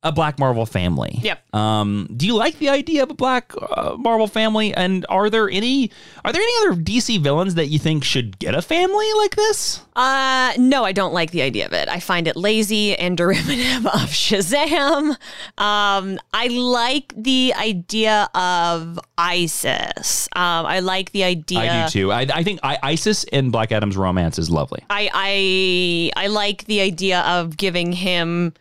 a 0.08 0.12
Black 0.12 0.40
Marvel 0.40 0.66
family. 0.66 1.20
Yep. 1.22 1.54
Um, 1.54 2.08
do 2.16 2.26
you 2.26 2.36
like 2.36 2.58
the 2.60 2.70
idea 2.70 3.04
of 3.04 3.10
a 3.10 3.14
Black 3.14 3.52
uh, 3.62 3.98
Marvel 3.98 4.28
family? 4.28 4.74
And 4.74 5.06
are 5.10 5.30
there 5.30 5.50
any 5.50 5.92
are 6.24 6.32
there 6.32 6.42
any 6.42 6.54
other 6.62 6.82
DC 6.82 7.20
villains 7.22 7.56
that 7.56 7.68
you 7.68 7.78
think 7.78 8.06
should 8.06 8.40
get 8.40 8.56
a 8.56 8.62
family 8.62 9.12
like 9.18 9.36
this? 9.36 9.82
Uh, 9.98 10.54
no, 10.58 10.86
I 10.86 10.94
don't 10.94 11.14
like 11.14 11.32
the 11.32 11.42
idea 11.42 11.66
of 11.66 11.74
it. 11.74 11.90
I 11.90 12.00
find 12.00 12.28
it 12.28 12.38
lazy 12.38 12.96
and 12.96 13.18
derivative 13.24 13.86
of 13.86 14.10
Shazam. 14.12 15.10
Um, 15.58 16.20
I 16.34 16.48
like 16.48 17.14
the 17.18 17.54
idea 17.58 18.30
of 18.34 19.00
ISIS. 19.18 20.30
Um, 20.36 20.66
I 20.66 20.80
like 20.80 21.12
the 21.12 21.26
idea. 21.26 21.60
I 21.60 21.86
do 21.86 21.92
too. 21.92 22.12
I, 22.14 22.22
I 22.34 22.44
think 22.44 22.62
I, 22.64 22.78
Isis 22.82 23.26
and 23.26 23.52
Black 23.52 23.74
Adam's 23.74 23.98
romance 23.98 24.40
is 24.40 24.50
lovely. 24.50 24.84
I 24.90 25.10
I 25.14 26.24
I 26.26 26.28
like 26.28 26.64
the 26.66 26.80
idea 26.80 27.22
of 27.22 27.58
giving 27.58 27.92
him 27.92 28.54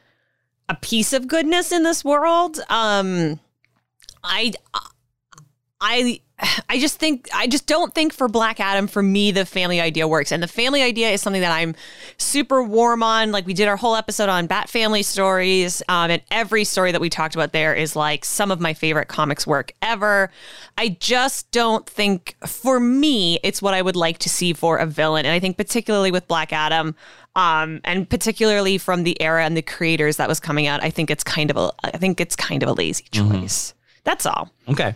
a 0.68 0.74
piece 0.74 1.12
of 1.12 1.28
goodness 1.28 1.72
in 1.72 1.82
this 1.82 2.04
world. 2.04 2.60
Um 2.68 3.40
I 4.22 4.52
I 5.80 6.20
I 6.68 6.78
just 6.78 6.98
think 6.98 7.28
I 7.34 7.46
just 7.46 7.66
don't 7.66 7.94
think 7.94 8.12
for 8.12 8.28
Black 8.28 8.60
Adam 8.60 8.86
for 8.86 9.02
me 9.02 9.30
the 9.30 9.46
family 9.46 9.80
idea 9.80 10.06
works. 10.06 10.32
And 10.32 10.42
the 10.42 10.48
family 10.48 10.82
idea 10.82 11.10
is 11.10 11.22
something 11.22 11.42
that 11.42 11.52
I'm 11.52 11.74
super 12.18 12.62
warm 12.62 13.02
on. 13.02 13.32
Like 13.32 13.46
we 13.46 13.54
did 13.54 13.68
our 13.68 13.76
whole 13.76 13.96
episode 13.96 14.28
on 14.28 14.46
Bat 14.46 14.68
Family 14.68 15.02
stories. 15.02 15.82
Um, 15.88 16.10
and 16.10 16.22
every 16.30 16.64
story 16.64 16.92
that 16.92 17.00
we 17.00 17.08
talked 17.08 17.34
about 17.34 17.52
there 17.52 17.74
is 17.74 17.96
like 17.96 18.24
some 18.24 18.50
of 18.50 18.60
my 18.60 18.74
favorite 18.74 19.08
comics 19.08 19.46
work 19.46 19.72
ever. 19.80 20.30
I 20.76 20.90
just 21.00 21.50
don't 21.52 21.88
think 21.88 22.36
for 22.46 22.80
me 22.80 23.38
it's 23.42 23.62
what 23.62 23.74
I 23.74 23.82
would 23.82 23.96
like 23.96 24.18
to 24.18 24.28
see 24.28 24.52
for 24.52 24.76
a 24.76 24.86
villain. 24.86 25.24
And 25.24 25.32
I 25.32 25.40
think 25.40 25.56
particularly 25.56 26.10
with 26.10 26.28
Black 26.28 26.52
Adam, 26.52 26.94
um, 27.34 27.80
and 27.84 28.08
particularly 28.08 28.78
from 28.78 29.04
the 29.04 29.20
era 29.20 29.44
and 29.44 29.56
the 29.56 29.62
creators 29.62 30.16
that 30.16 30.28
was 30.28 30.40
coming 30.40 30.66
out, 30.66 30.82
I 30.82 30.90
think 30.90 31.10
it's 31.10 31.24
kind 31.24 31.50
of 31.50 31.56
a 31.56 31.72
I 31.84 31.96
think 31.96 32.20
it's 32.20 32.36
kind 32.36 32.62
of 32.62 32.68
a 32.68 32.72
lazy 32.72 33.04
choice. 33.10 33.74
That's 34.04 34.24
all. 34.24 34.50
Okay. 34.68 34.94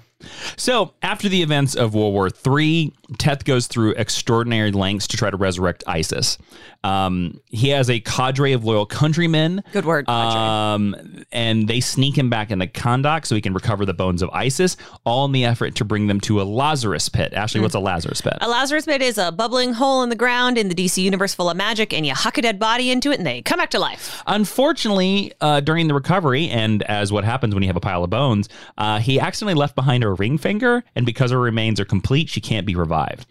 So 0.56 0.94
after 1.02 1.28
the 1.28 1.42
events 1.42 1.74
of 1.74 1.94
World 1.94 2.12
War 2.12 2.28
III, 2.28 2.92
Teth 3.18 3.44
goes 3.44 3.66
through 3.66 3.92
extraordinary 3.92 4.72
lengths 4.72 5.06
to 5.08 5.16
try 5.16 5.30
to 5.30 5.36
resurrect 5.36 5.84
ISIS. 5.86 6.38
Um, 6.82 7.40
he 7.46 7.68
has 7.70 7.90
a 7.90 8.00
cadre 8.00 8.52
of 8.52 8.64
loyal 8.64 8.86
countrymen. 8.86 9.62
Good 9.72 9.84
word. 9.84 10.08
Um, 10.08 11.24
and 11.32 11.68
they 11.68 11.80
sneak 11.80 12.16
him 12.16 12.30
back 12.30 12.50
into 12.50 12.66
Kahndaq 12.66 13.26
so 13.26 13.34
he 13.34 13.40
can 13.40 13.52
recover 13.54 13.84
the 13.84 13.94
bones 13.94 14.22
of 14.22 14.30
ISIS, 14.30 14.76
all 15.04 15.24
in 15.26 15.32
the 15.32 15.44
effort 15.44 15.74
to 15.76 15.84
bring 15.84 16.06
them 16.06 16.20
to 16.22 16.40
a 16.40 16.44
Lazarus 16.44 17.08
pit. 17.08 17.32
Ashley, 17.34 17.60
what's 17.60 17.74
a 17.74 17.80
Lazarus 17.80 18.20
pit? 18.20 18.34
A 18.40 18.48
Lazarus 18.48 18.86
pit 18.86 19.02
is 19.02 19.18
a 19.18 19.30
bubbling 19.30 19.74
hole 19.74 20.02
in 20.02 20.08
the 20.08 20.16
ground 20.16 20.56
in 20.58 20.68
the 20.68 20.74
DC 20.74 21.02
universe 21.02 21.34
full 21.34 21.50
of 21.50 21.56
magic, 21.56 21.92
and 21.92 22.06
you 22.06 22.14
huck 22.14 22.38
a 22.38 22.42
dead 22.42 22.58
body 22.58 22.90
into 22.90 23.10
it, 23.10 23.18
and 23.18 23.26
they 23.26 23.42
come 23.42 23.58
back 23.58 23.70
to 23.70 23.78
life. 23.78 24.22
Unfortunately, 24.26 25.32
uh, 25.40 25.60
during 25.60 25.88
the 25.88 25.94
recovery, 25.94 26.48
and 26.48 26.82
as 26.84 27.12
what 27.12 27.24
happens 27.24 27.54
when 27.54 27.62
you 27.62 27.68
have 27.68 27.76
a 27.76 27.80
pile 27.80 28.04
of 28.04 28.10
bones, 28.10 28.48
uh, 28.78 28.98
he 29.00 29.18
accidentally 29.20 29.54
left 29.58 29.74
behind 29.74 30.02
her 30.02 30.14
ring 30.14 30.38
finger, 30.38 30.82
and 30.96 31.06
because 31.06 31.30
her 31.30 31.38
remains 31.40 31.78
are 31.80 31.84
complete, 31.84 32.28
she 32.28 32.40
can't 32.40 32.66
be 32.66 32.74
revived. 32.74 33.26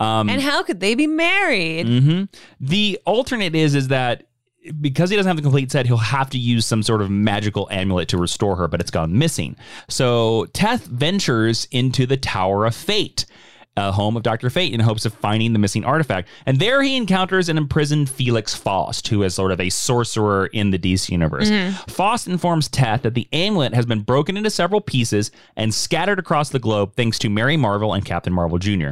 Um, 0.00 0.28
and 0.28 0.40
how 0.40 0.62
could 0.62 0.80
they 0.80 0.94
be 0.94 1.06
married? 1.06 1.86
mhm. 1.86 2.28
The 2.60 2.93
alternate 3.04 3.54
is 3.54 3.74
is 3.74 3.88
that 3.88 4.26
because 4.80 5.10
he 5.10 5.16
doesn't 5.16 5.28
have 5.28 5.36
the 5.36 5.42
complete 5.42 5.70
set, 5.70 5.86
he'll 5.86 5.96
have 5.96 6.30
to 6.30 6.38
use 6.38 6.64
some 6.64 6.82
sort 6.82 7.02
of 7.02 7.10
magical 7.10 7.68
amulet 7.70 8.08
to 8.08 8.16
restore 8.16 8.56
her, 8.56 8.68
but 8.68 8.80
it's 8.80 8.90
gone 8.90 9.18
missing. 9.18 9.56
So 9.88 10.46
Teth 10.52 10.86
ventures 10.86 11.68
into 11.70 12.06
the 12.06 12.16
Tower 12.16 12.64
of 12.64 12.74
Fate. 12.74 13.26
A 13.76 13.90
home 13.90 14.16
of 14.16 14.22
Dr. 14.22 14.50
Fate 14.50 14.72
in 14.72 14.80
hopes 14.80 15.04
of 15.04 15.14
finding 15.14 15.52
the 15.52 15.58
missing 15.58 15.84
artifact. 15.84 16.28
And 16.46 16.60
there 16.60 16.82
he 16.82 16.96
encounters 16.96 17.48
an 17.48 17.58
imprisoned 17.58 18.08
Felix 18.08 18.54
Faust, 18.54 19.08
who 19.08 19.22
is 19.24 19.34
sort 19.34 19.50
of 19.50 19.60
a 19.60 19.68
sorcerer 19.68 20.46
in 20.46 20.70
the 20.70 20.78
DC 20.78 21.10
universe. 21.10 21.50
Mm-hmm. 21.50 21.90
Faust 21.90 22.28
informs 22.28 22.68
Teth 22.68 23.02
that 23.02 23.14
the 23.14 23.28
amulet 23.32 23.74
has 23.74 23.84
been 23.84 24.02
broken 24.02 24.36
into 24.36 24.50
several 24.50 24.80
pieces 24.80 25.32
and 25.56 25.74
scattered 25.74 26.18
across 26.20 26.50
the 26.50 26.58
globe 26.60 26.94
thanks 26.94 27.18
to 27.18 27.28
Mary 27.28 27.56
Marvel 27.56 27.94
and 27.94 28.04
Captain 28.04 28.32
Marvel 28.32 28.58
Jr. 28.58 28.90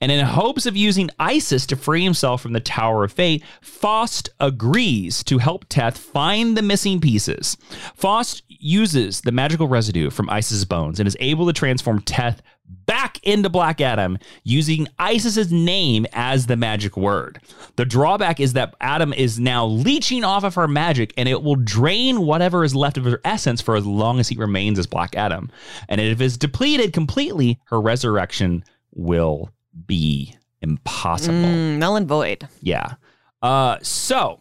And 0.00 0.12
in 0.12 0.24
hopes 0.24 0.66
of 0.66 0.76
using 0.76 1.10
Isis 1.18 1.66
to 1.66 1.76
free 1.76 2.04
himself 2.04 2.40
from 2.40 2.52
the 2.52 2.60
Tower 2.60 3.04
of 3.04 3.12
Fate, 3.12 3.42
Faust 3.60 4.30
agrees 4.38 5.24
to 5.24 5.38
help 5.38 5.64
Teth 5.68 5.98
find 5.98 6.56
the 6.56 6.62
missing 6.62 7.00
pieces. 7.00 7.56
Faust 7.94 8.42
uses 8.48 9.22
the 9.22 9.32
magical 9.32 9.68
residue 9.68 10.10
from 10.10 10.28
Isis's 10.28 10.64
bones 10.64 11.00
and 11.00 11.06
is 11.06 11.16
able 11.18 11.46
to 11.46 11.52
transform 11.52 12.00
Teth 12.02 12.42
back 12.66 13.18
into 13.24 13.48
Black 13.48 13.80
Adam 13.80 14.18
using 14.44 14.86
Isis's 14.98 15.52
name 15.52 16.06
as 16.12 16.46
the 16.46 16.56
magic 16.56 16.96
word. 16.96 17.40
The 17.76 17.84
drawback 17.84 18.40
is 18.40 18.52
that 18.54 18.74
Adam 18.80 19.12
is 19.12 19.38
now 19.38 19.66
leeching 19.66 20.24
off 20.24 20.44
of 20.44 20.54
her 20.54 20.68
magic 20.68 21.12
and 21.16 21.28
it 21.28 21.42
will 21.42 21.56
drain 21.56 22.22
whatever 22.22 22.64
is 22.64 22.74
left 22.74 22.96
of 22.96 23.04
her 23.04 23.20
essence 23.24 23.60
for 23.60 23.76
as 23.76 23.86
long 23.86 24.20
as 24.20 24.28
he 24.28 24.36
remains 24.36 24.78
as 24.78 24.86
Black 24.86 25.16
Adam. 25.16 25.50
And 25.88 26.00
if 26.00 26.20
it's 26.20 26.36
depleted 26.36 26.92
completely, 26.92 27.60
her 27.66 27.80
resurrection 27.80 28.64
will 28.92 29.50
be 29.86 30.34
impossible. 30.62 31.34
Mm, 31.36 31.78
null 31.78 31.96
and 31.96 32.08
void. 32.08 32.46
Yeah. 32.60 32.94
Uh, 33.42 33.78
so 33.82 34.40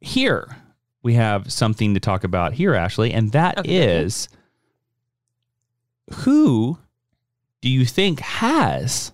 here 0.00 0.56
we 1.02 1.14
have 1.14 1.52
something 1.52 1.94
to 1.94 2.00
talk 2.00 2.24
about 2.24 2.52
here, 2.52 2.74
Ashley, 2.74 3.12
and 3.12 3.32
that 3.32 3.66
is 3.66 4.28
Okay. 4.30 4.38
Who 6.10 6.78
do 7.60 7.68
you 7.68 7.84
think 7.84 8.20
has 8.20 9.12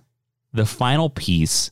the 0.53 0.65
final 0.65 1.09
piece 1.09 1.71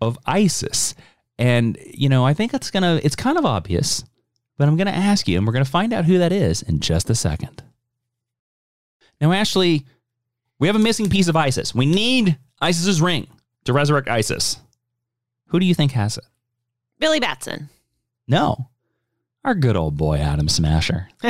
of 0.00 0.18
ISIS? 0.26 0.94
And 1.38 1.78
you 1.86 2.08
know, 2.08 2.24
I 2.24 2.34
think 2.34 2.54
it's 2.54 2.70
gonna 2.70 3.00
it's 3.02 3.16
kind 3.16 3.38
of 3.38 3.44
obvious, 3.44 4.04
but 4.58 4.68
I'm 4.68 4.76
gonna 4.76 4.90
ask 4.90 5.28
you, 5.28 5.38
and 5.38 5.46
we're 5.46 5.52
gonna 5.52 5.64
find 5.64 5.92
out 5.92 6.04
who 6.04 6.18
that 6.18 6.32
is 6.32 6.62
in 6.62 6.80
just 6.80 7.10
a 7.10 7.14
second. 7.14 7.62
Now, 9.20 9.32
Ashley, 9.32 9.86
we 10.58 10.66
have 10.66 10.76
a 10.76 10.80
missing 10.80 11.08
piece 11.08 11.28
of 11.28 11.36
ISIS. 11.36 11.74
We 11.74 11.86
need 11.86 12.38
ISIS's 12.60 13.00
ring 13.00 13.26
to 13.64 13.72
resurrect 13.72 14.08
ISIS. 14.08 14.58
Who 15.46 15.60
do 15.60 15.66
you 15.66 15.74
think 15.74 15.92
has 15.92 16.18
it? 16.18 16.24
Billy 16.98 17.20
Batson. 17.20 17.68
No. 18.26 18.68
Our 19.44 19.54
good 19.54 19.76
old 19.76 19.96
boy, 19.96 20.18
Atom 20.18 20.48
Smasher. 20.48 21.08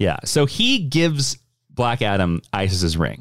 Yeah. 0.00 0.16
So 0.24 0.46
he 0.46 0.78
gives 0.78 1.38
Black 1.68 2.02
Adam 2.02 2.42
Isis's 2.52 2.96
ring. 2.96 3.20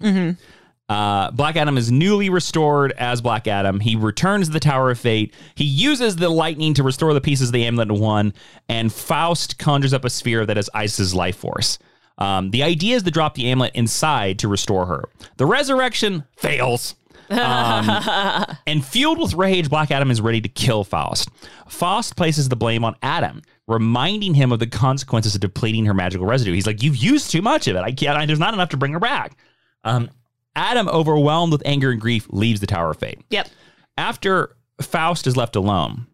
Uh, 0.88 1.30
Black 1.30 1.55
Adam 1.55 1.77
is 1.77 1.91
newly 1.91 2.32
restored 2.32 2.93
as 2.93 3.21
Black 3.21 3.47
Adam. 3.47 3.80
He 3.80 3.95
returns 3.95 4.47
to 4.47 4.53
the 4.53 4.59
Tower 4.59 4.89
of 4.89 4.97
Fate. 4.97 5.36
He 5.53 5.65
uses 5.65 6.15
the 6.15 6.30
lightning 6.30 6.73
to 6.73 6.82
restore 6.82 7.13
the 7.13 7.21
pieces 7.21 7.49
of 7.49 7.53
the 7.53 7.63
amulet 7.65 7.89
into 7.89 8.01
one, 8.01 8.34
and 8.67 8.91
Faust 8.91 9.59
conjures 9.59 9.93
up 9.93 10.03
a 10.03 10.09
sphere 10.09 10.47
that 10.47 10.57
is 10.57 10.67
Isis's 10.73 11.13
life 11.13 11.36
force. 11.36 11.77
Um, 12.17 12.49
the 12.49 12.63
idea 12.63 12.95
is 12.95 13.03
to 13.03 13.11
drop 13.11 13.36
the 13.36 13.51
amulet 13.51 13.75
inside 13.75 14.39
to 14.39 14.47
restore 14.47 14.88
her. 14.88 15.07
The 15.38 15.45
resurrection 15.45 16.23
fails. 16.36 16.95
Um, 17.30 18.55
and 18.67 18.84
fueled 18.84 19.19
with 19.19 19.34
rage, 19.34 19.69
Black 19.69 19.91
Adam 19.91 20.11
is 20.11 20.21
ready 20.21 20.41
to 20.41 20.49
kill 20.49 20.84
Faust. 20.84 21.30
Faust 21.67 22.15
places 22.15 22.49
the 22.49 22.55
blame 22.55 22.84
on 22.84 22.95
Adam, 23.01 23.41
reminding 23.67 24.34
him 24.34 24.51
of 24.51 24.59
the 24.59 24.67
consequences 24.67 25.36
of 25.36 25.41
depleting 25.41 25.86
her 25.86 25.93
magical 25.93 26.25
residue. 26.25 26.53
He's 26.53 26.67
like, 26.67 26.82
"You've 26.84 26.97
used 26.97 27.32
too 27.32 27.41
much 27.41 27.67
of 27.67 27.75
it. 27.75 27.82
I 27.82 27.91
can't. 27.91 28.17
I, 28.17 28.25
there's 28.25 28.39
not 28.39 28.53
enough 28.53 28.69
to 28.69 28.77
bring 28.77 28.93
her 28.93 28.99
back." 28.99 29.38
Um, 29.84 30.09
Adam, 30.55 30.89
overwhelmed 30.89 31.51
with 31.51 31.61
anger 31.65 31.91
and 31.91 32.01
grief, 32.01 32.27
leaves 32.30 32.59
the 32.59 32.67
Tower 32.67 32.91
of 32.91 32.97
Fate. 32.97 33.21
Yep. 33.30 33.49
After 33.97 34.55
Faust 34.82 35.27
is 35.27 35.38
left 35.38 35.55
alone, 35.55 36.07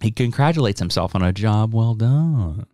he 0.00 0.10
congratulates 0.10 0.80
himself 0.80 1.14
on 1.14 1.22
a 1.22 1.32
job 1.32 1.74
well 1.74 1.94
done 1.94 2.66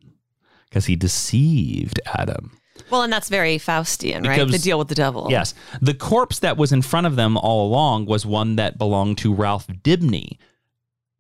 because 0.69 0.87
he 0.87 0.97
deceived 0.97 2.01
Adam. 2.07 2.53
Well, 2.91 3.03
and 3.03 3.13
that's 3.13 3.29
very 3.29 3.59
Faustian, 3.59 4.27
right? 4.27 4.39
Because- 4.39 4.53
The 4.53 4.59
deal 4.59 4.79
with 4.79 4.89
the 4.89 4.95
devil. 4.95 5.29
Yes. 5.31 5.55
The 5.81 5.95
corpse 5.95 6.39
that 6.41 6.57
was 6.57 6.73
in 6.73 6.83
front 6.83 7.07
of 7.07 7.17
them 7.17 7.37
all 7.37 7.67
along 7.67 8.07
was 8.07 8.25
one 8.27 8.57
that 8.57 8.79
belonged 8.79 9.19
to 9.19 9.33
Ralph 9.33 9.67
Dibny, 9.67 10.39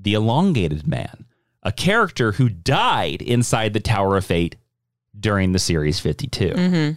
the 0.00 0.14
elongated 0.14 0.86
man, 0.86 1.26
a 1.62 1.72
character 1.72 2.32
who 2.32 2.48
died 2.48 3.22
inside 3.22 3.72
the 3.72 3.80
Tower 3.80 4.16
of 4.16 4.24
Fate 4.24 4.57
during 5.18 5.53
the 5.53 5.59
Series 5.59 6.00
52. 6.00 6.96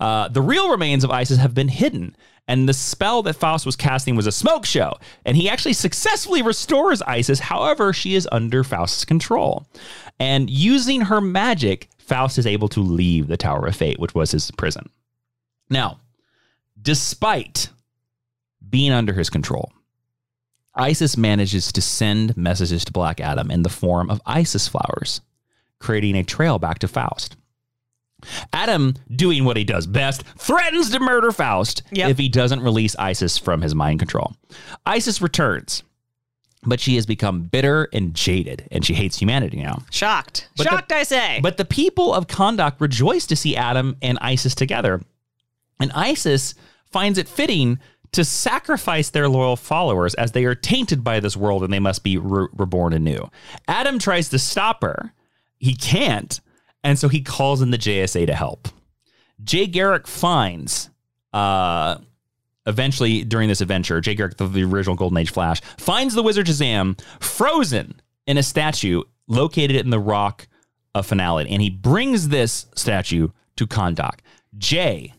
Uh, 0.00 0.28
the 0.28 0.40
real 0.42 0.70
remains 0.70 1.04
of 1.04 1.10
Isis 1.10 1.38
have 1.38 1.52
been 1.54 1.68
hidden, 1.68 2.16
and 2.48 2.66
the 2.68 2.72
spell 2.72 3.22
that 3.22 3.34
Faust 3.36 3.66
was 3.66 3.76
casting 3.76 4.16
was 4.16 4.26
a 4.26 4.32
smoke 4.32 4.64
show, 4.64 4.94
and 5.26 5.36
he 5.36 5.48
actually 5.48 5.74
successfully 5.74 6.40
restores 6.42 7.02
Isis. 7.02 7.38
However, 7.38 7.92
she 7.92 8.14
is 8.14 8.26
under 8.32 8.64
Faust's 8.64 9.04
control. 9.04 9.66
And 10.18 10.48
using 10.50 11.02
her 11.02 11.20
magic, 11.20 11.88
Faust 12.10 12.38
is 12.38 12.46
able 12.46 12.68
to 12.70 12.80
leave 12.80 13.28
the 13.28 13.36
Tower 13.36 13.66
of 13.68 13.76
Fate, 13.76 14.00
which 14.00 14.16
was 14.16 14.32
his 14.32 14.50
prison. 14.50 14.90
Now, 15.70 16.00
despite 16.82 17.68
being 18.68 18.90
under 18.90 19.12
his 19.12 19.30
control, 19.30 19.72
Isis 20.74 21.16
manages 21.16 21.70
to 21.70 21.80
send 21.80 22.36
messages 22.36 22.84
to 22.84 22.92
Black 22.92 23.20
Adam 23.20 23.48
in 23.48 23.62
the 23.62 23.68
form 23.68 24.10
of 24.10 24.20
Isis 24.26 24.66
flowers, 24.66 25.20
creating 25.78 26.16
a 26.16 26.24
trail 26.24 26.58
back 26.58 26.80
to 26.80 26.88
Faust. 26.88 27.36
Adam, 28.52 28.94
doing 29.14 29.44
what 29.44 29.56
he 29.56 29.62
does 29.62 29.86
best, 29.86 30.24
threatens 30.36 30.90
to 30.90 30.98
murder 30.98 31.30
Faust 31.30 31.84
Yep. 31.92 32.10
if 32.10 32.18
he 32.18 32.28
doesn't 32.28 32.60
release 32.60 32.96
Isis 32.96 33.38
from 33.38 33.62
his 33.62 33.74
mind 33.76 34.00
control. 34.00 34.34
Isis 34.84 35.22
returns, 35.22 35.84
but 36.62 36.80
she 36.80 36.96
has 36.96 37.06
become 37.06 37.42
bitter 37.42 37.88
and 37.92 38.14
jaded, 38.14 38.68
and 38.70 38.84
she 38.84 38.94
hates 38.94 39.18
humanity 39.18 39.62
now. 39.62 39.82
Shocked. 39.90 40.48
But 40.56 40.64
the- 40.64 40.70
Shocked, 40.70 40.92
I 40.92 41.02
say. 41.04 41.40
But 41.42 41.56
the 41.56 41.64
people 41.64 42.12
of 42.12 42.26
Kahndaq 42.26 42.80
rejoice 42.80 43.26
to 43.26 43.36
see 43.36 43.56
Adam 43.56 43.96
and 44.02 44.18
Isis 44.20 44.54
together. 44.54 45.00
And 45.80 45.90
Isis 45.92 46.54
finds 46.92 47.18
it 47.18 47.28
fitting 47.28 47.78
to 48.12 48.24
sacrifice 48.24 49.10
their 49.10 49.28
loyal 49.28 49.56
followers 49.56 50.14
as 50.14 50.32
they 50.32 50.44
are 50.44 50.54
tainted 50.54 51.02
by 51.04 51.20
this 51.20 51.36
world 51.36 51.62
and 51.62 51.72
they 51.72 51.78
must 51.78 52.02
be 52.02 52.18
re- 52.18 52.48
reborn 52.52 52.92
anew. 52.92 53.30
Adam 53.68 53.98
tries 53.98 54.28
to 54.30 54.38
stop 54.38 54.82
her. 54.82 55.14
He 55.58 55.74
can't. 55.74 56.40
And 56.82 56.98
so 56.98 57.08
he 57.08 57.20
calls 57.22 57.62
in 57.62 57.70
the 57.70 57.78
JSA 57.78 58.26
to 58.26 58.34
help. 58.34 58.68
Jay 59.44 59.66
Garrick 59.66 60.06
finds, 60.08 60.90
uh, 61.32 61.98
eventually 62.70 63.24
during 63.24 63.48
this 63.48 63.60
adventure, 63.60 64.00
Jay 64.00 64.14
Garrick, 64.14 64.38
the, 64.38 64.46
the 64.46 64.64
original 64.64 64.96
Golden 64.96 65.18
Age 65.18 65.30
Flash, 65.30 65.60
finds 65.76 66.14
the 66.14 66.22
wizard 66.22 66.46
Shazam 66.46 66.98
frozen 67.20 68.00
in 68.26 68.38
a 68.38 68.42
statue 68.42 69.02
located 69.26 69.76
in 69.76 69.90
the 69.90 70.00
rock 70.00 70.48
of 70.94 71.06
finality. 71.06 71.50
And 71.50 71.60
he 71.60 71.70
brings 71.70 72.28
this 72.28 72.66
statue 72.74 73.28
to 73.56 73.66
Kahndaq. 73.66 74.20
Jay 74.56 75.12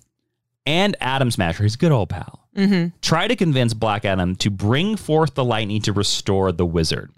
and 0.66 0.96
Atom 1.00 1.32
Smasher, 1.32 1.64
his 1.64 1.76
good 1.76 1.92
old 1.92 2.10
pal, 2.10 2.48
mm-hmm. 2.56 2.96
try 3.02 3.28
to 3.28 3.36
convince 3.36 3.74
Black 3.74 4.06
Adam 4.06 4.36
to 4.38 4.50
bring 4.50 4.96
forth 4.96 5.36
the 5.36 5.44
lightning 5.44 5.82
to 5.84 5.94
restore 5.94 6.52
the 6.52 6.66
wizard. 6.66 7.12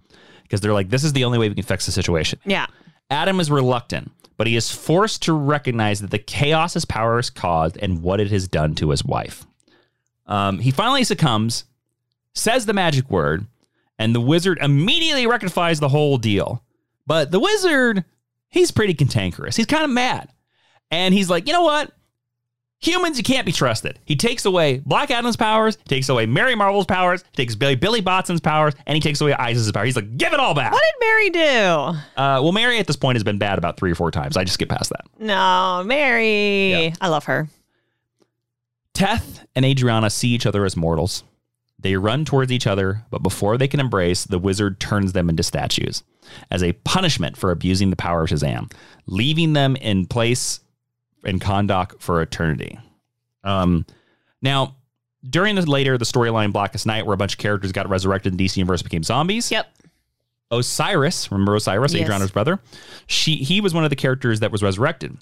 Because 0.44 0.62
they're 0.62 0.74
like, 0.74 0.90
this 0.90 1.04
is 1.04 1.14
the 1.14 1.24
only 1.24 1.38
way 1.38 1.50
we 1.50 1.56
can 1.56 1.64
fix 1.64 1.86
the 1.86 1.92
situation. 1.92 2.40
yeah. 2.46 2.68
Adam 3.10 3.40
is 3.40 3.52
reluctant, 3.52 4.12
but 4.38 4.48
he 4.48 4.56
is 4.56 4.72
forced 4.72 5.22
to 5.24 5.34
recognize 5.34 6.02
that 6.02 6.10
the 6.10 6.18
chaos 6.18 6.74
his 6.74 6.86
power 6.86 7.18
has 7.18 7.30
caused 7.30 7.78
and 7.78 8.02
what 8.02 8.20
it 8.20 8.32
has 8.32 8.48
done 8.48 8.74
to 8.76 8.90
his 8.90 9.04
wife. 9.04 9.46
Um, 10.26 10.59
he 10.59 10.71
finally 10.71 11.03
succumbs, 11.03 11.65
says 12.34 12.65
the 12.65 12.74
magic 12.74 13.09
word, 13.09 13.45
and 13.99 14.15
the 14.15 14.21
wizard 14.21 14.57
immediately 14.61 15.28
rectifies 15.28 15.80
the 15.80 15.89
whole 15.89 16.17
deal. 16.17 16.63
But 17.05 17.32
the 17.32 17.39
wizard, 17.39 18.05
he's 18.49 18.71
pretty 18.71 18.93
cantankerous. 18.93 19.55
He's 19.55 19.65
kind 19.65 19.84
of 19.84 19.89
mad. 19.91 20.30
And 20.91 21.13
he's 21.13 21.30
like, 21.30 21.47
you 21.47 21.53
know 21.53 21.63
what? 21.63 21.91
Humans, 22.82 23.17
you 23.17 23.24
can't 23.24 23.45
be 23.45 23.53
trusted. 23.53 23.97
He 24.03 24.17
takes 24.17 24.43
away 24.43 24.80
Black 24.86 25.09
Adam's 25.09 25.38
powers, 25.38 25.78
takes 25.88 26.09
away 26.09 26.26
Mary 26.26 26.53
Marvel's 26.53 26.86
powers, 26.86 27.24
takes 27.34 27.55
Billy, 27.55 27.76
Billy 27.76 28.01
Batson's 28.01 28.41
powers, 28.41 28.74
and 28.86 28.95
he 28.95 28.99
takes 28.99 29.21
away 29.21 29.34
Isis's 29.34 29.71
power. 29.71 29.86
He's 29.86 29.95
like, 29.95 30.17
give 30.17 30.34
it 30.34 30.39
all 30.39 30.53
back. 30.53 30.74
What 30.74 30.82
did 30.82 31.07
Mary 31.07 31.30
do? 31.30 31.39
Uh, 32.21 32.41
well, 32.43 32.51
Mary 32.51 32.80
at 32.80 32.88
this 32.88 32.97
point 32.97 33.15
has 33.15 33.24
been 33.24 33.38
bad 33.38 33.57
about 33.57 33.78
three 33.78 33.89
or 33.91 33.95
four 33.95 34.11
times. 34.11 34.36
I 34.36 34.43
just 34.43 34.59
get 34.59 34.67
past 34.67 34.89
that. 34.89 35.05
No, 35.17 35.84
Mary. 35.86 36.71
Yeah. 36.71 36.93
I 36.99 37.07
love 37.07 37.24
her. 37.26 37.47
Teth 38.94 39.46
and 39.56 39.66
Adriana 39.66 40.10
see 40.10 40.30
each 40.30 40.46
other 40.46 40.66
as 40.66 40.78
mortals. 40.78 41.24
They 41.80 41.96
run 41.98 42.24
towards 42.24 42.52
each 42.52 42.68
other, 42.68 43.04
but 43.10 43.24
before 43.24 43.58
they 43.58 43.68
can 43.68 43.80
embrace, 43.80 44.24
the 44.24 44.39
wizard 44.39 44.80
turns 44.80 45.14
them 45.14 45.30
into 45.30 45.44
statues 45.44 46.04
as 46.50 46.64
a 46.64 46.72
punishment 46.74 47.36
for 47.36 47.52
abusing 47.52 47.89
the 47.89 47.96
power 47.96 48.24
of 48.24 48.30
Shazam, 48.30 48.72
leaving 49.06 49.54
them 49.54 49.76
in 49.76 50.06
place 50.06 50.62
in 51.26 51.39
Kahndaq 51.39 52.00
for 52.00 52.22
eternity. 52.22 52.80
Um, 53.44 53.86
now, 54.41 54.76
during 55.30 55.56
the 55.56 55.70
later 55.70 55.98
the 55.98 56.06
storyline 56.06 56.54
Blackest 56.54 56.86
Night, 56.86 57.06
where 57.06 57.14
a 57.16 57.18
bunch 57.18 57.34
of 57.34 57.39
characters 57.39 57.72
got 57.72 57.89
resurrected 57.89 58.34
in 58.34 58.39
DC 58.39 58.56
universe 58.58 58.82
became 58.82 59.04
zombies. 59.04 59.52
Yep. 59.52 59.68
Osiris, 60.52 61.32
remember 61.32 61.56
Osiris, 61.56 61.94
Yes. 61.94 62.04
Adriana's 62.04 62.32
brother? 62.32 62.60
She 63.08 63.38
he 63.38 63.60
was 63.60 63.74
one 63.74 63.84
of 63.84 63.89
the 63.89 63.96
characters 63.96 64.39
that 64.41 64.52
was 64.52 64.62
resurrected. 64.62 65.18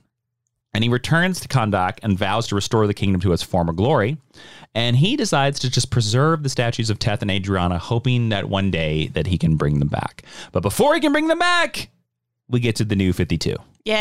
And 0.74 0.84
he 0.84 0.90
returns 0.90 1.40
to 1.42 1.48
Kahndaq 1.48 2.00
and 2.02 2.18
vows 2.18 2.48
to 2.48 2.56
restore 2.56 2.88
the 2.88 2.94
kingdom 2.94 3.20
to 3.22 3.34
its 3.34 3.44
former 3.44 3.74
glory. 3.74 4.18
And 4.74 4.96
he 4.96 5.18
decides 5.18 5.60
to 5.60 5.70
just 5.70 5.92
preserve 5.92 6.44
the 6.44 6.50
statues 6.50 6.90
of 6.90 6.98
Teth 6.98 7.22
and 7.22 7.30
Adriana, 7.30 7.78
hoping 7.78 8.30
that 8.30 8.48
one 8.48 8.72
day 8.72 9.08
that 9.08 9.28
he 9.28 9.38
can 9.38 9.58
bring 9.58 9.80
them 9.80 9.90
back. 9.90 10.24
But 10.54 10.64
before 10.64 10.94
he 10.96 11.02
can 11.02 11.12
bring 11.12 11.28
them 11.28 11.40
back, 11.40 11.90
we 12.48 12.62
get 12.62 12.78
to 12.78 12.86
the 12.86 12.96
new 12.96 13.12
52. 13.12 13.56
Yay. 13.84 13.96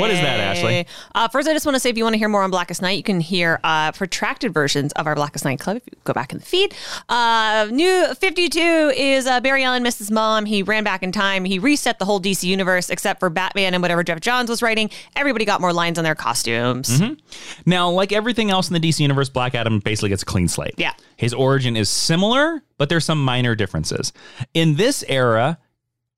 What 0.00 0.10
is 0.10 0.20
that, 0.20 0.40
Ashley? 0.40 0.86
Uh, 1.14 1.28
first, 1.28 1.48
I 1.48 1.52
just 1.52 1.66
want 1.66 1.76
to 1.76 1.80
say 1.80 1.90
if 1.90 1.96
you 1.96 2.04
want 2.04 2.14
to 2.14 2.18
hear 2.18 2.28
more 2.28 2.42
on 2.42 2.50
Blackest 2.50 2.82
Night, 2.82 2.96
you 2.96 3.02
can 3.02 3.20
hear 3.20 3.60
uh, 3.64 3.92
protracted 3.92 4.52
versions 4.52 4.92
of 4.92 5.06
our 5.06 5.14
Blackest 5.14 5.44
Night 5.44 5.60
Club 5.60 5.76
if 5.78 5.82
you 5.86 5.92
go 6.04 6.12
back 6.12 6.32
in 6.32 6.38
the 6.38 6.44
feed. 6.44 6.74
Uh, 7.08 7.68
new 7.70 8.14
52 8.14 8.58
is 8.96 9.26
uh, 9.26 9.40
Barry 9.40 9.64
Allen 9.64 9.82
missed 9.82 9.98
his 9.98 10.10
mom. 10.10 10.44
He 10.44 10.62
ran 10.62 10.84
back 10.84 11.02
in 11.02 11.12
time. 11.12 11.44
He 11.44 11.58
reset 11.58 11.98
the 11.98 12.04
whole 12.04 12.20
DC 12.20 12.44
universe 12.44 12.90
except 12.90 13.20
for 13.20 13.30
Batman 13.30 13.74
and 13.74 13.82
whatever 13.82 14.02
Geoff 14.02 14.20
Johns 14.20 14.50
was 14.50 14.62
writing. 14.62 14.90
Everybody 15.16 15.44
got 15.44 15.60
more 15.60 15.72
lines 15.72 15.98
on 15.98 16.04
their 16.04 16.14
costumes. 16.14 16.88
Mm-hmm. 16.88 17.14
Now, 17.66 17.90
like 17.90 18.12
everything 18.12 18.50
else 18.50 18.68
in 18.68 18.80
the 18.80 18.88
DC 18.88 19.00
universe, 19.00 19.28
Black 19.28 19.54
Adam 19.54 19.80
basically 19.80 20.10
gets 20.10 20.22
a 20.22 20.26
clean 20.26 20.48
slate. 20.48 20.74
Yeah. 20.76 20.92
His 21.16 21.32
origin 21.34 21.76
is 21.76 21.88
similar, 21.88 22.62
but 22.78 22.88
there's 22.88 23.04
some 23.04 23.24
minor 23.24 23.54
differences. 23.54 24.12
In 24.52 24.76
this 24.76 25.04
era, 25.08 25.58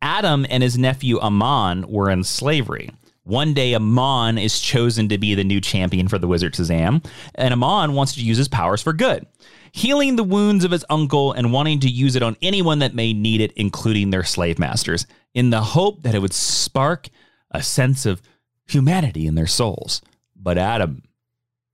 Adam 0.03 0.47
and 0.49 0.62
his 0.62 0.79
nephew 0.79 1.18
Amon 1.18 1.87
were 1.89 2.11
in 2.11 2.24
slavery. 2.24 2.91
One 3.27 3.55
day, 3.55 3.74
Amon 3.74 4.39
is 4.39 4.61
chosen 4.61 5.09
to 5.09 5.18
be 5.18 5.35
the 5.35 5.43
new 5.43 5.61
champion 5.61 6.07
for 6.07 6.16
the 6.16 6.29
Wizard 6.29 6.55
Shazam, 6.55 7.05
and 7.35 7.53
Amon 7.53 7.95
wants 7.95 8.14
to 8.14 8.22
use 8.22 8.37
his 8.39 8.47
powers 8.47 8.81
for 8.81 8.93
good, 8.93 9.27
healing 9.72 10.14
the 10.14 10.22
wounds 10.22 10.64
of 10.64 10.70
his 10.70 10.85
uncle 10.89 11.33
and 11.33 11.53
wanting 11.53 11.81
to 11.81 11.89
use 11.89 12.14
it 12.14 12.22
on 12.22 12.37
anyone 12.41 12.79
that 12.79 12.95
may 12.95 13.12
need 13.12 13.41
it, 13.41 13.51
including 13.57 14.11
their 14.11 14.22
slave 14.22 14.61
masters, 14.61 15.09
in 15.35 15.51
the 15.51 15.61
hope 15.61 16.05
that 16.05 16.14
it 16.14 16.20
would 16.20 16.33
spark 16.33 17.09
a 17.51 17.64
sense 17.64 18.07
of 18.07 18.22
humanity 18.68 19.27
in 19.27 19.35
their 19.35 19.49
souls. 19.49 20.03
But 20.37 20.57
Adam 20.57 21.03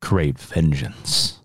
craved 0.00 0.40
vengeance. 0.40 1.38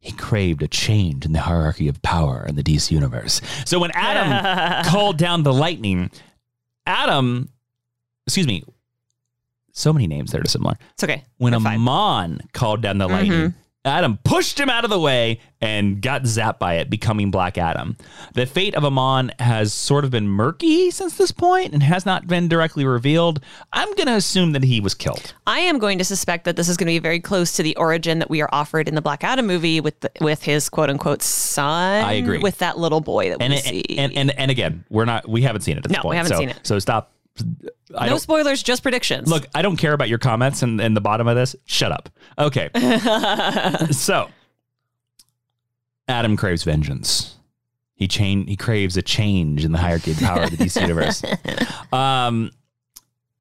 He 0.00 0.10
craved 0.10 0.64
a 0.64 0.68
change 0.68 1.24
in 1.24 1.32
the 1.32 1.42
hierarchy 1.42 1.86
of 1.86 2.02
power 2.02 2.44
in 2.44 2.56
the 2.56 2.64
DC 2.64 2.90
universe. 2.90 3.40
So 3.66 3.78
when 3.78 3.92
Adam 3.94 4.84
called 4.90 5.16
down 5.16 5.44
the 5.44 5.52
lightning, 5.52 6.10
Adam, 6.86 7.50
excuse 8.26 8.48
me, 8.48 8.64
so 9.74 9.92
many 9.92 10.06
names 10.06 10.32
that 10.32 10.40
are 10.40 10.48
similar. 10.48 10.76
It's 10.94 11.04
okay. 11.04 11.24
When 11.38 11.52
fine. 11.60 11.74
Amon 11.80 12.40
called 12.52 12.80
down 12.80 12.96
the 12.98 13.08
lightning, 13.08 13.32
mm-hmm. 13.32 13.58
Adam 13.86 14.18
pushed 14.24 14.58
him 14.58 14.70
out 14.70 14.84
of 14.84 14.88
the 14.90 14.98
way 14.98 15.40
and 15.60 16.00
got 16.00 16.22
zapped 16.22 16.58
by 16.58 16.76
it, 16.76 16.88
becoming 16.88 17.30
Black 17.30 17.58
Adam. 17.58 17.98
The 18.32 18.46
fate 18.46 18.74
of 18.74 18.82
Amon 18.82 19.30
has 19.38 19.74
sort 19.74 20.06
of 20.06 20.10
been 20.10 20.26
murky 20.26 20.90
since 20.90 21.18
this 21.18 21.32
point 21.32 21.74
and 21.74 21.82
has 21.82 22.06
not 22.06 22.26
been 22.26 22.48
directly 22.48 22.86
revealed. 22.86 23.40
I'm 23.74 23.92
going 23.94 24.06
to 24.06 24.14
assume 24.14 24.52
that 24.52 24.62
he 24.64 24.80
was 24.80 24.94
killed. 24.94 25.34
I 25.46 25.58
am 25.60 25.78
going 25.78 25.98
to 25.98 26.04
suspect 26.04 26.44
that 26.46 26.56
this 26.56 26.66
is 26.70 26.78
going 26.78 26.86
to 26.86 26.92
be 26.94 26.98
very 26.98 27.20
close 27.20 27.52
to 27.56 27.62
the 27.62 27.76
origin 27.76 28.20
that 28.20 28.30
we 28.30 28.40
are 28.40 28.48
offered 28.52 28.88
in 28.88 28.94
the 28.94 29.02
Black 29.02 29.22
Adam 29.22 29.46
movie 29.46 29.82
with 29.82 30.00
the, 30.00 30.10
with 30.22 30.42
his 30.42 30.70
quote 30.70 30.88
unquote 30.88 31.20
son. 31.20 32.04
I 32.06 32.12
agree. 32.14 32.38
With 32.38 32.56
that 32.58 32.78
little 32.78 33.02
boy 33.02 33.28
that 33.30 33.42
And, 33.42 33.52
we 33.52 33.58
it- 33.58 33.64
see. 33.64 33.98
and 33.98 34.14
and 34.16 34.30
and 34.38 34.50
again, 34.50 34.86
we're 34.88 35.04
not 35.04 35.28
we 35.28 35.42
haven't 35.42 35.60
seen 35.60 35.76
it 35.76 35.84
at 35.84 35.90
this 35.90 35.92
No, 35.92 35.98
we 35.98 36.02
point. 36.04 36.16
haven't 36.18 36.32
so, 36.32 36.38
seen 36.38 36.48
it. 36.48 36.60
So 36.62 36.78
stop. 36.78 37.10
I 37.96 38.08
no 38.08 38.18
spoilers, 38.18 38.62
just 38.62 38.82
predictions. 38.82 39.28
Look, 39.28 39.46
I 39.54 39.62
don't 39.62 39.76
care 39.76 39.92
about 39.92 40.08
your 40.08 40.18
comments 40.18 40.62
in, 40.62 40.80
in 40.80 40.94
the 40.94 41.00
bottom 41.00 41.26
of 41.26 41.36
this. 41.36 41.56
Shut 41.64 41.92
up. 41.92 42.08
Okay. 42.38 42.70
so, 43.90 44.28
Adam 46.08 46.36
craves 46.36 46.64
vengeance. 46.64 47.36
He 47.94 48.08
chain 48.08 48.46
he 48.46 48.56
craves 48.56 48.96
a 48.96 49.02
change 49.02 49.64
in 49.64 49.72
the 49.72 49.78
hierarchy 49.78 50.12
of 50.12 50.18
power 50.18 50.42
of 50.42 50.50
the 50.50 50.56
DC 50.56 50.80
universe. 50.80 51.22
Um, 51.92 52.50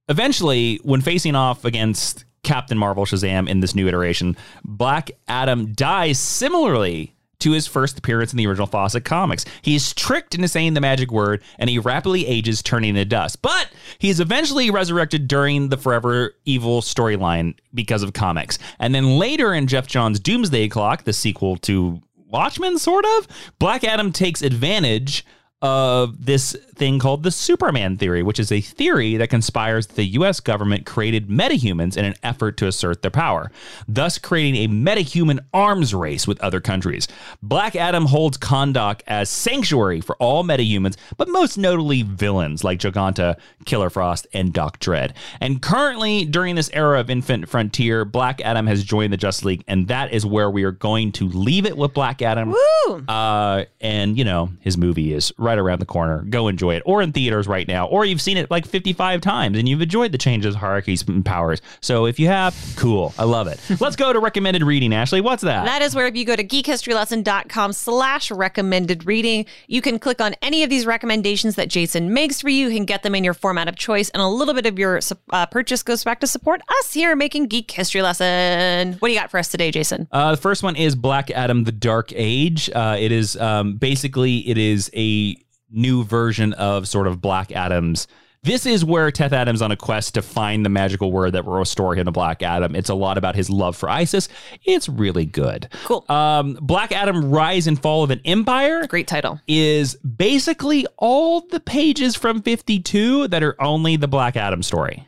eventually, 0.10 0.80
when 0.84 1.02
facing 1.02 1.34
off 1.34 1.66
against 1.66 2.24
Captain 2.44 2.78
Marvel 2.78 3.06
Shazam 3.06 3.50
in 3.50 3.62
this 3.62 3.74
new 3.74 3.88
iteration, 3.88 4.38
Black 4.64 5.10
Adam 5.28 5.74
dies 5.74 6.20
similarly 6.20 7.13
to 7.44 7.52
his 7.52 7.68
first 7.68 7.98
appearance 7.98 8.32
in 8.32 8.38
the 8.38 8.48
original 8.48 8.68
Fawcett 8.68 9.04
comics. 9.04 9.44
He 9.62 9.76
is 9.76 9.94
tricked 9.94 10.34
into 10.34 10.48
saying 10.48 10.74
the 10.74 10.82
magic 10.82 11.12
word 11.12 11.44
and 11.60 11.70
he 11.70 11.78
rapidly 11.78 12.26
ages, 12.26 12.64
turning 12.64 12.96
to 12.96 13.04
dust. 13.04 13.42
But 13.42 13.70
he 14.00 14.10
is 14.10 14.22
eventually 14.22 14.72
resurrected 14.72 15.28
during 15.28 15.68
the 15.68 15.78
Forever 15.78 16.36
Evil 16.46 16.82
storyline 16.82 17.56
because 17.74 18.02
of 18.02 18.14
comics. 18.14 18.58
And 18.80 18.96
then 18.96 19.18
later 19.18 19.54
in 19.54 19.68
Geoff 19.68 19.88
Johns' 19.88 20.22
Doomsday 20.22 20.70
Clock, 20.70 21.04
the 21.04 21.12
sequel 21.12 21.58
to 21.58 22.02
Watchmen, 22.30 22.80
sort 22.80 23.06
of, 23.18 23.28
Black 23.60 23.84
Adam 23.84 24.12
takes 24.14 24.42
advantage 24.42 25.26
of 25.64 26.26
this 26.26 26.58
thing 26.76 27.00
called 27.00 27.24
the 27.24 27.32
Superman 27.32 27.96
theory, 27.96 28.22
which 28.22 28.40
is 28.40 28.52
a 28.52 28.60
theory 28.60 29.16
that 29.16 29.30
conspires 29.30 29.88
that 29.88 29.96
the 29.96 30.04
US 30.04 30.42
government 30.42 30.86
created 30.86 31.30
metahumans 31.30 31.96
in 31.96 32.04
an 32.04 32.16
effort 32.22 32.58
to 32.58 32.68
assert 32.68 33.02
their 33.02 33.10
power, 33.10 33.50
thus 33.88 34.18
creating 34.18 34.56
a 34.58 34.68
metahuman 34.68 35.40
arms 35.54 35.96
race 35.96 36.28
with 36.28 36.42
other 36.42 36.60
countries. 36.60 37.08
Black 37.42 37.78
Adam 37.78 38.08
holds 38.08 38.38
Kahndaq 38.38 39.02
as 39.08 39.30
sanctuary 39.30 40.02
for 40.02 40.18
all 40.18 40.44
metahumans, 40.44 40.98
but 41.16 41.30
most 41.30 41.58
notably 41.58 42.02
villains 42.02 42.66
like 42.66 42.80
Giganta, 42.80 43.38
Killer 43.66 43.90
Frost, 43.90 44.28
and 44.34 44.52
Doc 44.52 44.80
Dread. 44.80 45.14
And 45.40 45.62
currently, 45.62 46.26
during 46.26 46.56
this 46.56 46.70
era 46.74 47.00
of 47.00 47.10
Infinite 47.10 47.48
Frontier, 47.48 48.04
Black 48.04 48.42
Adam 48.42 48.68
has 48.68 48.84
joined 48.84 49.14
the 49.14 49.18
Justice 49.18 49.46
League, 49.46 49.64
and 49.70 49.88
that 49.88 50.12
is 50.12 50.26
where 50.26 50.50
we 50.50 50.64
are 50.66 50.72
going 50.72 51.14
to 51.14 51.30
leave 51.30 51.66
it 51.66 51.78
with 51.78 51.94
Black 51.94 52.22
Adam. 52.22 52.52
Woo! 52.52 53.06
Uh, 53.08 53.64
and 53.80 54.18
you 54.18 54.26
know, 54.26 54.50
his 54.60 54.78
movie 54.78 55.14
is 55.14 55.32
right 55.38 55.53
around 55.60 55.80
the 55.80 55.86
corner. 55.86 56.24
Go 56.30 56.48
enjoy 56.48 56.76
it, 56.76 56.84
or 56.86 57.02
in 57.02 57.12
theaters 57.12 57.48
right 57.48 57.68
now, 57.68 57.88
or 57.88 58.06
you've 58.06 58.22
seen 58.22 58.38
it 58.38 58.50
like 58.52 58.66
55 58.66 59.22
times 59.22 59.58
and 59.58 59.68
you've 59.68 59.82
enjoyed 59.82 60.12
the 60.12 60.18
changes, 60.18 60.56
hierarchies, 60.56 61.08
and 61.08 61.26
powers. 61.26 61.62
So 61.82 62.06
if 62.06 62.20
you 62.20 62.28
have, 62.28 62.56
cool. 62.76 63.14
I 63.18 63.24
love 63.24 63.48
it. 63.48 63.60
Let's 63.80 63.96
go 63.96 64.14
to 64.14 64.20
recommended 64.20 64.64
reading, 64.64 64.94
Ashley. 64.94 65.22
What's 65.22 65.44
that? 65.44 65.66
That 65.66 65.82
is 65.82 65.96
where 65.96 66.08
if 66.08 66.16
you 66.16 66.26
go 66.26 66.36
to 66.36 66.44
geekhistorylesson.com 66.44 67.74
slash 67.74 68.32
recommended 68.32 69.06
reading, 69.06 69.46
you 69.68 69.82
can 69.82 70.00
click 70.00 70.22
on 70.22 70.36
any 70.42 70.64
of 70.64 70.70
these 70.70 70.86
recommendations 70.86 71.56
that 71.56 71.70
Jason 71.70 72.14
makes 72.14 72.42
for 72.42 72.50
you. 72.50 72.68
You 72.68 72.76
can 72.76 72.86
get 72.86 73.04
them 73.04 73.16
in 73.16 73.24
your 73.24 73.34
format 73.34 73.68
of 73.68 73.76
choice, 73.76 74.10
and 74.10 74.22
a 74.22 74.28
little 74.28 74.54
bit 74.54 74.66
of 74.66 74.80
your 74.80 75.00
uh, 75.32 75.46
purchase 75.48 75.84
goes 75.84 76.04
back 76.04 76.20
to 76.22 76.28
support 76.28 76.62
us 76.80 76.94
here 76.94 77.16
making 77.16 77.48
Geek 77.48 77.70
History 77.72 78.02
Lesson. 78.02 78.94
What 78.94 79.08
do 79.10 79.14
you 79.14 79.20
got 79.20 79.32
for 79.32 79.38
us 79.38 79.50
today, 79.50 79.72
Jason? 79.72 80.08
Uh, 80.12 80.32
the 80.32 80.38
first 80.38 80.64
one 80.64 80.76
is 80.76 80.96
Black 80.96 81.32
Adam: 81.32 81.64
The 81.64 81.72
Dark 81.72 82.12
Age. 82.14 82.70
Uh, 82.70 82.98
it 83.00 83.12
is 83.12 83.36
um, 83.38 83.76
basically 83.76 84.48
it 84.48 84.58
is 84.58 84.90
a 84.96 85.38
new 85.74 86.04
version 86.04 86.54
of 86.54 86.88
sort 86.88 87.08
of 87.08 87.22
Black 87.22 87.52
Adam's. 87.52 88.08
This 88.44 88.66
is 88.66 88.84
where 88.84 89.10
Teth 89.10 89.32
Adams 89.32 89.62
on 89.62 89.72
a 89.72 89.78
quest 89.78 90.16
to 90.16 90.22
find 90.22 90.66
the 90.66 90.70
magical 90.70 91.14
word 91.14 91.32
that 91.32 91.46
will 91.46 91.54
restore 91.54 91.96
him 91.96 92.08
to 92.08 92.12
Black 92.12 92.44
Adam. 92.44 92.76
It's 92.76 92.90
a 92.90 92.94
lot 92.94 93.18
about 93.18 93.36
his 93.36 93.50
love 93.50 93.78
for 93.78 93.90
Isis. 93.90 94.28
It's 94.66 94.90
really 94.90 95.26
good. 95.26 95.70
Cool. 95.86 96.04
Um, 96.10 96.60
Black 96.62 96.92
Adam: 96.92 97.32
Rise 97.32 97.68
and 97.68 97.82
Fall 97.82 98.04
of 98.04 98.12
an 98.12 98.20
Empire 98.26 98.86
Great 98.88 99.08
title. 99.08 99.40
is 99.48 99.96
basically 99.96 100.86
all 100.98 101.40
the 101.48 101.62
pages 101.62 102.18
from 102.18 102.42
52 102.42 103.30
that 103.30 103.44
are 103.44 103.56
only 103.62 103.96
the 103.96 104.10
Black 104.10 104.36
Adam 104.36 104.62
story, 104.62 105.08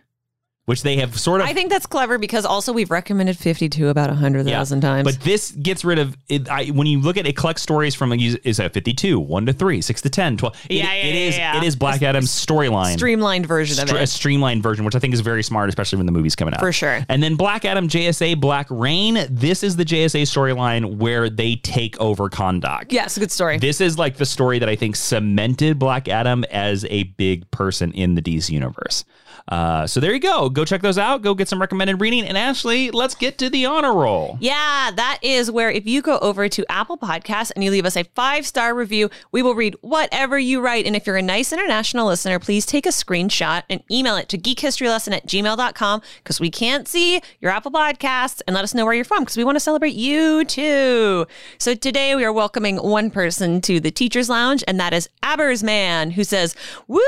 which 0.66 0.82
they 0.82 0.96
have 0.98 1.18
sort 1.20 1.42
of 1.42 1.48
I 1.48 1.54
think 1.54 1.70
that's 1.70 1.86
clever 1.86 2.18
because 2.18 2.44
also 2.46 2.74
we've 2.74 2.90
recommended 2.90 3.38
52 3.38 3.90
about 3.90 4.10
a 4.10 4.14
100,000 4.14 4.82
times. 4.82 5.04
But 5.06 5.24
this 5.24 5.52
gets 5.52 5.86
rid 5.86 6.00
of 6.00 6.18
it. 6.28 6.50
I, 6.50 6.66
when 6.68 6.88
you 6.88 7.00
look 7.00 7.18
at 7.18 7.28
it, 7.28 7.38
collects 7.38 7.62
stories 7.62 7.94
from 7.94 8.10
like, 8.10 8.20
is 8.22 8.58
that 8.58 8.74
52, 8.74 9.20
1 9.20 9.46
to 9.46 9.54
3, 9.54 9.82
6 9.82 10.02
to 10.02 10.10
10, 10.10 10.38
12. 10.38 10.56
It- 10.70 10.74
Yeah, 10.76 10.84
yeah, 10.86 11.04
it 11.04 11.16
is 11.16 11.38
yeah, 11.38 11.54
yeah. 11.54 11.62
it 11.62 11.66
is 11.68 11.76
Black 11.76 12.02
Adam's 12.02 12.32
storyline. 12.32 12.94
streamlined 12.94 13.46
version 13.46 13.82
of 13.84 13.90
Stre- 13.90 14.02
a 14.02 14.08
streamlined 14.08 14.64
version, 14.64 14.86
which 14.86 14.96
I 14.96 15.00
think 15.00 15.14
is 15.14 15.20
very 15.22 15.44
smart, 15.44 15.70
especially 15.70 15.98
when 15.98 16.08
the 16.08 16.12
movie's 16.12 16.36
coming 16.36 16.54
out. 16.56 16.60
For 16.60 16.72
sure. 16.72 17.06
And 17.10 17.22
then 17.22 17.36
Black 17.36 17.64
Adam 17.64 17.88
JSA 17.88 18.40
Black 18.40 18.66
Rain. 18.72 19.20
This 19.30 19.62
is 19.64 19.76
the 19.76 19.86
JSA 19.86 20.24
storyline 20.24 20.98
where 20.98 21.30
they 21.30 21.58
take 21.58 22.00
over 22.02 22.28
Kahndaq. 22.30 22.92
Yeah, 22.92 23.06
it's 23.06 23.18
a 23.18 23.20
good 23.20 23.32
story. 23.32 23.60
This 23.60 23.82
is 23.82 24.00
like 24.00 24.18
the 24.18 24.26
story 24.26 24.58
that 24.60 24.68
I 24.70 24.76
think 24.76 24.96
cemented 24.96 25.78
Black 25.78 26.08
Adam 26.08 26.44
as 26.46 26.86
a 26.90 27.04
big 27.04 27.50
person 27.52 27.92
in 27.92 28.16
the 28.16 28.22
DC 28.22 28.50
universe. 28.50 29.06
Uh, 29.48 29.86
so 29.86 30.00
there 30.00 30.12
you 30.12 30.20
go. 30.20 30.50
Go 30.50 30.66
check 30.66 30.82
those 30.82 30.98
out. 30.98 31.22
Go 31.22 31.36
get 31.36 31.48
some 31.48 31.62
recommended 31.62 32.02
reading. 32.02 32.26
And 32.26 32.38
Ashley, 32.38 32.90
let's 32.90 33.14
get 33.14 33.38
to 33.38 33.50
the 33.50 33.66
honor 33.66 33.94
roll. 33.94 34.38
Yeah, 34.42 34.92
that 34.96 35.20
is 35.22 35.52
where 35.52 35.70
if 35.70 35.86
you 35.86 36.02
go 36.02 36.18
over 36.20 36.50
to 36.50 36.66
Apple 36.72 36.98
Podcasts 36.98 37.52
and 37.56 37.64
you 37.64 37.70
leave 37.70 37.86
us 37.86 37.96
a 37.96 38.04
five 38.16 38.46
star 38.48 38.74
review, 38.74 39.10
we 39.32 39.44
will 39.44 39.54
read 39.54 39.76
whatever 39.82 40.40
you 40.40 40.62
write. 40.62 40.88
And 40.88 40.96
if 40.96 41.06
you're 41.06 41.18
a 41.18 41.22
nice 41.22 41.54
international 41.54 42.08
listener, 42.08 42.40
please 42.40 42.66
take 42.66 42.88
a 42.88 42.90
screenshot 42.90 43.64
and 43.70 43.84
email 43.92 44.16
it 44.16 44.30
to 44.30 44.38
geekhistorylesson 44.38 45.14
at 45.14 45.28
gmail.com 45.28 46.02
because 46.24 46.40
we 46.40 46.50
can't 46.50 46.88
see 46.88 47.22
your 47.40 47.52
Apple 47.52 47.72
Podcasts 47.72 48.42
and 48.48 48.56
let 48.56 48.64
us 48.64 48.74
know 48.74 48.86
where 48.86 48.96
you're 48.96 49.06
from 49.06 49.24
because 49.24 49.38
we 49.38 49.44
want 49.44 49.56
to 49.56 49.60
celebrate 49.60 49.94
you 49.94 50.44
too. 50.46 51.28
So 51.60 51.76
today 51.76 52.16
we 52.16 52.26
are 52.26 52.34
welcoming 52.34 52.78
one 52.78 53.12
person 53.12 53.62
to 53.62 53.80
the 53.80 53.92
Teacher's 53.92 54.30
Lounge, 54.30 54.64
and 54.68 54.80
that 54.80 54.94
is 54.94 55.08
Abersman, 55.22 56.14
who 56.14 56.24
says, 56.24 56.56
Woo! 56.88 57.04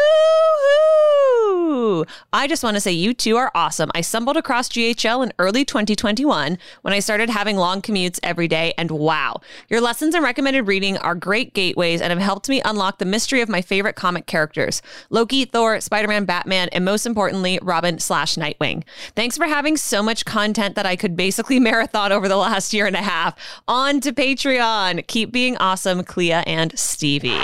I 2.33 2.45
just 2.47 2.61
want 2.61 2.75
to 2.75 2.81
say 2.81 2.91
you 2.91 3.13
two 3.13 3.37
are 3.37 3.51
awesome. 3.55 3.89
I 3.95 4.01
stumbled 4.01 4.35
across 4.35 4.67
GHL 4.67 5.23
in 5.23 5.31
early 5.39 5.63
2021 5.63 6.57
when 6.81 6.93
I 6.93 6.99
started 6.99 7.29
having 7.29 7.55
long 7.55 7.81
commutes 7.81 8.19
every 8.21 8.49
day, 8.49 8.73
and 8.77 8.91
wow, 8.91 9.39
your 9.69 9.79
lessons 9.79 10.13
and 10.13 10.23
recommended 10.23 10.63
reading 10.63 10.97
are 10.97 11.15
great 11.15 11.53
gateways 11.53 12.01
and 12.01 12.11
have 12.11 12.19
helped 12.19 12.49
me 12.49 12.61
unlock 12.65 12.97
the 12.97 13.05
mystery 13.05 13.39
of 13.39 13.47
my 13.47 13.61
favorite 13.61 13.95
comic 13.95 14.25
characters 14.25 14.81
Loki, 15.09 15.45
Thor, 15.45 15.79
Spider 15.79 16.09
Man, 16.09 16.25
Batman, 16.25 16.67
and 16.73 16.83
most 16.83 17.05
importantly, 17.05 17.59
Robin 17.61 17.97
slash 17.97 18.35
Nightwing. 18.35 18.83
Thanks 19.15 19.37
for 19.37 19.45
having 19.45 19.77
so 19.77 20.03
much 20.03 20.25
content 20.25 20.75
that 20.75 20.85
I 20.85 20.97
could 20.97 21.15
basically 21.15 21.59
marathon 21.61 22.11
over 22.11 22.27
the 22.27 22.35
last 22.35 22.73
year 22.73 22.85
and 22.85 22.95
a 22.97 23.01
half. 23.01 23.35
On 23.69 24.01
to 24.01 24.11
Patreon. 24.11 25.07
Keep 25.07 25.31
being 25.31 25.55
awesome, 25.57 26.03
Clea 26.03 26.33
and 26.33 26.77
Stevie. 26.77 27.39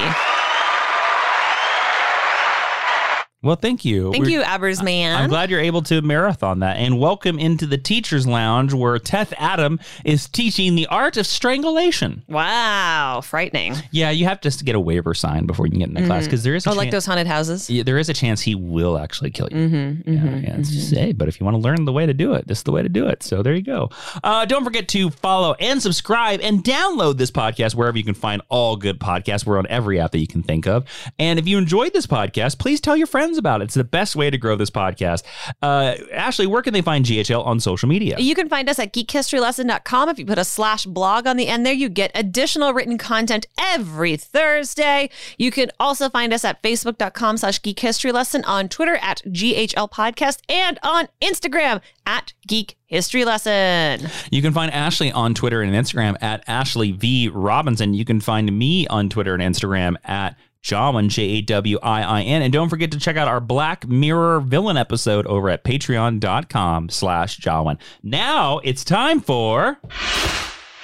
Well, 3.44 3.58
thank 3.58 3.84
you. 3.84 4.12
Thank 4.14 4.24
We're- 4.24 4.34
you, 4.36 4.42
Abersman. 4.42 5.14
I'm 5.16 5.30
glad 5.30 5.50
you're 5.50 5.60
able 5.60 5.82
to 5.84 6.02
marathon 6.02 6.60
that. 6.60 6.78
And 6.78 6.98
welcome 6.98 7.38
into 7.38 7.66
the 7.66 7.78
Teacher's 7.78 8.26
Lounge 8.26 8.74
where 8.74 8.98
Teth 9.00 9.34
Adam 9.38 9.82
is 10.06 10.30
teaching 10.30 10.76
the 10.76 10.88
art 10.88 11.18
of 11.18 11.28
strangulation. 11.28 12.24
Wow, 12.30 13.20
frightening. 13.22 13.76
Yeah, 13.92 14.12
you 14.12 14.26
have 14.26 14.40
to 14.42 14.50
get 14.64 14.76
a 14.76 14.80
waiver 14.80 15.14
signed 15.14 15.48
before 15.48 15.66
you 15.66 15.72
can 15.72 15.80
get 15.80 15.90
in 15.90 15.94
the 15.96 16.06
class 16.06 16.24
because 16.24 16.44
there 16.44 16.56
is 16.56 16.66
a 16.66 16.70
Oh, 16.70 16.72
chan- 16.72 16.78
like 16.78 16.92
those 16.92 17.06
haunted 17.06 17.28
houses? 17.28 17.70
Yeah, 17.70 17.84
there 17.84 17.98
is 17.98 18.08
a 18.08 18.14
chance 18.14 18.42
he 18.42 18.56
will 18.56 18.98
actually 18.98 19.30
kill 19.32 19.50
you. 19.52 19.58
Mm-hmm, 19.58 20.14
yeah, 20.14 20.36
yeah, 20.38 20.56
it's 20.60 20.72
just 20.72 20.94
hey, 20.96 21.12
but 21.12 21.28
if 21.28 21.40
you 21.40 21.44
want 21.44 21.56
to 21.56 21.62
learn 21.62 21.84
the 21.84 21.92
way 21.92 22.06
to 22.06 22.14
do 22.14 22.34
it, 22.36 22.48
this 22.48 22.60
is 22.60 22.64
the 22.64 22.72
way 22.72 22.82
to 22.82 22.88
do 22.90 23.08
it. 23.08 23.24
So 23.24 23.44
there 23.44 23.54
you 23.56 23.62
go. 23.62 23.90
Uh, 24.24 24.46
don't 24.46 24.64
forget 24.64 24.88
to 24.90 25.10
follow 25.10 25.54
and 25.60 25.82
subscribe 25.82 26.40
and 26.42 26.64
download 26.64 27.18
this 27.18 27.30
podcast 27.32 27.76
wherever 27.76 27.98
you 27.98 28.06
can 28.06 28.14
find 28.14 28.42
all 28.48 28.78
good 28.78 29.00
podcasts. 29.00 29.46
We're 29.46 29.58
on 29.58 29.68
every 29.68 30.00
app 30.00 30.12
that 30.12 30.20
you 30.20 30.28
can 30.28 30.44
think 30.44 30.66
of. 30.66 30.86
And 31.20 31.38
if 31.40 31.46
you 31.48 31.58
enjoyed 31.58 31.92
this 31.92 32.08
podcast, 32.08 32.58
please 32.58 32.80
tell 32.80 32.96
your 32.96 33.08
friends 33.08 33.33
about 33.38 33.62
it. 33.62 33.66
It's 33.66 33.74
the 33.74 33.84
best 33.84 34.16
way 34.16 34.30
to 34.30 34.38
grow 34.38 34.56
this 34.56 34.70
podcast. 34.70 35.24
Uh, 35.62 35.96
Ashley, 36.12 36.48
where 36.48 36.62
can 36.62 36.74
they 36.74 36.82
find 36.82 37.06
GHL 37.06 37.46
on 37.46 37.60
social 37.60 37.90
media? 37.90 38.18
You 38.20 38.36
can 38.36 38.50
find 38.50 38.70
us 38.70 38.80
at 38.80 38.94
geekhistorylesson.com. 38.94 40.10
If 40.10 40.20
you 40.20 40.26
put 40.26 40.38
a 40.38 40.46
slash 40.46 40.86
blog 40.86 41.28
on 41.28 41.38
the 41.38 41.48
end 41.48 41.66
there, 41.66 41.74
you 41.74 41.90
get 41.90 42.12
additional 42.16 42.74
written 42.74 42.98
content 42.98 43.46
every 43.60 44.16
Thursday. 44.18 45.10
You 45.38 45.52
can 45.52 45.72
also 45.80 46.10
find 46.10 46.34
us 46.34 46.46
at 46.46 46.62
facebook.com 46.62 47.38
slash 47.38 47.62
geekhistorylesson, 47.62 48.44
on 48.46 48.70
Twitter 48.70 48.96
at 48.98 49.22
GHL 49.28 49.92
Podcast, 49.92 50.40
and 50.50 50.80
on 50.84 51.08
Instagram 51.22 51.82
at 52.06 52.34
Geek 52.48 52.78
History 52.86 53.26
Lesson. 53.26 54.10
You 54.32 54.42
can 54.42 54.54
find 54.54 54.72
Ashley 54.72 55.12
on 55.12 55.34
Twitter 55.34 55.62
and 55.62 55.74
Instagram 55.74 56.22
at 56.22 56.44
Ashley 56.48 56.92
V 56.92 57.30
Robinson. 57.30 57.94
You 57.94 58.06
can 58.06 58.22
find 58.22 58.52
me 58.58 58.88
on 58.88 59.10
Twitter 59.10 59.34
and 59.34 59.42
Instagram 59.42 59.96
at 60.04 60.38
Jawiin, 60.64 61.10
J 61.10 61.24
A 61.24 61.42
W 61.42 61.78
I 61.84 62.02
I 62.02 62.22
N. 62.24 62.42
And 62.42 62.54
don't 62.54 62.70
forget 62.70 62.92
to 62.92 63.00
check 63.00 63.18
out 63.18 63.28
our 63.28 63.42
Black 63.42 63.88
Mirror 63.88 64.42
villain 64.42 64.78
episode 64.78 65.28
over 65.28 65.50
at 65.50 65.64
patreon.com 65.64 66.90
slash 66.90 67.40
Jawiin. 67.40 67.78
Now 68.02 68.60
it's 68.64 68.84
time 68.84 69.20
for 69.20 69.78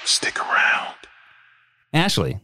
Stick 0.04 0.40
around. 0.40 0.96
Ashley. 1.94 2.40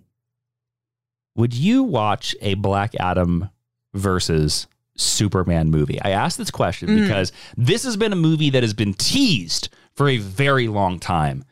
Would 1.35 1.53
you 1.53 1.83
watch 1.83 2.35
a 2.41 2.53
Black 2.53 2.93
Adam 2.99 3.49
versus 3.93 4.67
Superman 4.95 5.69
movie? 5.69 6.01
I 6.01 6.11
asked 6.11 6.37
this 6.37 6.51
question 6.51 6.89
mm. 6.89 7.01
because 7.01 7.33
this 7.57 7.83
has 7.83 7.97
been 7.97 8.13
a 8.13 8.17
movie 8.17 8.49
that 8.51 8.63
has 8.63 8.73
been 8.73 8.93
teased 8.93 9.69
for 9.95 10.07
a 10.07 10.17
very 10.17 10.67
long 10.67 10.99
time. 10.99 11.43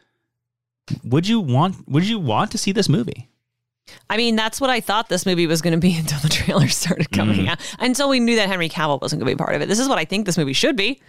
Would 1.04 1.28
you 1.28 1.40
want 1.40 1.88
would 1.90 2.08
you 2.08 2.20
want 2.20 2.52
to 2.52 2.58
see 2.58 2.72
this 2.72 2.88
movie? 2.88 3.30
I 4.10 4.18
mean, 4.18 4.36
that's 4.36 4.62
what 4.62 4.70
I 4.70 4.80
thought 4.80 5.10
this 5.10 5.26
movie 5.26 5.48
was 5.48 5.62
going 5.62 5.74
to 5.74 5.80
be 5.80 5.96
until 5.98 6.20
the 6.20 6.30
trailer 6.30 6.68
started 6.68 7.12
coming 7.12 7.48
out. 7.48 7.60
Until 7.80 8.10
we 8.10 8.20
knew 8.20 8.36
that 8.38 8.48
Henry 8.48 8.70
Cavill 8.70 9.02
wasn't 9.02 9.20
going 9.22 9.30
to 9.32 9.36
be 9.36 9.44
part 9.44 9.56
of 9.56 9.62
it. 9.62 9.68
This 9.68 9.80
is 9.80 9.90
what 9.90 9.98
I 9.98 10.06
think 10.06 10.26
this 10.26 10.38
movie 10.38 10.54
should 10.54 10.76
be. 10.76 11.02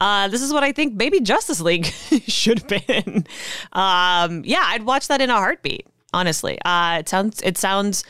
Uh, 0.00 0.28
this 0.28 0.42
is 0.42 0.52
what 0.52 0.62
I 0.62 0.72
think 0.72 0.94
maybe 0.94 1.20
Justice 1.20 1.60
League 1.60 1.86
should 2.26 2.60
have 2.60 2.86
been. 2.86 3.26
Um, 3.72 4.42
yeah, 4.44 4.62
I'd 4.64 4.84
watch 4.84 5.08
that 5.08 5.20
in 5.20 5.30
a 5.30 5.34
heartbeat. 5.34 5.86
Honestly, 6.12 6.58
uh, 6.64 6.98
it 7.00 7.08
sounds 7.08 7.40
it 7.42 7.56
sounds 7.56 8.02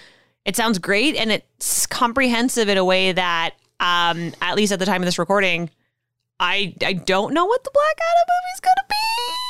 it 0.47 0.56
sounds 0.56 0.78
great, 0.78 1.16
and 1.16 1.30
it's 1.30 1.86
comprehensive 1.86 2.70
in 2.70 2.78
a 2.78 2.84
way 2.84 3.12
that, 3.12 3.51
um, 3.78 4.32
at 4.40 4.56
least 4.56 4.72
at 4.72 4.78
the 4.78 4.86
time 4.86 5.02
of 5.02 5.06
this 5.06 5.18
recording, 5.18 5.68
I 6.38 6.74
I 6.82 6.94
don't 6.94 7.34
know 7.34 7.44
what 7.44 7.62
the 7.62 7.70
Black 7.74 7.97
Adam 7.98 8.26
movie's 8.26 8.60
gonna 8.60 8.88
be. 8.88 9.49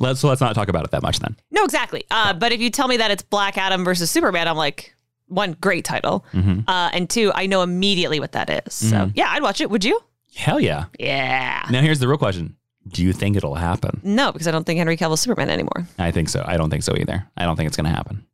Let's 0.00 0.20
so 0.20 0.28
let's 0.28 0.40
not 0.40 0.54
talk 0.54 0.68
about 0.68 0.84
it 0.84 0.90
that 0.92 1.02
much 1.02 1.18
then. 1.20 1.36
No, 1.50 1.64
exactly. 1.64 2.04
Uh, 2.10 2.32
but 2.32 2.52
if 2.52 2.60
you 2.60 2.70
tell 2.70 2.88
me 2.88 2.96
that 2.98 3.10
it's 3.10 3.22
Black 3.22 3.56
Adam 3.58 3.84
versus 3.84 4.10
Superman, 4.10 4.46
I'm 4.48 4.56
like, 4.56 4.94
one, 5.26 5.56
great 5.60 5.84
title, 5.84 6.24
Mm-hmm. 6.32 6.60
uh, 6.68 6.90
and 6.92 7.08
two, 7.10 7.30
I 7.34 7.46
know 7.46 7.62
immediately 7.62 8.20
what 8.20 8.32
that 8.32 8.48
is. 8.66 8.72
So 8.74 9.10
yeah, 9.14 9.28
I'd 9.30 9.42
watch 9.42 9.60
it. 9.60 9.70
Would 9.70 9.84
you? 9.84 10.00
Hell 10.34 10.60
yeah. 10.60 10.84
Yeah. 10.98 11.66
Now 11.70 11.80
here's 11.82 11.98
the 11.98 12.08
real 12.08 12.16
question: 12.18 12.56
Do 12.88 13.02
you 13.02 13.12
think 13.12 13.36
it'll 13.36 13.54
happen? 13.56 14.00
No, 14.04 14.32
because 14.32 14.46
I 14.46 14.50
don't 14.52 14.64
think 14.64 14.78
Henry 14.78 14.96
Cavill's 14.96 15.20
Superman 15.20 15.50
anymore. 15.50 15.86
I 15.98 16.10
think 16.12 16.28
so. 16.28 16.44
I 16.46 16.56
don't 16.56 16.70
think 16.70 16.82
so 16.84 16.94
either. 16.96 17.26
I 17.36 17.44
don't 17.44 17.56
think 17.56 17.66
it's 17.66 17.76
going 17.76 17.86
to 17.90 17.94
happen. 17.94 18.24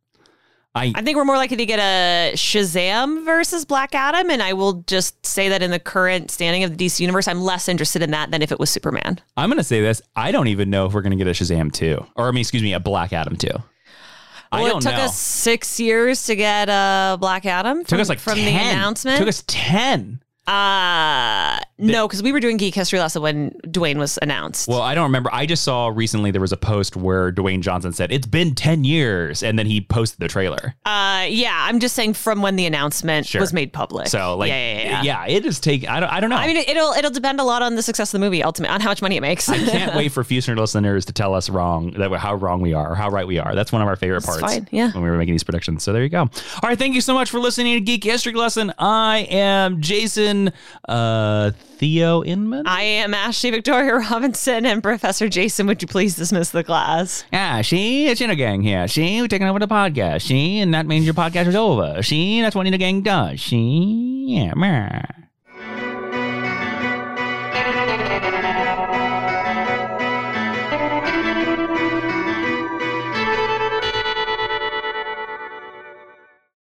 I 0.75 0.91
I 0.93 1.01
think 1.01 1.15
we're 1.15 1.25
more 1.25 1.37
likely 1.37 1.57
to 1.57 1.65
get 1.65 1.79
a 1.79 2.33
Shazam 2.35 3.23
versus 3.23 3.65
Black 3.65 3.95
Adam, 3.95 4.29
and 4.29 4.43
I 4.43 4.53
will 4.53 4.83
just 4.87 5.25
say 5.25 5.49
that 5.49 5.63
in 5.63 5.71
the 5.71 5.79
current 5.79 6.29
standing 6.29 6.63
of 6.63 6.77
the 6.77 6.85
DC 6.85 6.99
universe, 6.99 7.27
I'm 7.27 7.41
less 7.41 7.69
interested 7.69 8.01
in 8.01 8.11
that 8.11 8.31
than 8.31 8.41
if 8.41 8.51
it 8.51 8.59
was 8.59 8.69
Superman. 8.69 9.19
I'm 9.37 9.49
going 9.49 9.57
to 9.57 9.63
say 9.63 9.81
this. 9.81 10.01
I 10.15 10.31
don't 10.31 10.47
even 10.47 10.69
know 10.69 10.85
if 10.85 10.93
we're 10.93 11.01
going 11.01 11.17
to 11.17 11.23
get 11.23 11.27
a 11.27 11.31
Shazam 11.31 11.71
2. 11.71 12.05
Or 12.17 12.27
I 12.27 12.31
mean, 12.31 12.41
excuse 12.41 12.61
me, 12.61 12.73
a 12.73 12.79
Black 12.79 13.13
Adam 13.13 13.37
2. 13.37 13.47
I 14.51 14.59
don't 14.59 14.69
know. 14.69 14.77
it 14.77 14.81
took 14.81 14.99
know. 14.99 15.05
us 15.05 15.17
six 15.17 15.79
years 15.79 16.25
to 16.27 16.35
get 16.35 16.69
uh, 16.69 17.17
Black 17.19 17.45
Adam. 17.45 17.83
took 17.83 17.99
us 17.99 18.09
like 18.09 18.19
from 18.19 18.35
10. 18.35 18.45
the 18.45 18.51
announcement. 18.51 19.17
Took 19.17 19.27
us 19.27 19.43
10. 19.47 20.21
Uh 20.47 21.59
no, 21.77 22.07
because 22.07 22.23
we 22.23 22.31
were 22.31 22.39
doing 22.39 22.55
Geek 22.55 22.73
History 22.73 22.99
lesson 22.99 23.21
when 23.21 23.51
Dwayne 23.67 23.97
was 23.97 24.17
announced. 24.21 24.69
Well, 24.69 24.81
I 24.81 24.95
don't 24.95 25.03
remember. 25.03 25.29
I 25.33 25.45
just 25.45 25.63
saw 25.65 25.87
recently 25.93 26.31
there 26.31 26.39
was 26.39 26.53
a 26.53 26.57
post 26.57 26.95
where 26.95 27.33
Dwayne 27.33 27.59
Johnson 27.59 27.91
said, 27.91 28.13
It's 28.13 28.25
been 28.27 28.55
10 28.55 28.85
years. 28.85 29.43
And 29.43 29.59
then 29.59 29.65
he 29.65 29.81
posted 29.81 30.19
the 30.19 30.29
trailer. 30.29 30.73
uh, 30.85 31.25
yeah, 31.27 31.65
I'm 31.67 31.81
just 31.81 31.93
saying 31.93 32.13
from 32.13 32.41
when 32.41 32.55
the 32.55 32.65
announcement 32.65 33.25
Sure. 33.27 33.41
was 33.41 33.51
made 33.51 33.73
public. 33.73 34.07
So, 34.07 34.37
like, 34.37 34.49
yeah, 34.49 34.83
yeah, 34.83 35.01
yeah. 35.03 35.27
it 35.27 35.45
is 35.45 35.59
take. 35.59 35.87
I 35.89 35.99
don't, 35.99 36.07
I 36.09 36.21
don't 36.21 36.29
know. 36.29 36.37
I 36.37 36.47
mean, 36.47 36.57
it'll 36.57 36.93
it'll 36.93 37.11
depend 37.11 37.41
a 37.41 37.43
lot 37.43 37.61
on 37.61 37.75
the 37.75 37.81
success 37.83 38.13
of 38.13 38.21
the 38.21 38.25
movie, 38.25 38.41
ultimately, 38.41 38.73
on 38.73 38.79
how 38.79 38.89
much 38.91 39.01
money 39.01 39.17
it 39.17 39.21
makes. 39.21 39.49
I 39.49 39.57
can't 39.57 39.95
wait 39.97 40.13
for 40.13 40.23
future 40.23 40.55
listeners 40.55 41.03
to 41.05 41.13
tell 41.13 41.33
us 41.33 41.49
wrong 41.49 41.91
that 41.91 42.09
how 42.13 42.35
wrong 42.35 42.61
we 42.61 42.73
are 42.73 42.91
or 42.91 42.95
how 42.95 43.09
right 43.09 43.27
we 43.27 43.37
are. 43.37 43.53
That's 43.53 43.73
one 43.73 43.81
of 43.81 43.87
our 43.89 43.97
favorite 43.97 44.23
That's 44.23 44.39
parts. 44.39 44.53
fine, 44.53 44.69
yeah. 44.71 44.91
When 44.93 45.03
we 45.03 45.09
were 45.09 45.17
making 45.17 45.33
these 45.33 45.43
predictions. 45.43 45.83
So 45.83 45.91
there 45.91 46.03
you 46.03 46.09
go. 46.09 46.21
All 46.21 46.29
right, 46.63 46.79
thank 46.79 46.95
you 46.95 47.01
so 47.01 47.13
much 47.13 47.29
for 47.29 47.39
listening 47.41 47.73
to 47.73 47.81
Geek 47.81 48.05
History 48.05 48.31
Lesson. 48.33 48.73
I 48.79 49.27
am 49.29 49.81
Jason 49.81 50.34
uh, 50.87 51.51
Theo 51.77 52.23
Inman. 52.23 52.67
I 52.67 52.81
am 52.81 53.13
Ashley 53.13 53.51
Victoria 53.51 53.95
Robinson 53.95 54.65
and 54.65 54.81
Professor 54.81 55.29
Jason. 55.29 55.67
Would 55.67 55.81
you 55.81 55.87
please 55.87 56.15
dismiss 56.15 56.49
the 56.49 56.63
class? 56.63 57.23
Yeah, 57.31 57.61
she, 57.61 58.07
it's 58.07 58.21
a 58.21 58.35
Gang 58.35 58.61
here. 58.61 58.87
She, 58.87 59.21
we're 59.21 59.27
taking 59.27 59.47
over 59.47 59.59
the 59.59 59.67
podcast. 59.67 60.21
She, 60.21 60.59
and 60.59 60.73
that 60.73 60.85
means 60.85 61.05
your 61.05 61.13
podcast 61.13 61.47
is 61.47 61.55
over. 61.55 62.01
She, 62.01 62.41
that's 62.41 62.55
what 62.55 62.67
Intergang 62.67 63.03
does. 63.03 63.39
She, 63.39 64.25
yeah, 64.29 64.53
meh. 64.55 65.24